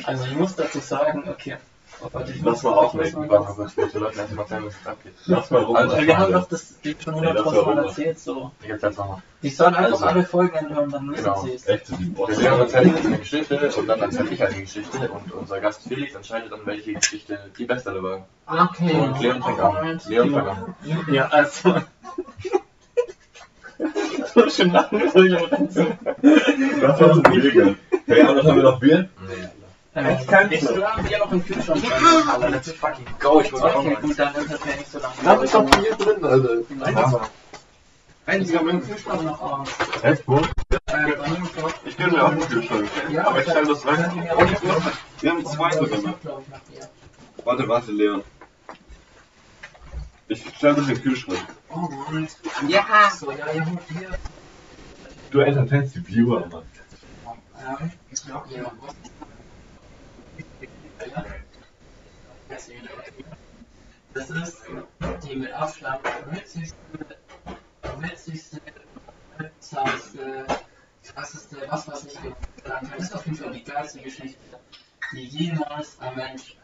Also 0.03 0.25
ich 0.25 0.35
muss 0.35 0.55
dazu 0.55 0.79
sagen, 0.79 1.27
okay. 1.29 1.57
Oh 2.01 2.09
ich 2.19 2.41
Lass 2.43 2.61
muss- 2.61 2.63
mal 2.63 2.75
Warte 2.75 2.97
mal- 2.97 3.27
mal 3.27 3.27
kurz, 3.55 3.71
ich 3.71 3.77
muss 3.77 3.91
den 3.93 4.01
Leuten 4.01 4.19
erst 4.19 4.33
mal 4.33 4.41
erzählen, 4.43 4.65
was 4.65 4.73
jetzt 4.75 4.87
abgeht. 4.87 5.13
Lass 5.25 5.51
mal 5.51 5.61
rum. 5.63 5.75
Also, 5.75 5.97
Wir 5.97 6.17
haben 6.17 6.33
doch 6.33 6.47
das 6.47 6.79
die 6.83 6.95
schon 7.03 7.13
Ja, 7.15 7.21
100 7.21 7.37
das 7.37 7.45
war 7.45 7.53
Mal 7.65 7.71
rum. 7.79 7.83
erzählt, 7.89 8.19
so. 8.19 8.51
Ich 8.61 8.69
erzähl's 8.69 8.97
nochmal. 8.97 9.21
Die 9.41 9.49
sollen 9.49 9.75
einfach 9.75 9.91
Also. 9.93 10.05
alle 10.05 10.23
Folgen 10.25 10.57
anhören, 10.57 10.89
dann 10.91 11.11
wissen 11.11 11.23
Genau. 11.23 11.41
sie 11.43 11.53
es. 11.53 11.67
Echt 11.67 11.87
so 11.87 11.95
die 11.95 12.05
Wir 12.07 12.13
Bosse. 12.13 12.41
werden 12.43 12.59
erzählen 12.61 12.95
eine 13.05 13.17
Geschichte 13.17 13.71
und 13.77 13.87
dann 13.87 13.99
erzähle 14.01 14.29
ich 14.29 14.43
eine 14.43 14.61
Geschichte 14.61 15.09
und 15.09 15.31
unser 15.33 15.59
Gast 15.61 15.81
Felix 15.87 16.15
entscheidet 16.15 16.51
dann, 16.51 16.65
welche 16.65 16.93
Geschichte 16.93 17.39
die 17.57 17.65
beste 17.65 18.03
war. 18.03 18.27
Okay. 18.47 18.93
Und 18.93 19.19
Leon 19.21 19.41
fängt 19.43 19.59
an. 19.59 20.01
Leon 20.07 20.31
fängt 20.31 20.47
an. 20.47 20.75
Ja, 21.11 21.27
also. 21.27 21.75
so 24.33 24.49
schon 24.49 24.71
lange 24.71 25.11
soll 25.11 25.27
ich 25.27 25.35
auch 25.37 25.49
dazu. 25.49 25.85
Das 26.81 26.99
war 27.01 27.13
so 27.15 27.21
mega. 27.21 27.75
Hey, 28.07 28.21
haben 28.23 28.35
wir 28.45 28.63
noch 28.63 28.79
Bier? 28.79 29.09
Nee, 29.27 29.49
Äh, 29.95 30.21
Ich 30.21 30.27
kann's 30.27 30.51
ich 30.51 30.61
noch. 30.61 30.71
solange 30.71 31.09
wir 31.09 31.17
noch 31.19 31.31
im 31.31 31.45
Kühlschrank 31.45 31.83
Alter, 32.29 32.49
let's 32.49 32.71
fucking 32.73 33.05
go, 33.19 33.39
ich 33.39 33.51
muss 33.51 33.61
auch 33.61 33.75
Okay, 33.75 33.91
mal. 33.93 34.01
gut, 34.01 34.19
dann 34.19 34.35
ist 34.35 34.51
das 34.51 34.59
ja 34.65 34.75
nicht 34.75 34.91
so 34.91 34.99
lange. 34.99 35.15
Da 35.23 35.33
ist 35.35 35.53
doch 35.53 35.63
Bier 35.65 35.95
drin, 35.95 36.25
Alter. 36.25 36.49
Nein, 36.69 37.15
Eins, 38.27 38.49
wir 38.51 38.59
haben 38.59 38.69
im 38.69 38.81
Kühlschrank 38.85 39.23
noch 39.23 39.41
aus. 39.41 39.69
Echt, 40.01 40.27
wo? 40.27 40.37
Äh, 40.39 40.43
Ich 41.85 41.95
gönne 41.97 42.11
mir 42.11 42.23
auch 42.25 42.31
einen 42.31 42.41
Kühlschrank. 42.41 42.89
Ja, 43.09 43.27
aber 43.27 43.37
ich 43.39 43.49
stelle 43.49 43.67
das 43.67 43.85
rein. 43.85 43.95
Kann 43.95 44.47
ich 44.47 44.51
ich 44.53 44.61
wir 45.21 45.31
haben 45.31 45.45
zwei 45.45 45.69
Das 45.69 45.89
drin. 45.89 46.13
ich. 46.71 47.45
Warte, 47.45 47.67
warte, 47.67 47.91
Leon. 47.91 48.23
Ich 50.27 50.43
stelle 50.57 50.75
das 50.75 50.87
in 50.89 50.95
den 50.95 51.03
Kühlschrank. 51.03 51.39
Oh 51.69 51.75
Mann. 52.11 52.27
Ja. 52.67 52.85
So, 53.17 53.31
ja, 53.31 53.37
ja, 53.53 53.65
hier. 53.87 54.09
Du 55.29 55.39
entertainst 55.39 55.95
die 55.95 56.05
Viewer, 56.07 56.47
Mann. 56.47 56.63
Ja, 57.63 57.77
ja, 58.27 58.43
ja. 58.57 58.71
Das 64.13 64.29
ist 64.29 64.65
die 65.23 65.35
mit 65.35 65.51
Abstand 65.51 66.01
witzigste, 66.31 66.77
witzigste, 67.97 68.61
krasseste, 71.03 71.67
was 71.69 71.87
weiß 71.87 72.05
ich 72.05 72.13
kann. 72.63 72.91
Das 72.91 72.99
ist 72.99 73.15
auf 73.15 73.25
jeden 73.25 73.37
Fall 73.37 73.51
die 73.51 73.63
geilste 73.63 73.99
Geschichte, 73.99 74.39
die 75.13 75.25
jemals 75.25 75.99
ein 75.99 76.15
Mensch. 76.15 76.57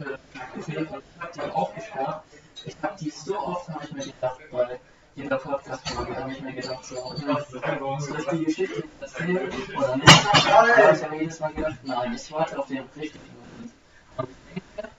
Okay, 0.57 0.77
und 0.77 0.87
ich 0.87 1.21
hab 1.21 1.31
die 1.33 1.41
auch 1.41 1.73
gehört. 1.75 2.23
Ich 2.65 2.75
hab 2.81 2.97
die 2.97 3.09
so 3.09 3.37
oft, 3.39 3.69
habe 3.69 3.83
ich 3.85 3.91
mir 3.91 4.05
gedacht, 4.05 4.39
bei 4.51 4.79
jeder 5.15 5.37
Podcast-Folge 5.37 6.15
habe 6.15 6.31
ich 6.31 6.41
mir 6.41 6.53
gedacht, 6.53 6.85
so, 6.85 6.95
soll 6.95 8.19
ich 8.19 8.27
die 8.27 8.45
Geschichte 8.45 8.83
erzählen 8.99 9.51
oder 9.77 9.97
nicht? 9.97 10.09
Ich 10.33 11.03
habe 11.03 11.17
jedes 11.17 11.39
Mal 11.39 11.53
gedacht, 11.53 11.75
nein, 11.83 12.13
ich 12.13 12.31
warte 12.31 12.59
auf 12.59 12.67
den 12.67 12.83
richtigen 12.95 13.25
Moment. 13.25 13.73
Und 14.17 14.29
ich 14.29 14.61
denke, 14.75 14.89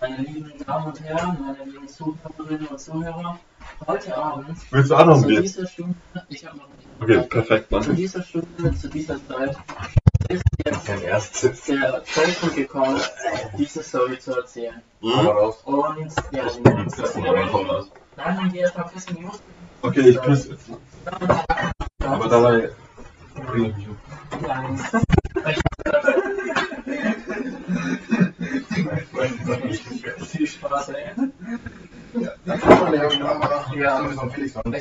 meine 0.00 0.16
lieben 0.22 0.52
Damen 0.66 0.86
und 0.86 1.00
Herren, 1.02 1.38
meine 1.40 1.64
lieben 1.70 1.88
Zuhörerinnen 1.88 2.66
und 2.68 2.80
Zuhörer, 2.80 3.38
heute 3.86 4.16
Abend 4.16 4.56
Willst 4.70 4.90
du 4.90 4.94
auch 4.96 5.04
noch 5.06 5.16
ein 5.16 5.20
zu 5.22 5.26
Bier? 5.28 5.40
dieser 5.42 5.66
Stunde, 5.66 5.94
ich 6.28 6.46
habe 6.46 6.58
noch 6.58 6.68
nicht. 6.68 6.86
Okay, 7.00 7.20
perfekt, 7.28 7.68
Zu 7.68 7.74
Mann. 7.76 7.96
dieser 7.96 8.22
Stunde, 8.22 8.74
zu 8.76 8.88
dieser 8.88 9.26
Zeit 9.26 9.56
ist 10.28 10.44
jetzt 11.42 11.68
der 11.68 12.04
Zeitpunkt 12.04 12.56
gekommen, 12.56 13.00
diese 13.58 13.82
Story 13.82 14.18
zu 14.18 14.36
erzählen. 14.36 14.80
Hm? 15.00 15.10
raus. 15.26 15.60
Und 15.64 16.12
ja, 16.30 16.44
Das 16.44 16.56
ist 16.56 17.16
aber 17.16 17.46
komm 17.50 17.66
raus. 17.70 17.90
nein, 18.16 18.36
nein, 18.36 18.50
geh 18.52 18.58
erst 18.60 18.76
mal 18.78 18.84
pissen, 18.84 19.22
muss. 19.22 19.40
Okay, 19.82 20.10
ich 20.10 20.20
küsse 20.20 20.50
jetzt. 20.50 20.70
Aber 22.04 22.28
dabei 22.28 22.70
ich 23.36 23.56
um. 23.56 23.74
Nein. 24.46 24.80
Viel 28.70 30.46
Spaß, 30.46 30.88
ey. 30.90 31.10
Ja, 32.14 32.32
ich 32.44 32.64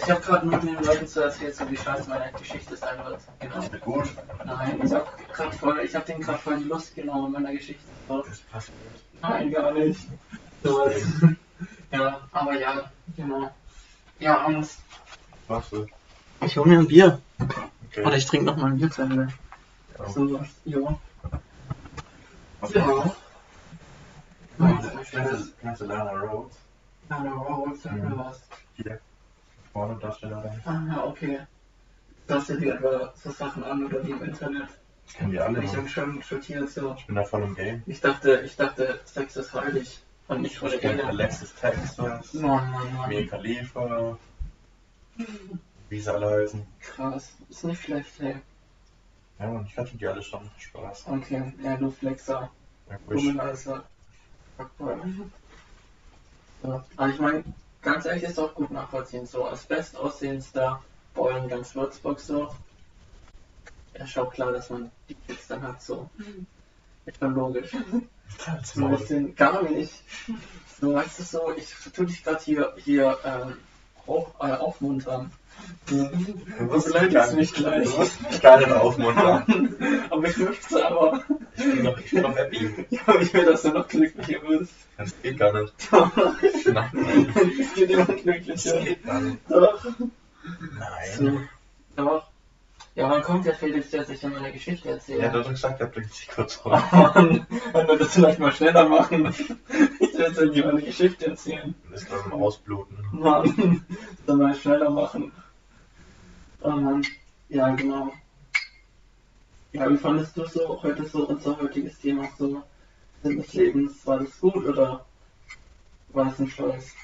habe 0.09 0.21
gerade 0.21 0.47
nur 0.47 0.59
den 0.59 0.83
Leuten 0.83 1.07
zu 1.07 1.21
erzählen, 1.21 1.53
so 1.53 1.69
wie 1.69 1.77
scheiße 1.77 2.09
meine 2.09 2.31
Geschichte 2.33 2.75
sein 2.75 2.97
wird. 3.05 3.21
Genau. 3.39 3.61
Gut. 3.81 4.09
Nein, 4.45 4.79
ich 4.83 4.91
habe 4.93 5.05
gerade 5.33 5.55
voll, 5.57 5.79
ich 5.79 5.95
habe 5.95 6.05
den 6.05 6.21
gerade 6.21 6.39
voll 6.39 6.57
die 6.57 6.63
Lust 6.65 6.95
genommen 6.95 7.27
in 7.27 7.31
meiner 7.43 7.51
Geschichte. 7.55 7.83
So. 8.07 8.23
Das 8.23 8.39
passt. 8.51 8.71
Nein, 9.21 9.51
gar 9.51 9.71
nicht. 9.71 10.01
So. 10.63 10.89
Ja, 11.91 12.21
aber 12.31 12.53
ja, 12.53 12.91
genau. 13.17 13.49
Ja, 14.19 14.45
und 14.45 14.67
Machst 15.47 15.71
du? 15.71 15.87
ich 16.45 16.55
hole 16.55 16.69
mir 16.69 16.79
ein 16.79 16.87
Bier. 16.87 17.19
Okay. 17.87 18.05
Oder 18.05 18.15
ich 18.15 18.27
trinke 18.27 18.45
noch 18.45 18.57
mal 18.57 18.67
ein 18.67 18.77
Bier 18.77 18.91
zu 18.91 19.01
Ende. 19.01 19.29
Ja. 19.97 20.09
So 20.09 20.39
was. 20.39 20.47
Jo. 20.65 20.99
Was 22.59 22.73
Ja. 22.73 23.15
Kennst 25.11 25.81
du 25.81 25.85
Lana 25.85 26.11
Rhodes? 26.11 26.57
Der 27.09 27.31
Roll, 27.31 27.75
sag 27.75 27.93
mir 27.93 28.03
Mhm. 28.09 28.17
was. 28.19 28.41
Hier. 28.75 28.99
Pornodarstellerin. 29.73 30.61
Ah, 30.65 30.81
ja, 30.87 31.03
okay. 31.05 31.39
Das 32.27 32.47
sind 32.47 32.61
dir 32.61 32.75
etwa 32.75 33.11
so 33.15 33.31
Sachen 33.31 33.63
an 33.63 33.85
oder 33.85 34.01
die 34.01 34.11
im 34.11 34.23
Internet. 34.23 34.69
Ich 35.07 35.15
kenne 35.15 35.31
die 35.31 35.39
alle. 35.39 35.63
Ich 35.63 35.75
habe 35.75 35.87
schon 35.89 36.21
schockiert 36.21 36.69
so. 36.69 36.93
Ich 36.97 37.07
bin 37.07 37.15
da 37.15 37.23
voll 37.23 37.43
im 37.43 37.55
Game. 37.55 37.81
Ich 37.87 37.99
dachte, 37.99 38.41
ich 38.45 38.55
dachte, 38.55 38.99
Sex 39.05 39.35
ist 39.37 39.53
heilig. 39.53 39.99
Und 40.27 40.41
nicht 40.43 40.61
wurde 40.61 40.75
Ich 40.75 40.81
kenne 40.81 40.97
gerne. 40.97 41.09
Alexis 41.09 41.55
Texas, 41.55 41.97
Mann, 42.35 42.69
Mann, 42.71 42.95
Mann. 42.95 43.09
Mia 43.09 43.25
Khalifa, 43.25 44.17
wie 45.89 45.99
sie 45.99 46.13
alle 46.13 46.29
heißen. 46.43 46.63
Krass. 46.81 47.31
Ist 47.49 47.63
nicht 47.63 47.81
schlecht, 47.81 48.19
ey. 48.19 48.35
Ja, 49.39 49.47
und 49.47 49.65
ich 49.65 49.75
hatte 49.75 49.97
die 49.97 50.05
alle 50.05 50.21
schon. 50.21 50.47
Spaß. 50.59 51.05
Okay, 51.07 51.51
ja, 51.63 51.77
du 51.77 51.89
Flexer. 51.89 52.51
Ja, 52.89 52.97
wish. 53.07 53.33
Womanizer. 54.59 54.69
Fuckboy. 54.77 55.29
So. 56.61 56.83
Aber 56.97 57.09
ich 57.09 57.19
meine, 57.19 57.43
ganz 57.81 58.05
ehrlich 58.05 58.23
ist 58.23 58.39
auch 58.39 58.53
gut 58.53 58.71
nachvollziehen. 58.71 59.25
So 59.25 59.45
als 59.45 59.65
bestaussehendster 59.65 60.83
Boy 61.13 61.37
in 61.37 61.47
ganz 61.47 61.75
Würzburg 61.75 62.19
so. 62.19 62.53
Ja, 63.97 64.05
schau 64.05 64.25
klar, 64.25 64.51
dass 64.51 64.69
man 64.69 64.91
die 65.07 65.15
Kids 65.15 65.47
dann 65.47 65.63
hat 65.63 65.81
so. 65.81 66.09
Ist 67.05 67.17
schon 67.19 67.33
logisch. 67.33 67.71
So 68.63 68.85
ein 68.85 68.91
bisschen 68.95 69.35
gar 69.35 69.63
nicht. 69.63 70.03
So, 70.79 70.93
weißt 70.93 71.17
du 71.17 71.23
so, 71.23 71.51
ich 71.57 71.73
tu 71.91 72.05
dich 72.05 72.23
gerade 72.23 72.39
hier, 72.43 72.73
hier 72.77 73.17
ähm, 73.23 73.57
hoch, 74.05 74.35
äh, 74.39 74.53
aufmuntern. 74.53 75.31
Du 75.87 76.07
beleidigst 76.67 77.35
mich 77.35 77.53
gleich. 77.53 77.89
Du 77.91 77.97
musst 77.99 78.21
mich 78.29 78.41
gar 78.41 78.57
nicht 78.59 78.71
aufmuntern. 78.71 79.75
aber 80.09 80.27
ich 80.27 80.37
möchte 80.37 80.85
aber. 80.85 81.23
Ich 81.55 81.63
bin 81.63 81.83
doch, 81.83 81.97
ich 81.99 82.11
bin 82.11 82.23
doch 82.23 82.35
happy. 82.35 82.85
Ja, 82.89 83.15
ich 83.19 83.33
will, 83.33 83.45
dass 83.45 83.61
du 83.63 83.69
noch 83.69 83.87
glücklicher 83.87 84.41
wirst. 84.47 84.73
Das 84.97 85.13
geht 85.21 85.37
gar 85.39 85.53
nicht. 85.59 85.73
Nein. 86.71 87.33
Es 87.59 87.73
geht 87.73 87.89
immer 87.89 88.05
Das 88.05 88.21
glücklicher. 88.21 88.79
geht 88.81 89.03
gar 89.03 89.19
nicht. 89.21 89.37
Doch. 89.49 89.83
Nein. 90.77 91.09
So. 91.17 91.39
Doch. 91.95 92.23
Ja, 92.95 93.07
man 93.07 93.21
kommt 93.21 93.45
ja 93.45 93.53
Felix, 93.53 93.91
der 93.91 94.03
sich 94.03 94.21
ja 94.21 94.29
meine 94.29 94.51
Geschichte 94.51 94.89
erzählt. 94.89 95.21
Ja, 95.21 95.29
du 95.29 95.39
hast 95.39 95.45
doch 95.45 95.51
gesagt, 95.53 95.79
er 95.79 95.87
bringt 95.87 96.13
sich 96.13 96.27
kurz 96.27 96.59
Oh 96.65 96.69
rum. 96.69 96.81
Mann, 96.91 97.47
wenn 97.71 97.87
wir 97.87 97.97
das 97.97 98.13
vielleicht 98.13 98.39
mal 98.39 98.51
schneller 98.51 98.89
machen. 98.89 99.33
Ich 99.99 100.17
will 100.37 100.49
dir 100.51 100.65
meine 100.65 100.81
Geschichte 100.81 101.27
erzählen. 101.27 101.73
Das 101.91 102.01
ist 102.03 102.09
beim 102.09 102.33
Ausbluten. 102.41 102.97
Mann, 103.11 103.85
soll 104.27 104.35
mal 104.37 104.55
schneller 104.55 104.89
machen. 104.89 105.31
Mann. 106.63 107.05
Ja, 107.49 107.69
genau. 107.75 108.13
Ja, 109.71 109.89
wie 109.89 109.97
fandest 109.97 110.35
du 110.35 110.45
so 110.45 110.81
heute 110.81 111.05
so 111.05 111.27
unser 111.27 111.59
heutiges 111.59 111.99
Thema 111.99 112.29
so 112.37 112.63
Sinn 113.23 113.37
des 113.37 113.53
Lebens? 113.53 114.05
War 114.05 114.19
das 114.19 114.39
gut 114.39 114.65
oder 114.65 115.05
war 116.09 116.25
das 116.25 116.39
ein 116.39 116.47
Scheiß? 116.47 116.95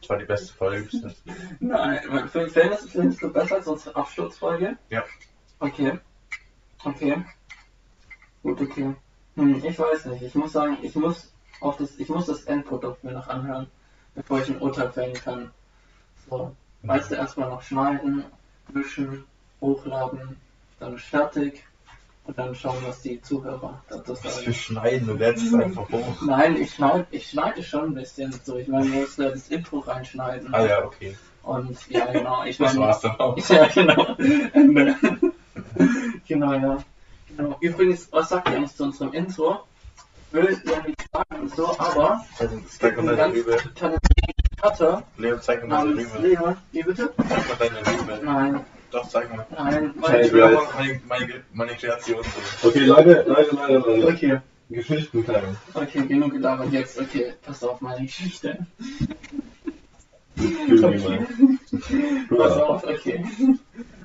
Das 0.00 0.10
war 0.10 0.18
die 0.18 0.24
beste 0.26 0.52
Folge 0.52 0.84
bis 0.84 1.02
jetzt. 1.02 1.22
Nein, 1.60 2.28
findest, 2.28 2.90
findest 2.90 3.22
du 3.22 3.32
besser 3.32 3.56
als 3.56 3.66
unsere 3.66 3.96
Absturzfolge? 3.96 4.76
Ja. 4.90 5.04
Okay. 5.58 5.98
Okay. 6.84 7.24
Gut, 8.42 8.60
okay. 8.60 8.94
Hm, 9.36 9.64
ich 9.64 9.78
weiß 9.78 10.06
nicht. 10.06 10.22
Ich 10.22 10.34
muss 10.34 10.52
sagen, 10.52 10.78
ich 10.82 10.94
muss 10.94 11.32
auf 11.60 11.78
das, 11.78 11.98
ich 11.98 12.08
muss 12.08 12.26
das 12.26 12.44
Endprodukt 12.44 13.02
mir 13.02 13.12
noch 13.12 13.26
anhören, 13.26 13.70
bevor 14.14 14.40
ich 14.40 14.48
ein 14.48 14.60
Urteil 14.60 14.92
fällen 14.92 15.18
kann. 15.20 15.50
So. 16.28 16.54
Weißt 16.86 17.10
du, 17.10 17.14
erstmal 17.14 17.48
noch 17.48 17.62
schneiden, 17.62 18.24
mischen, 18.72 19.24
hochladen, 19.60 20.36
dann 20.78 20.94
ist 20.94 21.04
fertig 21.04 21.64
und 22.24 22.38
dann 22.38 22.54
schauen, 22.54 22.76
was 22.86 23.02
die 23.02 23.20
Zuhörer 23.22 23.82
dazu 23.88 24.12
Was 24.12 24.20
für 24.20 24.28
sagen. 24.28 24.54
Schneiden, 24.54 25.06
du 25.08 25.14
lädst 25.14 25.46
es 25.46 25.54
einfach 25.54 25.88
hoch. 25.90 26.22
Nein, 26.26 26.56
ich 26.56 26.74
schneide, 26.74 27.06
ich 27.10 27.28
schneide 27.30 27.62
schon 27.62 27.84
ein 27.86 27.94
bisschen 27.94 28.32
so. 28.44 28.56
Ich 28.56 28.68
meine, 28.68 28.86
du 28.86 28.94
musst 28.94 29.18
ja 29.18 29.30
das 29.30 29.48
Intro 29.48 29.78
reinschneiden. 29.80 30.54
Ah 30.54 30.64
ja, 30.64 30.84
okay. 30.84 31.16
Und 31.42 31.78
ja, 31.88 32.06
genau. 32.06 32.44
Ich 32.44 32.56
Das 32.58 32.74
meine, 32.74 32.86
war's 32.86 33.00
dann 33.00 33.18
auch. 33.18 33.36
Ja, 33.48 33.66
genau. 33.68 34.16
Genau, 36.26 36.52
ja. 36.54 36.78
Genau. 37.36 37.56
Übrigens, 37.60 38.08
was 38.10 38.28
sagt 38.30 38.48
ihr 38.48 38.56
eigentlich 38.56 38.74
zu 38.74 38.84
unserem 38.84 39.12
Intro? 39.12 39.60
Will 40.30 40.60
ja 40.64 40.82
nicht 40.86 41.08
sagen 41.12 41.42
und 41.42 41.54
so, 41.54 41.78
aber 41.78 42.24
Also, 42.38 42.60
deine 42.80 43.16
ganz 43.16 43.36
Cutter 44.64 45.02
Leo, 45.18 45.36
zeig 45.40 45.68
mal 45.68 45.84
deine 45.84 46.00
Rübe. 46.00 46.26
Leon. 46.26 46.56
Wie 46.72 46.82
bitte? 46.82 47.12
Zeig 47.28 47.48
mal 47.48 47.56
deine 47.58 47.80
Rübe. 47.86 48.20
Nein, 48.24 48.60
Doch, 48.90 49.06
zeig 49.08 49.36
mal. 49.36 49.46
nein, 49.50 49.92
aber 50.00 50.68
meine, 50.74 51.00
meine, 51.06 51.44
meine 51.52 51.74
Kreation. 51.74 52.24
Okay, 52.62 52.84
Leute, 52.86 53.24
Leute, 53.28 53.54
Leute, 53.56 53.90
Leute. 53.90 54.06
Okay, 54.08 54.40
Geschichtentime. 54.70 55.56
okay, 55.74 56.06
genug 56.06 56.32
gelabert 56.32 56.72
jetzt. 56.72 56.98
Okay, 56.98 57.34
pass 57.42 57.62
auf 57.62 57.82
meine 57.82 58.06
Geschichte. 58.06 58.66
Okay. 60.38 61.26
Pass 62.28 62.56
auf, 62.56 62.84
okay. 62.84 63.24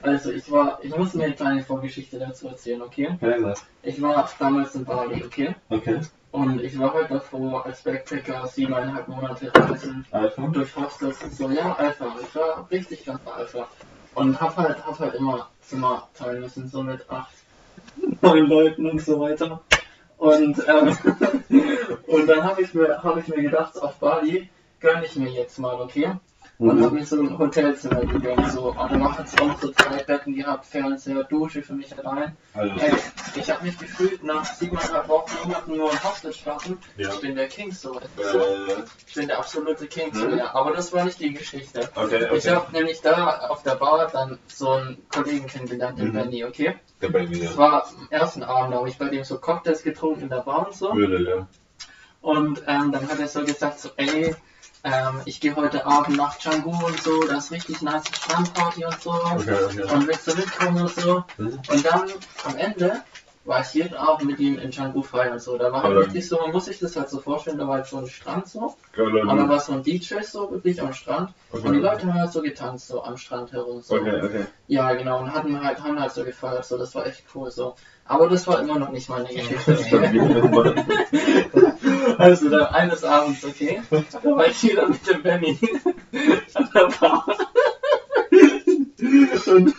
Also, 0.02 0.31
ich 0.31 0.52
war, 0.52 0.80
ich 0.84 0.95
muss 0.95 1.14
mir 1.14 1.23
eine 1.26 1.34
kleine 1.34 1.64
Vorgeschichte 1.64 2.19
dazu 2.19 2.49
erzählen, 2.49 2.81
okay? 2.81 3.10
Okay. 3.19 3.53
Ich 3.84 4.02
war 4.02 4.30
damals 4.38 4.76
in 4.76 4.86
Bali, 4.86 5.23
okay? 5.23 5.56
Okay. 5.69 6.02
Und 6.31 6.61
ich 6.61 6.77
war 6.77 6.93
halt 6.93 7.10
davor 7.10 7.65
als 7.65 7.81
Backpacker 7.81 8.47
siebeneinhalb 8.47 9.07
Monate 9.07 9.51
reisen 9.53 10.06
Alpha. 10.11 10.41
und 10.43 10.56
durch 10.56 10.76
Hostels 10.76 11.23
und 11.23 11.34
so, 11.34 11.49
ja, 11.49 11.73
Alpha. 11.73 12.15
Ich 12.22 12.35
war 12.35 12.68
richtig 12.69 13.06
ganz 13.06 13.19
Alpha. 13.26 13.68
Und 14.14 14.39
hab 14.39 14.56
halt, 14.57 14.85
hab 14.85 14.99
halt 14.99 15.15
immer 15.15 15.49
Zimmer 15.61 16.07
teilen 16.14 16.41
müssen, 16.41 16.68
so 16.68 16.84
mit 16.84 17.10
acht, 17.10 17.34
neun 18.22 18.45
Leuten 18.45 18.89
und 18.89 19.01
so 19.01 19.19
weiter. 19.19 19.61
Und, 20.18 20.61
ähm, 20.68 20.97
und 22.07 22.27
dann 22.27 22.43
habe 22.43 22.61
ich 22.61 22.73
mir, 22.73 23.01
habe 23.01 23.22
ich 23.22 23.27
mir 23.27 23.41
gedacht, 23.41 23.81
auf 23.81 23.95
Bali 23.95 24.49
gönn 24.80 25.03
ich 25.03 25.15
mir 25.15 25.30
jetzt 25.30 25.57
mal, 25.57 25.80
okay? 25.81 26.11
Und 26.60 26.84
habe 26.84 26.95
mir 26.95 27.06
so 27.06 27.22
ein 27.22 27.38
Hotelzimmer 27.40 28.02
gegönnt. 28.02 28.52
So. 28.52 28.72
Und 28.72 28.91
dann 28.91 29.18
hat 29.18 29.26
es 29.27 29.38
auch 29.40 29.57
so 29.61 29.72
zwei 29.72 30.03
Betten 30.03 30.36
gehabt, 30.36 30.65
Fernseher, 30.65 31.23
Dusche 31.23 31.61
für 31.64 31.73
mich 31.73 31.98
allein. 31.98 32.36
Also, 32.53 32.76
Ey, 32.76 32.91
ich 33.36 33.49
habe 33.49 33.64
mich 33.65 33.77
gefühlt 33.77 34.22
nach 34.23 34.44
siebeneinhalb 34.44 35.07
Wochen 35.07 35.31
Monaten 35.48 35.77
nur 35.77 35.90
in 35.91 36.03
Hostel 36.03 36.34
schlafen. 36.34 36.77
ja. 36.98 37.10
Ich 37.14 37.22
bin 37.22 37.36
der 37.36 37.48
King 37.48 37.72
so. 37.72 37.98
Äh, 37.98 38.02
Ich 39.07 39.15
bin 39.15 39.27
der 39.30 39.40
absolute 39.40 39.88
King 39.88 40.14
so, 40.14 40.27
Mhm. 40.27 40.38
ja. 40.38 40.53
Aber 40.53 40.73
das 40.73 40.91
war 40.91 41.06
nicht 41.06 41.19
die 41.22 41.34
Geschichte. 41.34 41.90
okay, 41.95 42.26
Ich 42.26 42.31
okay. 42.45 42.49
habe 42.56 42.72
nämlich 42.73 42.99
da 43.02 43.48
auf 43.48 43.64
der 43.64 43.76
Bar 43.76 44.10
dann 44.11 44.38
so 44.48 44.72
einen 44.72 44.98
Kollegen 45.10 45.48
kennengelernt, 45.48 45.98
den 45.98 46.10
Mhm. 46.10 46.14
Benny, 46.14 46.44
okay? 46.44 46.76
Der 47.02 47.07
bei 47.10 47.26
mir. 47.26 47.45
Das 47.45 47.57
war 47.57 47.86
am 47.88 48.07
ersten 48.10 48.44
Abend, 48.44 48.73
da 48.73 48.80
habe 48.80 48.90
ich 48.90 48.98
bei 48.98 49.07
dem 49.07 49.23
so 49.23 49.38
Cocktails 49.40 49.81
getrunken 49.81 50.23
in 50.23 50.30
der 50.30 50.41
Bar 50.41 50.68
und 50.68 50.76
so. 50.76 50.94
Würde, 50.94 51.23
ja. 51.23 51.48
Und 52.22 52.61
ähm, 52.68 52.91
dann 52.91 53.07
hat 53.10 53.18
er 53.18 53.30
so 53.30 53.45
gesagt, 53.45 53.80
so, 53.80 53.90
ey, 53.95 54.36
ähm, 54.84 55.22
ich 55.26 55.39
gehe 55.41 55.56
heute 55.56 55.85
Abend 55.85 56.15
nach 56.18 56.39
Canggu 56.39 56.72
und 56.85 57.01
so, 57.01 57.22
das 57.23 57.45
ist 57.45 57.51
richtig 57.51 57.81
nice 57.81 58.03
Strandparty 58.07 58.85
und 58.85 59.01
so. 59.01 59.11
Okay, 59.11 59.56
okay. 59.65 59.93
Und 59.93 60.07
willst 60.07 60.27
du 60.27 60.35
mitkommen 60.35 60.81
und 60.81 60.89
so. 60.89 61.23
Mhm. 61.38 61.60
Und 61.69 61.85
dann 61.85 62.03
am 62.45 62.56
Ende 62.57 63.01
war 63.45 63.61
ich 63.61 63.73
jeden 63.73 63.95
Abend 63.95 64.26
mit 64.30 64.39
ihm 64.39 64.60
in 64.60 64.69
Canggu 64.69 65.01
feiern 65.01 65.34
und 65.34 65.41
so. 65.41 65.57
Da 65.57 65.72
war 65.72 65.81
halt 65.81 65.93
Aber- 65.93 66.06
wirklich 66.06 66.27
so, 66.27 66.38
man 66.39 66.51
muss 66.51 66.65
sich 66.65 66.77
das 66.80 66.95
halt 66.95 67.10
so 67.10 67.19
vorstellen, 67.19 67.57
da 67.57 67.68
war 67.68 67.76
halt 67.77 67.88
so 67.88 67.97
ein 67.97 68.07
Strand 68.07 68.47
so. 68.47 68.76
Geil, 68.93 69.07
Und 69.07 69.27
dann 69.27 69.38
Leute. 69.38 69.49
war 69.49 69.60
so 69.60 69.73
ein 69.73 69.81
DJ 69.84 70.22
so 70.22 70.51
wirklich 70.51 70.80
am 70.81 70.93
Strand. 70.93 71.34
Und 71.51 71.64
die 71.64 71.69
Okay, 71.69 71.77
Leute 71.80 72.07
haben 72.07 72.14
halt 72.19 72.31
so 72.31 72.41
getanzt 72.41 72.88
so 72.89 73.03
am 73.03 73.18
Strand 73.18 73.51
herum. 73.51 73.81
So. 73.81 73.95
okay. 73.95 74.22
okay. 74.23 74.45
Ja, 74.68 74.93
genau, 74.93 75.19
und 75.19 75.34
hatten 75.34 75.61
halt, 75.64 75.81
haben 75.84 75.99
halt 75.99 76.11
so 76.11 76.23
gefeiert, 76.23 76.64
so, 76.65 76.77
das 76.77 76.93
war 76.93 77.07
echt 77.07 77.23
cool 77.34 77.49
so. 77.49 77.76
Aber 78.06 78.27
das 78.27 78.45
war 78.47 78.60
immer 78.60 78.77
noch 78.77 78.89
nicht 78.91 79.10
meine 79.10 79.27
Geschichte. 79.34 79.77
Also 82.18 82.49
dann 82.49 82.68
eines 82.68 83.03
Abends, 83.03 83.44
okay, 83.45 83.81
da 83.90 84.23
war 84.23 84.48
ich 84.48 84.64
wieder 84.64 84.88
mit 84.88 85.07
dem 85.07 85.22
Benny 85.22 85.60
an 86.53 86.69
der 86.73 86.88
Bar. 86.99 87.26
Und, 89.48 89.73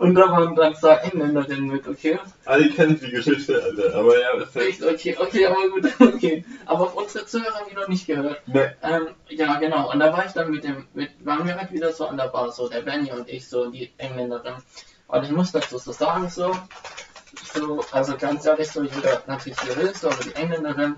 und 0.00 0.14
da 0.14 0.30
waren 0.30 0.54
dann 0.54 0.74
zwei 0.74 0.96
Engländerinnen 0.96 1.68
mit, 1.68 1.86
okay? 1.86 2.18
Alle 2.44 2.68
kennen 2.70 2.98
die 3.00 3.10
Geschichte, 3.10 3.62
Alter. 3.62 3.94
Aber 3.94 4.20
ja, 4.20 4.36
das 4.36 4.54
Echt, 4.56 4.82
okay, 4.82 5.16
okay, 5.18 5.46
aber 5.46 5.68
gut, 5.70 5.90
okay. 6.00 6.44
Aber 6.66 6.84
auf 6.84 6.96
unsere 6.96 7.24
Zuhörer 7.26 7.54
haben 7.54 7.66
die 7.70 7.76
noch 7.76 7.88
nicht 7.88 8.06
gehört. 8.06 8.46
Ne. 8.48 8.76
Ähm, 8.82 9.08
ja, 9.28 9.58
genau. 9.58 9.90
Und 9.92 10.00
da 10.00 10.12
war 10.12 10.26
ich 10.26 10.32
dann 10.32 10.50
mit 10.50 10.64
dem, 10.64 10.86
mit, 10.94 11.10
waren 11.24 11.46
wir 11.46 11.56
halt 11.56 11.72
wieder 11.72 11.92
so 11.92 12.06
an 12.06 12.16
der 12.16 12.28
Bar, 12.28 12.50
so 12.52 12.68
der 12.68 12.82
Benny 12.82 13.10
und 13.12 13.28
ich, 13.28 13.48
so 13.48 13.70
die 13.70 13.90
Engländerin. 13.98 14.54
Und 15.08 15.24
ich 15.24 15.30
muss 15.30 15.52
dazu 15.52 15.78
so 15.78 15.92
sagen, 15.92 16.28
so, 16.28 16.52
so, 17.54 17.84
also 17.92 18.16
ganz 18.16 18.44
ehrlich, 18.44 18.70
so 18.70 18.82
jeder 18.82 19.22
natürlich 19.26 19.76
will, 19.76 19.94
so, 19.94 20.08
aber 20.08 20.24
die 20.24 20.34
Engländerin, 20.34 20.96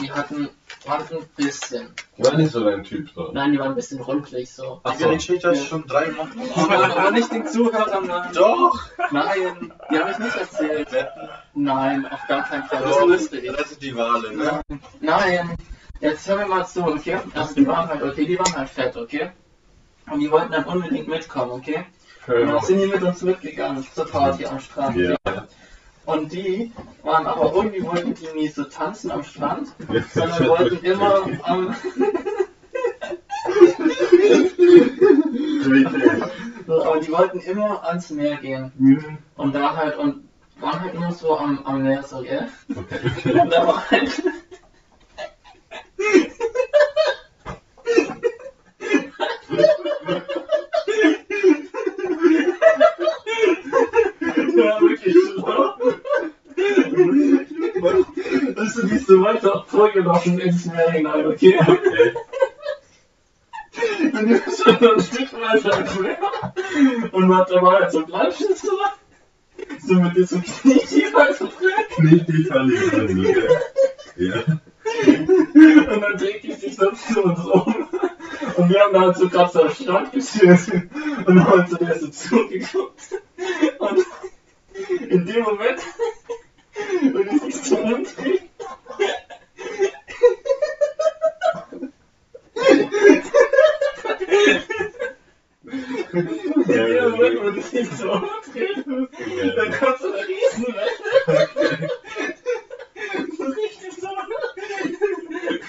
die 0.00 0.10
hatten, 0.10 0.48
waren 0.84 1.04
ein 1.10 1.26
bisschen, 1.36 1.88
War 2.18 2.34
nicht 2.36 2.52
so 2.52 2.64
dein 2.64 2.84
Typ, 2.84 3.10
so. 3.14 3.30
nein, 3.32 3.52
die 3.52 3.58
waren 3.58 3.70
ein 3.70 3.74
bisschen 3.74 4.00
rundlich, 4.00 4.52
so. 4.52 4.80
Ach 4.84 4.94
so, 4.94 5.10
die 5.10 5.16
hast 5.16 5.28
du 5.44 5.54
schon 5.56 5.86
dreimal. 5.86 6.28
Aber, 6.54 6.96
aber 6.96 7.10
nicht 7.10 7.30
den 7.32 7.46
Zuhörern, 7.46 8.06
nein. 8.06 8.30
Doch! 8.34 8.88
Nein, 9.10 9.72
die 9.90 9.98
habe 9.98 10.10
ich 10.10 10.18
nicht 10.18 10.36
erzählt. 10.36 10.92
Wetten. 10.92 11.28
Nein, 11.54 12.06
auf 12.06 12.20
gar 12.28 12.44
keinen 12.44 12.64
Fall. 12.64 12.82
Das 12.82 12.96
Doch, 12.96 13.06
wusste 13.06 13.38
ich. 13.38 13.52
das 13.52 13.70
sind 13.70 13.82
die 13.82 13.96
Wale, 13.96 14.36
ne? 14.36 14.60
Nein, 15.00 15.56
jetzt 16.00 16.28
hören 16.28 16.40
wir 16.40 16.46
mal 16.46 16.66
zu, 16.66 16.84
okay? 16.84 17.18
Also 17.34 17.54
die 17.54 17.66
waren 17.66 17.88
halt, 17.88 18.02
okay, 18.02 18.26
die 18.26 18.38
waren 18.38 18.56
halt 18.56 18.68
fett, 18.68 18.96
okay? 18.96 19.30
Und 20.10 20.20
die 20.20 20.30
wollten 20.30 20.52
dann 20.52 20.64
unbedingt 20.64 21.08
mitkommen, 21.08 21.52
okay? 21.52 21.84
Und 22.26 22.46
dann 22.46 22.62
sind 22.62 22.80
die 22.80 22.86
mit 22.86 23.02
uns 23.02 23.22
mitgegangen 23.22 23.86
zur 23.94 24.06
Party 24.06 24.44
am 24.46 24.60
Strand. 24.60 24.96
Ja. 24.96 25.16
Und 26.08 26.32
die 26.32 26.72
waren 27.02 27.26
aber 27.26 27.52
irgendwie 27.52 27.82
wollten 27.82 28.14
die 28.14 28.28
nie 28.34 28.48
so 28.48 28.64
tanzen 28.64 29.10
am 29.10 29.22
Strand, 29.22 29.74
sondern 30.14 30.48
wollten 30.48 30.82
immer 30.82 31.26
am, 31.42 31.76
aber 36.66 37.00
die 37.00 37.12
wollten 37.12 37.40
immer 37.40 37.84
ans 37.84 38.08
Meer 38.08 38.38
gehen. 38.38 38.72
Und 39.36 39.54
da 39.54 39.76
halt, 39.76 39.98
und 39.98 40.26
waren 40.60 40.80
halt 40.80 40.94
nur 40.94 41.12
so 41.12 41.36
am, 41.36 41.62
am 41.66 41.82
Meer 41.82 42.02
so, 42.02 42.22
gell? 42.22 42.48
Okay, 42.74 43.00
okay. 43.04 43.40
Und 43.42 43.52
da 43.52 43.66
war 43.66 43.90
halt. 43.90 44.22
ja, 54.58 54.80
wirklich. 54.80 55.14
Bist 58.54 58.76
du 58.76 58.86
nicht 58.86 59.06
so 59.06 59.20
weiter 59.22 59.64
vorgelaufen 59.68 60.38
ins 60.38 60.66
Meer 60.66 60.90
hinein, 60.90 61.26
okay? 61.26 61.58
Okay. 61.60 62.14
Und 64.02 64.30
du 64.30 64.40
bist 64.40 64.62
schon 64.62 64.78
so 64.80 64.92
ein 64.94 65.00
Stück 65.00 65.32
weiter 65.40 65.78
ins 65.78 65.98
Meer. 66.00 66.18
Und 67.12 67.28
da 67.28 67.60
mal 67.60 67.90
so 67.90 68.04
Planschen 68.04 68.54
so. 68.54 68.72
So 69.86 69.94
mit 69.94 70.16
dir 70.16 70.26
so 70.26 70.40
knietief 70.40 71.14
halt 71.14 71.40
drin. 71.40 72.10
Nicht 72.10 72.28
die 72.28 72.44
Verliererin, 72.44 73.26
okay. 73.26 73.48
Ja. 74.16 74.44
Und 75.06 76.02
dann 76.02 76.16
dreht 76.16 76.42
die 76.42 76.52
sich 76.52 76.76
so 76.76 76.90
zu 76.90 77.22
uns 77.22 77.44
um. 77.44 77.88
Und 78.56 78.70
wir 78.70 78.80
haben 78.80 78.92
da 78.92 79.00
halt 79.02 79.16
so 79.16 79.28
gerade 79.28 79.52
so 79.52 79.62
am 79.62 79.70
Strand 79.70 80.12
gesessen 80.12 80.90
und 81.26 81.44
haben 81.44 81.58
halt 81.58 81.70
so 81.70 81.76
der 81.76 81.98
so 81.98 82.08
zugeguckt. 82.08 83.02
Und 83.78 84.04
in 85.08 85.26
dem 85.26 85.42
Moment, 85.42 85.80
so 87.62 87.76
umdreht, 87.78 88.42
in 96.12 96.26
dem 96.66 97.10
Moment, 97.10 97.42
wo 97.42 97.50
die 97.50 97.60
sich 97.62 97.88
so 97.96 98.12
umdreht, 98.12 98.84
dann 99.56 99.72
kommt 99.78 99.98
so 100.00 100.12
eine 100.12 100.26
Riesenwelle. 100.28 100.90
So 103.36 103.44
richtig 103.44 103.92
so. 104.00 104.08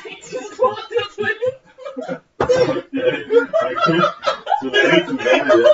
Richtig 0.05 0.41
so 0.55 0.77
der 0.91 1.07
Welle. 1.17 1.49
Okay. 3.61 4.01
So 4.61 4.67
eine 4.67 4.81
Riesenwelle, 4.91 5.55
ja. 5.63 5.73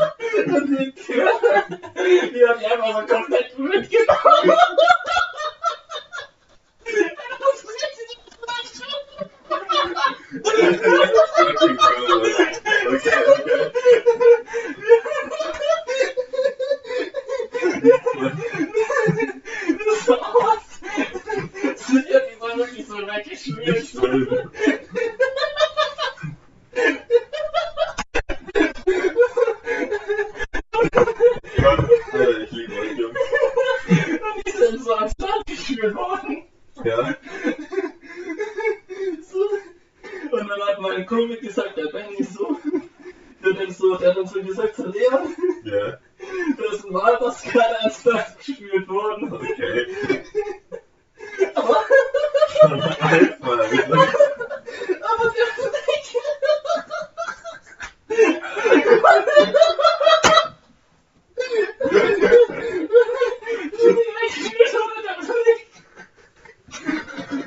Und 0.56 0.66
die 0.70 0.92
Tür, 0.94 1.30
die 2.34 2.44
hat 2.48 2.58
die 2.62 2.66
einfach 2.66 2.94
so 3.02 3.06
komplett 3.16 3.50
mitgenommen. 3.60 4.52
Das 6.84 7.56
ist 7.56 7.70
richtig 7.70 8.10
Fucking 9.48 11.78
girl, 11.78 12.22
Okay, 12.88 13.20
okay. 13.28 13.72
Das 19.86 20.08
war 20.08 20.36
aus. 20.36 20.64
Sie 21.76 22.14
hat 22.14 22.24
die 22.30 22.36
so 22.40 22.48
wirklich 22.58 22.86
so 22.88 22.96
weggeschmiert. 22.98 23.80
Nicht 23.80 23.94
so. 23.94 24.02
Alter, 32.12 32.40
ich 32.42 32.52
liebe 32.52 32.74
euch, 32.80 32.98
Jungs. 32.98 33.18
Und 33.90 34.48
die 34.48 34.52
sind 34.52 34.84
so 34.84 34.96
am 34.96 35.10
Start 35.10 35.46
geführt 35.48 35.96
worden. 35.96 36.44
Ja. 36.84 37.16
So. 39.32 39.40
Und 40.32 40.50
dann 40.50 40.62
hat 40.62 40.80
mein 40.80 41.06
Kumpel 41.06 41.38
gesagt, 41.38 41.78
der 41.78 41.88
Benny 41.88 42.24
so, 42.24 42.58
der 43.44 43.52
hat, 43.54 43.60
dann 43.60 43.72
so, 43.72 43.96
der 43.96 44.10
hat 44.10 44.18
dann 44.18 44.28
so 44.28 44.42
gesagt, 44.42 44.76
so 44.76 44.86
Leon, 44.88 45.36
Ja. 45.64 45.98
das 46.58 46.78
ist 46.80 46.86
ein 46.86 46.94
Mal, 46.94 47.18
was 47.20 47.44
gerade 47.44 47.80
als 47.82 48.02
Start 48.02 48.38
geführt 48.46 48.88
worden. 48.88 49.32
Okay. 49.34 49.86
Aber, 51.56 51.84
Alter, 53.02 53.38
aber 53.42 53.58
der 53.58 53.78
hat 53.78 53.90
nicht. 53.90 54.16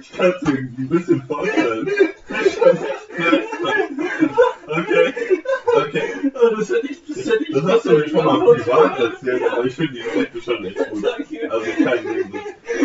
ich 0.00 0.12
kann 0.12 0.32
es 0.36 0.42
mir 0.42 0.58
ein 0.58 0.88
bisschen 0.88 1.22
vorstellen. 1.22 1.88
Okay. 4.66 5.14
Okay. 5.74 6.02
Oh, 6.34 6.54
das 6.56 6.68
hätte 6.70 6.86
ich, 6.88 6.98
das 7.06 7.16
hätte 7.26 7.44
ich. 7.44 7.52
Das 7.54 7.64
hast 7.64 7.84
du 7.86 7.92
mir 7.92 8.08
schon 8.08 8.24
mal 8.24 8.40
hätte 8.40 8.56
ich 8.58 8.62
privat 8.64 8.98
erzählt, 9.00 9.42
aber 9.50 9.64
ich 9.64 9.74
finde 9.74 9.92
die 9.94 10.02
Geschichte 10.02 10.42
schon 10.42 10.64
echt 10.64 10.90
gut. 10.90 11.04
Danke. 11.04 11.50
Also 11.50 11.66
kein 11.84 12.06
Ding. 12.06 12.32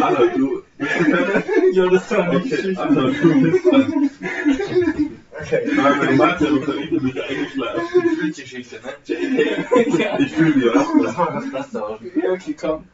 Anna, 0.01 0.25
du 0.35 0.63
bist 0.77 0.91
du 0.99 1.03
keine? 1.11 1.43
Ja, 1.73 1.87
das 1.89 2.11
war 2.11 2.19
eine 2.23 2.37
Okay, 2.37 2.49
Geschichte. 2.49 2.81
Anna, 2.81 3.01
du 3.09 3.41
bist 3.41 3.65
dran. 3.65 4.09
Okay. 5.41 5.61
Nein, 5.75 5.97
mein 5.97 6.17
Mathe 6.17 6.47
unterrichtet 6.47 7.01
mich 7.03 7.23
eingeschlafen. 7.23 8.31
Geschichte, 8.35 8.75
ne? 8.81 9.99
Ja. 9.99 10.19
Ich 10.19 10.31
fühle 10.33 10.53
die 10.53 10.61
Das 10.61 10.75
was. 10.75 11.17
war 11.17 11.33
das 11.33 11.51
Beste 11.51 11.85
auch. 11.85 11.99
Ja, 12.01 12.31
okay, 12.31 12.52
komm. 12.63 12.87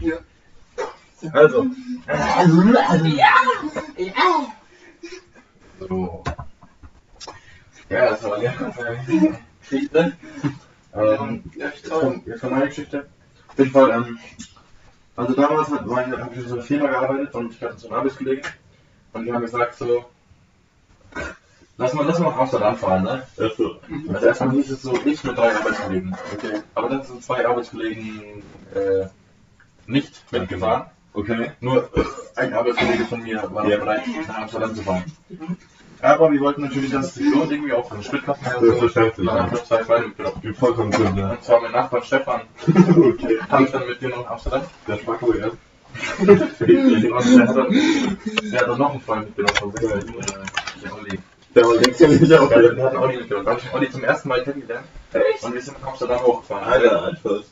Ja. 0.00 0.16
Also. 1.32 1.66
Ja. 2.06 3.34
Ja. 3.96 4.14
So. 5.80 6.24
Ja, 7.88 8.10
das 8.10 8.22
war 8.22 8.42
ja 8.42 8.52
Geschichte. 9.60 10.12
Ähm, 10.94 11.42
jetzt 11.56 11.90
kommt 11.90 12.26
jetzt 12.26 12.40
kommt 12.40 12.52
meine 12.52 12.68
Geschichte. 12.68 13.08
Auf 13.48 13.58
jeden 13.58 13.70
Fall, 13.72 13.90
ähm, 13.90 14.18
also 15.16 15.34
damals 15.34 15.68
ich- 15.68 15.74
habe 15.74 16.28
ich 16.32 16.38
in 16.38 16.48
so 16.48 16.54
einer 16.54 16.62
Firma 16.62 16.86
gearbeitet 16.88 17.34
und 17.34 17.52
ich 17.52 17.62
hatte 17.62 17.78
so 17.78 17.88
einen 17.88 17.96
Arbeitskollegen 17.98 18.44
und 19.12 19.24
die 19.24 19.32
haben 19.32 19.42
gesagt 19.42 19.76
so, 19.76 20.04
lass 21.76 21.94
mal, 21.94 22.06
lass 22.06 22.18
mal 22.18 22.30
nach 22.30 22.38
Amsterdam 22.38 22.76
fahren, 22.76 23.02
ne? 23.04 23.26
Achso. 23.38 23.59
Also 24.20 24.28
erstmal 24.28 24.50
hieß 24.50 24.70
es 24.70 24.82
so, 24.82 24.94
ich 25.02 25.24
mit 25.24 25.38
drei 25.38 25.56
Arbeitskollegen. 25.56 26.14
Okay. 26.34 26.60
Aber 26.74 26.88
dann 26.90 27.02
sind 27.04 27.24
zwei 27.24 27.46
Arbeitskollegen 27.46 28.42
äh, 28.74 29.06
nicht 29.86 30.12
mitgefahren. 30.30 30.90
Okay. 31.14 31.52
Nur 31.60 31.88
ein 32.36 32.52
Arbeitskollege 32.52 33.04
von 33.06 33.22
mir 33.22 33.42
war 33.50 33.62
noch 33.64 33.70
Ja. 33.70 33.78
bereit, 33.78 34.02
nach 34.28 34.38
Amsterdam 34.42 34.74
zu 34.74 34.82
fahren. 34.82 35.04
Aber 36.02 36.30
wir 36.30 36.40
wollten 36.40 36.62
natürlich, 36.62 36.90
dass 36.90 37.06
es 37.06 37.14
sich 37.14 37.34
lohnt, 37.34 37.50
irgendwie 37.50 37.72
auch 37.72 37.88
von 37.88 38.02
Spritkosten 38.02 38.46
her 38.46 38.58
und 38.58 38.64
so. 38.64 38.70
Selbstverständlich, 38.72 39.26
Dann 39.26 39.42
haben 39.42 39.52
wir 39.52 39.64
zwei 39.64 39.84
Freunde 39.84 40.08
mitgenommen. 40.08 40.54
Vollkommen 40.54 40.92
Sinn, 40.92 41.16
ja. 41.16 41.30
Und 41.30 41.42
zwar 41.42 41.60
mein 41.62 41.72
Nachbar 41.72 42.02
Stefan. 42.02 42.42
okay. 42.66 43.38
Habe 43.48 43.62
ich 43.64 43.70
dann 43.70 43.86
mitgenommen 43.86 44.22
nach 44.24 44.32
Amsterdam. 44.32 44.62
Der 44.86 44.96
Spacko, 44.98 45.32
ja. 45.32 45.46
Der 46.20 46.38
hat 46.38 47.56
dann, 47.56 47.70
der 48.52 48.60
hat 48.60 48.68
dann 48.68 48.78
noch 48.78 48.90
einen 48.92 49.00
Freund 49.00 49.24
mitgenommen 49.26 49.56
von 49.56 49.72
sich. 49.72 49.90
Äh, 49.90 50.82
der 50.84 50.94
Olli. 50.94 51.18
Der 51.54 51.64
war 51.64 51.74
längst 51.74 52.00
ja 52.00 52.08
nicht 52.08 52.32
auch. 52.32 52.50
Ja, 52.50 52.58
der 52.62 52.84
hat 52.84 52.90
einen 52.92 53.02
Olli 53.02 53.16
mitgenommen. 53.16 53.46
Da 53.46 53.52
habe 53.52 53.60
ich 53.60 53.74
Olli 53.74 53.90
zum 53.90 54.04
ersten 54.04 54.28
Mal 54.28 54.42
kennengelernt. 54.44 54.86
Und 55.42 55.54
wir 55.54 55.62
sind 55.62 55.80
nach 55.80 55.88
Amsterdam 55.88 56.22
hochgefahren. 56.22 56.64
Alter, 56.64 57.04
einfach. 57.04 57.42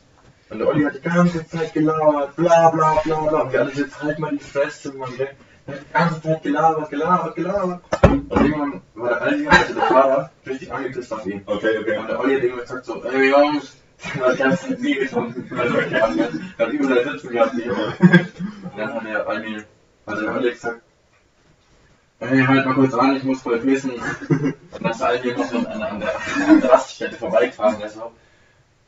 Und 0.49 0.59
der 0.59 0.67
Olli 0.67 0.83
hat 0.83 0.95
die 0.95 1.01
ganze 1.01 1.45
Zeit 1.47 1.73
gelabert, 1.73 2.35
bla 2.35 2.69
bla 2.69 3.01
bla 3.03 3.15
bla. 3.27 3.41
Und 3.41 3.51
wir 3.53 3.59
alle 3.59 3.71
jetzt 3.71 4.01
halt 4.01 4.19
mal 4.19 4.31
die 4.31 4.39
Fresse, 4.39 4.93
Mann, 4.93 5.15
gell. 5.17 5.29
Der 5.67 5.75
hat 5.75 5.81
die 5.83 5.93
ganze 5.93 6.21
Zeit 6.21 6.43
gelabert, 6.43 6.89
gelabert, 6.89 7.35
gelabert. 7.35 7.81
Und 8.03 8.31
irgendwann 8.31 8.81
war 8.95 9.09
der 9.09 9.21
Aldi, 9.21 9.47
also 9.47 9.73
der 9.73 9.83
Fahrer, 9.83 10.31
richtig 10.47 10.73
angepisst 10.73 11.13
auf 11.13 11.25
ihn. 11.25 11.43
Okay, 11.45 11.77
Und 11.77 11.83
okay. 11.83 11.99
der 12.07 12.19
Olli 12.19 12.35
hat 12.35 12.43
irgendwann 12.43 12.61
gesagt 12.65 12.85
so, 12.85 13.03
ey 13.03 13.29
Jungs, 13.29 13.75
die 14.15 14.37
ganze 14.37 14.73
nie 14.73 14.95
gefunden. 14.95 15.59
Also 15.59 15.73
der 15.75 16.01
hat 16.01 16.11
hat 16.57 16.69
überall 16.69 17.11
sitzen 17.11 17.29
gehabt, 17.29 17.53
Junge. 17.53 17.93
Und 17.99 18.77
dann 18.77 18.93
hat 18.93 19.05
der 19.05 19.27
Aldi, 19.27 19.63
also 20.05 20.21
der 20.23 20.35
Olli 20.35 20.49
gesagt, 20.51 20.81
Ey, 22.21 22.43
halt 22.45 22.65
mal 22.65 22.73
kurz 22.73 22.93
an, 22.93 23.15
ich 23.15 23.23
muss 23.23 23.41
voll 23.41 23.59
pissen. 23.59 23.91
Und 23.91 24.55
dann 24.83 24.91
ist 24.91 25.01
Aldi 25.01 25.33
noch 25.33 25.45
so 25.45 25.57
an, 25.59 25.81
an, 25.81 25.99
der, 25.99 26.15
an 26.47 26.61
der 26.61 26.71
Raststätte 26.71 27.15
vorbeigefahren, 27.15 27.79
der 27.79 27.89
so. 27.89 28.11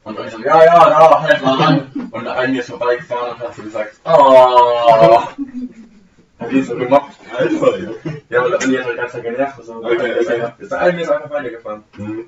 Und 0.03 0.19
ich 0.19 0.31
so, 0.31 0.39
ja, 0.39 0.65
ja, 0.65 0.89
da, 0.89 1.21
halt 1.21 1.41
mal 1.41 1.61
an. 1.61 2.09
Und 2.11 2.23
der 2.25 2.33
Aldi 2.35 2.59
ist 2.59 2.69
vorbeigefahren 2.69 3.31
und 3.31 3.39
hat 3.39 3.55
so 3.55 3.61
gesagt, 3.63 3.93
oh. 4.03 5.21
Hat 6.39 6.51
ihn 6.51 6.63
so 6.65 6.75
gemobbt. 6.75 7.15
Alter, 7.37 7.77
ja. 7.77 7.91
Ja, 8.29 8.39
aber 8.41 8.49
der 8.49 8.67
Olli 8.67 8.77
hat 8.77 8.85
halt 8.85 8.97
ganz 8.97 9.13
genervt. 9.13 9.63
So. 9.63 9.75
Okay, 9.75 10.19
okay. 10.19 10.51
Ist 10.57 10.71
der 10.71 10.81
Aldi 10.81 11.01
ist 11.01 11.11
einfach 11.11 11.29
weitergefahren. 11.29 11.83
Mhm. 11.97 12.25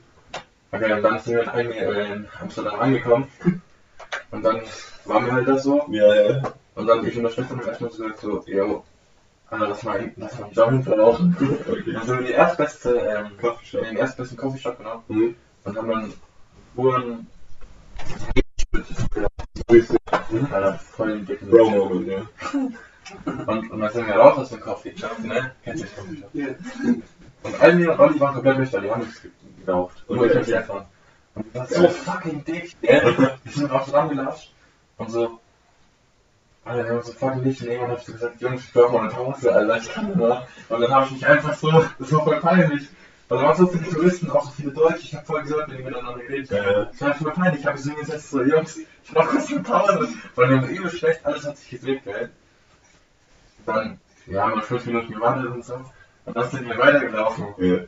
Okay, 0.71 0.93
und 0.93 1.03
dann 1.03 1.19
sind 1.19 1.35
wir 1.35 1.43
in 1.43 1.49
Aldi 1.49 1.77
äh, 1.77 2.13
in 2.13 2.27
Amsterdam 2.39 2.79
angekommen. 2.79 3.27
Und 4.31 4.43
dann 4.43 4.61
waren 5.05 5.25
wir 5.25 5.33
halt 5.33 5.47
das 5.47 5.63
so. 5.63 5.85
Ja, 5.89 6.15
ja. 6.15 6.41
Und 6.75 6.87
dann 6.87 7.05
ich 7.05 7.17
und 7.17 7.23
der 7.23 7.29
Stefan 7.29 7.59
haben 7.59 7.67
erstmal 7.67 7.91
so 7.91 8.03
gesagt, 8.03 8.19
so, 8.21 8.43
yo, 8.47 8.83
Lass 9.59 9.83
mal, 9.83 10.11
lass 10.17 10.39
mal 10.39 10.45
einen 10.45 10.53
Joint 10.53 10.83
verlaufen. 10.83 11.37
Okay. 11.39 11.93
Dann 11.93 12.05
sind 12.05 12.13
wir 12.15 12.19
in 12.19 12.25
die 12.25 12.31
erstbeste, 12.31 12.89
ähm, 12.97 13.25
in 13.31 13.37
Coffeeshop. 13.37 13.81
den 13.83 13.97
erstbesten 13.97 14.37
Coffeeshop, 14.37 14.77
genau. 14.77 15.03
Mhm. 15.07 15.35
Und 15.63 15.77
haben 15.77 15.87
dann 15.89 16.13
Uhren 16.75 17.27
Mhm. 20.29 20.47
Alter, 20.51 20.73
voll 20.79 21.09
den 21.09 21.25
dicken 21.25 21.49
Bro-Moment, 21.49 22.07
ja. 22.07 22.21
Und, 23.45 23.71
und 23.71 23.79
dann 23.79 23.93
sind 23.93 24.07
wir 24.07 24.15
raus 24.15 24.37
aus 24.37 24.49
dem 24.49 24.59
Coffeeshop, 24.61 25.19
ne? 25.19 25.51
Kennst 25.63 25.83
du 25.83 25.87
den 25.87 26.23
Coffeeshop? 26.23 26.57
Und 27.43 27.61
Almi 27.61 27.87
und 27.87 27.99
Olli 27.99 28.19
waren 28.19 28.33
komplett 28.35 28.57
nüchtern, 28.59 28.83
die 28.83 28.91
haben 28.91 29.01
nichts 29.01 29.21
geraucht. 29.65 30.03
Nur 30.07 30.19
Okay. 30.19 30.29
ich 30.31 30.37
und 30.37 30.43
Stefan. 30.45 30.85
Und 31.35 31.45
die 31.45 31.55
waren 31.55 31.67
so 31.67 31.89
fucking 31.89 32.43
dick, 32.45 32.75
gell? 32.81 33.37
Die 33.45 33.49
sind 33.49 33.71
auch 33.71 33.83
zusammengelatscht 33.85 34.53
und 34.97 35.11
so. 35.11 35.39
Alter, 36.65 36.83
wir 36.83 36.89
haben 36.91 36.97
uns 36.97 37.07
so 37.07 37.13
fucking 37.13 37.43
dicht 37.43 37.61
und 37.61 37.67
irgendwann 37.67 37.91
hab 37.91 37.99
ich 37.99 38.05
so 38.05 38.13
gesagt, 38.13 38.41
Jungs, 38.41 38.63
ich 38.63 38.73
brauche 38.73 38.93
mal 38.93 39.01
eine 39.01 39.09
Pause, 39.09 39.53
Alter, 39.53 39.77
ich 39.77 39.93
kann 39.93 40.07
nicht 40.07 40.15
mehr. 40.15 40.47
Und 40.69 40.81
dann 40.81 40.91
habe 40.91 41.05
ich 41.05 41.11
mich 41.11 41.27
einfach 41.27 41.53
so, 41.55 41.85
das 41.99 42.11
war 42.13 42.23
voll 42.23 42.39
peinlich. 42.39 42.87
Weil 43.27 43.37
da 43.37 43.43
waren 43.45 43.57
so 43.57 43.67
viele 43.67 43.89
Touristen, 43.89 44.29
auch 44.29 44.45
so 44.45 44.51
viele 44.51 44.71
Deutsche, 44.71 44.99
ich 44.99 45.15
hab 45.15 45.25
voll 45.25 45.43
gehört, 45.43 45.69
wenn 45.69 45.77
die 45.77 45.83
miteinander 45.83 46.19
geredet 46.19 46.51
haben. 46.51 46.57
Ja, 46.57 46.71
ja. 46.71 46.85
Das 46.85 47.01
war 47.01 47.13
voll 47.15 47.31
peinlich, 47.31 47.61
ich 47.61 47.67
habe 47.67 47.77
so 47.77 47.89
hingesetzt, 47.89 48.29
so, 48.29 48.43
Jungs, 48.43 48.77
ich 48.77 49.11
brauche 49.11 49.27
kurz 49.27 49.51
eine 49.51 49.59
Pause. 49.61 50.07
Weil 50.35 50.47
mir 50.47 50.61
war 50.61 50.69
übel 50.69 50.89
schlecht, 50.89 51.25
alles 51.25 51.45
hat 51.45 51.57
sich 51.57 51.69
gedreht, 51.69 52.03
gell? 52.05 52.29
Dann, 53.65 53.99
ja, 54.27 54.43
haben 54.43 54.55
wir 54.55 54.61
fünf 54.61 54.85
Minuten 54.85 55.13
gewartet 55.13 55.51
und 55.51 55.65
so. 55.65 55.81
Und 56.25 56.37
dann 56.37 56.49
sind 56.49 56.67
wir 56.67 56.77
weitergelaufen. 56.77 57.45
Ja. 57.57 57.79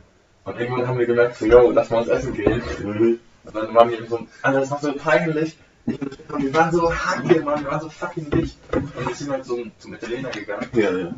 Und 0.44 0.60
irgendwann 0.60 0.86
haben 0.86 0.98
wir 0.98 1.06
gemerkt, 1.06 1.36
so, 1.36 1.46
yo, 1.46 1.70
lass 1.70 1.90
mal 1.90 1.98
uns 1.98 2.08
essen 2.08 2.34
gehen. 2.34 2.62
Mhm. 2.82 3.20
Und 3.44 3.54
dann 3.54 3.74
waren 3.74 3.90
wir 3.90 4.06
so, 4.06 4.26
Alter, 4.42 4.60
das 4.60 4.70
war 4.70 4.80
so 4.80 4.92
peinlich. 4.94 5.56
Und 5.86 6.42
Wir 6.42 6.52
waren 6.54 6.72
so 6.72 6.92
hacke, 6.92 7.40
Mann, 7.42 7.62
wir 7.64 7.70
waren 7.70 7.80
so 7.80 7.88
fucking 7.88 8.28
dicht. 8.30 8.58
Und 8.72 9.06
wir 9.06 9.14
sind 9.14 9.30
halt 9.30 9.44
so 9.44 9.64
zum 9.78 9.94
Italiener 9.94 10.30
gegangen. 10.30 10.68
Ja, 10.72 10.90
ja. 10.90 11.14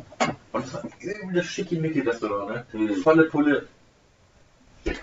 Und 0.51 0.65
es 0.65 0.73
war 0.73 0.83
ein 0.83 0.91
übles 1.01 1.45
Schickimicki-Restaurant, 1.47 2.49
ne? 2.51 2.65
Mhm. 2.73 2.95
Volle 2.97 3.23
Pulle. 3.23 3.67
Ja, 4.83 4.93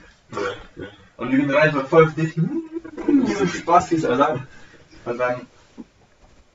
ja. 0.76 0.86
Und 1.16 1.32
wir 1.32 1.38
gehen 1.38 1.50
rein, 1.50 1.72
so 1.72 1.80
voll 1.80 2.10
dicht. 2.12 2.36
Wie 2.36 3.32
so 3.34 3.46
Spaß, 3.46 3.90
wie 3.90 4.06
Alter. 4.06 4.46
Und 5.04 5.18
dann 5.18 5.46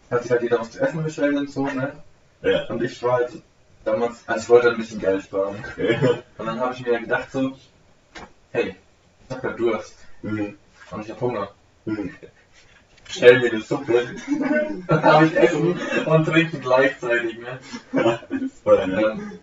hat 0.09 0.21
sich 0.23 0.31
halt 0.31 0.43
jeder 0.43 0.59
was 0.59 0.71
zu 0.71 0.79
essen 0.79 1.03
bestellt 1.03 1.35
und 1.37 1.51
so, 1.51 1.65
ne? 1.65 1.93
Ja. 2.41 2.65
Und 2.67 2.81
ich 2.83 3.01
war 3.03 3.13
halt 3.13 3.31
damals, 3.83 4.23
also 4.27 4.41
ich 4.41 4.49
wollte 4.49 4.67
halt 4.67 4.75
ein 4.77 4.81
bisschen 4.81 4.99
Geld 4.99 5.23
sparen. 5.23 5.55
Okay. 5.71 5.97
Und 6.37 6.45
dann 6.45 6.59
habe 6.59 6.73
ich 6.73 6.85
mir 6.85 6.99
gedacht 6.99 7.31
so, 7.31 7.57
hey, 8.51 8.75
ich 9.27 9.35
hab 9.35 9.41
grad 9.41 9.59
Durst 9.59 9.95
Mhm. 10.21 10.55
und 10.91 11.01
ich 11.05 11.09
hab 11.11 11.19
Hunger. 11.21 11.49
Mhm. 11.85 12.11
Stell 13.11 13.39
mir 13.39 13.51
eine 13.51 13.61
Suppe. 13.61 14.15
Dann 14.87 15.03
habe 15.03 15.25
ich 15.25 15.35
Essen 15.35 15.79
und 16.05 16.25
Trinken 16.25 16.61
gleichzeitig, 16.61 17.37
ne? 17.39 17.59
Das 17.91 18.19
Und 18.63 18.91
dann, 18.91 19.39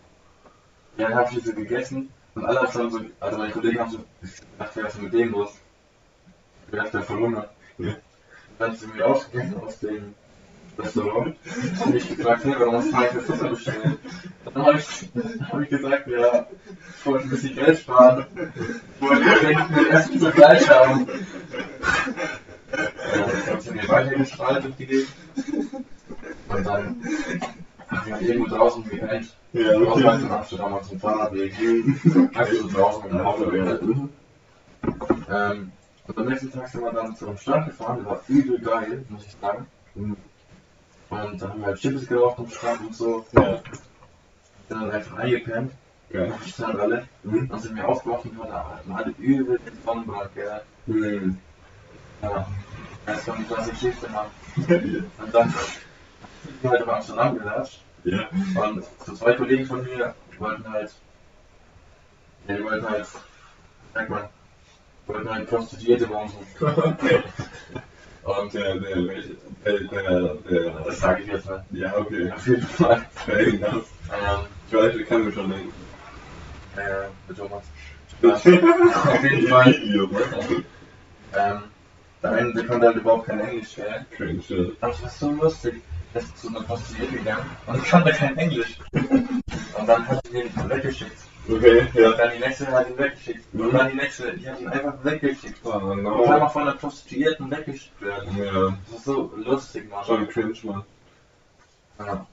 ja, 0.97 1.09
dann 1.09 1.15
habe 1.15 1.31
ich 1.33 1.45
so 1.45 1.53
gegessen 1.53 2.09
und 2.35 2.45
alle 2.45 2.61
haben 2.61 2.91
so, 2.91 3.01
also 3.21 3.39
meine 3.39 3.53
Kollegen 3.53 3.79
haben 3.79 3.91
so, 3.91 3.99
ich 4.23 4.31
dachte, 4.59 4.85
was 4.85 4.95
ist 4.95 5.03
mit 5.03 5.13
dem 5.13 5.33
los? 5.33 5.51
Ich 6.71 6.79
dachte, 6.79 6.93
der 6.93 7.03
voll 7.03 7.19
Hunger. 7.19 7.49
Ja. 7.79 7.95
Dann 8.59 8.75
sind 8.75 8.97
wir 8.97 9.07
ausgegangen 9.07 9.61
aus 9.61 9.79
dem 9.81 10.15
Restaurant. 10.79 11.37
Und 11.85 11.95
ich 11.95 12.17
gefragt, 12.17 12.45
hey, 12.45 12.55
warum 12.59 12.77
hast 12.77 12.89
du 12.89 12.93
keine 12.93 13.21
Suppe 13.21 13.49
bestellt? 13.51 13.99
Und 14.45 14.57
dann 14.57 14.67
habe 14.67 14.79
ich, 14.79 15.09
hab 15.51 15.61
ich 15.61 15.69
gesagt, 15.69 16.07
ja, 16.07 16.47
ich 16.99 17.07
wollte 17.07 17.25
ein 17.25 17.31
bisschen 17.31 17.55
Geld 17.55 17.79
sparen. 17.79 18.27
Ich 18.95 19.01
wollte 19.03 19.25
mein 19.25 19.87
Essen 19.91 20.21
zugleich 20.21 20.69
haben. 20.71 21.07
Ja, 22.73 23.27
dann 23.47 23.61
sind 23.61 23.75
wir 23.75 23.89
weitergestrahlt 23.89 24.65
durch 24.65 24.77
die 24.77 24.87
Gegend. 24.87 25.09
Und 26.49 26.67
dann 26.67 27.03
haben 27.89 28.21
wir 28.21 28.21
irgendwo 28.21 28.55
draußen 28.55 28.85
gepennt. 28.85 29.35
Ja, 29.53 29.77
okay. 29.77 30.05
okay. 30.05 30.23
in 30.23 30.31
Amsterdam 30.31 30.75
auf 30.75 30.89
dem 30.89 31.01
Fahrradweg. 31.01 31.55
Einfach 32.35 32.53
so 32.53 32.69
draußen 32.69 33.21
Auto 33.21 33.45
gepennt. 33.51 33.83
Mhm. 33.83 34.09
Ähm, 35.31 35.73
und 36.07 36.19
am 36.19 36.27
nächsten 36.27 36.53
Tag 36.53 36.69
sind 36.69 36.83
wir 36.83 36.93
dann 36.93 37.17
zu 37.17 37.27
einem 37.27 37.39
Strand 37.39 37.67
gefahren, 37.67 37.99
der 37.99 38.07
war 38.07 38.23
übel 38.29 38.59
geil, 38.61 39.05
muss 39.09 39.27
ich 39.27 39.37
sagen. 39.41 39.67
Mhm. 39.95 40.17
Und 41.11 41.43
dann 41.43 41.51
haben 41.51 41.61
wir 41.61 41.67
halt 41.67 41.81
Chips 41.81 42.07
geraucht 42.07 42.39
am 42.39 42.51
Strand 42.51 42.81
und 42.81 42.95
so. 42.95 43.27
Ja. 43.33 43.57
Sind 44.69 44.81
dann 44.83 44.91
einfach 44.91 45.19
eingepennt. 45.19 45.73
Geil. 46.11 46.33
Am 46.33 46.47
Strand 46.47 46.79
alle. 46.79 47.09
Mhm. 47.23 47.49
Dann 47.49 47.61
sind 47.61 47.77
wir 47.77 47.89
aufgewacht 47.89 48.25
und 48.25 48.53
hatten 48.53 48.93
alle 48.93 49.15
übel 49.19 49.59
den 49.59 49.83
Sonnenbrand, 49.85 50.35
gell. 50.35 50.63
Mhm. 50.87 51.39
Ja. 52.23 52.47
Das 53.07 53.27
war 53.27 53.35
eine 53.37 53.45
klasse 53.45 53.71
Geschichte, 53.71 54.09
Mann. 54.11 54.27
Und 54.57 55.35
dann 55.35 55.49
sind 55.51 56.63
wir 56.63 56.71
halt 56.71 56.83
auf 56.83 56.89
Amsterdam 56.89 57.39
gelatscht. 57.39 57.81
Ja. 58.05 58.29
Und 58.63 58.85
so 59.07 59.15
zwei 59.15 59.33
Kollegen 59.35 59.67
von 59.67 59.83
mir 59.85 60.15
wollten 60.39 60.71
halt, 60.73 60.93
ja, 62.47 62.57
die 62.57 62.65
wollten 62.65 62.89
halt, 62.89 63.07
sag 63.95 64.09
mal, 64.11 64.29
wollten 65.07 65.31
halt 65.31 65.49
Prostituierte 65.49 66.07
bumsen. 66.07 66.39
Und 68.23 68.53
Der, 68.53 68.75
der, 68.75 68.97
der, 69.65 69.79
der, 69.81 70.35
der, 70.35 70.71
das 70.85 71.01
sage 71.01 71.23
ich 71.23 71.29
jetzt 71.29 71.47
mal. 71.47 71.65
ja, 71.71 71.97
okay. 71.97 72.31
Auf 72.31 72.47
jeden 72.47 72.67
Fall. 72.67 73.07
Fair 73.15 73.47
enough. 73.49 73.87
Ähm, 74.13 74.47
Ich 74.69 74.75
weiß, 74.75 74.95
ich 74.97 75.09
kann 75.09 75.25
mir 75.25 75.33
schon 75.33 75.51
denken. 75.51 75.73
äh, 76.77 77.09
mit 77.27 77.39
Thomas. 77.39 77.65
Auf 78.23 78.45
jeden 78.45 79.49
Fall. 79.49 79.71
Ne? 79.71 80.65
Ähm, 81.35 81.63
eine, 82.23 82.53
der 82.53 82.67
konnte 82.67 82.87
halt 82.87 82.97
überhaupt 82.97 83.27
kein 83.27 83.41
Englisch, 83.41 83.75
gell. 83.77 84.07
Cringe, 84.11 84.43
ja. 84.49 84.65
Aber 84.81 84.93
es 84.93 85.03
war 85.03 85.11
so 85.11 85.31
lustig. 85.33 85.83
Er 86.15 86.21
ist 86.23 86.39
zu 86.39 86.49
einer 86.49 86.63
Prostituierte 86.63 87.17
gegangen 87.17 87.45
und 87.67 87.77
ich 87.77 87.85
kannte 87.85 88.11
kein 88.13 88.37
Englisch. 88.39 88.79
Und 88.93 89.87
dann 89.87 90.09
hat 90.09 90.27
sie 90.27 90.39
ihn 90.41 90.71
weggeschickt. 90.71 91.19
Okay, 91.51 91.81
Und 91.81 91.95
ja. 91.95 92.11
dann 92.13 92.31
die 92.35 92.39
nächste 92.41 92.67
hat 92.69 92.89
ihn 92.91 92.99
weggeschickt. 92.99 93.55
Und 93.55 93.73
dann 93.75 93.91
die 93.91 93.97
nächste, 93.97 94.33
die 94.37 94.49
hat 94.51 94.61
ihn 94.61 94.69
einfach 94.69 94.95
weggeschickt. 95.05 95.59
Oh, 95.65 95.69
Ich 95.69 95.81
kann 95.83 96.03
no. 96.03 96.27
mal 96.27 96.49
von 96.49 96.63
einer 96.63 96.75
Prostituierten 96.75 97.51
weggeschickt 97.51 98.01
werden. 98.03 98.37
Ja, 98.39 98.77
Das 98.91 98.99
ist 98.99 99.05
so 99.05 99.33
lustig, 99.37 99.91
Mann. 99.91 100.05
schon 100.05 100.29
cringe, 100.29 100.55
Mann. 100.65 100.85
Ja. 101.99 102.27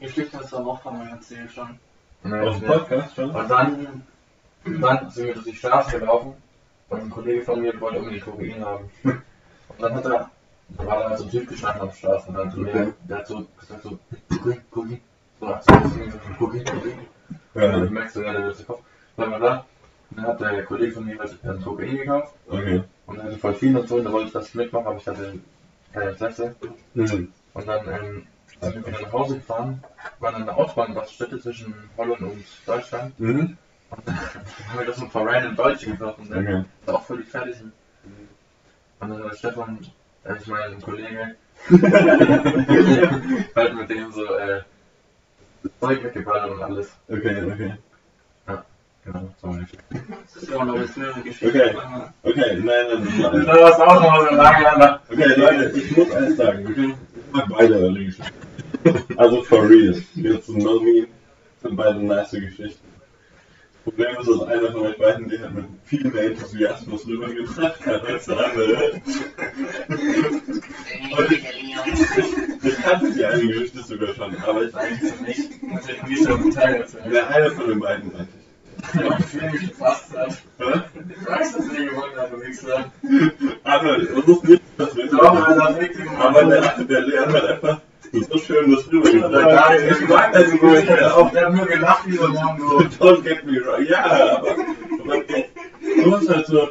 Geschichte 0.00 0.38
du 0.50 0.56
am 0.56 0.64
mal 0.64 1.08
erzählt 1.10 1.50
schon. 1.52 1.78
Nee, 2.24 2.40
Aus 2.40 2.58
dem. 2.58 2.66
Podcast 2.68 3.14
schon? 3.14 3.30
Und 3.30 3.48
dann 3.48 4.02
Dann 4.64 5.10
sind 5.10 5.26
wir 5.26 5.34
durch 5.34 5.46
die 5.46 5.56
Straße 5.56 5.98
gelaufen 5.98 6.34
und 6.92 7.00
ein 7.02 7.10
Kollege 7.10 7.42
von 7.42 7.60
mir 7.60 7.80
wollte 7.80 7.98
unbedingt 7.98 8.24
Kokain 8.24 8.64
haben. 8.64 8.90
Und 9.04 9.22
dann 9.80 9.94
hat 9.94 10.04
er, 10.04 10.30
da 10.68 10.86
war 10.86 10.98
da 11.00 11.08
halt 11.10 11.18
so 11.18 11.24
ein 11.24 11.30
Typ 11.30 11.48
gestanden 11.48 11.82
auf 11.82 11.90
der 11.90 11.96
Straße 11.98 12.28
und 12.28 12.34
dann 12.34 12.50
so, 12.50 12.60
Okay. 12.60 12.92
der 13.08 13.18
hat 13.18 13.26
so 13.26 13.46
gesagt 13.58 13.82
so, 13.82 13.98
Kokain, 14.28 14.60
Kokain. 14.70 15.00
So, 15.40 15.48
hat 15.48 15.64
so 15.64 15.74
irgendwie 15.74 16.10
so, 16.10 16.18
Kokain, 16.38 16.64
Kokain. 16.64 16.98
Und 17.54 17.62
Ja, 17.62 17.68
dann 17.70 17.92
merkst 17.92 18.16
du, 18.16 18.20
ja, 18.22 18.32
der 18.32 18.44
wird 18.44 18.58
der 18.58 18.66
Kopf. 18.66 18.82
Bla 19.16 19.26
bla 19.26 19.38
bla. 19.38 19.66
Und 20.10 20.16
dann 20.18 20.26
hat 20.26 20.40
der 20.40 20.64
Kollege 20.64 20.92
von 20.92 21.04
mir 21.06 21.18
halt 21.18 21.38
ein 21.44 21.62
Kokain 21.62 21.96
gekauft 21.96 22.34
okay. 22.48 22.82
und 23.06 23.16
dann 23.18 23.26
hatte 23.26 23.38
voll 23.38 23.54
viel 23.54 23.76
und 23.76 23.88
so 23.88 23.96
und 23.96 24.04
da 24.04 24.12
wollte 24.12 24.26
ich 24.26 24.32
das 24.32 24.54
mitmachen, 24.54 24.86
aber 24.86 24.96
ich 24.96 25.06
hatte 25.06 25.38
keine 25.92 26.10
Interesse. 26.10 26.54
Mhm. 26.94 27.32
Und 27.54 27.66
dann 27.68 27.88
ähm, 27.88 28.26
sind 28.60 28.74
wir 28.74 28.86
wieder 28.86 29.00
nach 29.02 29.12
Hause 29.12 29.36
gefahren, 29.36 29.82
waren 30.20 30.34
an 30.34 30.44
der 30.46 30.56
Autobahnraststätte 30.56 31.40
zwischen 31.40 31.74
Holland 31.96 32.20
und 32.20 32.44
Deutschland. 32.66 33.18
Mhm. 33.18 33.56
Haben 33.92 34.78
wir 34.78 34.86
das 34.86 34.96
so 34.96 35.04
ein 35.04 35.10
paar 35.10 35.26
random 35.26 35.56
Deutsche 35.56 35.90
getroffen, 35.90 36.28
der 36.30 36.38
Okay. 36.40 36.64
war 36.86 36.94
auch 36.94 37.06
völlig 37.06 37.28
fertig. 37.28 37.56
Und 39.00 39.08
dann 39.10 39.24
hat 39.24 39.38
Stefan, 39.38 39.78
äh, 40.24 40.34
ich 40.40 40.46
meine, 40.46 40.74
ein 40.76 40.80
Kollege, 40.82 41.36
halt 43.56 43.74
mit 43.76 43.90
dem 43.90 44.12
so 44.12 44.24
äh, 44.36 44.62
das 45.62 45.72
Zeug 45.80 46.02
weggeballert 46.04 46.50
und 46.50 46.62
alles. 46.62 46.90
Okay, 47.08 47.42
okay. 47.44 47.74
Genau, 49.04 49.28
so 49.40 49.48
eine 49.48 49.66
Das 50.32 50.42
ist 50.42 50.48
ja 50.48 50.56
auch 50.58 50.64
noch 50.64 50.76
eine 50.76 50.86
Geschichte. 51.24 51.48
Okay. 51.48 51.74
Okay, 52.22 52.60
nein, 52.62 52.86
nein, 52.88 53.08
nein. 53.20 53.46
Das 53.46 53.46
war's 53.58 53.80
auch 53.80 54.00
noch 54.00 54.28
so 54.30 54.34
lange. 54.36 55.00
Okay, 55.10 55.34
Leute, 55.36 55.72
ich 55.76 55.96
muss 55.96 56.10
eins 56.12 56.36
sagen, 56.36 56.66
okay? 56.68 56.94
Ich 57.26 57.32
mag 57.32 57.46
beide 57.48 57.74
eure 57.74 57.94
Geschichten. 57.94 58.32
Also 59.16 59.42
for 59.42 59.68
real. 59.68 60.00
Jetzt 60.14 60.48
ein 60.48 60.58
No 60.58 60.78
Meme 60.78 61.08
sind 61.62 61.74
beide 61.76 61.98
nice 61.98 62.30
Geschichten. 62.30 62.91
Das 63.84 63.94
Problem 63.94 64.16
ist, 64.20 64.28
dass 64.28 64.48
einer 64.48 64.70
von 64.70 64.82
euch 64.82 64.96
beiden 64.96 65.28
die 65.28 65.40
hat 65.40 65.54
mit 65.54 65.64
viel 65.86 66.04
mehr 66.04 66.26
Enthusiasmus 66.26 67.04
rübergebracht 67.04 67.84
hat 67.84 68.06
als 68.06 68.26
der 68.26 68.36
andere. 68.38 69.02
Ich 72.62 72.76
kannte 72.82 73.12
die 73.12 73.24
eine 73.24 73.44
Geschichte 73.44 73.82
sogar 73.82 74.14
schon, 74.14 74.36
aber 74.36 74.62
ich 74.62 74.74
Eigentlich 74.76 75.12
so 75.12 75.24
nicht. 75.24 75.62
Muss 75.64 75.88
ich 75.88 76.02
nicht 76.04 76.22
so 76.22 76.36
Teil 76.50 76.74
erzählen. 76.76 77.10
der 77.10 77.28
eine 77.28 77.50
von 77.50 77.68
den 77.68 77.80
beiden 77.80 78.12
weiß 78.14 78.20
ich. 78.20 79.34
Ich 79.34 79.40
will 79.40 79.50
mich 79.50 79.68
gefasst 79.70 80.16
hat. 80.16 80.30
Ich 80.30 81.26
weiß, 81.26 81.56
dass 81.56 81.72
wir 81.72 81.84
gewonnen 81.90 82.12
du 82.30 82.40
Wichser. 82.40 82.92
Aber 83.64 83.98
das 83.98 84.08
ist 84.10 84.44
nicht 84.44 84.62
das 84.76 84.96
Wichtige 84.96 86.10
Aber 86.18 86.44
der, 86.44 86.84
der 86.84 87.00
Leon 87.00 87.32
hat 87.32 87.44
einfach 87.46 87.80
so 88.12 88.38
schön 88.38 88.74
das 88.74 88.90
rübergebracht. 88.92 89.78
Ich 90.00 90.08
mag 90.08 90.32
das 90.32 90.50
gut. 90.50 90.78
Ich 90.78 90.90
hab 90.90 91.16
auch, 91.16 91.30
der 91.32 91.46
hat 91.46 91.54
nur 91.54 91.66
gelacht 91.66 92.06
wie 92.06 92.16
so. 92.16 92.24
Don't 92.24 93.22
get 93.22 93.44
me 93.44 93.60
wrong. 93.64 93.84
Ja, 93.86 94.38
aber, 94.38 94.54
du 96.04 96.16
hast 96.16 96.28
halt 96.28 96.46
so 96.46 96.68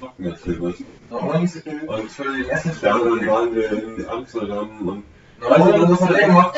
trocken 0.00 0.24
erzählt, 0.24 0.58
was. 0.60 0.74
Und, 1.10 2.10
für 2.10 2.24
die 2.32 2.48
erste 2.48 2.68
Ja, 2.68 2.74
Stelle 2.74 3.18
dann 3.18 3.26
waren 3.26 3.54
wir 3.54 3.70
in 3.70 4.08
Amsterdam 4.08 4.88
und. 4.88 5.04
Du, 5.40 5.48
was 5.48 5.98
das 5.98 6.10
Leben 6.10 6.34
macht? 6.34 6.56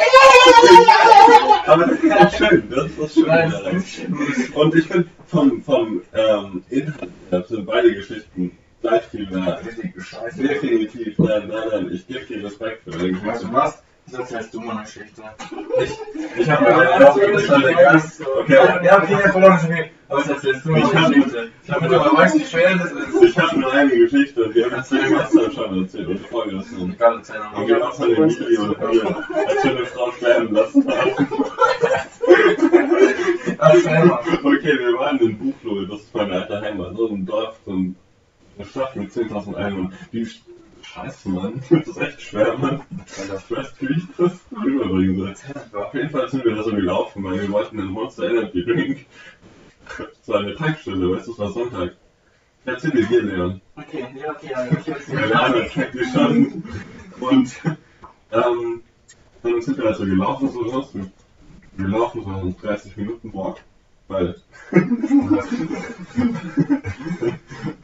Aber 1.67 1.87
das 1.87 1.99
ist 2.01 2.05
ja 2.05 2.31
schön, 2.31 2.71
das 2.71 2.85
ist 2.87 3.01
das 3.01 3.15
Schöne 3.15 3.49
daran. 3.51 3.77
ist. 3.77 4.55
Und 4.55 4.75
ich 4.75 4.87
finde, 4.87 5.09
vom, 5.27 5.63
vom 5.63 6.03
ähm, 6.13 6.63
Inhalt 6.69 7.11
her 7.31 7.45
sind 7.49 7.65
beide 7.67 7.95
Geschichten 7.95 8.59
gleich 8.83 9.05
viel 9.05 9.31
wert. 9.31 9.63
Scheiße. 9.99 10.43
Definitiv, 10.43 11.19
nein, 11.19 11.49
nein, 11.49 11.69
nein, 11.73 11.91
ich 11.93 12.07
gebe 12.07 12.27
dir 12.27 12.45
Respekt 12.45 12.85
für 12.85 12.91
deine 12.91 13.25
Weißt 13.25 13.45
du 13.45 13.53
was? 13.55 13.83
Das 14.07 14.21
erzählst 14.21 14.55
du 14.55 14.61
mal 14.61 14.73
eine 14.77 14.83
Geschichte. 14.85 15.23
Ich, 15.83 15.91
ich 16.41 16.47
Ja, 16.47 16.61
hab 16.61 17.17
mir 17.17 17.33
das 17.33 17.51
auch 17.51 17.63
ganz. 17.83 18.21
Okay. 18.41 18.55
Ja, 18.85 18.99
okay, 19.03 19.13
ja, 19.13 19.19
verloren 19.33 19.57
ist 19.57 19.65
okay. 19.65 19.91
Aber 20.09 20.21
das 20.21 20.29
erzählst 20.31 20.65
du 20.67 20.71
mal 20.71 20.79
Ich 20.79 20.95
hab- 20.95 21.09
Geschichte. 21.09 21.51
Ich 21.65 21.71
hab 21.71 21.81
mittlerweile 21.81 22.17
weiß, 22.19 22.35
wie 22.39 22.45
schwer 22.45 22.77
das 22.77 22.93
ist. 22.93 23.23
Ich 23.23 23.39
habe 23.39 23.59
nur 23.61 23.73
eine 23.73 23.91
Geschichte 23.97 24.45
und 24.45 24.55
die 24.55 24.65
habe 24.65 24.77
ich 24.77 24.83
zu 24.85 24.97
dem 24.99 25.15
Wasser 25.19 25.51
schon 25.51 25.83
erzählt 25.83 26.09
und 26.09 26.21
vorgestern. 26.27 26.91
Egal, 26.93 27.17
erzähl 27.17 27.37
Und 27.41 27.45
nochmal. 27.45 27.67
geht 27.67 27.83
auch 27.83 27.95
von 27.95 28.09
dem 28.15 28.29
Video 28.31 28.63
und 28.65 28.91
hier, 28.91 29.17
als 29.47 29.65
wir 29.65 29.71
eine 29.71 29.87
Frau 29.87 30.13
sterben 30.13 30.55
lassen 30.55 30.87
haben. 30.87 31.11
Mal. 33.59 34.21
Okay, 34.45 34.79
wir 34.79 34.99
waren 34.99 35.19
in 35.19 35.39
Buchloe, 35.39 35.87
das 35.89 36.01
ist 36.01 36.15
meine 36.15 36.33
alte 36.43 36.61
Heimat, 36.61 36.97
so 36.97 37.09
ein 37.09 37.25
Dorf, 37.27 37.57
so 37.65 37.73
ein- 37.73 37.97
Stadt 38.71 38.95
mit 38.97 39.11
10.000 39.13 39.55
Einwohnern. 39.57 39.93
Die 40.95 41.01
Sch- 41.01 41.03
Scheiße, 41.03 41.29
Mann, 41.29 41.63
das 41.71 41.87
ist 41.89 41.97
echt 41.97 42.21
schwer, 42.21 42.57
Mann. 42.59 42.83
Alter, 43.19 43.37
ich 43.37 43.51
weiß, 43.57 43.73
wie 43.81 43.93
ich 43.97 44.05
das 44.17 44.33
rüberbringen 44.65 45.17
soll. 45.19 45.35
Auf 45.83 45.95
jeden 45.95 46.11
Fall 46.11 46.29
sind 46.29 46.45
wir 46.45 46.55
da 46.55 46.63
so 46.63 46.71
gelaufen, 46.71 47.25
weil 47.25 47.41
wir 47.41 47.51
wollten 47.51 47.79
einen 47.81 47.89
Monster 47.91 48.31
Energy 48.31 48.65
Drink. 48.65 49.07
Das 49.87 50.29
war 50.29 50.41
eine 50.41 50.55
Tankstelle, 50.55 51.15
weißt 51.15 51.27
du, 51.27 51.33
es 51.33 51.39
war 51.39 51.51
Sonntag. 51.53 51.95
Erzähl 52.65 52.91
dir 52.93 53.07
hier, 53.07 53.23
Leon. 53.23 53.61
Okay, 53.77 54.07
ja, 54.19 54.31
okay, 54.31 54.51
ja, 54.51 54.67
ich 54.79 54.87
Ja, 55.09 55.27
der 55.27 55.43
andere 55.43 55.69
checkt 55.69 55.95
dich 55.95 56.11
schon. 56.11 56.65
Und 57.21 57.55
ähm, 58.33 58.83
dann 59.43 59.61
sind 59.61 59.77
wir 59.77 59.85
also 59.85 60.07
gelaufen, 60.07 60.51
so 60.51 60.63
los. 60.63 60.89
Wir 61.77 61.87
laufen 61.89 62.25
so 62.25 62.31
einen 62.31 62.57
30 62.57 62.97
Minuten 62.97 63.35
Walk, 63.35 63.61
weil. 64.09 64.37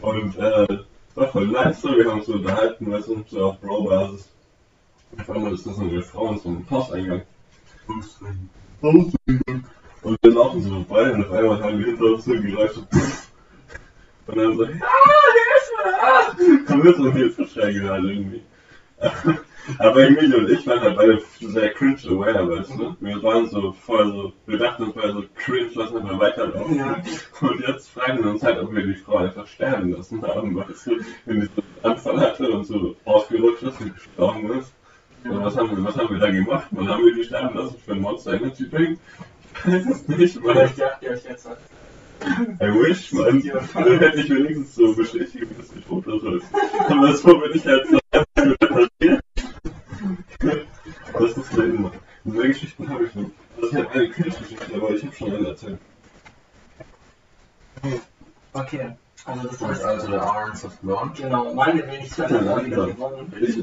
und 0.00 0.36
äh, 0.38 0.66
war 1.20 1.34
wir 1.34 2.10
haben 2.10 2.18
uns 2.18 2.26
so 2.26 2.32
unterhalten, 2.32 2.90
weißt 2.90 3.08
du, 3.08 3.24
so 3.28 3.44
auf 3.44 3.60
Bro-Basis. 3.60 4.28
Auf 5.18 5.30
einmal 5.30 5.52
ist 5.52 5.66
das 5.66 5.78
eine 5.78 6.02
Frau 6.02 6.32
in 6.32 6.38
so 6.38 6.48
einem 6.48 6.70
Hauseingang. 6.70 7.22
Und 10.02 10.18
wir 10.22 10.32
laufen 10.32 10.62
so 10.62 10.70
vorbei 10.70 11.12
und 11.12 11.26
auf 11.26 11.32
einmal 11.32 11.62
haben 11.62 11.78
wir 11.78 11.86
hinter 11.86 12.04
uns 12.04 12.24
so 12.24 12.32
ein 12.32 12.42
Geräusch 12.42 12.72
so. 12.72 12.80
Und 14.26 14.36
dann 14.36 14.56
so, 14.56 14.64
ah, 14.64 16.32
haben 16.68 16.84
wir 16.84 16.94
so 16.94 17.12
viel 17.12 17.30
Verschrei 17.30 17.72
gehört 17.72 18.04
irgendwie. 18.04 18.42
Aber 19.78 20.02
Emilio 20.06 20.38
und 20.38 20.50
ich 20.50 20.66
waren 20.66 20.80
halt 20.80 20.96
beide 20.96 21.22
sehr 21.40 21.70
cringe 21.70 21.98
aware, 22.08 22.48
weißt 22.48 22.70
du? 22.78 22.96
Wir 23.00 23.22
waren 23.22 23.48
so 23.48 23.72
voll 23.72 24.12
so, 24.12 24.32
wir 24.46 24.58
dachten 24.58 24.84
uns 24.84 24.94
beide 24.94 25.12
so 25.12 25.24
cringe, 25.36 25.70
lass 25.74 25.90
uns 25.90 26.04
mal 26.04 26.18
weiterlaufen. 26.18 26.76
Ja. 26.76 26.96
Und 27.40 27.60
jetzt 27.66 27.90
fragen 27.90 28.22
wir 28.24 28.30
uns 28.30 28.42
halt, 28.42 28.58
ob 28.58 28.74
wir 28.74 28.86
die 28.86 28.94
Frau 28.94 29.18
einfach 29.18 29.46
sterben 29.46 29.92
lassen 29.92 30.22
haben, 30.22 30.56
weißt 30.56 30.86
du? 30.86 30.92
Wenn 31.26 31.40
die 31.40 31.48
so 31.54 31.62
einen 31.82 31.92
Anfall 31.94 32.20
hatte 32.20 32.50
und 32.50 32.64
so 32.64 32.96
ausgerutscht 33.04 33.62
ist 33.62 33.80
und 33.80 33.94
gestorben 33.94 34.58
ist. 34.58 34.72
Und 35.24 35.44
was 35.44 35.56
haben 35.56 35.70
wir, 35.70 35.84
was 35.84 35.96
haben 35.96 36.10
wir 36.10 36.18
da 36.18 36.30
gemacht? 36.30 36.66
Wann 36.70 36.88
haben 36.88 37.04
wir 37.04 37.14
die 37.14 37.24
sterben 37.24 37.56
lassen 37.56 37.76
für 37.84 37.92
ein 37.92 38.00
Monster 38.00 38.34
Energy 38.34 38.68
Drink? 38.68 38.98
Ich 39.54 39.72
weiß 39.72 39.86
es 39.86 40.08
nicht, 40.08 40.42
weil 40.42 40.54
Vielleicht 40.54 40.78
jagt 40.78 41.02
ihr 41.02 41.10
euch 41.10 41.24
jetzt 41.24 41.46
an. 41.46 41.56
I 42.60 42.66
wish, 42.66 43.12
man. 43.12 43.42
Dann 43.74 43.98
hätte 43.98 44.20
ich 44.20 44.30
wenigstens 44.30 44.74
so 44.74 44.94
bestätigt, 44.94 45.46
dass 45.58 45.70
die 45.70 45.80
tot 45.80 46.06
ist. 46.06 46.44
Aber 46.88 47.14
so 47.14 47.38
bin 47.38 47.52
ich 47.54 47.66
halt 47.66 47.86
so. 47.88 47.98
Das 51.12 51.22
ist 51.22 51.36
das 51.36 51.52
Leben. 51.52 51.90
Mehr 52.24 52.48
Geschichten 52.48 52.88
habe 52.88 53.04
ich 53.04 53.14
nicht. 53.14 53.30
Das 53.56 53.70
ist 53.70 53.74
halt 53.74 53.90
eine 53.92 54.08
Königsgeschichte, 54.10 54.74
aber 54.74 54.90
ich 54.90 55.04
habe 55.04 55.14
schon 55.14 55.34
eine 55.34 55.48
erzählt. 55.48 55.78
Okay, 58.52 58.96
also 59.24 59.48
das 59.48 59.60
heißt, 59.60 59.84
also 59.84 60.10
der 60.10 60.22
Arms 60.22 60.64
of 60.64 60.76
Blonde. 60.78 61.22
genau, 61.22 61.54
meine 61.54 61.86
Wenigkeit 61.86 62.30
hat 62.30 62.46
dann 62.46 62.66
wieder 62.66 62.86
gewonnen. 62.86 63.32
Ich, 63.40 63.58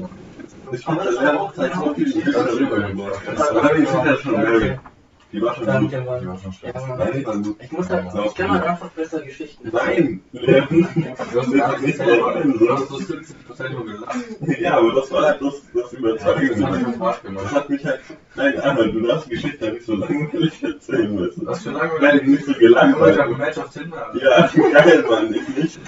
ich 0.72 0.84
finde, 0.84 1.04
das 1.04 1.14
lernt 1.20 1.38
auch 1.38 1.56
halt 1.56 1.74
so 1.74 1.94
viel 1.94 2.04
Geschichte 2.04 2.32
darüber 2.32 2.80
gemacht. 2.80 3.20
Das 3.26 3.50
Geschichte 3.50 4.02
halt 4.02 4.20
schon 4.20 4.42
geil. 4.42 4.80
Die 5.30 5.42
war 5.42 5.54
schon 5.54 5.66
gut. 5.66 5.90
gewonnen. 5.90 6.20
Die 6.22 6.26
war 6.28 6.38
schon. 6.38 6.54
Ja, 6.62 6.96
Nein, 6.96 7.08
die 7.14 7.26
war 7.26 7.36
gut. 7.36 7.56
Ich 7.62 7.72
muss 7.72 7.88
halt, 7.90 8.06
ich 8.26 8.34
kann 8.34 8.50
halt 8.50 8.64
einfach 8.64 8.88
besser 8.90 9.20
Geschichten 9.20 9.68
Nein! 9.72 10.20
Du 10.32 11.40
hast 11.40 11.52
gar 11.52 11.78
nicht 11.78 11.98
Du 11.98 12.72
hast 12.72 12.88
so 12.88 12.96
70% 12.96 13.68
nur 13.70 13.84
gelacht. 13.86 14.16
Ja, 14.60 14.78
aber 14.78 14.92
das 14.94 15.10
war 15.12 15.22
halt 15.26 15.42
das, 15.42 15.54
das 15.74 15.82
Das 15.82 15.92
hat 15.92 15.98
Überzeugende. 16.42 16.92
Spaß 16.94 17.16
Das 17.16 17.22
gemacht. 17.22 17.54
hat 17.54 17.70
mich 17.70 17.84
halt. 17.84 18.00
Nein, 18.36 18.60
aber 18.60 18.86
du 18.88 19.00
darfst 19.06 19.26
die 19.26 19.30
Geschichte 19.30 19.66
ja 19.66 19.72
nicht 19.72 19.84
so 19.86 19.94
langweilig 19.96 20.62
erzählen, 20.62 21.16
du? 21.16 21.46
Was 21.46 21.62
für 21.62 21.70
Nein, 21.72 21.90
lange 22.00 22.22
nicht 22.24 22.44
so 22.44 22.52
Ich 22.52 22.58
gelangweilt. 22.58 23.18
habe 23.18 23.30
ein 23.32 23.38
Match 23.38 23.58
auf 23.58 23.70
Tinder. 23.70 24.10
Ja, 24.22 24.50
geil, 24.72 25.04
Mann, 25.08 25.34
ich 25.34 25.48
nicht. 25.56 25.78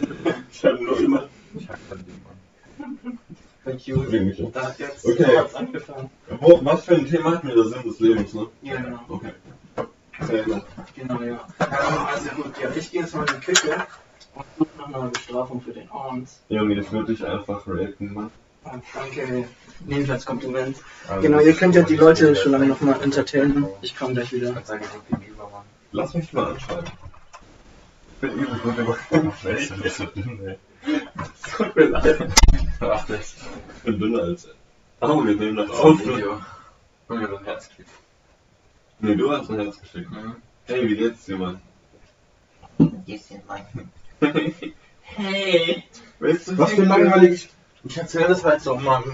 Ich 0.52 0.64
hab 0.64 0.80
nur 0.80 1.00
immer. 1.00 1.28
Ich 1.58 1.68
hab 1.68 1.78
kein 1.88 1.98
Ding, 2.04 2.20
Mann. 3.04 3.18
Thank 3.70 3.86
you. 3.86 4.50
Da 4.52 4.62
hat 4.62 4.78
jetzt 4.78 5.06
Okay. 5.06 5.36
hat's 5.38 5.54
angefangen. 5.54 6.10
Wo, 6.40 6.58
was 6.64 6.84
für 6.84 6.94
ein 6.96 7.06
Thema 7.06 7.32
hatten 7.32 7.46
wir 7.48 7.54
der 7.54 7.64
Sinn 7.64 7.82
des 7.84 8.00
Lebens, 8.00 8.34
ne? 8.34 8.46
Ja, 8.62 8.76
genau. 8.76 8.98
Okay. 9.08 9.32
Sehr 10.22 10.42
gut. 10.42 10.62
Genau, 10.96 11.22
ja. 11.22 11.46
Ähm, 11.60 11.68
also 12.12 12.28
gut, 12.30 12.52
ja, 12.60 12.68
ich 12.76 12.90
gehe 12.90 13.02
jetzt 13.02 13.14
mal 13.14 13.24
in 13.30 13.40
die 13.40 13.46
Küche 13.46 13.86
und 14.34 14.44
suche 14.58 14.76
nach 14.76 14.86
einer 14.86 15.08
Bestrafung 15.10 15.60
für 15.60 15.72
den 15.72 15.88
Arms. 15.90 16.42
Junge, 16.48 16.74
ich 16.80 16.90
würde 16.90 17.12
dich 17.12 17.24
einfach 17.24 17.62
raten, 17.66 18.12
Mann. 18.12 18.30
Und 18.64 18.82
danke, 18.92 19.48
nehme 19.86 20.02
ich 20.02 20.10
als 20.10 20.26
Kompliment. 20.26 20.76
Also, 21.08 21.22
Genau, 21.22 21.40
ihr 21.40 21.54
könnt 21.54 21.74
ja 21.76 21.82
die 21.82 21.96
Leute 21.96 22.34
schon 22.34 22.52
lange 22.52 22.66
noch 22.66 22.80
mal 22.80 23.00
entertainen. 23.00 23.66
Ich 23.82 23.96
komme 23.96 24.14
gleich 24.14 24.32
wieder. 24.32 24.50
Ich. 24.50 25.30
Lass 25.92 26.14
mich 26.14 26.32
mal 26.32 26.52
anschreiben. 26.52 26.90
Ich 28.14 28.18
bin 28.18 28.32
übel 28.32 28.58
gut 28.58 28.78
über. 28.78 29.32
Schlecht, 29.40 29.70
du 29.70 29.82
bist 29.82 29.96
so 29.96 30.04
dünn, 30.06 30.40
ey. 30.46 30.58
Tut 31.56 31.76
mir 31.76 31.86
leid. 31.86 32.32
Ach, 32.80 33.06
das 33.06 33.34
Ich 33.76 33.82
bin 33.84 33.98
dünner 33.98 34.22
als. 34.22 34.48
Oh, 35.00 35.24
wir 35.24 35.34
nehmen 35.34 35.56
das 35.56 35.70
auf. 35.70 36.00
Video. 36.00 36.40
Und 37.08 37.20
mir 37.20 37.28
das 37.28 37.44
Herz 37.44 37.68
kriegt. 37.74 37.90
Nee, 39.00 39.14
du 39.14 39.30
hast 39.30 39.50
ein 39.50 39.60
Herz 39.60 39.80
geschickt. 39.80 40.10
Mhm. 40.10 40.36
Hey, 40.64 40.88
wie 40.88 40.96
geht's 40.96 41.24
dir, 41.24 41.36
Mann? 41.36 41.60
bisschen 42.78 43.42
lang. 43.48 43.66
hey, 45.02 45.84
willst 46.18 46.48
du 46.48 46.58
Was 46.58 46.72
für 46.72 46.84
langweilig. 46.84 47.48
Ich 47.84 47.96
erzähle 47.96 48.28
das 48.28 48.44
halt 48.44 48.60
so, 48.60 48.76
Mann. 48.76 49.04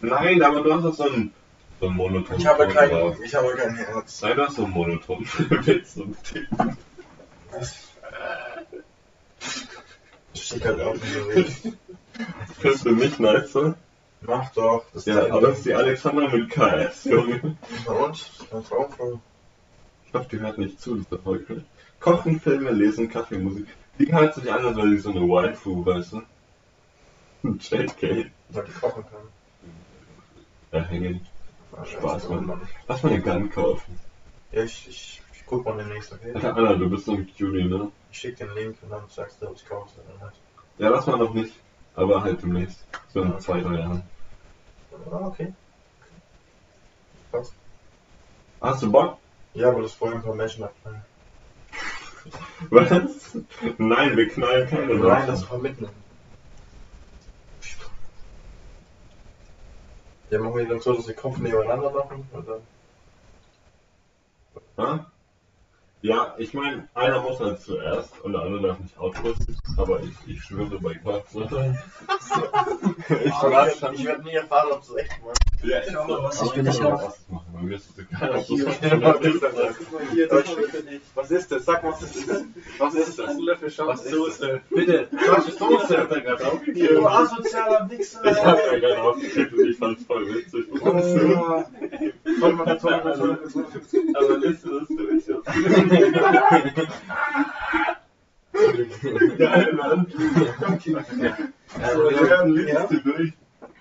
Nein, 0.00 0.42
aber 0.42 0.62
du 0.62 0.74
hast 0.74 0.84
doch 0.84 0.94
so 0.94 1.04
ein, 1.04 1.32
so 1.80 1.86
ein 1.86 1.94
Monoton. 1.94 2.38
Ich 2.38 2.46
habe 2.46 2.68
kein, 2.68 2.90
drauf. 2.90 3.16
ich 3.22 3.34
habe 3.34 3.54
kein 3.54 3.76
Herz. 3.76 4.22
Nein, 4.22 4.36
du 4.36 4.46
hast 4.46 4.56
so 4.56 4.64
ein 4.64 4.70
Monoton. 4.70 5.26
Willst 5.48 5.96
du 5.96 6.14
tippen? 10.32 10.60
Schick 10.60 10.64
halt 10.64 10.80
auf, 10.80 10.96
wie 11.02 11.18
du 11.18 11.28
willst. 11.34 11.68
Findest 12.58 12.84
du 12.84 12.90
nicht 12.92 13.20
nice, 13.20 13.52
so? 13.52 13.74
Mach 14.22 14.50
doch. 14.52 14.84
Das 14.92 15.06
Ja, 15.06 15.24
aber 15.26 15.40
das 15.40 15.58
ist 15.58 15.66
die 15.66 15.74
Alexander 15.74 16.28
mit 16.28 16.50
KS, 16.50 17.04
Junge. 17.04 17.56
Bei 17.86 17.92
uns? 17.92 18.30
Meine 18.50 18.64
Traumfrau. 18.64 19.20
Ich 20.06 20.14
hoffe, 20.14 20.28
die 20.30 20.40
hört 20.40 20.58
nicht 20.58 20.80
zu, 20.80 20.96
dieser 20.96 21.18
Folge. 21.18 21.64
Kochen, 22.00 22.40
Filme, 22.40 22.70
Lesen, 22.70 23.08
Kaffee, 23.08 23.38
Musik. 23.38 23.68
Die 23.98 24.12
hört 24.12 24.34
sich 24.34 24.50
an, 24.50 24.64
als 24.64 24.76
wäre 24.76 24.88
sie 24.90 24.98
so 24.98 25.10
eine 25.10 25.20
Waifu, 25.20 25.84
weißt 25.84 26.14
du? 26.14 26.22
JK. 27.42 28.30
Weil 28.50 28.64
ich 28.68 28.80
kochen 28.80 29.04
kann. 29.04 29.28
Ja, 30.72 30.80
hängen. 30.86 31.26
Spaß, 31.84 32.28
Mann. 32.28 32.60
Lass 32.88 33.02
mal 33.02 33.12
eine 33.12 33.22
Gun 33.22 33.50
kaufen. 33.50 33.98
Ja, 34.52 34.64
ich, 34.64 34.86
ich, 34.88 35.22
ich 35.29 35.29
guck 35.50 35.64
mal 35.64 35.76
demnächst, 35.76 36.12
okay? 36.12 36.32
Alter, 36.32 36.76
du 36.76 36.88
bist 36.88 37.06
so 37.06 37.12
ein 37.12 37.26
Cutie, 37.26 37.64
ne? 37.64 37.90
Ich 38.12 38.18
schick 38.18 38.36
den 38.36 38.54
Link 38.54 38.76
und 38.82 38.90
dann 38.90 39.02
sagst 39.08 39.42
du, 39.42 39.48
ob 39.48 39.56
ich 39.56 39.66
kaufe 39.66 39.90
oder 40.00 40.26
nicht. 40.26 40.40
Ja, 40.78 40.88
lass 40.90 41.06
mal 41.06 41.18
noch 41.18 41.34
nicht. 41.34 41.54
Aber 41.96 42.22
halt 42.22 42.40
demnächst. 42.40 42.86
So 43.12 43.22
in 43.22 43.38
zwei, 43.40 43.60
drei 43.60 43.80
Jahren. 43.80 44.02
Ah, 45.10 45.26
okay. 45.26 45.52
Passt. 47.32 47.52
Hast 48.60 48.82
du 48.82 48.92
Bock? 48.92 49.18
Ja, 49.54 49.70
aber 49.70 49.82
das 49.82 49.92
vorher 49.92 50.18
ein 50.18 50.22
paar 50.22 50.34
Menschen 50.34 50.62
abknallen. 50.64 51.02
Was? 52.70 53.36
Nein, 53.78 54.16
wir 54.16 54.28
knallen 54.28 54.68
keine 54.68 54.86
Nein, 54.86 54.98
Leute. 54.98 55.26
das 55.26 55.50
war 55.50 55.58
mitnehmen. 55.58 55.94
Ja, 60.30 60.38
machen 60.38 60.56
wir 60.56 60.68
dann 60.68 60.80
so, 60.80 60.94
dass 60.94 61.06
die 61.06 61.14
Kopf 61.14 61.38
nebeneinander 61.38 61.90
machen 61.90 62.28
und 62.32 62.48
dann. 64.76 65.06
Ja, 66.02 66.34
ich 66.38 66.54
meine, 66.54 66.88
einer 66.94 67.20
muss 67.20 67.40
halt 67.40 67.60
zuerst 67.60 68.18
und 68.20 68.32
der 68.32 68.40
andere 68.40 68.68
darf 68.68 68.78
nicht 68.78 68.96
ausrüsten, 68.98 69.56
aber 69.76 70.00
ich, 70.02 70.14
ich 70.26 70.42
schwöre 70.42 70.80
bei 70.80 70.94
Gott. 70.94 71.34
Ne? 71.34 71.78
ich 73.08 74.00
ich 74.00 74.04
werde 74.06 74.22
nie 74.22 74.32
erfahren, 74.32 74.72
ob 74.72 74.82
es 74.82 74.94
echt 74.96 75.22
war. 75.22 75.34
Ja, 75.62 75.78
ist 75.78 75.92
Schau 75.92 76.06
mal, 76.06 76.16
so. 76.32 76.32
was 76.40 76.42
ich 76.42 76.54
was 76.82 77.20
machen, 77.28 77.46
weil 77.52 77.62
mir 77.62 77.76
ist 77.76 77.90
es 77.90 77.98
egal, 77.98 78.30
ob 78.30 78.36
das 79.22 79.40
das. 79.40 79.76
Was 81.14 81.30
ist 81.30 81.52
das? 81.52 81.64
Sag 81.66 81.84
was 81.84 82.02
ist 82.02 82.28
das? 82.30 82.42
Was 82.78 82.94
ist 82.94 83.18
das? 83.18 83.38
Löffel 83.38 83.70
Was 83.86 84.04
ist 84.04 84.14
Soße. 84.14 84.60
Bitte, 84.70 85.08
Falsche 85.10 85.50
Soße 85.52 85.98
hat 85.98 86.10
er 86.12 86.20
gerade 86.22 86.42
du 86.44 86.50
aufgegeben. 86.50 87.06
asozialer 87.06 87.90
Wichser! 87.90 88.24
Ich 88.24 88.42
hab 88.44 88.58
ja 88.58 88.78
gerade 88.78 89.02
aufgekriegt 89.02 89.52
und 89.52 89.66
ich 89.68 89.76
fand's 89.76 90.04
voll 90.04 90.26
witzig. 90.34 90.64
Warte 90.70 92.52
mal, 92.56 92.64
kurz, 92.64 92.84
warte 92.84 93.18
mal. 93.18 93.38
Aber 94.14 94.38
du 94.64 94.80
das 94.80 94.88
durch? 94.88 95.24
Geil, 99.38 99.72
Mann. 99.74 100.06
So, 101.92 102.10
ja, 102.10 102.42
liest 102.44 102.90
du 102.90 103.00
durch. 103.02 103.32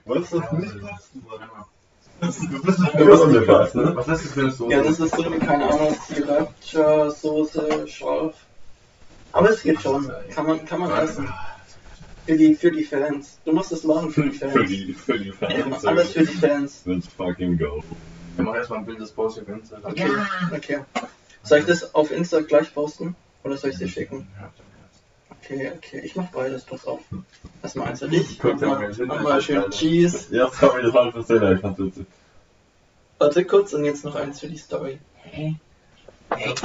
Was 0.09 0.29
das 0.31 0.51
nicht 0.53 0.81
passt, 0.81 1.15
Mann. 1.15 2.49
Du 2.51 2.61
bist 2.63 2.79
nicht 2.79 2.97
gewusst, 2.97 3.47
was, 3.47 3.75
ne? 3.75 3.95
Was 3.95 4.07
ist 4.07 4.25
das 4.25 4.33
für 4.33 4.39
eine 4.41 4.51
Soße? 4.51 4.71
Ja, 4.73 4.83
das 4.83 4.99
ist 4.99 5.15
so, 5.15 5.23
keine 5.23 5.69
Ahnung, 5.69 5.95
Sriracha, 6.07 7.11
Soße, 7.11 7.87
scharf. 7.87 8.35
Aber 9.31 9.51
es 9.51 9.61
geht 9.61 9.79
schon. 9.81 10.11
Kann 10.33 10.47
man, 10.47 10.65
kann 10.65 10.79
man 10.79 10.91
essen. 10.91 11.29
Für 12.25 12.35
die, 12.35 12.55
für 12.55 12.71
die 12.71 12.83
Fans. 12.83 13.37
Du 13.45 13.53
musst 13.53 13.71
es 13.71 13.83
machen 13.83 14.11
für 14.11 14.23
die 14.23 14.31
Fans. 14.31 14.53
Für 14.53 14.65
die, 14.65 14.93
für 14.93 15.17
die 15.19 15.31
Fans. 15.31 15.85
Alles 15.85 16.11
für 16.11 16.25
die 16.25 16.37
Fans. 16.37 16.81
Let's 16.85 17.07
fucking 17.07 17.57
go. 17.57 17.83
Wir 18.35 18.45
machen 18.45 18.57
erstmal 18.57 18.79
ein 18.79 18.85
Bild 18.85 18.99
des 18.99 19.11
Posts 19.11 19.43
für 19.45 19.51
Insta. 19.51 19.77
Okay, 19.83 20.09
okay. 20.55 20.79
Soll 21.43 21.59
ich 21.59 21.65
das 21.65 21.93
auf 21.93 22.11
Insta 22.11 22.41
gleich 22.41 22.73
posten? 22.73 23.15
Oder 23.43 23.57
soll 23.57 23.69
ich 23.69 23.77
dir 23.77 23.87
schicken? 23.87 24.27
Okay, 25.49 25.71
okay. 25.75 26.01
Ich 26.03 26.15
mach 26.15 26.27
beides, 26.27 26.63
pass 26.63 26.85
auf. 26.85 26.99
Erstmal 27.63 27.87
eins 27.87 27.99
für 27.99 28.07
dich. 28.07 28.37
Guck 28.39 28.59
dir 28.59 28.67
mal 28.67 28.87
Nochmal 28.87 29.07
nochmal 29.07 29.31
an. 29.33 29.41
schön 29.41 29.71
Cheese. 29.71 30.35
Ja, 30.35 30.47
sorry, 30.51 30.83
das 30.83 30.93
war 30.93 31.05
ein 31.05 31.11
bisschen 31.11 31.53
ich 31.53 31.59
fand's 31.59 31.79
witzig. 31.79 32.05
Warte 33.17 33.45
kurz 33.45 33.73
und 33.73 33.83
jetzt 33.83 34.05
noch 34.05 34.13
eins 34.15 34.39
für 34.39 34.47
die 34.47 34.57
Story. 34.57 34.99
Jetzt 36.37 36.61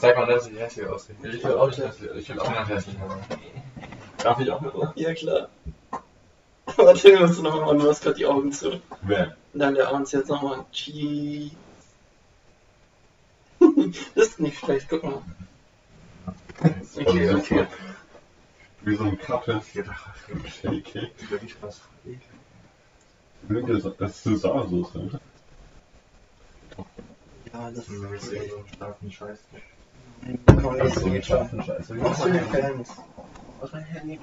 zeig 0.00 0.16
mal, 0.16 0.26
dass 0.26 0.46
ich 0.48 0.58
hässlich 0.58 0.86
aussehe. 0.86 1.16
Ich 1.22 1.42
will 1.42 1.54
auch 1.54 1.68
nicht 1.68 1.78
hässlich. 1.78 2.10
Ich 2.14 2.28
will 2.28 2.40
auch 2.40 2.50
nicht 2.50 2.68
hässlich 2.68 2.98
machen. 2.98 3.20
Darf 4.18 4.38
ich 4.38 4.50
auch 4.50 4.60
mit 4.60 4.74
drauf? 4.74 4.88
Ja, 4.96 5.14
klar. 5.14 5.48
Warte, 6.76 7.04
wir 7.04 7.20
müssen 7.20 7.42
noch 7.42 7.64
mal, 7.64 7.78
du 7.78 7.88
hast 7.88 8.02
gerade 8.02 8.16
die 8.16 8.26
Augen 8.26 8.52
zu. 8.52 8.80
Wer? 9.02 9.34
Und 9.54 9.60
dann 9.60 9.74
der 9.74 9.92
uns 9.92 10.12
jetzt 10.12 10.28
nochmal 10.28 10.64
Cheese. 10.72 11.56
das 14.14 14.26
ist 14.28 14.40
nicht 14.40 14.58
schlecht, 14.58 14.88
guck 14.90 15.04
mal. 15.04 15.22
Okay, 16.96 17.34
okay. 17.34 17.66
Wie 18.84 18.96
so 18.96 19.04
ein 19.04 19.18
Kappe. 19.18 19.62
Gedacht, 19.72 20.10
Shaky. 20.62 21.10
wirklich 21.30 21.54
was. 21.62 21.80
Das 23.98 24.26
ist 24.26 24.40
Sauersoße, 24.42 24.98
oder? 24.98 25.20
Ja, 27.52 27.70
das 27.70 27.84
Ich 27.84 27.90
will 27.90 28.20
sehen, 28.20 28.50
so 28.50 28.56
einen 28.56 28.68
starken 28.68 29.12
Scheiß. 29.12 29.38
man 30.62 30.78
nicht 30.78 30.94
so 30.98 31.10
geht 31.10 31.26
schaffen. 31.26 31.62
Scheiße. 31.62 32.00
Was 32.02 32.22
für 32.22 32.30
die 32.32 32.38
Fans. 32.38 32.90
Was 33.60 33.72
mein 33.72 33.84
Handy? 33.84 34.18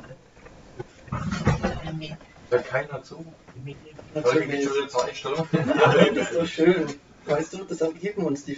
Hört 2.49 2.65
keiner 2.65 3.03
zu. 3.03 3.17
Heute 4.15 4.45
geht 4.45 4.59
Natürlich. 4.59 4.63
schon 4.65 4.73
wieder 4.75 4.88
zwei 4.89 5.13
Stunden. 5.13 5.47
Das 6.15 6.31
ist 6.31 6.33
so 6.33 6.45
schön. 6.45 6.85
Weißt 7.25 7.53
du, 7.53 7.63
deshalb 7.65 7.99
geben 7.99 8.25
uns 8.25 8.43
die. 8.45 8.57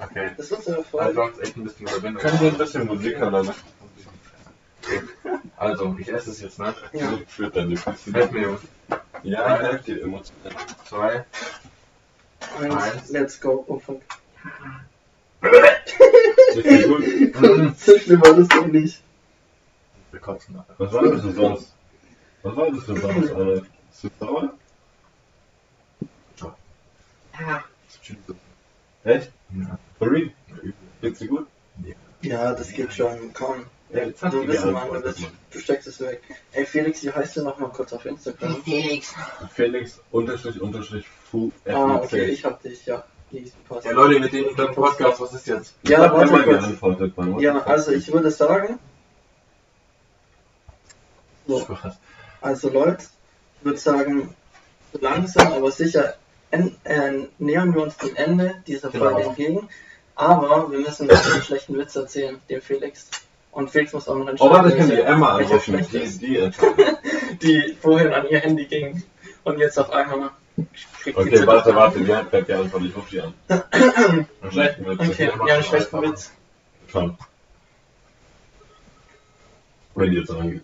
Okay. 0.00 0.30
Das 0.36 0.46
ist 0.46 0.52
unser 0.52 0.78
Also 0.78 0.82
Erfolg. 0.82 1.14
braucht 1.14 1.40
echt 1.40 1.56
ein 1.56 1.64
bisschen. 1.64 1.86
Können 1.86 2.40
wir 2.40 2.50
ein 2.52 2.58
bisschen 2.58 2.86
Musik 2.86 3.16
hören? 3.18 3.54
Also, 5.56 5.96
ich 5.98 6.08
esse 6.08 6.30
es 6.30 6.40
jetzt, 6.40 6.58
ne? 6.58 6.74
Ja. 6.92 7.18
Für 7.26 7.50
deine 7.50 7.76
Füße. 7.76 8.12
Helf 8.12 8.30
mir, 8.30 8.42
Jungs. 8.42 8.60
Ja, 9.22 9.58
helft 9.58 9.86
dir 9.86 10.02
emotional. 10.02 10.52
Zwei. 10.84 11.24
Eins, 12.58 13.10
let's 13.10 13.40
go. 13.40 13.64
Oh 13.66 13.78
fuck. 13.78 14.02
Ist 15.42 16.64
die 16.64 16.82
gut? 16.82 17.76
So 17.78 17.98
schlimm 17.98 18.20
war 18.20 18.34
das 18.34 18.48
doch 18.48 18.66
nicht. 18.66 19.02
Wir 20.10 20.20
kotzen 20.20 20.54
nachher. 20.54 20.74
Was 20.78 20.92
war 20.92 21.02
das 21.02 21.22
für 21.22 21.32
sonst? 21.32 21.74
Was 22.42 22.56
war 22.56 22.70
das 22.70 22.84
für 22.84 23.00
sonst, 23.00 23.32
Alter? 23.32 23.56
Ist 23.56 24.04
das 24.04 24.12
sauer? 24.20 24.52
Echt? 29.04 29.32
Ja. 29.50 29.78
For 29.98 30.10
real? 30.10 30.30
Geht's 31.00 31.18
dir 31.18 31.28
gut? 31.28 31.46
Ja, 32.22 32.52
das 32.54 32.72
geht 32.72 32.92
schon. 32.92 33.32
Komm. 33.34 33.64
Ja, 33.94 34.04
jetzt 34.04 34.22
hat 34.22 34.32
Du 34.32 34.46
wissen, 34.46 34.72
Mann, 34.72 34.92
du, 34.92 35.00
bist, 35.00 35.20
du 35.52 35.58
steckst 35.58 35.86
es 35.86 36.00
weg. 36.00 36.20
Ey, 36.52 36.66
Felix, 36.66 37.02
wie 37.04 37.10
heißt 37.10 37.36
du 37.36 37.44
nochmal 37.44 37.70
kurz 37.70 37.92
auf 37.92 38.04
Instagram? 38.04 38.62
Felix. 38.64 39.14
Felix 39.52 40.00
unterstrich 40.10 40.60
unterstrich 40.60 41.06
Fu 41.30 41.52
Ah, 41.66 41.96
okay, 41.96 42.24
ich 42.26 42.44
hab 42.44 42.60
dich, 42.62 42.84
ja. 42.86 43.04
Ja, 43.30 43.90
Leute, 43.92 44.20
mit 44.20 44.32
dem 44.32 44.74
Podcast, 44.74 45.20
was 45.20 45.32
ist 45.32 45.46
jetzt? 45.46 45.74
Ja, 45.86 46.12
warte 46.12 46.28
kurz. 46.30 46.44
geantwortet, 46.44 47.16
Mann. 47.16 47.38
Ja, 47.40 47.62
also 47.64 47.90
ich 47.92 48.12
würde 48.12 48.30
sagen. 48.30 48.78
So, 51.46 51.66
also 52.40 52.70
Leute, 52.70 53.04
ich 53.58 53.64
würde 53.64 53.78
sagen, 53.78 54.34
langsam, 54.92 55.52
aber 55.52 55.70
sicher 55.70 56.14
en, 56.50 56.76
äh, 56.84 57.26
nähern 57.38 57.74
wir 57.74 57.82
uns 57.82 57.96
dem 57.96 58.14
Ende 58.16 58.62
dieser 58.66 58.90
Genau. 58.90 59.10
Folge 59.10 59.28
entgegen. 59.28 59.68
Aber 60.14 60.70
wir 60.70 60.78
müssen 60.78 61.08
noch 61.08 61.32
einen 61.32 61.42
schlechten 61.42 61.76
Witz 61.76 61.96
erzählen, 61.96 62.38
dem 62.48 62.60
Felix. 62.60 63.08
Und 63.54 63.70
Felix 63.70 63.92
muss 63.92 64.08
auch 64.08 64.16
noch 64.16 64.26
Oh, 64.26 64.30
entscheiden, 64.30 64.52
warte, 64.52 64.68
ich 64.70 64.76
kann 64.78 64.90
die 64.90 65.00
Emma 65.00 65.28
anrufen. 65.36 65.86
Die, 65.92 66.18
die 66.18 66.50
die 67.42 67.74
vorhin 67.80 68.12
an 68.12 68.26
ihr 68.28 68.40
Handy 68.40 68.64
ging 68.66 69.02
und 69.44 69.58
jetzt 69.58 69.78
auf 69.78 69.90
einmal 69.90 70.30
kriegt 70.56 71.16
sie 71.16 71.22
Okay, 71.22 71.36
zu- 71.36 71.46
warte, 71.46 71.74
warte, 71.74 72.00
die 72.04 72.12
hat 72.14 72.30
gleich 72.30 72.46
geantwortet. 72.46 72.88
Ich 72.90 72.96
ruf 72.96 73.08
die 73.10 73.20
an. 73.20 73.34
Einen 73.48 74.26
schlechten 74.52 74.86
Witz. 74.86 75.00
Okay, 75.08 75.30
ja, 75.46 75.54
einen 75.54 75.62
schlechten 75.64 76.02
Witz. 76.02 76.32
Schon. 76.88 77.16
Wenn 79.94 80.10
die 80.10 80.16
jetzt 80.18 80.32
rangeht. 80.34 80.62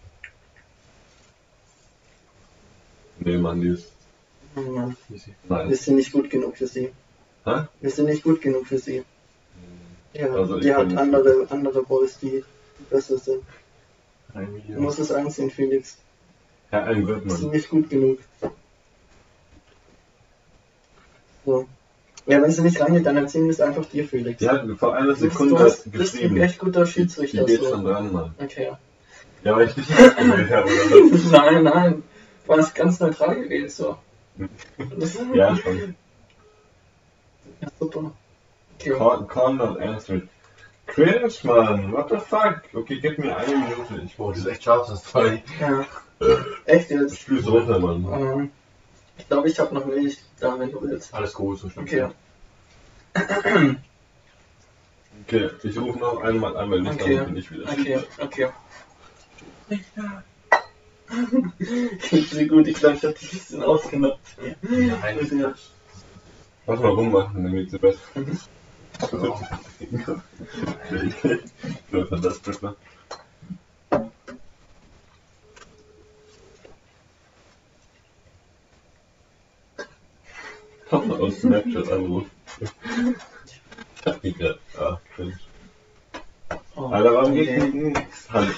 Nee, 3.20 3.36
Mann, 3.38 3.60
die 3.60 3.68
ist. 3.68 3.92
Oh 4.56 4.60
Mann, 4.62 4.96
Wir 5.08 5.20
Nein. 5.48 5.74
sind 5.74 5.96
nicht 5.96 6.10
gut 6.12 6.28
genug 6.30 6.56
für 6.56 6.66
sie. 6.66 6.90
Hä? 7.44 7.62
Wir 7.80 7.90
sind 7.90 8.06
nicht 8.06 8.24
gut 8.24 8.40
genug 8.42 8.66
für 8.66 8.78
sie. 8.78 9.04
Ja, 10.12 10.32
Also 10.32 10.58
die 10.58 10.74
hat 10.74 10.96
andere, 10.96 11.46
andere 11.50 11.82
Boys, 11.84 12.18
die 12.18 12.44
besser 12.88 13.18
sind. 13.18 13.42
Ein 14.34 14.46
Du 14.46 14.54
Video. 14.56 14.80
musst 14.80 14.98
es 15.00 15.10
einsehen, 15.12 15.50
Felix. 15.50 15.98
Ja, 16.72 16.84
ein 16.84 17.06
wird 17.06 17.24
Wir 17.24 17.30
sind 17.32 17.42
man. 17.48 17.50
nicht 17.56 17.68
gut 17.68 17.90
genug. 17.90 18.18
So. 21.44 21.66
Ja, 22.26 22.40
wenn 22.42 22.50
es 22.50 22.58
nicht 22.58 22.80
reingeht, 22.80 23.06
dann 23.06 23.16
erzählen 23.16 23.44
wir 23.46 23.50
es 23.52 23.60
einfach 23.60 23.86
dir, 23.86 24.06
Felix. 24.06 24.38
Die 24.38 24.48
hat 24.48 24.64
vor 24.78 24.94
einer 24.94 25.06
Du 25.14 25.20
bist- 25.20 25.20
Sekunde 25.32 25.54
du 25.56 25.64
bist, 25.64 25.90
bist 25.90 26.14
ein 26.14 26.20
geschrieben. 26.20 26.36
echt 26.36 26.58
guter 26.58 26.84
Die 26.84 26.90
Schiedsrichter. 26.92 27.44
geht 27.44 27.60
So. 27.62 27.70
schon 27.70 27.84
dran, 27.84 28.12
Mann. 28.12 28.34
Okay. 28.38 28.72
Ja, 29.42 29.56
weil 29.56 29.68
ich 29.68 29.74
dich 29.74 29.88
ausgewählt 29.90 30.50
habe, 30.50 30.66
oder 30.68 31.12
was? 31.12 31.24
nein, 31.32 31.62
nein. 31.64 32.02
Du 32.46 32.52
hast 32.56 32.74
ganz 32.74 33.00
neutral 33.00 33.36
gewählt, 33.42 33.72
so. 33.72 33.96
Das 34.98 35.14
ist 35.14 35.20
Ja, 35.34 35.56
schon. 35.56 35.94
ja, 37.60 37.68
super. 37.78 38.12
Okay. 38.78 38.90
Con, 38.90 39.26
Con 39.28 39.56
not 39.56 39.78
answered. 39.80 40.28
Cringe, 40.94 41.32
Mann. 41.44 41.92
What 41.92 42.08
the 42.10 42.18
fuck? 42.18 42.62
Okay, 42.74 42.98
gib 43.00 43.18
mir 43.18 43.36
eine 43.36 43.56
Minute. 43.56 44.02
Ich 44.04 44.18
Oh, 44.18 44.32
das 44.32 44.46
echt 44.46 44.64
scharf, 44.64 44.88
das 44.88 45.04
Zeug. 45.04 45.40
Ja. 45.60 45.86
Echt 46.64 46.90
jetzt? 46.90 47.20
spür's 47.20 47.46
runter, 47.46 47.78
Mann. 47.78 48.04
Ähm, 48.12 48.50
ich 49.18 49.28
glaube, 49.28 49.48
ich 49.48 49.58
habe 49.58 49.74
noch 49.74 49.86
Milch 49.86 50.18
da, 50.40 50.58
wenn 50.58 50.70
du 50.72 50.82
willst. 50.82 51.14
Alles 51.14 51.32
gut, 51.32 51.58
so 51.60 51.68
schlimm. 51.70 51.84
Okay. 51.84 52.08
Okay, 55.26 55.50
ich 55.62 55.78
rufe 55.78 55.98
noch 55.98 56.22
einmal 56.22 56.56
an, 56.56 56.70
weil 56.70 56.80
nicht 56.80 57.00
Okay. 57.00 57.16
dann 57.16 57.26
bin 57.26 57.36
ich 57.36 57.50
wieder. 57.52 57.70
Okay, 57.70 58.00
okay. 58.18 58.48
Ich 62.10 62.30
bin 62.30 62.48
gut, 62.48 62.66
ich 62.66 62.76
glaube, 62.76 62.96
ich 62.96 63.04
habe 63.04 63.14
dich 63.14 63.32
ein 63.32 63.38
bisschen 63.38 63.62
ausgenutzt. 63.62 64.36
Nein, 64.62 65.28
der- 65.30 65.54
Lass 66.66 66.80
mal 66.80 66.88
rummachen, 66.88 67.44
dann 67.44 67.52
geht's 67.52 67.72
dir 67.72 67.78
besser. 67.78 67.98
Mhm. 68.14 68.38
Läuft 71.90 72.12
dann 72.12 72.22
das 72.22 72.38
besser. 72.40 72.76
Aus 80.90 81.40
Snapchat 81.40 81.88
anrufen. 81.90 82.30
Ich 82.60 84.06
hab 84.06 84.20
die 84.22 84.32
grad. 84.32 84.58
Ah, 84.78 84.98
cringe. 85.14 85.38
Oh, 86.76 86.86
Alter, 86.86 87.14
warum 87.14 87.34
geht 87.34 87.48
okay. 87.48 87.70
nichts? 87.72 88.30
Halt. 88.30 88.54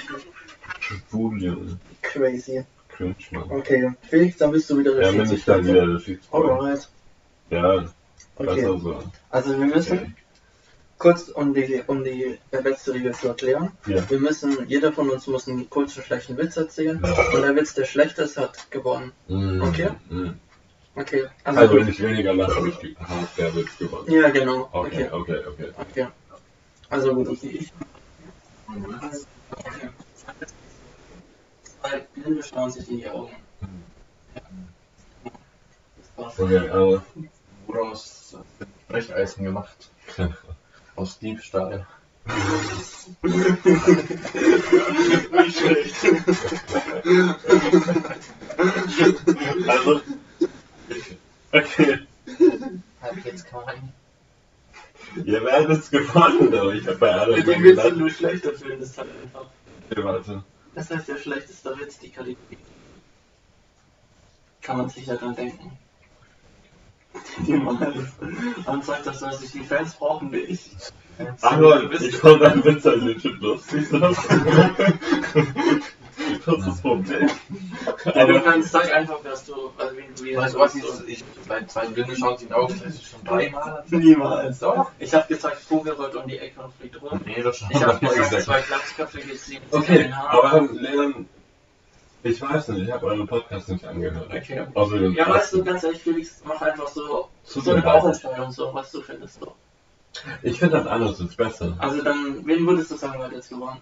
Junge. 1.12 1.78
Crazy. 2.00 2.64
Cringe, 2.88 3.14
Mann. 3.32 3.50
Okay, 3.50 3.92
Felix, 4.08 4.36
dann 4.38 4.52
bist 4.52 4.70
du 4.70 4.78
wieder 4.78 4.94
der 4.94 5.12
Ja, 5.12 5.22
bin 5.22 5.32
ich 5.32 5.44
dann 5.44 5.64
wieder 5.64 5.86
der 5.86 5.98
Schiedsrichter. 5.98 6.36
Alright. 6.36 6.88
Ja, 7.50 7.92
Okay. 8.36 8.54
besser 8.54 8.78
so. 8.78 9.04
Also 9.30 9.58
wir 9.58 9.66
müssen 9.66 10.16
kurz 11.02 11.28
um 11.28 11.52
die 11.52 11.82
um 11.88 12.04
die 12.04 12.38
letzte 12.52 12.94
Regel 12.94 13.12
zu 13.12 13.26
erklären. 13.28 13.72
Ja. 13.86 14.08
Wir 14.08 14.20
müssen, 14.20 14.68
jeder 14.68 14.92
von 14.92 15.10
uns 15.10 15.26
muss 15.26 15.48
einen 15.48 15.68
kurzen 15.68 16.00
schlechten 16.04 16.36
Witz 16.38 16.56
erzählen. 16.56 17.02
Ja. 17.04 17.12
Und 17.34 17.42
der 17.42 17.56
Witz, 17.56 17.74
der 17.74 17.86
schlecht 17.86 18.18
ist, 18.18 18.36
hat 18.36 18.70
gewonnen. 18.70 19.10
Okay. 19.28 19.90
Mhm. 20.08 20.38
Okay. 20.94 21.24
Also, 21.42 21.74
wenn 21.74 21.88
ich 21.88 22.00
weniger 22.00 22.34
lache, 22.34 22.54
habe 22.54 22.68
ich 22.68 22.76
die 22.76 22.96
Aha, 23.00 23.28
der 23.36 23.52
wird 23.54 23.78
gewonnen. 23.78 24.12
ja, 24.12 24.28
genau. 24.30 24.68
Okay, 24.72 25.08
Okay. 25.10 25.38
okay, 25.40 25.40
okay. 25.50 25.68
Okay. 25.90 26.06
Also 26.88 27.14
gut, 27.14 27.28
okay. 27.28 27.48
Ich. 27.60 27.72
Okay. 28.68 29.88
Zwei 31.80 32.06
Blinde 32.14 32.42
schauen 32.44 32.70
sich 32.70 32.88
in 32.90 32.98
die 32.98 33.08
Augen. 33.08 33.32
Das 35.96 36.08
war's. 36.16 36.38
Okay, 36.38 36.68
aber. 36.68 37.02
Woraus 37.66 38.36
wird 38.58 38.70
Brecheisen 38.88 39.44
gemacht? 39.44 39.90
Aus 40.96 41.18
Diebstahl. 41.18 41.86
Nicht 45.32 45.58
schlecht. 45.58 45.96
Also. 49.68 50.00
Okay. 51.52 51.98
Hab 53.00 53.16
ich 53.16 53.24
jetzt 53.24 53.46
keinen. 53.46 53.92
Ihr 55.24 55.44
werdet 55.44 55.80
es 55.80 55.90
gewonnen, 55.90 56.54
aber 56.54 56.72
ich 56.74 56.86
habe 56.86 56.96
bei 56.96 57.10
allen 57.10 57.36
Mit 57.36 57.46
dem 57.46 57.60
mal 57.60 57.64
Witz, 57.64 57.82
den 57.82 57.84
gedacht. 57.84 58.00
du 58.00 58.08
schlechter 58.08 58.52
findest, 58.54 58.96
halt 58.96 59.08
einfach. 59.22 59.46
Okay, 59.90 60.04
warte. 60.04 60.44
Das 60.74 60.90
heißt, 60.90 61.08
der 61.08 61.18
schlechteste 61.18 61.78
Witz, 61.78 61.98
die 61.98 62.10
Kategorie. 62.10 62.58
Kann 64.62 64.78
man 64.78 64.88
sich 64.88 65.06
ja 65.06 65.16
dran 65.16 65.34
denken. 65.34 65.76
Niemals. 67.46 67.96
Man 68.66 68.82
sagt, 68.82 69.06
das 69.06 69.20
soll 69.20 69.32
sich 69.32 69.52
die 69.52 69.60
Fans 69.60 69.94
brauchen, 69.94 70.32
wie 70.32 70.38
ich. 70.38 70.70
Ach 71.40 71.58
Leute, 71.58 72.04
ich 72.04 72.20
konnte 72.20 72.50
einen 72.50 72.64
Witz 72.64 72.86
an 72.86 73.04
den 73.06 73.18
Chip 73.18 73.40
lustig 73.40 73.88
sein. 73.88 74.16
Das 76.44 76.58
ist 76.58 76.66
das 76.66 76.80
Problem. 76.80 77.30
Ja, 78.14 78.26
du 78.26 78.40
kannst, 78.40 78.72
sag 78.72 78.92
einfach, 78.92 79.22
dass 79.22 79.44
du, 79.44 79.54
also 79.78 79.96
wen 79.96 80.14
du 80.14 80.36
Weißt 80.36 80.54
du 80.54 80.58
was, 80.58 80.74
ich, 80.74 80.84
ich 81.06 81.24
bei 81.48 81.64
zwei 81.64 81.84
schauen 81.84 82.36
sich 82.38 82.42
in 82.42 82.48
die 82.48 82.52
Augen, 82.52 82.80
das 82.84 82.94
ist 82.94 83.10
schon 83.10 83.24
dreimal. 83.24 83.84
Niemals. 83.90 84.58
Doch. 84.58 84.90
Ich 84.98 85.14
hab 85.14 85.28
gesagt, 85.28 85.56
Vogel 85.58 85.92
rollt 85.92 86.14
um 86.14 86.26
die 86.26 86.38
Ecke 86.38 86.60
und 86.62 86.74
fliegt 86.74 87.00
rum. 87.00 87.20
Nee, 87.24 87.42
das 87.42 87.58
schon. 87.58 87.68
Ich 87.70 87.82
hab 87.82 88.02
ich 88.02 88.08
gesagt, 88.10 88.42
zwei 88.42 88.60
Glatzköpfe 88.60 89.20
gibt 89.20 89.38
sieben 89.38 89.64
okay, 89.70 90.12
aber 90.28 90.68
Leon, 90.72 91.28
ich 92.22 92.40
weiß 92.40 92.68
nicht, 92.68 92.82
ich 92.86 92.92
habe 92.92 93.06
euren 93.06 93.26
Podcast 93.26 93.68
nicht 93.68 93.84
angehört. 93.84 94.26
Okay. 94.32 94.66
Außer 94.74 94.98
den 94.98 95.12
Ja, 95.14 95.28
weißt 95.28 95.54
du, 95.54 95.64
ganz 95.64 95.82
ehrlich, 95.82 96.02
Felix, 96.02 96.40
mach 96.44 96.60
einfach 96.62 96.88
so, 96.88 97.28
so 97.44 97.70
eine 97.70 97.82
Bauchentscheidung, 97.82 98.50
so, 98.52 98.72
was 98.72 98.90
du 98.92 99.00
findest. 99.02 99.40
So. 99.40 99.54
Ich 100.42 100.58
finde 100.58 100.78
das 100.78 100.86
anders 100.86 101.18
ist 101.20 101.36
besser. 101.36 101.74
Also 101.78 102.02
dann, 102.02 102.46
wen 102.46 102.66
würdest 102.66 102.90
du 102.90 102.96
sagen, 102.96 103.22
hat 103.22 103.32
jetzt 103.32 103.48
gewonnen? 103.48 103.78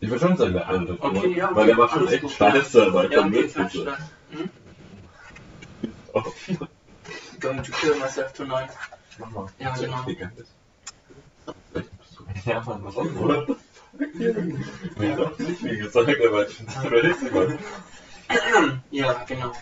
Ich 0.00 0.08
würde 0.08 0.26
schon 0.26 0.36
sagen, 0.36 0.52
der 0.54 0.68
andere. 0.68 0.96
Okay, 1.00 1.34
ja, 1.36 1.54
Weil 1.54 1.66
der 1.66 1.76
macht 1.76 1.92
schon 1.92 2.08
echt 2.08 2.22
gut. 2.22 2.30
scheiße, 2.32 2.92
weil 2.92 3.12
Ja, 3.12 3.22
der 3.22 3.26
okay, 3.26 3.48
so. 3.48 3.68
Stress. 3.68 3.98
Hm? 4.30 4.50
Oh, 6.12 6.22
Going 7.40 7.62
to 7.62 7.72
kill 7.72 7.94
myself 7.98 8.32
tonight. 8.32 8.70
Mach 9.18 9.30
mal. 9.30 9.46
Ja, 9.58 9.74
genau. 9.74 10.04
Ja, 12.44 12.62
Mann, 12.64 12.84
was 12.84 12.94
soll 12.94 13.56
Nee, 13.92 15.14
doch 15.16 15.38
nicht, 15.38 15.64
wie 15.64 15.78
gesagt, 15.78 16.08
aber 16.26 16.46
ich 16.48 16.54
finde 16.54 16.72
das 16.72 16.82
crazy, 16.82 17.30
Mann. 17.32 17.58
Ja, 18.90 19.24
genau. 19.26 19.52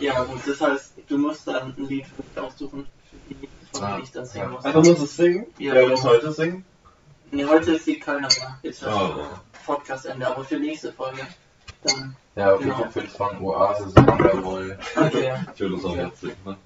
Ja, 0.00 0.24
gut, 0.24 0.40
das 0.46 0.60
heißt, 0.60 0.92
du 1.08 1.18
musst 1.18 1.46
dann 1.46 1.74
ein 1.76 1.86
Lied 1.86 2.06
aussuchen, 2.34 2.86
für 3.10 3.34
die 3.34 3.48
von 3.72 3.82
Ah, 3.82 3.92
denen 3.92 4.02
ich 4.04 4.10
dann 4.10 4.26
singen 4.26 4.44
ja. 4.46 4.50
muss. 4.50 4.64
Also 4.64 4.90
muss 4.90 5.00
es 5.02 5.16
singen? 5.16 5.46
Ja, 5.58 5.74
Wer 5.74 5.82
genau. 5.82 5.94
muss 5.94 6.04
heute 6.04 6.32
singen? 6.32 6.64
Nee, 7.30 7.44
heute 7.44 7.72
ist 7.72 7.86
die 7.86 7.98
keiner 8.00 8.28
mehr. 8.28 8.58
Jetzt 8.62 8.82
ist 8.82 8.88
Oh. 8.88 9.14
Podcastende, 9.64 10.26
aber 10.26 10.44
für 10.44 10.58
nächste 10.58 10.92
Folge. 10.92 11.20
Dann. 11.82 12.16
Ja, 12.34 12.54
okay, 12.54 12.64
Genau. 12.64 12.86
ich 12.88 12.94
will 12.96 13.08
von 13.08 13.38
Oasis 13.42 13.94
Wonderwall. 13.96 14.78
Okay. 14.96 15.32
Ich 15.54 15.60
würde 15.60 15.76
es 15.76 15.84
auch 15.84 15.96
jetzt 15.96 16.20
singen, 16.20 16.36
ne? 16.44 16.56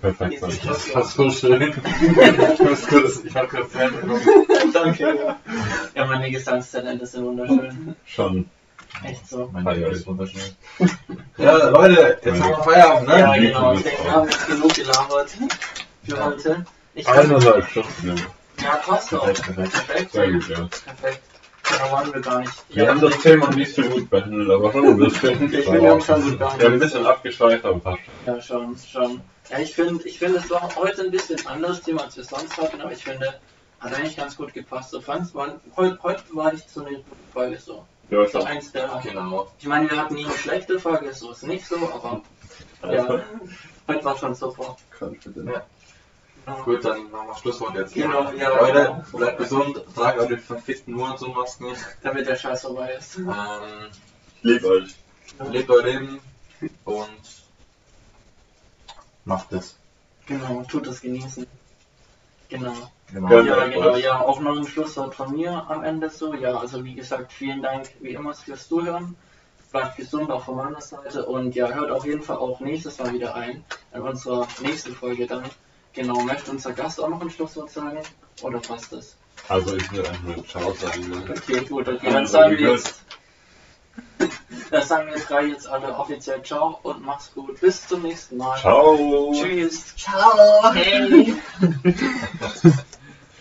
Perfekt, 0.00 0.40
Mann. 0.40 0.58
Das 0.64 0.94
war 0.94 1.04
so 1.04 1.30
schön. 1.30 1.62
Ich 1.62 2.58
muss 2.60 2.86
kurz, 2.86 3.24
ich 3.24 3.34
hab 3.34 3.48
kurz 3.48 3.72
Zeit. 3.72 3.92
Danke. 4.72 5.02
Ja. 5.02 5.40
ja, 5.94 6.06
meine 6.06 6.30
Gesangstalente 6.30 7.06
sind 7.06 7.24
wunderschön. 7.24 7.96
Schon. 8.04 8.50
Echt 9.04 9.28
so. 9.28 9.48
Mein 9.52 9.64
Gott, 9.64 9.76
ist 9.76 10.06
wunderschön. 10.06 10.42
Ja, 11.38 11.68
Leute, 11.68 12.18
jetzt 12.22 12.40
haben 12.40 12.50
wir 12.50 12.62
Feierabend, 12.62 13.08
Ja, 13.08 13.36
ne? 13.36 13.40
genau. 13.40 13.74
Ich 13.74 13.82
denke, 13.82 14.04
wir 14.04 14.12
haben 14.12 14.28
jetzt 14.28 14.46
genug 14.46 14.74
gelabert 14.74 15.30
für 16.04 16.24
heute. 16.24 16.66
Ich 16.94 17.06
Stunden. 17.06 18.06
Junge. 18.06 18.26
Ja, 18.62 18.76
passt 18.76 19.12
doch. 19.12 19.24
Perfekt, 19.24 19.54
perfekt. 19.54 19.72
Perfekt. 19.72 20.12
Sehr 20.12 20.32
gut, 20.32 20.48
ja. 20.48 20.68
Perfekt. 20.84 21.35
Da 21.68 21.92
waren 21.92 22.14
wir 22.14 22.20
gar 22.20 22.40
nicht. 22.40 22.52
Wir 22.68 22.88
haben 22.88 23.00
das 23.00 23.18
Thema 23.18 23.50
nicht 23.50 23.74
so 23.74 23.82
gut 23.82 24.08
behandelt, 24.08 24.50
aber 24.50 24.72
schon 24.72 24.86
ein 24.86 24.96
bisschen. 24.96 25.52
Ich 25.52 25.68
bin 25.68 25.82
ja 25.82 26.00
schon 26.00 26.22
gut 26.22 26.38
gar 26.38 26.58
Wir 26.58 26.66
haben 26.66 26.74
ein 26.74 26.78
bisschen 26.78 27.06
abgeschweift, 27.06 27.64
aber 27.64 27.78
passt. 27.80 28.00
Ja, 28.24 28.40
schon, 28.40 28.76
schon. 28.78 29.20
Ja, 29.50 29.58
ich 29.58 29.74
finde, 29.74 30.06
ich 30.06 30.18
finde, 30.18 30.38
es 30.38 30.50
war 30.50 30.74
heute 30.76 31.02
ein 31.02 31.10
bisschen 31.10 31.44
anderes 31.46 31.82
Thema, 31.82 32.04
als 32.04 32.16
wir 32.16 32.24
sonst 32.24 32.56
hatten, 32.56 32.80
aber 32.80 32.92
ich 32.92 33.02
finde, 33.02 33.34
hat 33.80 33.94
eigentlich 33.94 34.16
ganz 34.16 34.36
gut 34.36 34.52
gepasst. 34.54 34.90
So 34.90 35.00
fand's, 35.00 35.34
war, 35.34 35.60
heute, 35.76 35.98
heute 36.02 36.22
war 36.32 36.52
nicht 36.52 36.70
so 36.70 36.84
eine 36.84 36.96
gute 36.96 37.06
Folge 37.32 37.58
so. 37.58 37.84
Ja, 38.10 38.26
So 38.28 38.42
eins 38.44 38.70
der. 38.72 39.00
Genau. 39.02 39.48
Ich 39.58 39.66
meine, 39.66 39.90
wir 39.90 39.96
hatten 39.96 40.14
nie 40.14 40.24
eine 40.24 40.34
schlechte 40.34 40.78
Folge, 40.78 41.12
so 41.12 41.32
ist 41.32 41.42
nicht 41.42 41.66
so, 41.66 41.76
aber 41.76 42.22
ja, 42.92 43.24
heute 43.88 44.04
war 44.04 44.16
schon 44.16 44.34
super. 44.34 44.76
Ja. 45.00 45.62
Gut, 46.64 46.84
dann 46.84 47.10
machen 47.10 47.28
wir 47.28 47.36
Schlusswort 47.36 47.74
jetzt. 47.74 47.94
Genau, 47.94 48.30
ja. 48.30 48.50
Leute, 48.50 49.04
bleibt 49.12 49.38
gesund, 49.38 49.82
tragt 49.96 50.18
eure 50.18 50.38
verfickten 50.38 50.94
Monsunmasken. 50.94 51.74
Damit 52.02 52.28
der 52.28 52.36
Scheiß 52.36 52.62
vorbei 52.62 52.92
ist. 52.92 53.16
Ähm, 53.16 53.90
liebe 54.42 54.68
euch. 54.68 54.94
lebt 55.50 55.70
euer 55.70 55.82
Leben 55.82 56.20
und 56.84 57.20
macht 59.24 59.52
es. 59.52 59.76
Genau, 60.26 60.62
tut 60.68 60.86
es 60.86 61.00
genießen. 61.00 61.46
Genau. 62.48 62.74
Genau. 63.12 63.40
Ja, 63.40 63.66
genau, 63.66 63.96
ja, 63.96 64.20
auch 64.20 64.40
noch 64.40 64.56
ein 64.56 64.66
Schlusswort 64.66 65.14
von 65.14 65.32
mir 65.32 65.68
am 65.68 65.82
Ende 65.82 66.10
so. 66.10 66.32
Ja, 66.34 66.58
also 66.58 66.84
wie 66.84 66.94
gesagt, 66.94 67.32
vielen 67.32 67.62
Dank 67.62 67.90
wie 68.00 68.10
immer 68.10 68.34
fürs 68.34 68.68
Zuhören. 68.68 69.16
Bleibt 69.72 69.96
gesund 69.96 70.30
auch 70.30 70.44
von 70.44 70.56
meiner 70.56 70.80
Seite 70.80 71.26
und 71.26 71.54
ja, 71.56 71.68
hört 71.68 71.90
auf 71.90 72.06
jeden 72.06 72.22
Fall 72.22 72.36
auch 72.36 72.60
nächstes 72.60 72.98
Mal 72.98 73.12
wieder 73.12 73.34
ein 73.34 73.64
in 73.92 74.00
unserer 74.00 74.46
nächsten 74.62 74.94
Folge 74.94 75.26
dann. 75.26 75.44
Genau, 75.96 76.20
möchte 76.20 76.50
unser 76.50 76.72
Gast 76.74 77.00
auch 77.00 77.08
noch 77.08 77.22
ein 77.22 77.30
Schlusswort 77.30 77.70
sagen? 77.70 78.00
Oder 78.42 78.58
passt 78.60 78.92
das? 78.92 79.16
Also 79.48 79.74
ich 79.74 79.90
will 79.92 80.06
einfach 80.06 80.22
nur 80.22 80.46
Ciao 80.46 80.74
sagen. 80.74 81.08
ne? 81.08 81.24
Okay, 81.30 81.64
gut, 81.64 81.88
okay, 81.88 81.98
Also, 82.02 82.10
dann 82.10 82.26
sagen 82.26 82.52
wie 82.52 82.58
wir 82.58 82.72
jetzt. 82.72 83.02
Da 84.70 84.82
sagen 84.82 85.08
wir 85.08 85.18
drei 85.20 85.46
jetzt 85.46 85.66
alle 85.66 85.96
offiziell 85.96 86.42
Ciao 86.42 86.80
und 86.82 87.02
mach's 87.02 87.32
gut. 87.32 87.60
Bis 87.60 87.86
zum 87.86 88.02
nächsten 88.02 88.36
Mal. 88.36 88.58
Ciao. 88.58 89.32
Tschüss. 89.34 89.94
Ciao. 89.96 90.72
Hey. 90.74 91.34